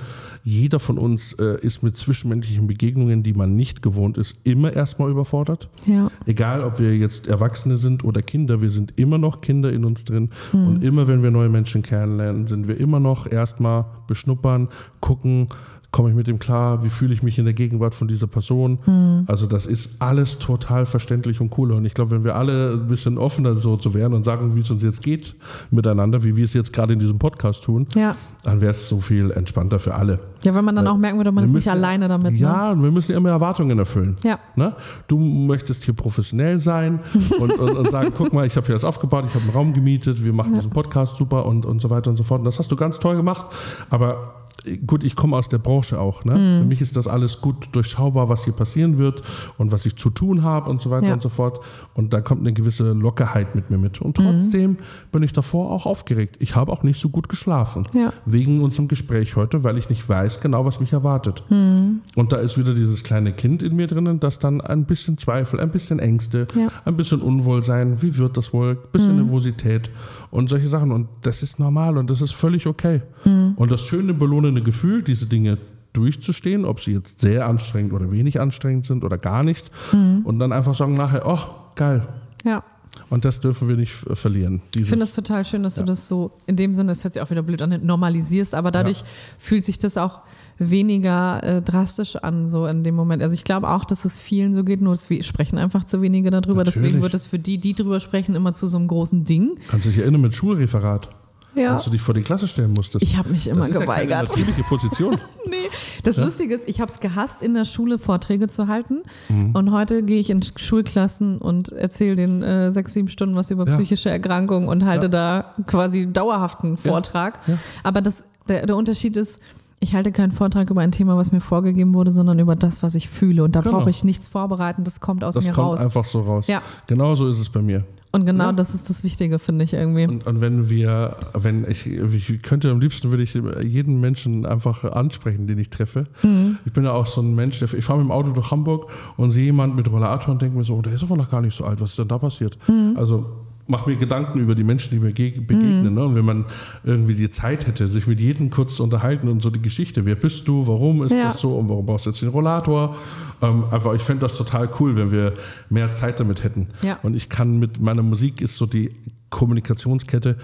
Jeder 0.45 0.81
von 0.81 0.99
uns 0.99 1.35
äh, 1.35 1.59
ist 1.61 1.83
mit 1.83 1.97
zwischenmenschlichen 1.97 2.67
Begegnungen, 2.67 3.23
die 3.23 3.33
man 3.33 3.57
nicht 3.57 3.83
gewohnt 3.83 4.19
ist, 4.19 4.37
immer 4.45 4.73
erstmal 4.73 5.11
überfordert. 5.11 5.69
Ja. 5.87 6.11
Egal, 6.27 6.65
ob 6.65 6.79
wir 6.79 6.97
jetzt 6.97 7.27
Erwachsene 7.27 7.77
sind 7.77 8.05
oder 8.05 8.23
Kinder, 8.23 8.63
wir 8.63 8.71
sind 8.71 8.95
immer 8.97 9.19
noch 9.19 9.41
Kinder 9.41 9.73
in 9.73 9.85
uns 9.85 10.05
drin. 10.05 10.31
Mhm. 10.53 10.67
Und 10.67 10.85
immer, 10.85 11.07
wenn 11.07 11.23
wir 11.23 11.31
neue 11.31 11.49
Menschen 11.49 11.83
kennenlernen, 11.83 12.47
sind 12.47 12.69
wir 12.69 12.79
immer 12.79 13.01
noch 13.01 13.31
erstmal 13.31 13.85
beschnuppern, 14.07 14.69
gucken, 15.01 15.49
komme 15.93 16.09
ich 16.09 16.17
mit 16.17 16.27
dem 16.27 16.39
klar, 16.39 16.83
wie 16.83 16.89
fühle 16.89 17.13
ich 17.13 17.23
mich 17.23 17.39
in 17.39 17.45
der 17.45 17.53
Gegenwart 17.53 17.95
von 17.95 18.09
dieser 18.09 18.27
Person. 18.27 18.79
Mhm. 18.87 19.25
Also 19.27 19.47
das 19.47 19.67
ist 19.67 20.01
alles 20.01 20.39
total 20.39 20.87
verständlich 20.87 21.39
und 21.41 21.57
cool. 21.59 21.71
Und 21.73 21.85
ich 21.85 21.93
glaube, 21.93 22.13
wenn 22.13 22.25
wir 22.25 22.35
alle 22.35 22.73
ein 22.73 22.89
bisschen 22.89 23.19
offener 23.19 23.55
so 23.55 23.77
zu 23.77 23.93
werden 23.93 24.15
und 24.15 24.25
sagen, 24.25 24.55
wie 24.55 24.61
es 24.61 24.71
uns 24.71 24.83
jetzt 24.83 25.03
geht 25.03 25.37
miteinander, 25.71 26.25
wie 26.25 26.35
wir 26.35 26.45
es 26.45 26.55
jetzt 26.55 26.73
gerade 26.73 26.95
in 26.95 26.99
diesem 26.99 27.19
Podcast 27.19 27.65
tun, 27.65 27.87
ja. 27.95 28.17
dann 28.43 28.63
wäre 28.63 28.71
es 28.71 28.89
so 28.89 29.01
viel 29.01 29.31
entspannter 29.33 29.79
für 29.79 29.95
alle. 29.95 30.19
Ja, 30.43 30.55
wenn 30.55 30.65
man 30.65 30.75
dann 30.75 30.87
auch 30.87 30.97
merken 30.97 31.19
würde, 31.19 31.31
man 31.31 31.45
ist 31.45 31.53
müssen, 31.53 31.69
nicht 31.69 31.71
alleine 31.71 32.09
damit. 32.09 32.41
Ja, 32.41 32.75
ne? 32.75 32.83
wir 32.83 32.91
müssen 32.91 33.15
immer 33.15 33.29
Erwartungen 33.29 33.79
erfüllen. 33.79 34.17
Ja. 34.25 34.39
Ne? 34.57 34.75
Du 35.09 35.19
möchtest 35.19 35.85
hier 35.85 35.95
professionell 35.95 36.57
sein 36.57 37.01
und, 37.39 37.53
und, 37.59 37.77
und 37.77 37.91
sagen, 37.91 38.13
guck 38.17 38.33
mal, 38.33 38.47
ich 38.47 38.57
habe 38.57 38.67
hier 38.67 38.75
das 38.75 38.85
aufgebaut, 38.85 39.27
ich 39.29 39.35
habe 39.35 39.45
einen 39.45 39.53
Raum 39.53 39.75
gemietet, 39.75 40.25
wir 40.25 40.33
machen 40.33 40.53
ja. 40.53 40.61
diesen 40.61 40.71
Podcast 40.71 41.17
super 41.17 41.45
und, 41.45 41.67
und 41.67 41.83
so 41.83 41.91
weiter 41.91 42.09
und 42.09 42.17
so 42.17 42.25
fort. 42.25 42.39
Und 42.39 42.47
das 42.47 42.59
hast 42.59 42.73
du 42.73 42.77
ganz 42.77 42.99
toll 42.99 43.17
gemacht. 43.17 43.51
Aber 43.91 44.43
gut, 44.87 45.05
ich 45.05 45.17
komme 45.17 45.37
aus 45.37 45.49
der 45.49 45.59
Branche 45.59 45.82
auch. 45.93 46.25
Ne? 46.25 46.35
Mhm. 46.35 46.59
Für 46.59 46.65
mich 46.65 46.81
ist 46.81 46.97
das 46.97 47.09
alles 47.09 47.41
gut 47.41 47.69
durchschaubar, 47.73 48.29
was 48.29 48.45
hier 48.45 48.53
passieren 48.53 48.99
wird 48.99 49.23
und 49.59 49.73
was 49.73 49.87
ich 49.87 49.97
zu 49.97 50.11
tun 50.11 50.43
habe 50.43 50.71
und 50.71 50.81
so 50.81 50.91
weiter 50.91 51.09
ja. 51.09 51.13
und 51.15 51.23
so 51.23 51.29
fort. 51.29 51.61
Und 51.95 52.13
da 52.15 52.21
kommt 52.21 52.41
eine 52.41 52.53
gewisse 52.53 52.93
Lockerheit 52.93 53.55
mit 53.55 53.71
mir 53.71 53.79
mit. 53.79 54.01
Und 54.01 54.17
trotzdem 54.17 54.73
mhm. 54.73 54.77
bin 55.11 55.23
ich 55.23 55.33
davor 55.33 55.71
auch 55.71 55.87
aufgeregt. 55.87 56.37
Ich 56.39 56.55
habe 56.55 56.73
auch 56.73 56.83
nicht 56.83 57.01
so 57.01 57.09
gut 57.09 57.29
geschlafen 57.29 57.87
ja. 57.93 58.13
wegen 58.27 58.63
unserem 58.63 58.89
Gespräch 58.89 59.37
heute, 59.37 59.65
weil 59.65 59.79
ich 59.79 59.89
nicht 59.91 60.09
weiß 60.09 60.41
genau, 60.41 60.65
was 60.65 60.81
mich 60.81 60.93
erwartet. 60.93 61.43
Mhm. 61.51 62.01
Und 62.15 62.33
da 62.33 62.37
ist 62.37 62.59
wieder 62.59 62.75
dieses 62.75 63.03
kleine 63.03 63.33
Kind 63.33 63.63
in 63.63 63.77
mir 63.77 63.87
drinnen, 63.87 64.21
das 64.21 64.39
dann 64.39 64.61
ein 64.61 64.85
bisschen 64.85 65.19
Zweifel, 65.19 65.61
ein 65.61 65.71
bisschen 65.71 65.99
Ängste, 65.99 66.47
ja. 66.55 66.69
ein 66.85 66.97
bisschen 66.97 67.21
Unwohlsein, 67.21 68.03
wie 68.03 68.17
wird 68.19 68.37
das 68.37 68.53
wohl, 68.53 68.73
ein 68.73 68.93
bisschen 68.93 69.17
mhm. 69.17 69.23
Nervosität 69.25 69.91
und 70.31 70.49
solche 70.49 70.69
Sachen. 70.69 70.93
Und 70.93 71.09
das 71.23 71.43
ist 71.43 71.59
normal 71.59 71.99
und 71.99 72.11
das 72.11 72.23
ist 72.23 72.33
völlig 72.33 72.67
okay. 72.67 73.03
Mhm. 73.25 73.53
Und 73.57 73.73
das 73.73 73.87
schöne 73.87 74.15
belohnende 74.15 74.63
Gefühl, 74.63 75.03
diese 75.03 75.27
Dinge 75.27 75.59
durchzustehen, 75.93 76.65
ob 76.65 76.81
sie 76.81 76.93
jetzt 76.93 77.21
sehr 77.21 77.47
anstrengend 77.47 77.93
oder 77.93 78.11
wenig 78.11 78.41
anstrengend 78.41 78.85
sind 78.85 79.05
oder 79.05 79.19
gar 79.19 79.43
nicht. 79.43 79.71
Mhm. 79.93 80.23
Und 80.25 80.39
dann 80.39 80.53
einfach 80.53 80.75
sagen 80.75 80.95
nachher, 80.95 81.27
oh, 81.27 81.41
geil. 81.75 82.07
Ja. 82.45 82.65
Und 83.09 83.25
das 83.25 83.41
dürfen 83.41 83.69
wir 83.69 83.77
nicht 83.77 83.93
verlieren. 83.93 84.63
ich 84.75 84.89
finde 84.89 85.05
es 85.05 85.15
total 85.15 85.45
schön, 85.45 85.63
dass 85.63 85.77
ja. 85.77 85.83
du 85.83 85.87
das 85.87 86.09
so 86.09 86.33
in 86.47 86.57
dem 86.57 86.75
Sinne, 86.75 86.93
es 86.93 87.05
hört 87.05 87.15
sich 87.15 87.23
auch 87.23 87.31
wieder 87.31 87.43
blöd 87.43 87.61
an, 87.63 87.79
normalisierst, 87.85 88.55
aber 88.55 88.71
dadurch 88.71 89.01
ja. 89.01 89.07
fühlt 89.39 89.65
sich 89.65 89.79
das 89.79 89.99
auch 89.99 90.23
weniger 90.59 91.43
äh, 91.43 91.63
drastisch 91.63 92.17
an, 92.17 92.49
so 92.49 92.67
in 92.67 92.85
dem 92.85 92.95
Moment. 92.95 93.23
Also 93.23 93.35
ich 93.35 93.45
glaube 93.45 93.69
auch, 93.69 93.85
dass 93.85 94.05
es 94.05 94.19
vielen 94.19 94.55
so 94.55 94.65
geht, 94.65 94.81
nur 94.81 94.93
es 94.93 95.09
sprechen 95.27 95.59
einfach 95.59 95.85
zu 95.85 96.03
wenige 96.03 96.31
darüber. 96.31 96.65
Natürlich. 96.65 96.75
Deswegen 96.77 97.03
wird 97.03 97.15
es 97.15 97.27
für 97.27 97.39
die, 97.39 97.59
die 97.59 97.75
drüber 97.75 98.01
sprechen, 98.01 98.35
immer 98.35 98.55
zu 98.55 98.67
so 98.67 98.79
einem 98.79 98.89
großen 98.89 99.25
Ding. 99.25 99.59
Kannst 99.69 99.87
du 99.87 99.91
dich 99.91 99.99
erinnern 99.99 100.21
mit 100.21 100.35
Schulreferat? 100.35 101.11
Ja. 101.55 101.75
Als 101.75 101.85
du 101.85 101.91
dich 101.91 102.01
vor 102.01 102.15
die 102.15 102.23
Klasse 102.23 102.49
stellen 102.49 102.73
musstest. 102.73 103.03
Ich 103.05 103.17
habe 103.17 103.31
mich 103.31 103.47
immer 103.47 103.67
das 103.67 103.79
geweigert. 103.79 104.23
Das 104.23 104.31
ist 104.31 104.39
ja 104.39 104.47
natürliche 104.47 104.69
Position. 104.69 105.19
nee. 105.51 105.69
Das 106.03 106.17
ja? 106.17 106.25
Lustige 106.25 106.55
ist, 106.55 106.69
ich 106.69 106.81
habe 106.81 106.91
es 106.91 107.01
gehasst, 107.01 107.43
in 107.43 107.55
der 107.55 107.65
Schule 107.65 107.99
Vorträge 107.99 108.49
zu 108.49 108.69
halten. 108.69 109.03
Mhm. 109.29 109.55
Und 109.55 109.73
heute 109.73 110.03
gehe 110.03 110.19
ich 110.19 110.31
in 110.31 110.41
Schulklassen 110.43 111.39
und 111.39 111.71
erzähle 111.71 112.17
den 112.17 112.43
äh, 112.43 112.73
sechs, 112.73 112.95
sieben 112.95 113.09
Stunden 113.09 113.37
was 113.37 113.51
über 113.51 113.67
ja. 113.67 113.73
psychische 113.73 114.11
Erkrankungen 114.11 114.69
und 114.69 114.85
halte 114.87 115.11
da 115.11 115.55
quasi 115.67 116.11
dauerhaften 116.11 116.77
Vortrag. 116.77 117.39
Aber 117.83 118.01
das, 118.01 118.25
der, 118.49 118.67
der 118.67 118.77
Unterschied 118.77 119.17
ist, 119.17 119.43
ich 119.83 119.95
halte 119.95 120.13
keinen 120.13 120.31
Vortrag 120.31 120.71
über 120.71 120.81
ein 120.81 120.93
Thema, 120.93 121.17
was 121.17 121.33
mir 121.33 121.41
vorgegeben 121.41 121.93
wurde, 121.93 122.13
sondern 122.13 122.39
über 122.39 122.55
das, 122.55 122.83
was 122.83 122.95
ich 122.95 123.09
fühle. 123.09 123.43
Und 123.43 123.57
da 123.57 123.61
genau. 123.61 123.79
brauche 123.79 123.91
ich 123.91 124.05
nichts 124.05 124.29
vorbereiten, 124.29 124.85
das 124.85 125.01
kommt 125.01 125.25
aus 125.25 125.35
das 125.35 125.45
mir 125.45 125.53
kommt 125.53 125.67
raus. 125.67 125.81
Das 125.81 125.93
kommt 125.93 125.97
einfach 125.97 126.11
so 126.11 126.21
raus. 126.21 126.47
Ja. 126.47 126.63
Genau 126.87 127.15
so 127.17 127.27
ist 127.27 127.41
es 127.41 127.51
bei 127.51 127.61
mir. 127.61 127.85
Und 128.13 128.27
genau 128.27 128.47
ja. 128.47 128.53
das 128.53 128.75
ist 128.75 128.91
das 128.91 129.05
Wichtige, 129.05 129.39
finde 129.39 129.65
ich 129.65 129.73
irgendwie. 129.73 130.07
Und, 130.07 130.27
und, 130.27 130.41
wenn 130.43 130.69
wir, 130.69 131.17
wenn 131.33 131.69
ich, 131.69 131.87
ich 131.87 132.43
könnte 132.43 132.71
am 132.71 132.79
liebsten 132.79 133.11
würde 133.11 133.23
ich 133.23 133.33
jeden 133.63 134.01
Menschen 134.01 134.45
einfach 134.45 134.85
ansprechen, 134.85 135.47
den 135.47 135.59
ich 135.59 135.71
treffe. 135.71 136.05
Mhm. 136.23 136.59
Ich 136.67 136.73
bin 136.75 136.85
ja 136.85 136.93
auch 136.93 137.07
so 137.07 137.23
ein 137.23 137.35
Mensch, 137.35 137.59
der, 137.59 137.73
ich 137.73 137.85
fahre 137.85 137.99
mit 137.99 138.09
dem 138.09 138.13
Auto 138.13 138.33
durch 138.33 138.51
Hamburg 138.51 138.91
und 139.17 139.31
sehe 139.31 139.45
jemanden 139.45 139.77
mit 139.77 139.91
Rollator 139.91 140.33
und 140.33 140.43
denke 140.43 140.59
mir 140.59 140.65
so, 140.65 140.81
der 140.83 140.93
ist 140.93 141.03
aber 141.03 141.17
noch 141.17 141.31
gar 141.31 141.41
nicht 141.41 141.57
so 141.57 141.65
alt, 141.65 141.81
was 141.81 141.91
ist 141.91 141.99
denn 141.99 142.09
da 142.09 142.19
passiert? 142.19 142.59
Mhm. 142.69 142.95
Also 142.97 143.47
mache 143.67 143.91
mir 143.91 143.97
Gedanken 143.97 144.41
über 144.41 144.55
die 144.55 144.65
Menschen, 144.65 144.91
die 144.91 144.99
mir 144.99 145.13
begegnen. 145.13 145.85
Mhm. 145.85 145.95
Ne? 145.95 146.05
Und 146.05 146.15
wenn 146.15 146.25
man 146.25 146.45
irgendwie 146.85 147.15
die 147.15 147.31
Zeit 147.31 147.67
hätte, 147.67 147.87
sich 147.87 148.07
mit 148.07 148.21
jedem 148.21 148.51
kurz 148.51 148.77
zu 148.77 148.83
unterhalten 148.83 149.29
und 149.29 149.41
so 149.43 149.51
die 149.51 149.63
Geschichte, 149.63 150.05
wer 150.05 150.17
bist 150.17 150.49
du, 150.49 150.67
warum 150.67 151.03
ist 151.03 151.13
ja. 151.13 151.25
das 151.25 151.41
so 151.41 151.57
und 151.57 151.69
warum 151.69 151.87
brauchst 151.87 152.07
du 152.07 152.11
jetzt 152.11 152.23
den 152.23 152.29
Rollator? 152.29 152.97
Ähm, 153.41 153.65
einfach, 153.71 153.95
ich 153.95 154.03
fände 154.03 154.21
das 154.21 154.37
total 154.37 154.69
cool, 154.81 154.97
wenn 154.97 155.11
wir 155.11 155.35
mehr 155.71 155.93
Zeit 155.93 156.21
damit 156.21 156.43
hätten. 156.45 156.69
Ja. 156.85 156.99
Und 157.03 157.15
ich 157.15 157.29
kann 157.29 157.59
mit 157.59 157.81
meiner 157.81 158.03
Musik 158.03 158.41
ist 158.41 158.57
so 158.57 158.67
die 158.67 158.93
Kommunikationskette. 159.33 160.37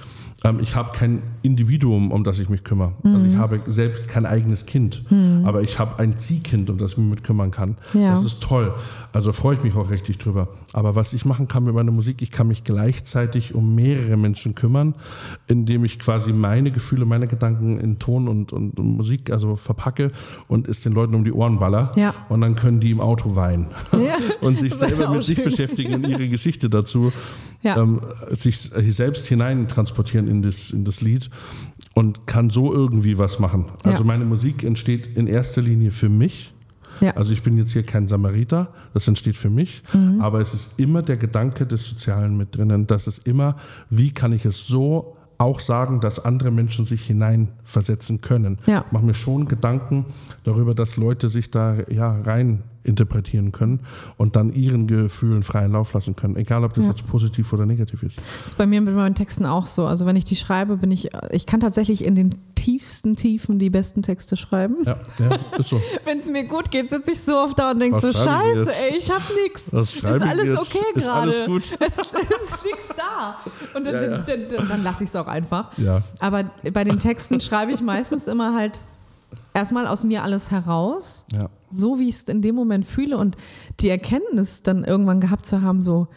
Ähm, 0.44 0.58
ich 0.60 0.74
habe 0.74 0.90
kein 0.92 1.22
Individuum, 1.42 2.10
um 2.10 2.24
das 2.24 2.40
ich 2.40 2.48
mich 2.48 2.64
kümmere. 2.64 2.94
Mhm. 3.02 3.14
Also 3.14 3.26
ich 3.26 3.32
mhm. 3.32 3.38
habe 3.38 3.60
selbst 3.66 4.08
kein 4.08 4.26
eigenes 4.26 4.66
Kind, 4.66 5.04
mhm. 5.10 5.42
aber 5.44 5.62
ich 5.62 5.78
habe 5.78 6.00
ein 6.00 6.18
Ziehkind, 6.18 6.70
um 6.70 6.78
das 6.78 6.92
ich 6.92 6.98
mich 6.98 7.10
mit 7.10 7.24
kümmern 7.24 7.52
kann. 7.52 7.76
Ja. 7.92 8.10
Das 8.10 8.24
ist 8.24 8.42
toll. 8.42 8.74
Also 9.12 9.32
freue 9.32 9.56
ich 9.56 9.62
mich 9.62 9.76
auch 9.76 9.90
richtig 9.90 10.18
drüber. 10.18 10.48
Aber 10.72 10.96
was 10.96 11.12
ich 11.12 11.24
machen 11.24 11.46
kann 11.46 11.64
mit 11.64 11.74
meiner 11.74 11.92
Musik, 11.92 12.22
ich 12.22 12.30
kann 12.30 12.48
mich 12.48 12.64
gleichzeitig 12.64 13.54
um 13.54 13.74
mehrere 13.74 14.16
Menschen 14.16 14.54
kümmern, 14.54 14.94
indem 15.46 15.84
ich 15.84 15.98
quasi 15.98 16.32
meine 16.32 16.72
Gefühle, 16.72 17.04
meine 17.04 17.26
Gedanken 17.26 17.78
in 17.78 17.98
Ton 17.98 18.26
und, 18.26 18.52
und, 18.52 18.78
und 18.78 18.96
Musik 18.96 19.30
also 19.30 19.54
verpacke 19.54 20.12
und 20.48 20.66
es 20.66 20.80
den 20.80 20.92
Leuten 20.94 21.14
um 21.14 21.24
die 21.24 21.32
Ohren 21.32 21.58
baller. 21.58 21.92
Ja. 21.94 22.14
Und 22.28 22.40
dann 22.40 22.56
können 22.56 22.80
die 22.80 22.90
im 22.90 23.00
Auto 23.00 23.36
weinen 23.36 23.68
ja. 23.92 24.16
und 24.40 24.58
sich 24.58 24.74
selber 24.74 25.10
mit 25.10 25.24
sich 25.24 25.42
beschäftigen 25.44 25.94
und 25.94 26.08
ihre 26.08 26.28
Geschichte 26.28 26.70
dazu 26.70 27.12
ja. 27.62 27.76
ähm, 27.76 28.00
sich 28.30 28.58
selbst 28.58 29.26
hinein 29.26 29.68
transportieren 29.68 30.28
in 30.28 30.42
das, 30.42 30.70
in 30.70 30.84
das 30.84 31.00
Lied 31.00 31.30
und 31.94 32.26
kann 32.26 32.50
so 32.50 32.72
irgendwie 32.72 33.18
was 33.18 33.38
machen. 33.38 33.66
Also 33.84 33.98
ja. 33.98 34.04
meine 34.04 34.24
Musik 34.24 34.62
entsteht 34.62 35.16
in 35.16 35.26
erster 35.26 35.62
Linie 35.62 35.90
für 35.90 36.08
mich. 36.08 36.54
Ja. 37.00 37.12
Also 37.12 37.32
ich 37.32 37.42
bin 37.42 37.56
jetzt 37.56 37.72
hier 37.72 37.84
kein 37.84 38.08
Samariter, 38.08 38.72
das 38.92 39.06
entsteht 39.06 39.36
für 39.36 39.50
mich, 39.50 39.82
mhm. 39.92 40.20
aber 40.20 40.40
es 40.40 40.52
ist 40.52 40.80
immer 40.80 41.02
der 41.02 41.16
Gedanke 41.16 41.64
des 41.64 41.86
Sozialen 41.86 42.36
mit 42.36 42.56
drinnen, 42.56 42.88
dass 42.88 43.06
es 43.06 43.18
immer, 43.18 43.56
wie 43.88 44.10
kann 44.10 44.32
ich 44.32 44.44
es 44.44 44.66
so 44.66 45.16
auch 45.38 45.60
sagen, 45.60 46.00
dass 46.00 46.24
andere 46.24 46.50
Menschen 46.50 46.84
sich 46.84 47.04
hineinversetzen 47.04 48.20
können. 48.20 48.58
Ja. 48.66 48.84
Ich 48.86 48.92
mache 48.92 49.04
mir 49.04 49.14
schon 49.14 49.46
Gedanken 49.46 50.06
darüber, 50.42 50.74
dass 50.74 50.96
Leute 50.96 51.28
sich 51.28 51.50
da 51.52 51.76
ja 51.88 52.20
rein 52.22 52.64
interpretieren 52.84 53.52
können 53.52 53.80
und 54.16 54.36
dann 54.36 54.52
ihren 54.52 54.86
Gefühlen 54.86 55.42
freien 55.42 55.72
Lauf 55.72 55.92
lassen 55.92 56.16
können, 56.16 56.36
egal 56.36 56.64
ob 56.64 56.74
das 56.74 56.84
ja. 56.84 56.90
jetzt 56.90 57.06
positiv 57.06 57.52
oder 57.52 57.66
negativ 57.66 58.02
ist. 58.02 58.18
Das 58.18 58.52
ist 58.52 58.58
bei 58.58 58.66
mir 58.66 58.80
mit 58.80 58.94
meinen 58.94 59.14
Texten 59.14 59.46
auch 59.46 59.66
so. 59.66 59.86
Also 59.86 60.06
wenn 60.06 60.16
ich 60.16 60.24
die 60.24 60.36
schreibe, 60.36 60.76
bin 60.76 60.90
ich, 60.90 61.10
ich 61.30 61.46
kann 61.46 61.60
tatsächlich 61.60 62.04
in 62.04 62.14
den 62.14 62.34
tiefsten 62.54 63.16
Tiefen 63.16 63.58
die 63.58 63.70
besten 63.70 64.02
Texte 64.02 64.36
schreiben. 64.36 64.76
Ja, 64.84 64.96
ja 65.18 65.38
ist 65.58 65.70
so. 65.70 65.80
wenn 66.04 66.20
es 66.20 66.28
mir 66.28 66.44
gut 66.44 66.70
geht, 66.70 66.90
sitze 66.90 67.12
ich 67.12 67.20
so 67.20 67.36
oft 67.36 67.58
da 67.58 67.70
und 67.70 67.80
denke 67.80 68.00
so, 68.00 68.12
scheiße, 68.12 68.70
ey, 68.90 68.98
ich 68.98 69.10
hab 69.10 69.22
nichts. 69.42 69.68
Ist 69.68 70.04
alles 70.04 70.58
okay 70.58 70.78
gerade. 70.94 70.98
Ist 70.98 71.08
alles 71.08 71.46
gut. 71.46 71.62
Es, 71.62 71.98
es 71.98 71.98
ist 71.98 72.64
nichts 72.64 72.88
da. 72.96 73.36
Und 73.74 73.86
dann, 73.86 73.94
ja, 73.94 74.18
dann, 74.18 74.48
dann, 74.48 74.68
dann 74.68 74.82
lasse 74.82 75.04
ich 75.04 75.10
es 75.10 75.16
auch 75.16 75.26
einfach. 75.26 75.76
Ja. 75.78 76.02
Aber 76.20 76.44
bei 76.72 76.84
den 76.84 76.98
Texten 76.98 77.40
schreibe 77.40 77.72
ich 77.72 77.80
meistens 77.80 78.26
immer 78.26 78.54
halt 78.54 78.80
erstmal 79.58 79.86
aus 79.86 80.04
mir 80.04 80.22
alles 80.22 80.50
heraus, 80.50 81.26
ja. 81.32 81.46
so 81.70 81.98
wie 81.98 82.08
ich 82.08 82.16
es 82.16 82.22
in 82.22 82.42
dem 82.42 82.54
Moment 82.54 82.86
fühle 82.86 83.18
und 83.18 83.36
die 83.80 83.88
Erkenntnis 83.88 84.62
dann 84.62 84.84
irgendwann 84.84 85.20
gehabt 85.20 85.46
zu 85.46 85.62
haben, 85.62 85.82
so, 85.82 86.08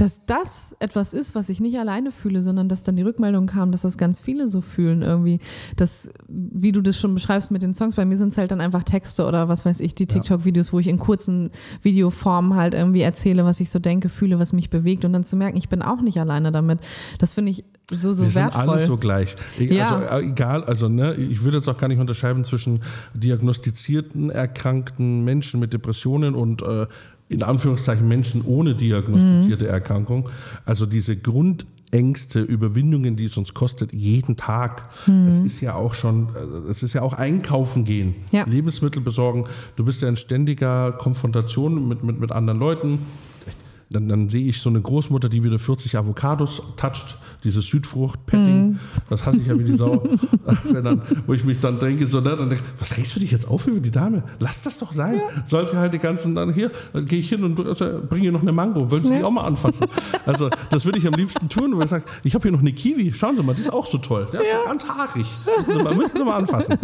dass 0.00 0.24
das 0.24 0.74
etwas 0.80 1.12
ist, 1.12 1.34
was 1.34 1.50
ich 1.50 1.60
nicht 1.60 1.78
alleine 1.78 2.10
fühle, 2.10 2.40
sondern 2.40 2.70
dass 2.70 2.82
dann 2.82 2.96
die 2.96 3.02
Rückmeldung 3.02 3.44
kam, 3.44 3.70
dass 3.70 3.82
das 3.82 3.98
ganz 3.98 4.18
viele 4.18 4.48
so 4.48 4.62
fühlen 4.62 5.02
irgendwie. 5.02 5.40
Dass, 5.76 6.10
wie 6.26 6.72
du 6.72 6.80
das 6.80 6.98
schon 6.98 7.12
beschreibst 7.12 7.50
mit 7.50 7.60
den 7.60 7.74
Songs, 7.74 7.96
bei 7.96 8.06
mir 8.06 8.16
sind 8.16 8.30
es 8.30 8.38
halt 8.38 8.50
dann 8.50 8.62
einfach 8.62 8.82
Texte 8.82 9.26
oder 9.26 9.48
was 9.48 9.66
weiß 9.66 9.80
ich, 9.80 9.94
die 9.94 10.06
TikTok-Videos, 10.06 10.72
wo 10.72 10.78
ich 10.78 10.86
in 10.86 10.98
kurzen 10.98 11.50
Videoformen 11.82 12.56
halt 12.56 12.72
irgendwie 12.72 13.02
erzähle, 13.02 13.44
was 13.44 13.60
ich 13.60 13.68
so 13.68 13.78
denke, 13.78 14.08
fühle, 14.08 14.38
was 14.38 14.54
mich 14.54 14.70
bewegt 14.70 15.04
und 15.04 15.12
dann 15.12 15.24
zu 15.24 15.36
merken, 15.36 15.58
ich 15.58 15.68
bin 15.68 15.82
auch 15.82 16.00
nicht 16.00 16.18
alleine 16.18 16.50
damit. 16.50 16.80
Das 17.18 17.34
finde 17.34 17.50
ich 17.50 17.64
so, 17.90 18.12
so 18.12 18.24
Wir 18.24 18.34
wertvoll. 18.34 18.62
sind 18.62 18.70
alles 18.70 18.86
so 18.86 18.96
gleich. 18.96 19.36
Ja. 19.58 19.98
Also 19.98 20.24
äh, 20.24 20.30
egal, 20.30 20.64
also 20.64 20.88
ne, 20.88 21.14
ich 21.14 21.44
würde 21.44 21.58
jetzt 21.58 21.68
auch 21.68 21.76
gar 21.76 21.88
nicht 21.88 22.00
unterscheiden 22.00 22.44
zwischen 22.44 22.80
diagnostizierten, 23.12 24.30
erkrankten 24.30 25.24
Menschen 25.24 25.60
mit 25.60 25.74
Depressionen 25.74 26.34
und 26.34 26.62
äh, 26.62 26.86
in 27.30 27.44
Anführungszeichen 27.44 28.06
Menschen 28.06 28.42
ohne 28.44 28.74
diagnostizierte 28.74 29.64
mhm. 29.64 29.70
Erkrankung. 29.70 30.28
Also 30.66 30.84
diese 30.84 31.16
Grundängste, 31.16 32.40
Überwindungen, 32.40 33.14
die 33.14 33.24
es 33.24 33.36
uns 33.36 33.54
kostet, 33.54 33.92
jeden 33.92 34.36
Tag. 34.36 34.90
Mhm. 35.06 35.26
Das 35.26 35.38
ist 35.38 35.60
ja 35.60 35.76
auch 35.76 35.94
schon, 35.94 36.28
es 36.68 36.82
ist 36.82 36.92
ja 36.92 37.02
auch 37.02 37.12
einkaufen 37.12 37.84
gehen, 37.84 38.16
ja. 38.32 38.44
Lebensmittel 38.46 39.00
besorgen. 39.00 39.44
Du 39.76 39.84
bist 39.84 40.02
ja 40.02 40.08
in 40.08 40.16
ständiger 40.16 40.90
Konfrontation 40.92 41.88
mit, 41.88 42.02
mit, 42.02 42.18
mit 42.18 42.32
anderen 42.32 42.58
Leuten 42.58 42.98
dann, 43.90 44.08
dann 44.08 44.28
sehe 44.28 44.46
ich 44.46 44.60
so 44.60 44.70
eine 44.70 44.80
Großmutter, 44.80 45.28
die 45.28 45.42
wieder 45.42 45.58
40 45.58 45.96
Avocados 45.96 46.62
toucht, 46.76 47.18
dieses 47.44 47.66
Südfrucht-Petting, 47.66 48.66
Mhm. 48.70 48.78
das 49.08 49.24
hasse 49.26 49.38
ich 49.38 49.46
ja 49.46 49.58
wie 49.58 49.64
die 49.64 49.74
Sau. 49.74 50.02
Dann, 50.72 51.02
wo 51.26 51.32
ich 51.34 51.44
mich 51.44 51.60
dann 51.60 51.78
denke, 51.78 52.06
so, 52.06 52.20
ne, 52.20 52.34
dann 52.36 52.48
denke, 52.48 52.64
was 52.78 52.96
regst 52.96 53.14
du 53.14 53.20
dich 53.20 53.30
jetzt 53.30 53.46
auf 53.48 53.66
über 53.66 53.80
die 53.80 53.90
Dame? 53.90 54.22
Lass 54.38 54.62
das 54.62 54.78
doch 54.78 54.92
sein. 54.92 55.20
Soll 55.46 55.66
sie 55.68 55.76
halt 55.76 55.92
die 55.94 55.98
ganzen, 55.98 56.34
dann 56.34 56.52
hier, 56.52 56.70
dann 56.92 57.04
gehe 57.06 57.20
ich 57.20 57.28
hin 57.28 57.44
und 57.44 57.58
also, 57.60 58.00
bringe 58.08 58.26
ihr 58.26 58.32
noch 58.32 58.42
eine 58.42 58.52
Mango. 58.52 58.90
Wollen 58.90 59.04
Sie 59.04 59.16
die 59.16 59.22
auch 59.24 59.30
mal 59.30 59.44
anfassen? 59.44 59.86
Also, 60.26 60.48
das 60.70 60.84
würde 60.86 60.98
ich 60.98 61.06
am 61.06 61.14
liebsten 61.14 61.48
tun, 61.48 61.76
weil 61.76 61.84
ich 61.84 61.90
sage, 61.90 62.04
ich 62.24 62.34
habe 62.34 62.42
hier 62.42 62.52
noch 62.52 62.60
eine 62.60 62.72
Kiwi, 62.72 63.12
schauen 63.12 63.36
Sie 63.36 63.42
mal, 63.42 63.54
die 63.54 63.60
ist 63.62 63.72
auch 63.72 63.86
so 63.86 63.98
toll. 63.98 64.26
Ja, 64.32 64.40
Ganz 64.66 64.84
haarig. 64.86 65.26
Müssen 65.58 65.78
Sie 65.78 65.84
mal, 65.84 65.94
müssen 65.94 66.16
Sie 66.16 66.24
mal 66.24 66.36
anfassen. 66.36 66.78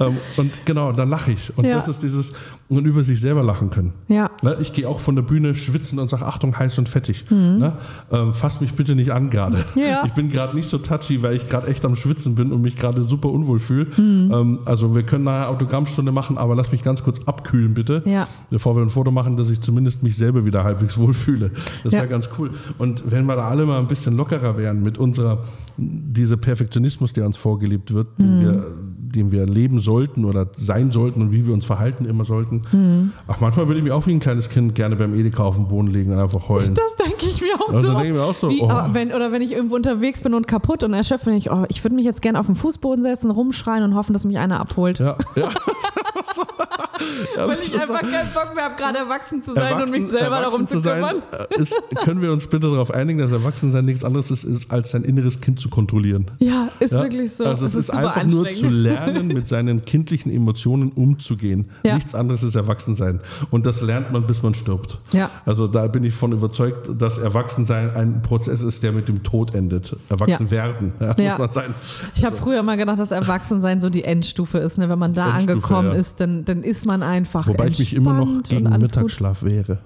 Ähm, 0.00 0.16
und 0.36 0.64
genau, 0.64 0.92
dann 0.92 1.08
lache 1.08 1.32
ich. 1.32 1.56
Und 1.58 1.64
Ja. 1.66 1.72
das 1.74 1.88
ist 1.88 2.04
dieses, 2.04 2.32
und 2.68 2.84
über 2.86 3.02
sich 3.02 3.20
selber 3.20 3.42
lachen 3.42 3.70
können. 3.70 3.92
Ja. 4.06 4.30
Ne, 4.42 4.56
ich 4.60 4.72
gehe 4.72 4.88
auch 4.88 5.00
von 5.00 5.16
der 5.16 5.22
Bühne 5.22 5.56
schwitzen 5.56 5.98
und 5.98 6.08
sage, 6.08 6.24
Achtung, 6.24 6.56
heiß 6.56 6.78
und 6.78 6.88
fettig. 6.88 7.24
Ne? 7.30 7.72
Ähm, 8.12 8.32
fass 8.32 8.60
mich 8.60 8.74
bitte 8.74 8.94
nicht 8.94 9.10
an 9.10 9.28
gerade. 9.28 9.64
Ja. 9.74 10.02
Ich 10.06 10.12
bin 10.14 10.30
gerade 10.30 10.56
nicht 10.56 10.68
so 10.68 10.78
touchy, 10.78 11.22
weil 11.22 11.34
ich 11.36 11.48
gerade 11.48 11.66
echt 11.68 11.84
am 11.84 11.96
Schwitzen 11.96 12.34
bin 12.34 12.52
und 12.52 12.62
mich 12.62 12.76
gerade 12.76 13.02
super 13.02 13.30
unwohl 13.30 13.58
fühle. 13.58 13.86
Mhm. 13.96 14.30
Ähm, 14.32 14.58
also 14.64 14.94
wir 14.94 15.02
können 15.02 15.24
nachher 15.24 15.48
Autogrammstunde 15.50 16.12
machen, 16.12 16.38
aber 16.38 16.54
lass 16.54 16.72
mich 16.72 16.82
ganz 16.82 17.02
kurz 17.02 17.20
abkühlen 17.26 17.74
bitte, 17.74 18.02
Ja. 18.06 18.26
bevor 18.50 18.76
wir 18.76 18.82
ein 18.82 18.90
Foto 18.90 19.10
machen, 19.10 19.36
dass 19.36 19.50
ich 19.50 19.60
zumindest 19.60 20.02
mich 20.02 20.16
selber 20.16 20.44
wieder 20.44 20.64
halbwegs 20.64 20.98
wohlfühle. 20.98 21.50
Das 21.84 21.92
Ja. 21.92 22.00
wäre 22.00 22.08
ganz 22.08 22.28
cool. 22.38 22.50
Und 22.78 23.10
wenn 23.10 23.26
wir 23.26 23.36
da 23.36 23.48
alle 23.48 23.66
mal 23.66 23.78
ein 23.78 23.86
bisschen 23.88 24.16
lockerer 24.16 24.56
wären 24.56 24.82
mit 24.82 24.98
unserer, 24.98 25.44
dieser 25.76 26.36
Perfektionismus, 26.36 27.12
der 27.12 27.26
uns 27.26 27.36
vorgelebt 27.36 27.92
wird, 27.94 28.18
Mhm. 28.18 28.22
den 28.24 28.40
wir 28.40 28.66
dem 29.00 29.32
wir 29.32 29.46
leben 29.46 29.80
sollten 29.80 30.24
oder 30.24 30.48
sein 30.52 30.90
sollten 30.92 31.22
und 31.22 31.32
wie 31.32 31.46
wir 31.46 31.54
uns 31.54 31.64
verhalten 31.64 32.04
immer 32.04 32.24
sollten. 32.24 32.62
Mhm. 32.72 33.12
Ach, 33.26 33.40
manchmal 33.40 33.68
würde 33.68 33.78
ich 33.78 33.84
mich 33.84 33.92
auch 33.92 34.06
wie 34.06 34.12
ein 34.12 34.20
kleines 34.20 34.50
Kind 34.50 34.74
gerne 34.74 34.96
beim 34.96 35.14
Edeka 35.14 35.42
auf 35.42 35.56
den 35.56 35.68
Boden 35.68 35.88
legen 35.88 36.12
und 36.12 36.18
einfach 36.18 36.48
heulen. 36.48 36.74
Das 36.74 36.96
denke 36.96 37.26
ich 37.26 37.40
mir 37.40 37.54
auch 37.60 37.72
Also 37.72 37.92
so. 37.92 38.00
ich 38.00 38.12
mir 38.12 38.22
auch 38.22 38.34
so, 38.34 38.50
Wie, 38.50 38.62
oh. 38.62 38.68
aber 38.68 38.94
wenn, 38.94 39.12
oder 39.12 39.32
wenn 39.32 39.42
ich 39.42 39.52
irgendwo 39.52 39.76
unterwegs 39.76 40.20
bin 40.22 40.34
und 40.34 40.46
kaputt 40.48 40.82
und 40.82 40.92
erschöpft 40.92 41.24
bin, 41.26 41.34
ich, 41.34 41.50
oh, 41.50 41.64
ich 41.68 41.84
würde 41.84 41.94
mich 41.96 42.04
jetzt 42.04 42.22
gerne 42.22 42.38
auf 42.40 42.46
den 42.46 42.56
Fußboden 42.56 43.02
setzen, 43.02 43.30
rumschreien 43.30 43.84
und 43.84 43.94
hoffen, 43.94 44.12
dass 44.12 44.24
mich 44.24 44.38
einer 44.38 44.60
abholt. 44.60 44.98
Ja, 44.98 45.16
ja. 45.36 45.48
ja 47.36 47.48
Weil 47.48 47.58
ich 47.62 47.72
ist 47.74 47.80
einfach 47.80 48.02
so- 48.02 48.10
keinen 48.10 48.32
Bock 48.32 48.54
mehr 48.54 48.64
habe, 48.64 48.74
gerade 48.76 48.98
erwachsen 48.98 49.42
zu 49.42 49.54
sein 49.54 49.72
und 49.74 49.78
Erwachsen- 49.80 50.02
mich 50.02 50.10
selber 50.10 50.40
darum 50.40 50.66
zu 50.66 50.78
sein, 50.78 50.94
kümmern. 51.02 51.22
äh, 51.50 51.60
Ist, 51.60 51.74
können 52.04 52.22
wir 52.22 52.32
uns 52.32 52.46
bitte 52.46 52.68
darauf 52.70 52.90
einigen, 52.92 53.18
dass 53.18 53.32
Erwachsensein 53.32 53.84
nichts 53.84 54.04
anderes 54.04 54.30
ist, 54.30 54.44
ist 54.44 54.70
als 54.70 54.90
sein 54.90 55.04
inneres 55.04 55.40
Kind 55.40 55.60
zu 55.60 55.68
kontrollieren. 55.68 56.26
Ja, 56.38 56.68
ist 56.80 56.92
Ja? 56.92 57.02
wirklich 57.02 57.32
so. 57.34 57.44
Also 57.44 57.64
es, 57.66 57.74
ist, 57.74 57.86
super 57.86 57.98
einfach 58.16 58.24
nur 58.24 58.50
zu 58.52 58.68
lernen, 58.68 59.28
mit 59.28 59.48
seinen 59.48 59.84
kindlichen 59.84 60.32
Emotionen 60.32 60.90
umzugehen. 60.92 61.70
Ja. 61.84 61.94
Nichts 61.94 62.14
anderes 62.14 62.42
ist 62.42 62.54
Erwachsensein. 62.54 63.20
Und 63.50 63.64
das 63.64 63.80
lernt 63.80 64.12
man, 64.12 64.26
bis 64.26 64.42
man 64.42 64.52
stirbt. 64.52 64.98
Ja. 65.12 65.30
Also 65.46 65.66
da 65.68 65.86
bin 65.86 66.04
ich 66.04 66.12
von 66.14 66.32
überzeugt, 66.32 66.90
dass 67.00 67.16
Erwachsensein 67.18 67.94
ein 67.94 68.20
Prozess 68.20 68.62
ist, 68.62 68.82
der 68.82 68.92
mit 68.92 69.08
dem 69.08 69.22
Tod 69.22 69.54
endet. 69.54 69.96
Erwachsen 70.10 70.46
Ja. 70.46 70.50
werden, 70.50 70.92
muss 71.16 71.38
man 71.38 71.50
sein. 71.52 71.72
Ich 72.14 72.24
habe 72.24 72.36
früher 72.36 72.62
mal 72.62 72.76
gedacht, 72.76 72.98
dass 72.98 73.10
Erwachsensein 73.10 73.80
so 73.80 73.88
die 73.90 74.04
Endstufe 74.04 74.58
ist. 74.58 74.76
Ne? 74.78 74.88
Wenn 74.88 74.98
man 74.98 75.14
da 75.14 75.26
Endstufe, 75.36 75.52
angekommen 75.52 75.92
ist, 75.92 76.17
dann, 76.20 76.44
dann 76.44 76.62
ist 76.62 76.86
man 76.86 77.02
einfach 77.02 77.46
Wobei 77.46 77.68
ich 77.68 77.78
mich 77.78 77.94
immer 77.94 78.14
noch 78.14 78.28
entspannt 78.28 78.48
gegen 78.48 78.80
Mittagsschlaf. 78.80 79.40
Gut. 79.40 79.78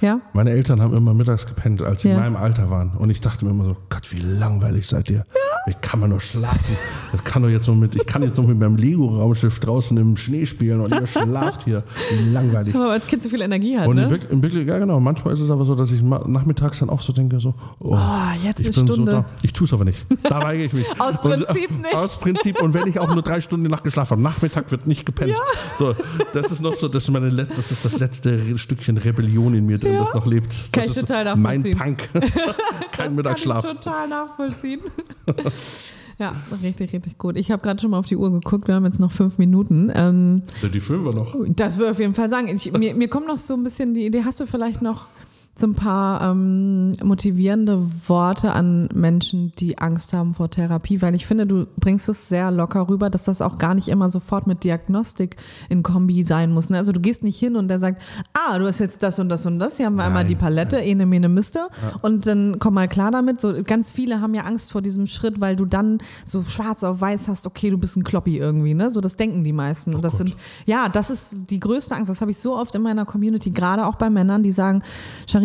Ja? 0.00 0.20
Meine 0.32 0.50
Eltern 0.50 0.80
haben 0.80 0.94
immer 0.96 1.14
mittags 1.14 1.46
gepennt, 1.46 1.82
als 1.82 2.02
sie 2.02 2.08
Ja. 2.08 2.14
in 2.14 2.20
meinem 2.20 2.36
Alter 2.36 2.70
waren. 2.70 2.90
Und 2.98 3.10
ich 3.10 3.20
dachte 3.20 3.44
mir 3.44 3.50
immer 3.50 3.64
so, 3.64 3.76
Gott, 3.88 4.10
wie 4.12 4.20
langweilig 4.20 4.86
seid 4.86 5.10
ihr. 5.10 5.24
Wie 5.66 5.74
kann 5.80 6.00
man 6.00 6.10
nur 6.10 6.20
schlafen? 6.20 6.76
Das 7.12 7.24
kann 7.24 7.42
doch 7.42 7.48
jetzt 7.50 7.66
noch 7.68 7.74
mit, 7.74 7.94
ich 7.94 8.06
kann 8.06 8.22
jetzt 8.22 8.38
noch 8.38 8.46
mit 8.46 8.58
meinem 8.58 8.76
Lego-Raumschiff 8.76 9.58
draußen 9.60 9.96
im 9.98 10.16
Schnee 10.16 10.46
spielen 10.46 10.80
und 10.80 10.92
ihr 10.94 11.06
schlaft 11.06 11.64
hier. 11.64 11.82
Wie 12.10 12.30
langweilig. 12.32 12.74
Aber 12.74 12.90
als 12.92 13.06
Kind 13.06 13.22
so 13.22 13.28
viel 13.28 13.42
Energie 13.42 13.76
hat, 13.78 13.86
Und 13.86 13.96
ne? 13.96 14.08
Wirk- 14.10 14.30
in 14.30 14.42
Wirklichkeit, 14.42 14.68
ja 14.74 14.78
genau, 14.78 14.98
manchmal 15.00 15.34
ist 15.34 15.40
es 15.40 15.50
aber 15.50 15.64
so, 15.64 15.74
dass 15.74 15.90
ich 15.90 16.00
nachmittags 16.02 16.78
dann 16.78 16.88
auch 16.90 17.00
so 17.02 17.12
denke, 17.12 17.38
so, 17.40 17.54
oh, 17.80 17.94
Ah, 17.94 18.32
jetzt 18.42 18.60
ich 18.60 18.66
eine 18.66 18.74
bin 18.76 18.86
so 18.86 18.92
Stunde. 18.94 19.12
da. 19.12 19.24
Ich 19.42 19.52
tue 19.52 19.66
es 19.66 19.72
aber 19.72 19.84
nicht. 19.84 20.06
Da 20.22 20.42
weigere 20.42 20.64
ich 20.66 20.72
mich. 20.72 20.86
Aus 21.00 21.16
Und, 21.16 21.20
Prinzip 21.20 21.70
nicht. 21.82 21.94
Aus 21.94 22.18
Prinzip. 22.18 22.62
Und 22.62 22.72
wenn 22.74 22.86
ich 22.86 22.98
auch 22.98 23.12
nur 23.12 23.22
drei 23.22 23.40
Stunden 23.40 23.64
die 23.64 23.70
Nacht 23.70 23.84
geschlafen 23.84 24.12
habe, 24.12 24.22
Nachmittag 24.22 24.70
wird 24.70 24.86
nicht 24.86 25.04
gepennt. 25.04 25.34
So, 25.78 25.94
das 26.32 26.50
ist 26.50 26.62
noch 26.62 26.74
so, 26.74 26.88
das 26.88 27.02
ist, 27.04 27.10
meine 27.10 27.30
das, 27.30 27.70
ist 27.70 27.84
das 27.84 27.98
letzte 27.98 28.56
Stückchen 28.58 28.96
Rebellion 28.96 29.54
in 29.54 29.66
mir 29.66 29.78
drin, 29.78 29.87
das 29.96 30.14
noch 30.14 30.26
lebt. 30.26 30.52
Das 30.52 30.70
Kann 30.72 30.84
ich 30.84 30.90
ist 30.90 31.00
total 31.00 31.36
Mein 31.36 31.60
nachvollziehen. 31.62 31.78
Punk. 31.78 32.08
Kein 32.92 33.14
Mittagsschlaf. 33.14 33.64
Kann 33.64 33.76
ich 33.76 33.84
total 33.84 34.08
nachvollziehen. 34.08 34.80
ja, 36.18 36.34
richtig, 36.62 36.92
richtig 36.92 37.18
gut. 37.18 37.36
Ich 37.36 37.50
habe 37.50 37.62
gerade 37.62 37.80
schon 37.80 37.90
mal 37.90 37.98
auf 37.98 38.06
die 38.06 38.16
Uhr 38.16 38.30
geguckt. 38.32 38.68
Wir 38.68 38.74
haben 38.74 38.84
jetzt 38.84 39.00
noch 39.00 39.12
fünf 39.12 39.38
Minuten. 39.38 39.90
Ähm, 39.94 40.42
Ja, 40.62 40.68
Die 40.68 40.80
filmen 40.80 41.04
wir 41.04 41.14
noch. 41.14 41.34
das 41.48 41.76
würde 41.78 41.86
ich 41.86 41.90
auf 41.92 42.00
jeden 42.00 42.14
Fall 42.14 42.28
sagen. 42.30 42.48
Ich, 42.48 42.72
mir, 42.72 42.94
mir 42.94 43.08
kommt 43.08 43.26
noch 43.26 43.38
so 43.38 43.54
ein 43.54 43.64
bisschen 43.64 43.94
die 43.94 44.06
Idee. 44.06 44.22
Hast 44.24 44.40
du 44.40 44.46
vielleicht 44.46 44.82
noch 44.82 45.06
so 45.60 45.66
ein 45.66 45.74
paar 45.74 46.30
ähm, 46.30 46.90
motivierende 47.02 47.80
Worte 48.08 48.52
an 48.52 48.88
Menschen, 48.94 49.52
die 49.58 49.78
Angst 49.78 50.12
haben 50.12 50.34
vor 50.34 50.50
Therapie? 50.50 51.02
Weil 51.02 51.14
ich 51.14 51.26
finde, 51.26 51.46
du 51.46 51.66
bringst 51.78 52.08
es 52.08 52.28
sehr 52.28 52.50
locker 52.50 52.88
rüber, 52.88 53.10
dass 53.10 53.24
das 53.24 53.42
auch 53.42 53.58
gar 53.58 53.74
nicht 53.74 53.88
immer 53.88 54.10
sofort 54.10 54.46
mit 54.46 54.64
Diagnostik 54.64 55.36
in 55.68 55.82
Kombi 55.82 56.22
sein 56.22 56.52
muss. 56.52 56.70
Ne? 56.70 56.78
Also 56.78 56.92
du 56.92 57.00
gehst 57.00 57.22
nicht 57.22 57.38
hin 57.38 57.56
und 57.56 57.68
der 57.68 57.80
sagt, 57.80 58.02
ah, 58.34 58.58
du 58.58 58.66
hast 58.66 58.78
jetzt 58.78 59.02
das 59.02 59.18
und 59.18 59.28
das 59.28 59.46
und 59.46 59.58
das. 59.58 59.76
Hier 59.76 59.86
haben 59.86 59.96
wir 59.96 60.04
einmal 60.04 60.24
die 60.24 60.36
Palette, 60.36 60.78
ene, 60.78 61.06
mene, 61.06 61.28
miste. 61.28 61.68
Und 62.02 62.26
dann 62.26 62.58
komm 62.58 62.74
mal 62.74 62.88
klar 62.88 63.10
damit. 63.10 63.40
So 63.40 63.54
ganz 63.64 63.90
viele 63.90 64.20
haben 64.20 64.34
ja 64.34 64.42
Angst 64.42 64.72
vor 64.72 64.82
diesem 64.82 65.06
Schritt, 65.06 65.40
weil 65.40 65.56
du 65.56 65.64
dann 65.64 65.98
so 66.24 66.42
schwarz 66.42 66.84
auf 66.84 67.00
weiß 67.00 67.28
hast, 67.28 67.46
okay, 67.46 67.70
du 67.70 67.78
bist 67.78 67.96
ein 67.96 68.04
Kloppi 68.04 68.38
irgendwie. 68.38 68.74
Ne? 68.74 68.90
So 68.90 69.00
das 69.00 69.16
denken 69.16 69.44
die 69.44 69.52
meisten. 69.52 69.94
Und 69.94 70.04
das 70.04 70.12
Gott. 70.12 70.28
sind 70.28 70.36
ja, 70.66 70.88
das 70.88 71.10
ist 71.10 71.36
die 71.50 71.60
größte 71.60 71.94
Angst. 71.94 72.10
Das 72.10 72.20
habe 72.20 72.30
ich 72.30 72.38
so 72.38 72.56
oft 72.56 72.74
in 72.74 72.82
meiner 72.82 73.04
Community, 73.04 73.50
gerade 73.50 73.86
auch 73.86 73.96
bei 73.96 74.10
Männern, 74.10 74.42
die 74.42 74.52
sagen, 74.52 74.82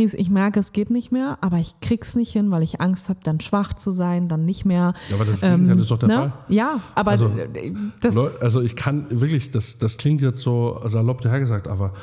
Charisse, 0.03 0.17
ich 0.17 0.29
merke, 0.29 0.59
es 0.59 0.73
geht 0.73 0.89
nicht 0.89 1.11
mehr, 1.11 1.37
aber 1.41 1.57
ich 1.57 1.75
krieg's 1.81 2.15
nicht 2.15 2.31
hin, 2.31 2.51
weil 2.51 2.63
ich 2.63 2.81
Angst 2.81 3.09
habe, 3.09 3.19
dann 3.23 3.39
schwach 3.39 3.73
zu 3.73 3.91
sein, 3.91 4.27
dann 4.27 4.45
nicht 4.45 4.65
mehr. 4.65 4.93
Ja, 5.09 5.15
aber 5.15 5.25
das 5.25 5.41
Gegenteil 5.41 5.79
ist 5.79 5.91
doch 5.91 5.97
der 5.97 6.09
ne? 6.09 6.15
Fall. 6.15 6.33
Ja, 6.49 6.79
aber 6.95 7.11
Also, 7.11 7.27
äh, 7.27 7.73
das 8.01 8.17
Also 8.41 8.61
ich 8.61 8.75
kann 8.75 9.05
wirklich, 9.09 9.51
das, 9.51 9.77
das 9.79 9.97
klingt 9.97 10.21
jetzt 10.21 10.41
so 10.41 10.81
salopp 10.85 11.21
dahergesagt, 11.21 11.67
aber, 11.67 11.93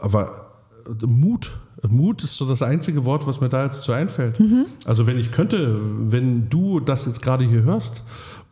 aber 0.00 0.50
Mut, 1.06 1.52
Mut 1.88 2.22
ist 2.22 2.36
so 2.36 2.46
das 2.46 2.62
einzige 2.62 3.04
Wort, 3.04 3.26
was 3.26 3.40
mir 3.40 3.48
da 3.48 3.64
jetzt 3.64 3.82
so 3.82 3.92
einfällt. 3.92 4.40
Mhm. 4.40 4.66
Also 4.84 5.06
wenn 5.06 5.18
ich 5.18 5.32
könnte, 5.32 5.78
wenn 6.10 6.48
du 6.48 6.80
das 6.80 7.06
jetzt 7.06 7.22
gerade 7.22 7.44
hier 7.44 7.62
hörst 7.62 8.04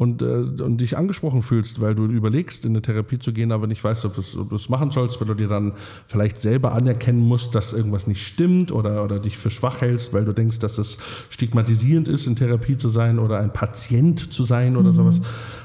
und, 0.02 0.20
äh, 0.20 0.26
und 0.26 0.78
dich 0.78 0.98
angesprochen 0.98 1.42
fühlst, 1.42 1.80
weil 1.80 1.94
du 1.94 2.06
überlegst, 2.06 2.64
in 2.64 2.72
eine 2.72 2.82
Therapie 2.82 3.20
zu 3.20 3.32
gehen, 3.32 3.52
aber 3.52 3.68
nicht 3.68 3.82
weißt, 3.84 4.04
ob 4.04 4.16
du 4.16 4.54
es 4.54 4.68
machen 4.68 4.90
sollst, 4.90 5.20
weil 5.20 5.28
du 5.28 5.34
dir 5.34 5.46
dann 5.46 5.74
vielleicht 6.08 6.38
selber 6.38 6.72
anerkennen 6.72 7.20
musst, 7.20 7.54
dass 7.54 7.72
irgendwas 7.72 8.08
nicht 8.08 8.26
stimmt 8.26 8.72
oder, 8.72 9.04
oder 9.04 9.20
dich 9.20 9.38
für 9.38 9.50
schwach 9.50 9.80
hältst, 9.80 10.12
weil 10.12 10.24
du 10.24 10.32
denkst, 10.32 10.58
dass 10.58 10.78
es 10.78 10.98
stigmatisierend 11.30 12.08
ist, 12.08 12.26
in 12.26 12.34
Therapie 12.34 12.76
zu 12.76 12.88
sein 12.88 13.20
oder 13.20 13.38
ein 13.38 13.52
Patient 13.52 14.32
zu 14.32 14.42
sein 14.42 14.76
oder 14.76 14.92
sowas, 14.92 15.20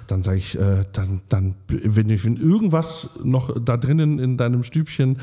dann 0.08 0.24
sage 0.24 0.38
ich, 0.38 0.58
äh, 0.58 0.86
dann, 0.94 1.22
dann, 1.30 1.56
wenn, 1.68 2.10
ich, 2.10 2.26
wenn 2.26 2.38
irgendwas 2.38 3.12
noch 3.24 3.56
da 3.64 3.78
drinnen 3.78 4.20
in 4.20 4.38
deinem 4.38 4.64
Stübchen 4.64 5.18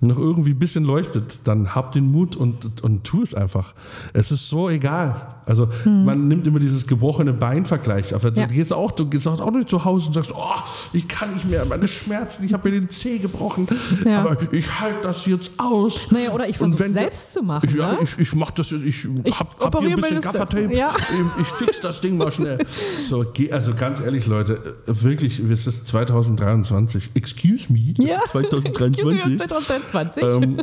noch 0.00 0.16
irgendwie 0.18 0.50
ein 0.50 0.58
bisschen 0.58 0.84
leuchtet, 0.84 1.40
dann 1.44 1.74
hab 1.74 1.92
den 1.92 2.10
Mut 2.10 2.36
und, 2.36 2.82
und 2.82 3.04
tu 3.04 3.22
es 3.22 3.34
einfach. 3.34 3.74
Es 4.12 4.30
ist 4.30 4.48
so 4.48 4.68
egal. 4.70 5.26
Also 5.44 5.68
man 5.84 6.28
nimmt 6.28 6.46
immer 6.46 6.58
dieses 6.60 6.86
gebrochene 6.86 7.32
Bein-Vergleich. 7.32 8.10
Ja. 8.10 8.18
du 8.18 8.30
gehst 8.46 8.72
auch, 8.72 8.90
du 8.92 9.06
gehst 9.06 9.26
auch 9.26 9.50
nicht 9.50 9.68
zu 9.68 9.84
Hause 9.84 10.08
und 10.08 10.12
sagst, 10.12 10.32
oh, 10.34 10.54
ich 10.92 11.08
kann 11.08 11.34
nicht 11.34 11.48
mehr, 11.48 11.64
meine 11.64 11.88
Schmerzen, 11.88 12.44
ich 12.44 12.52
habe 12.52 12.70
mir 12.70 12.80
den 12.80 12.90
Zeh 12.90 13.18
gebrochen, 13.18 13.66
Ja. 14.04 14.20
aber 14.20 14.36
ich 14.52 14.78
halte 14.80 14.98
das 15.02 15.26
jetzt 15.26 15.52
aus. 15.58 16.08
Naja, 16.10 16.30
oder 16.32 16.44
ich 16.48 16.60
Und 16.60 16.68
versuch's 16.68 16.80
wenn- 16.84 16.92
selbst 16.92 17.32
zu 17.32 17.42
machen, 17.42 17.74
Ja, 17.76 17.92
ne? 17.92 17.98
ich, 18.02 18.18
ich 18.18 18.34
mach 18.34 18.50
das, 18.52 18.70
jetzt, 18.70 18.84
ich, 18.84 19.06
Ich 19.24 19.38
hab, 19.38 19.58
hab 19.58 19.78
hier 19.80 19.90
ein 19.90 19.96
bisschen 19.96 20.20
Gaffertape. 20.20 20.74
Ja. 20.74 20.92
ich, 21.38 21.42
ich 21.42 21.48
fix 21.54 21.80
das 21.80 22.00
Ding 22.00 22.16
mal 22.16 22.30
schnell. 22.30 22.58
So, 23.08 23.24
geh- 23.32 23.50
also 23.50 23.74
ganz 23.74 24.00
ehrlich, 24.00 24.27
Leute, 24.28 24.58
wirklich, 24.86 25.40
es 25.40 25.66
ist 25.66 25.86
2023. 25.88 27.10
Excuse 27.14 27.72
me, 27.72 27.92
Ja. 27.98 28.16
ist 28.18 28.28
2023. 28.28 29.38
2020. 29.38 30.22
ähm, 30.22 30.56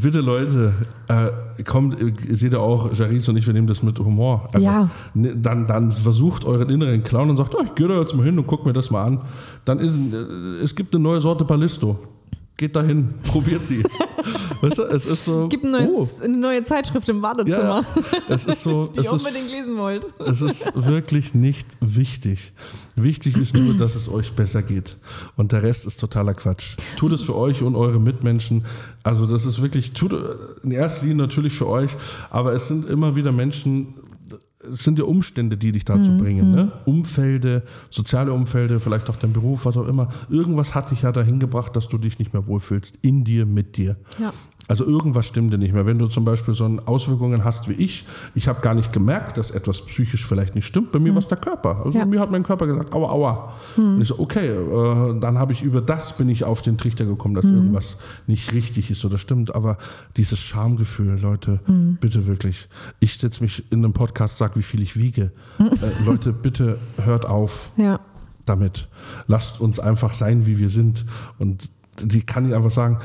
bitte 0.00 0.20
Leute, 0.20 0.72
äh, 1.08 1.62
kommt, 1.64 2.00
äh, 2.00 2.12
ihr 2.28 2.36
seht 2.36 2.52
ja 2.52 2.58
auch, 2.60 2.92
Jarice 2.94 3.28
und 3.30 3.36
ich, 3.36 3.46
wir 3.46 3.54
nehmen 3.54 3.66
das 3.66 3.82
mit 3.82 3.98
Humor. 3.98 4.48
Also, 4.52 4.64
Ja. 4.64 4.90
ne, 5.14 5.34
Dann, 5.36 5.66
dann 5.66 5.92
versucht 5.92 6.44
euren 6.44 6.68
inneren 6.70 7.02
Clown 7.02 7.30
und 7.30 7.36
sagt, 7.36 7.54
oh, 7.54 7.62
ich 7.64 7.74
gehe 7.74 7.88
da 7.88 7.98
jetzt 7.98 8.14
mal 8.14 8.24
hin 8.24 8.38
und 8.38 8.46
guck 8.46 8.64
mir 8.66 8.72
das 8.72 8.90
mal 8.90 9.04
an. 9.04 9.20
Dann 9.64 9.78
ist, 9.80 9.96
äh, 9.96 10.62
es 10.62 10.74
gibt 10.74 10.94
eine 10.94 11.02
neue 11.02 11.20
Sorte 11.20 11.44
Ballisto. 11.44 11.98
Geht 12.62 12.76
dahin, 12.76 13.12
probiert 13.24 13.66
sie. 13.66 13.82
weißt 14.60 14.78
du, 14.78 14.82
es 14.84 15.04
ist 15.04 15.24
so. 15.24 15.48
Gibt 15.48 15.64
ein 15.64 15.74
oh, 15.88 16.08
eine 16.22 16.36
neue 16.36 16.62
Zeitschrift 16.62 17.08
im 17.08 17.16
ja, 17.16 17.22
Badezimmer, 17.22 17.84
ja. 17.84 18.18
Es 18.28 18.46
ist 18.46 18.62
so. 18.62 18.86
die 18.94 19.00
ihr 19.00 19.04
ist 19.04 19.10
unbedingt 19.10 19.50
lesen 19.50 19.76
wollt. 19.76 20.06
es 20.20 20.42
ist 20.42 20.70
wirklich 20.76 21.34
nicht 21.34 21.66
wichtig. 21.80 22.52
Wichtig 22.94 23.36
ist 23.36 23.56
nur, 23.56 23.74
dass 23.74 23.96
es 23.96 24.08
euch 24.08 24.34
besser 24.34 24.62
geht. 24.62 24.96
Und 25.34 25.50
der 25.50 25.64
Rest 25.64 25.88
ist 25.88 25.98
totaler 25.98 26.34
Quatsch. 26.34 26.76
Tut 26.96 27.12
es 27.12 27.24
für 27.24 27.34
euch 27.34 27.64
und 27.64 27.74
eure 27.74 27.98
Mitmenschen. 27.98 28.64
Also 29.02 29.26
das 29.26 29.44
ist 29.44 29.60
wirklich, 29.60 29.92
tut 29.92 30.14
in 30.62 30.70
erster 30.70 31.04
Linie 31.06 31.16
natürlich 31.16 31.54
für 31.54 31.66
euch, 31.66 31.90
aber 32.30 32.52
es 32.52 32.68
sind 32.68 32.88
immer 32.88 33.16
wieder 33.16 33.32
Menschen, 33.32 33.94
es 34.70 34.84
sind 34.84 34.98
ja 34.98 35.04
Umstände, 35.04 35.56
die 35.56 35.72
dich 35.72 35.84
dazu 35.84 36.16
bringen. 36.16 36.52
Ne? 36.52 36.72
Umfelde, 36.84 37.62
soziale 37.90 38.32
Umfelde, 38.32 38.80
vielleicht 38.80 39.08
auch 39.10 39.16
dein 39.16 39.32
Beruf, 39.32 39.64
was 39.64 39.76
auch 39.76 39.86
immer. 39.86 40.08
Irgendwas 40.30 40.74
hat 40.74 40.90
dich 40.90 41.02
ja 41.02 41.12
dahin 41.12 41.40
gebracht, 41.40 41.74
dass 41.76 41.88
du 41.88 41.98
dich 41.98 42.18
nicht 42.18 42.32
mehr 42.32 42.46
wohlfühlst. 42.46 42.98
In 43.02 43.24
dir, 43.24 43.46
mit 43.46 43.76
dir. 43.76 43.96
Ja. 44.18 44.32
Also 44.72 44.86
irgendwas 44.86 45.26
stimmte 45.26 45.58
nicht 45.58 45.74
mehr. 45.74 45.84
Wenn 45.84 45.98
du 45.98 46.06
zum 46.06 46.24
Beispiel 46.24 46.54
so 46.54 46.64
eine 46.64 46.80
Auswirkungen 46.88 47.44
hast 47.44 47.68
wie 47.68 47.74
ich, 47.74 48.06
ich 48.34 48.48
habe 48.48 48.62
gar 48.62 48.72
nicht 48.72 48.90
gemerkt, 48.90 49.36
dass 49.36 49.50
etwas 49.50 49.82
psychisch 49.82 50.24
vielleicht 50.24 50.54
nicht 50.54 50.64
stimmt. 50.66 50.92
Bei 50.92 50.98
mir 50.98 51.10
war 51.12 51.18
es 51.18 51.26
der 51.28 51.36
Körper. 51.36 51.84
Also 51.84 51.98
Ja. 51.98 52.06
mir 52.06 52.18
hat 52.20 52.30
mein 52.30 52.42
Körper 52.42 52.66
gesagt, 52.66 52.94
aua, 52.94 53.10
aua. 53.10 53.52
Und 53.76 54.00
ich 54.00 54.08
so, 54.08 54.18
okay, 54.18 54.46
äh, 54.48 55.20
dann 55.20 55.38
habe 55.38 55.52
ich 55.52 55.62
über 55.62 55.82
das 55.82 56.16
bin 56.16 56.30
ich 56.30 56.44
auf 56.44 56.62
den 56.62 56.78
Trichter 56.78 57.04
gekommen, 57.04 57.34
dass 57.34 57.44
irgendwas 57.44 57.98
nicht 58.26 58.50
richtig 58.54 58.90
ist 58.90 59.04
oder 59.04 59.18
stimmt. 59.18 59.54
Aber 59.54 59.76
dieses 60.16 60.38
Schamgefühl, 60.40 61.18
Leute, 61.20 61.60
bitte 62.00 62.26
wirklich. 62.26 62.66
Ich 62.98 63.18
setze 63.18 63.42
mich 63.42 63.70
in 63.70 63.80
einem 63.84 63.92
Podcast, 63.92 64.38
sage, 64.38 64.56
wie 64.56 64.62
viel 64.62 64.80
ich 64.82 64.96
wiege. 64.96 65.32
äh, 65.60 66.04
Leute, 66.06 66.32
bitte 66.32 66.78
hört 67.04 67.26
auf 67.26 67.70
Ja. 67.76 68.00
damit. 68.46 68.88
Lasst 69.26 69.60
uns 69.60 69.78
einfach 69.78 70.14
sein, 70.14 70.46
wie 70.46 70.58
wir 70.58 70.70
sind. 70.70 71.04
Und 71.38 71.68
die 72.02 72.22
kann 72.22 72.48
ich 72.48 72.54
einfach 72.54 72.70
sagen, 72.70 73.00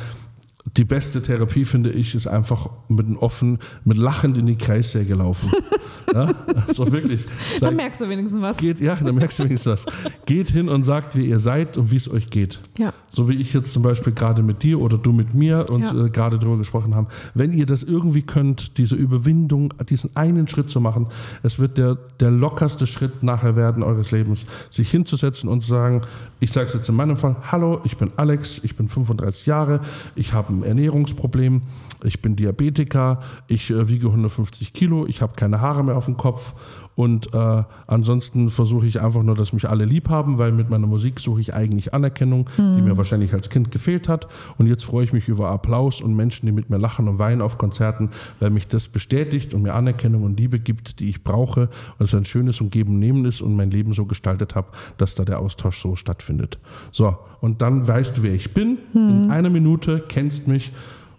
die 0.76 0.84
beste 0.84 1.22
Therapie, 1.22 1.64
finde 1.66 1.92
ich, 1.92 2.14
ist 2.14 2.28
einfach 2.28 2.70
mit 2.90 3.06
einem 3.06 3.18
offen, 3.18 3.60
mit 3.86 3.98
lachend 3.98 4.38
in 4.38 4.46
die 4.48 4.58
Kreissäge 4.58 5.16
laufen. 5.16 5.50
ja? 6.14 6.34
Also 6.68 6.92
wirklich. 6.92 7.26
Da 7.60 7.68
Sag, 7.68 7.76
merkst 7.76 8.02
du 8.02 8.10
wenigstens 8.10 8.42
was. 8.42 8.58
geht, 8.58 8.80
ja, 8.82 8.96
da 8.96 9.12
merkst 9.14 9.40
du 9.40 9.44
wenigstens 9.46 9.72
was. 9.72 9.86
Geht 10.26 10.50
hin 10.50 10.68
und 10.68 10.84
sagt, 10.84 11.16
wie 11.16 11.26
ihr 11.28 11.40
seid 11.40 11.78
und 11.78 11.90
wie 11.92 11.96
es 11.96 12.12
euch 12.12 12.30
geht. 12.30 12.60
Ja. 12.78 12.92
So 13.10 13.30
wie 13.30 13.36
ich 13.36 13.54
jetzt 13.54 13.72
zum 13.72 13.82
Beispiel 13.82 14.12
gerade 14.14 14.44
mit 14.44 14.62
dir 14.64 14.82
oder 14.82 14.98
du 14.98 15.14
mit 15.14 15.34
mir 15.34 15.70
und 15.70 15.84
Ja. 15.84 16.06
äh, 16.06 16.10
gerade 16.10 16.38
darüber 16.38 16.58
gesprochen 16.58 16.96
haben. 16.96 17.08
Wenn 17.34 17.54
ihr 17.54 17.66
das 17.66 17.84
irgendwie 17.84 18.24
könnt, 18.24 18.78
diese 18.78 18.96
Überwindung, 18.96 19.74
diesen 19.90 20.16
einen 20.18 20.48
Schritt 20.50 20.70
zu 20.70 20.82
machen, 20.82 21.08
es 21.44 21.60
wird 21.60 21.78
der, 21.78 21.98
der 22.20 22.32
lockerste 22.32 22.88
Schritt 22.88 23.24
nachher 23.24 23.56
werden 23.56 23.84
eures 23.84 24.12
Lebens, 24.12 24.46
sich 24.70 24.92
hinzusetzen 24.92 25.50
und 25.50 25.62
zu 25.62 25.70
sagen, 25.70 26.02
ich 26.40 26.52
sage 26.52 26.68
es 26.68 26.74
jetzt 26.74 26.90
in 26.90 26.96
meinem 26.96 27.16
Fall, 27.18 27.36
hallo, 27.52 27.80
ich 27.86 27.98
bin 27.98 28.12
Alex, 28.18 28.60
ich 28.64 28.76
bin 28.76 28.90
35 28.90 29.46
Jahre, 29.46 29.80
ich 30.16 30.34
habe 30.34 30.57
Ernährungsproblem, 30.64 31.62
ich 32.04 32.22
bin 32.22 32.36
Diabetiker, 32.36 33.20
ich 33.48 33.70
äh, 33.70 33.88
wiege 33.90 34.08
150 34.08 34.74
Kilo, 34.74 35.06
ich 35.08 35.22
habe 35.22 35.34
keine 35.36 35.62
Haare 35.62 35.84
mehr 35.84 35.98
auf 35.98 36.06
dem 36.06 36.18
Kopf 36.18 36.54
und 36.98 37.32
äh, 37.32 37.64
ansonsten 37.86 38.50
versuche 38.50 38.88
ich 38.88 39.00
einfach 39.00 39.22
nur, 39.22 39.36
dass 39.36 39.54
mich 39.54 39.70
alle 39.70 39.86
lieb 39.86 40.10
haben, 40.10 40.40
weil 40.40 40.52
mit 40.52 40.72
meiner 40.72 40.88
Musik 40.88 41.20
suche 41.20 41.40
ich 41.40 41.54
eigentlich 41.54 41.94
Anerkennung, 41.94 42.50
die 42.58 42.82
mir 42.82 42.98
wahrscheinlich 42.98 43.34
als 43.34 43.52
Kind 43.52 43.70
gefehlt 43.70 44.10
hat. 44.10 44.28
Und 44.58 44.66
jetzt 44.66 44.84
freue 44.84 45.04
ich 45.04 45.14
mich 45.14 45.28
über 45.28 45.52
Applaus 45.52 46.02
und 46.02 46.16
Menschen, 46.16 46.48
die 46.48 46.52
mit 46.52 46.72
mir 46.72 46.78
lachen 46.78 47.08
und 47.08 47.20
weinen 47.20 47.44
auf 47.44 47.60
Konzerten, 47.60 48.10
weil 48.40 48.50
mich 48.50 48.68
das 48.68 48.88
bestätigt 48.88 49.54
und 49.54 49.62
mir 49.62 49.76
Anerkennung 49.76 50.24
und 50.24 50.40
Liebe 50.40 50.58
gibt, 50.58 51.00
die 51.00 51.10
ich 51.10 51.24
brauche. 51.24 51.70
Und 52.00 52.04
es 52.04 52.16
ein 52.16 52.26
schönes 52.26 52.62
und 52.62 52.72
Geben-Nehmen 52.72 53.26
ist 53.26 53.42
und 53.42 53.56
mein 53.56 53.70
Leben 53.70 53.94
so 53.94 54.06
gestaltet 54.06 54.56
habe, 54.56 54.70
dass 54.98 55.14
da 55.14 55.24
der 55.24 55.38
Austausch 55.38 55.80
so 55.80 55.96
stattfindet. 55.96 56.58
So, 56.90 57.16
und 57.42 57.62
dann 57.62 57.88
weißt 57.88 58.18
du, 58.18 58.24
wer 58.24 58.34
ich 58.34 58.56
bin. 58.56 58.80
In 58.96 59.30
einer 59.30 59.52
Minute 59.52 60.04
kennst 60.08 60.48
mich. 60.48 60.72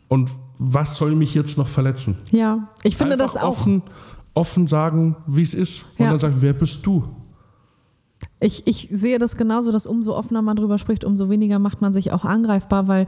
Und 0.09 0.33
was 0.59 0.97
soll 0.97 1.15
mich 1.15 1.35
jetzt 1.35 1.57
noch 1.57 1.69
verletzen? 1.69 2.17
Ja. 2.31 2.69
Ich 2.83 2.97
finde 2.97 3.15
Einfach 3.15 3.35
das 3.35 3.43
auch. 3.43 3.49
Offen, 3.51 3.83
offen 4.35 4.67
sagen, 4.67 5.17
wie 5.27 5.43
es 5.43 5.55
ist. 5.55 5.85
Und 5.99 6.05
Ja. 6.05 6.11
dann 6.11 6.19
sagen, 6.19 6.37
wer 6.41 6.53
bist 6.53 6.85
du? 6.85 7.05
Ich, 8.41 8.67
ich 8.69 8.89
sehe 8.93 9.19
das 9.19 9.37
genauso, 9.37 9.73
dass 9.73 9.87
umso 9.87 10.15
offener 10.17 10.43
man 10.43 10.55
drüber 10.57 10.79
spricht, 10.79 11.05
umso 11.05 11.29
weniger 11.29 11.59
macht 11.59 11.81
man 11.81 11.93
sich 11.93 12.13
auch 12.13 12.25
angreifbar, 12.25 12.87
weil 12.87 13.07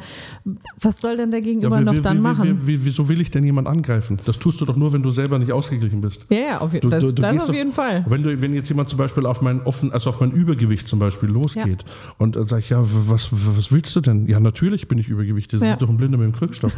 was 0.81 1.01
soll 1.01 1.17
denn 1.17 1.31
der 1.31 1.41
Gegenüber 1.41 1.79
wie, 1.81 1.85
noch 1.85 1.93
wie, 1.95 2.01
dann 2.01 2.19
wie, 2.19 2.23
machen? 2.23 2.61
Wie, 2.65 2.67
wie, 2.81 2.85
wieso 2.85 3.09
will 3.09 3.21
ich 3.21 3.31
denn 3.31 3.45
jemand 3.45 3.69
angreifen? 3.69 4.19
Das 4.27 4.39
tust 4.41 4.61
du 4.61 4.65
doch 4.65 4.75
nur, 4.77 4.93
wenn 4.93 5.03
du 5.05 5.11
selber 5.11 5.39
nicht 5.39 5.53
ausgeglichen 5.53 6.01
bist. 6.01 6.27
ja, 6.31 6.39
ja, 6.39 6.59
auf, 6.61 6.73
Du- 6.73 6.89
das, 6.89 7.01
du- 7.01 7.13
du 7.13 7.23
das 7.23 7.39
auf 7.39 7.47
doch- 7.47 7.55
jeden 7.55 7.73
Fall. 7.73 8.05
Wenn, 8.09 8.25
du, 8.25 8.41
wenn 8.41 8.55
jetzt 8.55 8.69
jemand 8.69 8.89
zum 8.89 8.99
Beispiel 8.99 9.25
auf 9.27 9.41
mein 9.41 9.63
offen, 9.63 9.93
also 9.93 10.11
auf 10.11 10.19
mein 10.21 10.33
Übergewicht 10.33 10.89
zum 10.89 10.99
Beispiel 10.99 11.29
losgeht 11.29 11.85
und 12.19 12.35
dann 12.35 12.47
sage 12.49 12.61
ich, 12.61 12.71
ja, 12.71 12.79
was, 12.83 13.31
was 13.33 13.71
willst 13.71 13.95
du 13.95 14.01
denn? 14.01 14.27
Ja, 14.27 14.41
natürlich 14.41 14.89
bin 14.89 14.99
ich 14.99 15.09
übergewichtig. 15.09 15.61
Das 15.61 15.67
Ja. 15.67 15.75
ist 15.75 15.83
doch 15.83 15.89
ein 15.89 15.97
Blinder 15.97 16.19
mit 16.19 16.27
dem 16.27 16.35
Krückstock. 16.37 16.73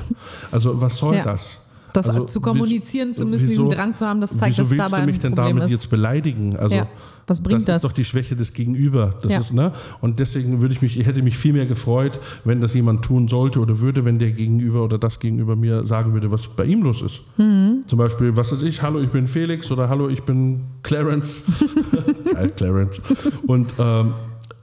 Also 0.51 0.79
was 0.81 0.97
soll 0.99 1.17
Ja. 1.17 1.23
das? 1.25 1.62
Das 1.93 2.09
also, 2.09 2.25
zu 2.25 2.41
kommunizieren 2.41 3.09
wieso- 3.11 3.21
zu 3.25 3.27
müssen, 3.27 3.47
diesen 3.47 3.67
wieso- 3.67 3.75
Drang 3.77 3.95
zu 3.95 4.07
haben, 4.07 4.21
das 4.21 4.37
zeigt, 4.37 4.59
dass 4.59 4.71
willst 4.71 4.81
dabei 4.85 5.01
du 5.01 5.07
mich 5.07 5.17
ein 5.17 5.21
denn 5.21 5.35
Problem 5.35 5.57
damit 5.57 5.65
ist. 5.67 5.71
jetzt 5.73 5.91
beleidigen? 5.91 6.57
Also 6.57 6.77
Ja. 6.77 6.89
Was 7.29 7.41
bringt 7.41 7.61
das? 7.61 7.67
das? 7.67 7.77
ist 7.77 7.85
doch 7.85 7.93
die 7.93 8.05
Schwäche 8.05 8.35
des 8.35 8.53
Gegenüber. 8.53 9.15
Das 9.23 9.31
Ja. 9.33 9.39
ist, 9.39 9.53
ne? 9.53 9.73
Und 10.01 10.19
deswegen 10.19 10.61
würde 10.61 10.75
ich 10.75 10.83
mich, 10.83 10.99
ich 10.99 11.07
hätte 11.07 11.23
mich 11.23 11.39
viel 11.39 11.53
mehr 11.53 11.67
gefreut, 11.67 12.19
wenn 12.45 12.61
das 12.61 12.75
jemand 12.75 13.05
tun 13.05 13.29
sollte 13.29 13.61
oder 13.61 13.79
würde, 13.81 14.05
wenn 14.05 14.19
der 14.19 14.33
Gegenüber 14.33 14.83
oder 14.83 14.99
das 14.99 15.21
Gegenüber 15.21 15.55
mir 15.55 15.87
sagen 15.87 16.15
würde, 16.15 16.31
was 16.33 16.49
bei 16.49 16.65
ihm 16.65 16.83
los 16.83 17.01
ist. 17.01 17.23
Mhm. 17.37 17.83
Zum 17.87 17.99
Beispiel, 17.99 18.37
was 18.37 18.51
weiß 18.53 18.63
ich, 18.63 18.83
hallo, 18.83 19.01
ich 19.01 19.11
bin 19.11 19.27
Felix 19.29 19.71
oder 19.71 19.89
hallo, 19.89 20.09
ich 20.09 20.23
bin 20.25 20.63
Clarence. 20.83 21.43
Geil, 22.35 22.53
Clarence. 22.57 23.01
Und 23.47 23.73
ähm, 23.79 24.15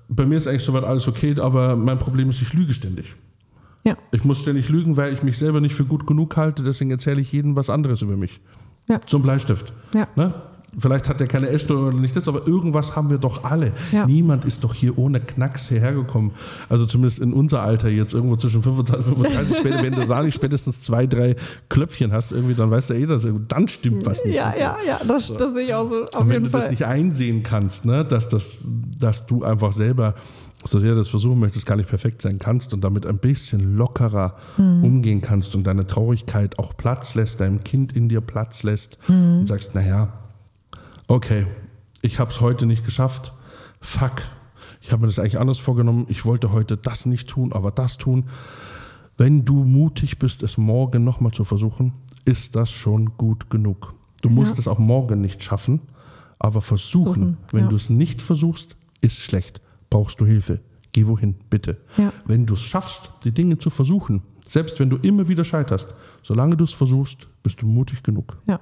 bei 0.09 0.25
mir 0.25 0.35
ist 0.35 0.47
eigentlich 0.47 0.63
soweit 0.63 0.83
alles 0.83 1.07
okay, 1.07 1.35
aber 1.39 1.75
mein 1.77 1.97
Problem 1.97 2.27
ist, 2.29 2.41
ich 2.41 2.51
lüge 2.53 2.73
ständig. 2.73 3.15
Ja. 3.83 3.97
Ich 4.11 4.23
muss 4.25 4.41
ständig 4.41 4.69
lügen, 4.69 4.97
weil 4.97 5.13
ich 5.13 5.23
mich 5.23 5.37
selber 5.37 5.61
nicht 5.61 5.75
für 5.75 5.85
gut 5.85 6.05
genug 6.05 6.35
halte, 6.37 6.63
deswegen 6.63 6.91
erzähle 6.91 7.21
ich 7.21 7.31
jedem 7.31 7.55
was 7.55 7.69
anderes 7.69 8.01
über 8.01 8.17
mich. 8.17 8.41
Ja. 8.87 8.99
Zum 9.05 9.21
Bleistift. 9.21 9.71
Ja. 9.93 10.07
Ne? 10.15 10.33
Vielleicht 10.77 11.09
hat 11.09 11.19
er 11.19 11.27
keine 11.27 11.49
Essstörung 11.49 11.87
oder 11.87 11.97
nicht 11.97 12.15
das, 12.15 12.27
aber 12.27 12.47
irgendwas 12.47 12.95
haben 12.95 13.09
wir 13.09 13.17
doch 13.17 13.43
alle. 13.43 13.71
Ja. 13.91 14.05
Niemand 14.05 14.45
ist 14.45 14.63
doch 14.63 14.73
hier 14.73 14.97
ohne 14.97 15.19
Knacks 15.19 15.69
hierher 15.69 15.93
gekommen. 15.93 16.31
Also 16.67 16.85
zumindest 16.85 17.19
in 17.19 17.33
unser 17.33 17.63
Alter 17.63 17.89
jetzt, 17.89 18.13
irgendwo 18.13 18.35
zwischen 18.35 18.61
25 18.61 19.07
und 19.07 19.17
35 19.25 19.57
später, 19.57 19.83
wenn 19.83 19.93
du 19.93 20.05
da 20.05 20.21
nicht 20.21 20.35
spätestens 20.35 20.81
zwei, 20.81 21.07
drei 21.07 21.35
Klöpfchen 21.69 22.11
hast, 22.11 22.31
irgendwie, 22.31 22.53
dann 22.53 22.69
weißt 22.69 22.91
du 22.91 22.93
eh, 22.93 23.07
dass 23.07 23.27
dann 23.47 23.67
stimmt 23.67 24.05
was 24.05 24.23
nicht. 24.23 24.35
Ja, 24.35 24.53
ja, 24.55 24.77
ja, 24.85 24.99
das, 25.07 25.33
das 25.35 25.53
sehe 25.53 25.65
ich 25.65 25.73
auch 25.73 25.89
so. 25.89 26.03
Auf 26.03 26.21
Und 26.21 26.29
wenn 26.29 26.43
du 26.43 26.49
das 26.49 26.69
nicht 26.69 26.85
einsehen 26.85 27.41
kannst, 27.41 27.85
ne, 27.85 28.05
dass, 28.05 28.29
das, 28.29 28.67
dass 28.99 29.25
du 29.25 29.43
einfach 29.43 29.71
selber, 29.71 30.15
so 30.65 30.79
sehr 30.79 30.91
du 30.91 30.97
das 30.97 31.07
versuchen 31.07 31.39
möchtest, 31.39 31.65
gar 31.65 31.75
nicht 31.77 31.89
perfekt 31.89 32.21
sein 32.21 32.37
kannst 32.39 32.73
und 32.73 32.81
damit 32.81 33.05
ein 33.05 33.17
bisschen 33.17 33.77
lockerer 33.77 34.35
Mhm. 34.57 34.83
umgehen 34.83 35.21
kannst 35.21 35.55
und 35.55 35.63
deine 35.63 35.87
Traurigkeit 35.87 36.59
auch 36.59 36.75
Platz 36.75 37.15
lässt, 37.15 37.39
deinem 37.39 37.61
Kind 37.63 37.93
in 37.93 38.09
dir 38.09 38.21
Platz 38.21 38.63
lässt 38.63 38.97
Mhm. 39.07 39.39
und 39.39 39.45
sagst, 39.45 39.73
naja, 39.73 40.13
okay, 41.07 41.45
ich 42.01 42.19
habe 42.19 42.29
es 42.31 42.41
heute 42.41 42.65
nicht 42.65 42.83
geschafft, 42.85 43.33
fuck, 43.81 44.21
ich 44.81 44.91
habe 44.91 45.01
mir 45.01 45.07
das 45.07 45.19
eigentlich 45.19 45.39
anders 45.39 45.59
vorgenommen, 45.59 46.05
ich 46.09 46.25
wollte 46.25 46.51
heute 46.51 46.77
das 46.77 47.05
nicht 47.05 47.29
tun, 47.29 47.53
aber 47.53 47.71
das 47.71 47.97
tun. 47.97 48.25
Wenn 49.17 49.43
du 49.45 49.63
mutig 49.65 50.19
bist, 50.19 50.43
es 50.43 50.57
morgen 50.57 51.03
nochmal 51.03 51.31
zu 51.33 51.43
versuchen, 51.43 51.93
ist 52.25 52.55
das 52.55 52.71
schon 52.71 53.17
gut 53.17 53.49
genug. 53.49 53.93
Du 54.21 54.29
musst 54.29 54.53
Ja. 54.53 54.59
es 54.59 54.67
auch 54.67 54.79
morgen 54.79 55.21
nicht 55.21 55.43
schaffen, 55.43 55.81
aber 56.37 56.61
versuchen. 56.61 57.13
Suchen, 57.13 57.37
Wenn 57.51 57.63
ja. 57.63 57.69
du 57.69 57.75
es 57.75 57.89
nicht 57.89 58.21
versuchst, 58.21 58.75
ist 59.01 59.19
schlecht. 59.21 59.61
Brauchst 59.89 60.19
du 60.19 60.25
Hilfe. 60.25 60.59
Geh 60.91 61.05
wohin, 61.05 61.35
bitte. 61.49 61.77
Ja. 61.97 62.11
Wenn 62.25 62.45
du 62.45 62.55
es 62.55 62.61
schaffst, 62.61 63.11
die 63.23 63.31
Dinge 63.31 63.57
zu 63.57 63.69
versuchen, 63.69 64.23
selbst 64.47 64.79
wenn 64.79 64.89
du 64.89 64.97
immer 64.97 65.27
wieder 65.27 65.43
scheiterst, 65.43 65.93
solange 66.23 66.57
du 66.57 66.63
es 66.63 66.73
versuchst, 66.73 67.27
bist 67.43 67.61
du 67.61 67.67
mutig 67.67 68.01
genug. 68.01 68.37
Ja. 68.47 68.59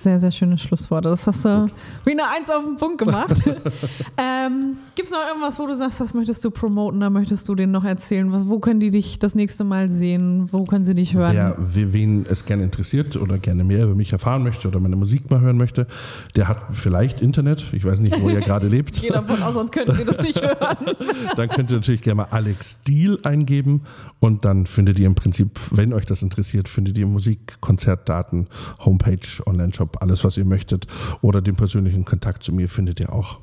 Sehr, 0.00 0.20
sehr 0.20 0.30
schöne 0.30 0.56
Schlussworte. 0.58 1.08
Das 1.08 1.26
hast 1.26 1.44
du 1.44 1.66
wie 2.04 2.12
eine 2.12 2.22
Eins 2.22 2.48
auf 2.48 2.64
den 2.64 2.76
Punkt 2.76 2.98
gemacht. 2.98 3.42
ähm, 4.16 4.76
Gibt 4.94 5.06
es 5.08 5.10
noch 5.10 5.26
irgendwas, 5.28 5.58
wo 5.58 5.66
du 5.66 5.76
sagst, 5.76 6.00
das 6.00 6.14
möchtest 6.14 6.44
du 6.44 6.52
promoten, 6.52 7.00
da 7.00 7.10
möchtest 7.10 7.48
du 7.48 7.56
denen 7.56 7.72
noch 7.72 7.82
erzählen? 7.84 8.30
Wo 8.48 8.60
können 8.60 8.78
die 8.78 8.92
dich 8.92 9.18
das 9.18 9.34
nächste 9.34 9.64
Mal 9.64 9.88
sehen? 9.90 10.46
Wo 10.52 10.62
können 10.62 10.84
sie 10.84 10.94
dich 10.94 11.14
hören? 11.14 11.32
Wer, 11.34 11.56
we- 11.58 11.92
wen 11.92 12.24
es 12.30 12.44
gerne 12.46 12.62
interessiert 12.62 13.16
oder 13.16 13.38
gerne 13.38 13.64
mehr 13.64 13.84
über 13.86 13.96
mich 13.96 14.12
erfahren 14.12 14.44
möchte 14.44 14.68
oder 14.68 14.78
meine 14.78 14.94
Musik 14.94 15.28
mal 15.32 15.40
hören 15.40 15.56
möchte, 15.56 15.88
der 16.36 16.46
hat 16.46 16.58
vielleicht 16.74 17.20
Internet. 17.20 17.64
Ich 17.72 17.84
weiß 17.84 17.98
nicht, 17.98 18.20
wo 18.22 18.28
ihr 18.28 18.38
gerade 18.40 18.68
lebt. 18.68 19.00
Gehe 19.00 19.10
davon 19.10 19.42
aus, 19.42 19.54
sonst 19.54 19.72
könnten 19.72 19.96
sie 19.96 20.04
das 20.04 20.20
nicht 20.22 20.40
hören. 20.40 20.76
Dann 21.36 21.48
könnt 21.48 21.72
ihr 21.72 21.76
natürlich 21.78 22.02
gerne 22.02 22.18
mal 22.18 22.28
Alex 22.30 22.84
Deal 22.86 23.18
eingeben 23.24 23.82
und 24.20 24.44
dann 24.44 24.66
findet 24.66 24.98
ihr 25.00 25.06
im 25.06 25.14
Prinzip, 25.16 25.58
wenn 25.72 25.92
euch 25.92 26.04
das 26.06 26.22
interessiert, 26.22 26.68
findet 26.68 26.96
ihr 26.98 27.06
Musik, 27.06 27.56
Konzertdaten, 27.60 28.46
Homepage, 28.84 29.18
Online-Shop, 29.46 29.87
alles, 30.00 30.24
was 30.24 30.36
ihr 30.36 30.44
möchtet. 30.44 30.86
Oder 31.20 31.40
den 31.40 31.56
persönlichen 31.56 32.04
Kontakt 32.04 32.42
zu 32.42 32.52
mir 32.52 32.68
findet 32.68 33.00
ihr 33.00 33.12
auch. 33.12 33.38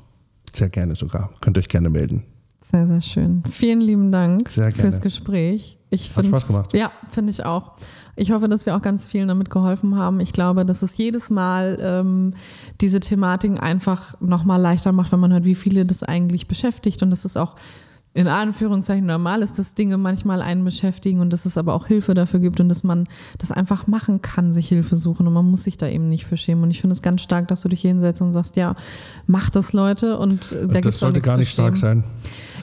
Sehr 0.52 0.68
gerne 0.68 0.94
sogar. 0.94 1.30
Könnt 1.40 1.58
euch 1.58 1.68
gerne 1.68 1.90
melden. 1.90 2.24
Sehr, 2.60 2.86
sehr 2.86 3.00
schön. 3.00 3.44
Vielen 3.48 3.80
lieben 3.80 4.10
Dank 4.10 4.50
fürs 4.50 5.00
Gespräch. 5.00 5.78
Ich 5.90 6.08
Hat 6.16 6.24
find, 6.24 6.28
Spaß 6.28 6.46
gemacht. 6.48 6.74
Ja, 6.74 6.90
finde 7.12 7.30
ich 7.30 7.44
auch. 7.44 7.72
Ich 8.16 8.32
hoffe, 8.32 8.48
dass 8.48 8.66
wir 8.66 8.74
auch 8.74 8.82
ganz 8.82 9.06
vielen 9.06 9.28
damit 9.28 9.50
geholfen 9.50 9.94
haben. 9.96 10.18
Ich 10.18 10.32
glaube, 10.32 10.66
dass 10.66 10.82
es 10.82 10.96
jedes 10.96 11.30
Mal 11.30 11.78
ähm, 11.80 12.34
diese 12.80 12.98
Thematiken 12.98 13.60
einfach 13.60 14.20
nochmal 14.20 14.60
leichter 14.60 14.90
macht, 14.90 15.12
wenn 15.12 15.20
man 15.20 15.32
hört, 15.32 15.44
wie 15.44 15.54
viele 15.54 15.84
das 15.84 16.02
eigentlich 16.02 16.48
beschäftigt 16.48 17.02
und 17.02 17.10
dass 17.10 17.24
es 17.24 17.36
auch 17.36 17.54
in 18.16 18.28
Anführungszeichen 18.28 19.04
normal 19.04 19.42
ist, 19.42 19.58
dass 19.58 19.74
Dinge 19.74 19.98
manchmal 19.98 20.40
einen 20.40 20.64
beschäftigen 20.64 21.20
und 21.20 21.34
dass 21.34 21.44
es 21.44 21.58
aber 21.58 21.74
auch 21.74 21.86
Hilfe 21.86 22.14
dafür 22.14 22.40
gibt 22.40 22.60
und 22.60 22.70
dass 22.70 22.82
man 22.82 23.08
das 23.36 23.52
einfach 23.52 23.88
machen 23.88 24.22
kann, 24.22 24.54
sich 24.54 24.68
Hilfe 24.68 24.96
suchen 24.96 25.26
und 25.26 25.34
man 25.34 25.44
muss 25.44 25.64
sich 25.64 25.76
da 25.76 25.86
eben 25.86 26.08
nicht 26.08 26.24
für 26.24 26.38
schämen. 26.38 26.64
Und 26.64 26.70
ich 26.70 26.80
finde 26.80 26.94
es 26.94 27.02
ganz 27.02 27.20
stark, 27.20 27.46
dass 27.48 27.60
du 27.60 27.68
dich 27.68 27.82
hinsetzt 27.82 28.22
und 28.22 28.32
sagst, 28.32 28.56
ja, 28.56 28.74
mach 29.26 29.50
das, 29.50 29.74
Leute. 29.74 30.18
Und 30.18 30.52
äh, 30.52 30.66
da 30.66 30.80
das 30.80 30.98
sollte 30.98 31.20
gar 31.20 31.36
nicht 31.36 31.50
stark 31.50 31.76
sein. 31.76 32.04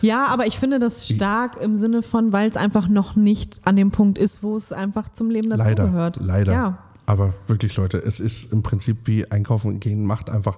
Ja, 0.01 0.25
aber 0.25 0.47
ich 0.47 0.57
finde 0.57 0.79
das 0.79 1.07
stark 1.07 1.61
im 1.61 1.75
Sinne 1.75 2.01
von, 2.01 2.33
weil 2.33 2.49
es 2.49 2.57
einfach 2.57 2.87
noch 2.87 3.15
nicht 3.15 3.59
an 3.63 3.75
dem 3.75 3.91
Punkt 3.91 4.17
ist, 4.17 4.41
wo 4.41 4.55
es 4.55 4.73
einfach 4.73 5.09
zum 5.09 5.29
Leben 5.29 5.49
Leider, 5.49 5.75
dazugehört. 5.75 6.17
leider. 6.19 6.51
Ja, 6.51 6.77
Aber 7.05 7.33
wirklich, 7.47 7.75
Leute, 7.75 7.97
es 7.97 8.19
ist 8.19 8.53
im 8.53 8.63
Prinzip 8.63 8.97
wie 9.05 9.29
einkaufen 9.29 9.79
gehen, 9.79 10.05
macht 10.05 10.29
einfach, 10.29 10.57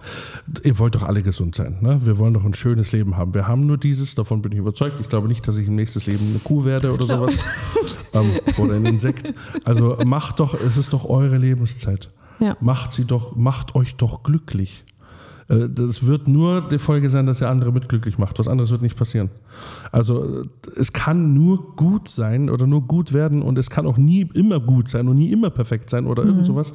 ihr 0.63 0.77
wollt 0.77 0.93
doch 0.93 1.01
alle 1.01 1.23
gesund 1.23 1.55
sein. 1.55 1.77
Ne? 1.81 1.99
Wir 2.05 2.19
wollen 2.19 2.35
doch 2.35 2.45
ein 2.45 2.53
schönes 2.53 2.91
Leben 2.91 3.17
haben. 3.17 3.33
Wir 3.33 3.47
haben 3.47 3.65
nur 3.65 3.77
dieses, 3.77 4.13
davon 4.13 4.41
bin 4.41 4.51
ich 4.51 4.59
überzeugt. 4.59 4.99
Ich 4.99 5.09
glaube 5.09 5.27
nicht, 5.27 5.47
dass 5.47 5.57
ich 5.57 5.67
im 5.67 5.75
nächsten 5.75 5.99
Leben 6.09 6.29
eine 6.29 6.39
Kuh 6.39 6.63
werde 6.63 6.93
oder 6.93 7.05
sowas. 7.05 7.33
ähm, 8.13 8.31
oder 8.57 8.75
ein 8.75 8.85
Insekt. 8.85 9.33
Also 9.63 9.97
macht 10.05 10.39
doch, 10.39 10.53
es 10.53 10.77
ist 10.77 10.93
doch 10.93 11.05
eure 11.05 11.37
Lebenszeit. 11.37 12.11
Ja. 12.39 12.55
Macht 12.59 12.93
sie 12.93 13.05
doch, 13.05 13.35
macht 13.35 13.75
euch 13.75 13.95
doch 13.95 14.21
glücklich. 14.21 14.83
Äh, 15.47 15.69
Das 15.69 16.05
wird 16.05 16.27
nur 16.27 16.67
die 16.67 16.79
Folge 16.79 17.09
sein, 17.09 17.25
dass 17.25 17.41
ihr 17.41 17.49
andere 17.49 17.71
mit 17.71 17.89
glücklich 17.89 18.17
macht. 18.17 18.39
Was 18.39 18.47
anderes 18.47 18.71
wird 18.71 18.81
nicht 18.81 18.97
passieren. 18.97 19.29
Also 19.91 20.41
äh, 20.41 20.45
es 20.75 20.93
kann 20.93 21.33
nur 21.33 21.75
gut 21.75 22.07
sein 22.07 22.49
oder 22.49 22.67
nur 22.67 22.81
gut 22.81 23.13
werden 23.13 23.41
und 23.41 23.57
es 23.57 23.69
kann 23.69 23.85
auch 23.85 23.97
nie 23.97 24.21
immer 24.33 24.59
gut 24.59 24.87
sein 24.89 25.07
und 25.07 25.17
nie 25.17 25.31
immer 25.31 25.49
perfekt 25.49 25.89
sein 25.89 26.05
oder 26.05 26.23
irgend 26.23 26.45
sowas. 26.45 26.73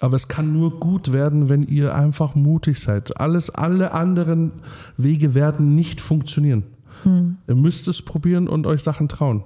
Aber 0.00 0.16
es 0.16 0.28
kann 0.28 0.52
nur 0.52 0.78
gut 0.80 1.12
werden, 1.12 1.48
wenn 1.48 1.62
ihr 1.62 1.94
einfach 1.94 2.34
mutig 2.34 2.80
seid. 2.80 3.18
Alles, 3.20 3.50
alle 3.50 3.92
anderen 3.92 4.52
Wege 4.96 5.34
werden 5.34 5.74
nicht 5.74 6.00
funktionieren. 6.00 6.64
Ihr 7.48 7.54
müsst 7.54 7.88
es 7.88 8.02
probieren 8.02 8.46
und 8.48 8.66
euch 8.66 8.82
Sachen 8.82 9.08
trauen. 9.08 9.42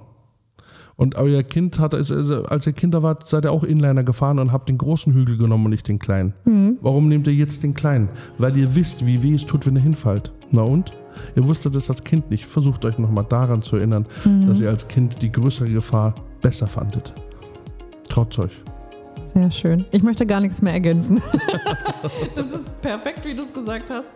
Und 0.97 1.15
euer 1.15 1.43
Kind 1.43 1.79
hat, 1.79 1.93
als 1.93 2.09
als 2.11 2.67
ihr 2.67 2.73
Kinder 2.73 3.03
wart, 3.03 3.27
seid 3.27 3.45
ihr 3.45 3.51
auch 3.51 3.63
Inliner 3.63 4.03
gefahren 4.03 4.39
und 4.39 4.51
habt 4.53 4.69
den 4.69 4.77
großen 4.77 5.13
Hügel 5.13 5.37
genommen 5.37 5.65
und 5.65 5.71
nicht 5.71 5.87
den 5.87 5.99
kleinen. 5.99 6.33
Warum 6.81 7.09
nehmt 7.09 7.27
ihr 7.27 7.33
jetzt 7.33 7.63
den 7.63 7.73
kleinen? 7.73 8.09
Weil 8.37 8.55
ihr 8.55 8.75
wisst, 8.75 9.05
wie 9.05 9.21
weh 9.21 9.33
es 9.33 9.45
tut, 9.45 9.65
wenn 9.65 9.75
ihr 9.75 9.81
hinfallt. 9.81 10.31
Na 10.51 10.61
und? 10.61 10.93
Ihr 11.35 11.47
wusstet 11.47 11.75
es 11.75 11.89
als 11.89 12.03
Kind 12.03 12.29
nicht. 12.29 12.45
Versucht 12.45 12.85
euch 12.85 12.97
nochmal 12.97 13.25
daran 13.27 13.61
zu 13.61 13.75
erinnern, 13.75 14.05
dass 14.47 14.59
ihr 14.59 14.69
als 14.69 14.87
Kind 14.87 15.21
die 15.21 15.31
größere 15.31 15.69
Gefahr 15.69 16.15
besser 16.41 16.67
fandet. 16.67 17.13
Traut 18.07 18.37
euch. 18.39 18.61
Sehr 19.33 19.51
schön. 19.51 19.85
Ich 19.91 20.01
möchte 20.01 20.25
gar 20.25 20.39
nichts 20.39 20.61
mehr 20.61 20.71
ergänzen. 20.71 21.21
das 22.35 22.45
ist 22.45 22.81
perfekt, 22.81 23.25
wie 23.25 23.33
du 23.33 23.43
es 23.43 23.53
gesagt 23.53 23.89
hast. 23.89 24.09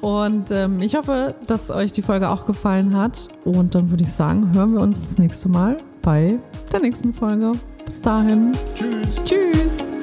Und 0.00 0.50
ähm, 0.50 0.80
ich 0.80 0.94
hoffe, 0.94 1.34
dass 1.46 1.70
euch 1.70 1.92
die 1.92 2.00
Folge 2.00 2.30
auch 2.30 2.46
gefallen 2.46 2.96
hat. 2.96 3.28
Und 3.44 3.74
dann 3.74 3.90
würde 3.90 4.04
ich 4.04 4.12
sagen, 4.12 4.54
hören 4.54 4.72
wir 4.72 4.80
uns 4.80 5.08
das 5.08 5.18
nächste 5.18 5.50
Mal 5.50 5.78
bei 6.02 6.38
der 6.72 6.80
nächsten 6.80 7.14
Folge. 7.14 7.52
Bis 7.84 8.00
dahin. 8.00 8.52
Tschüss. 8.74 9.24
Tschüss. 9.24 10.01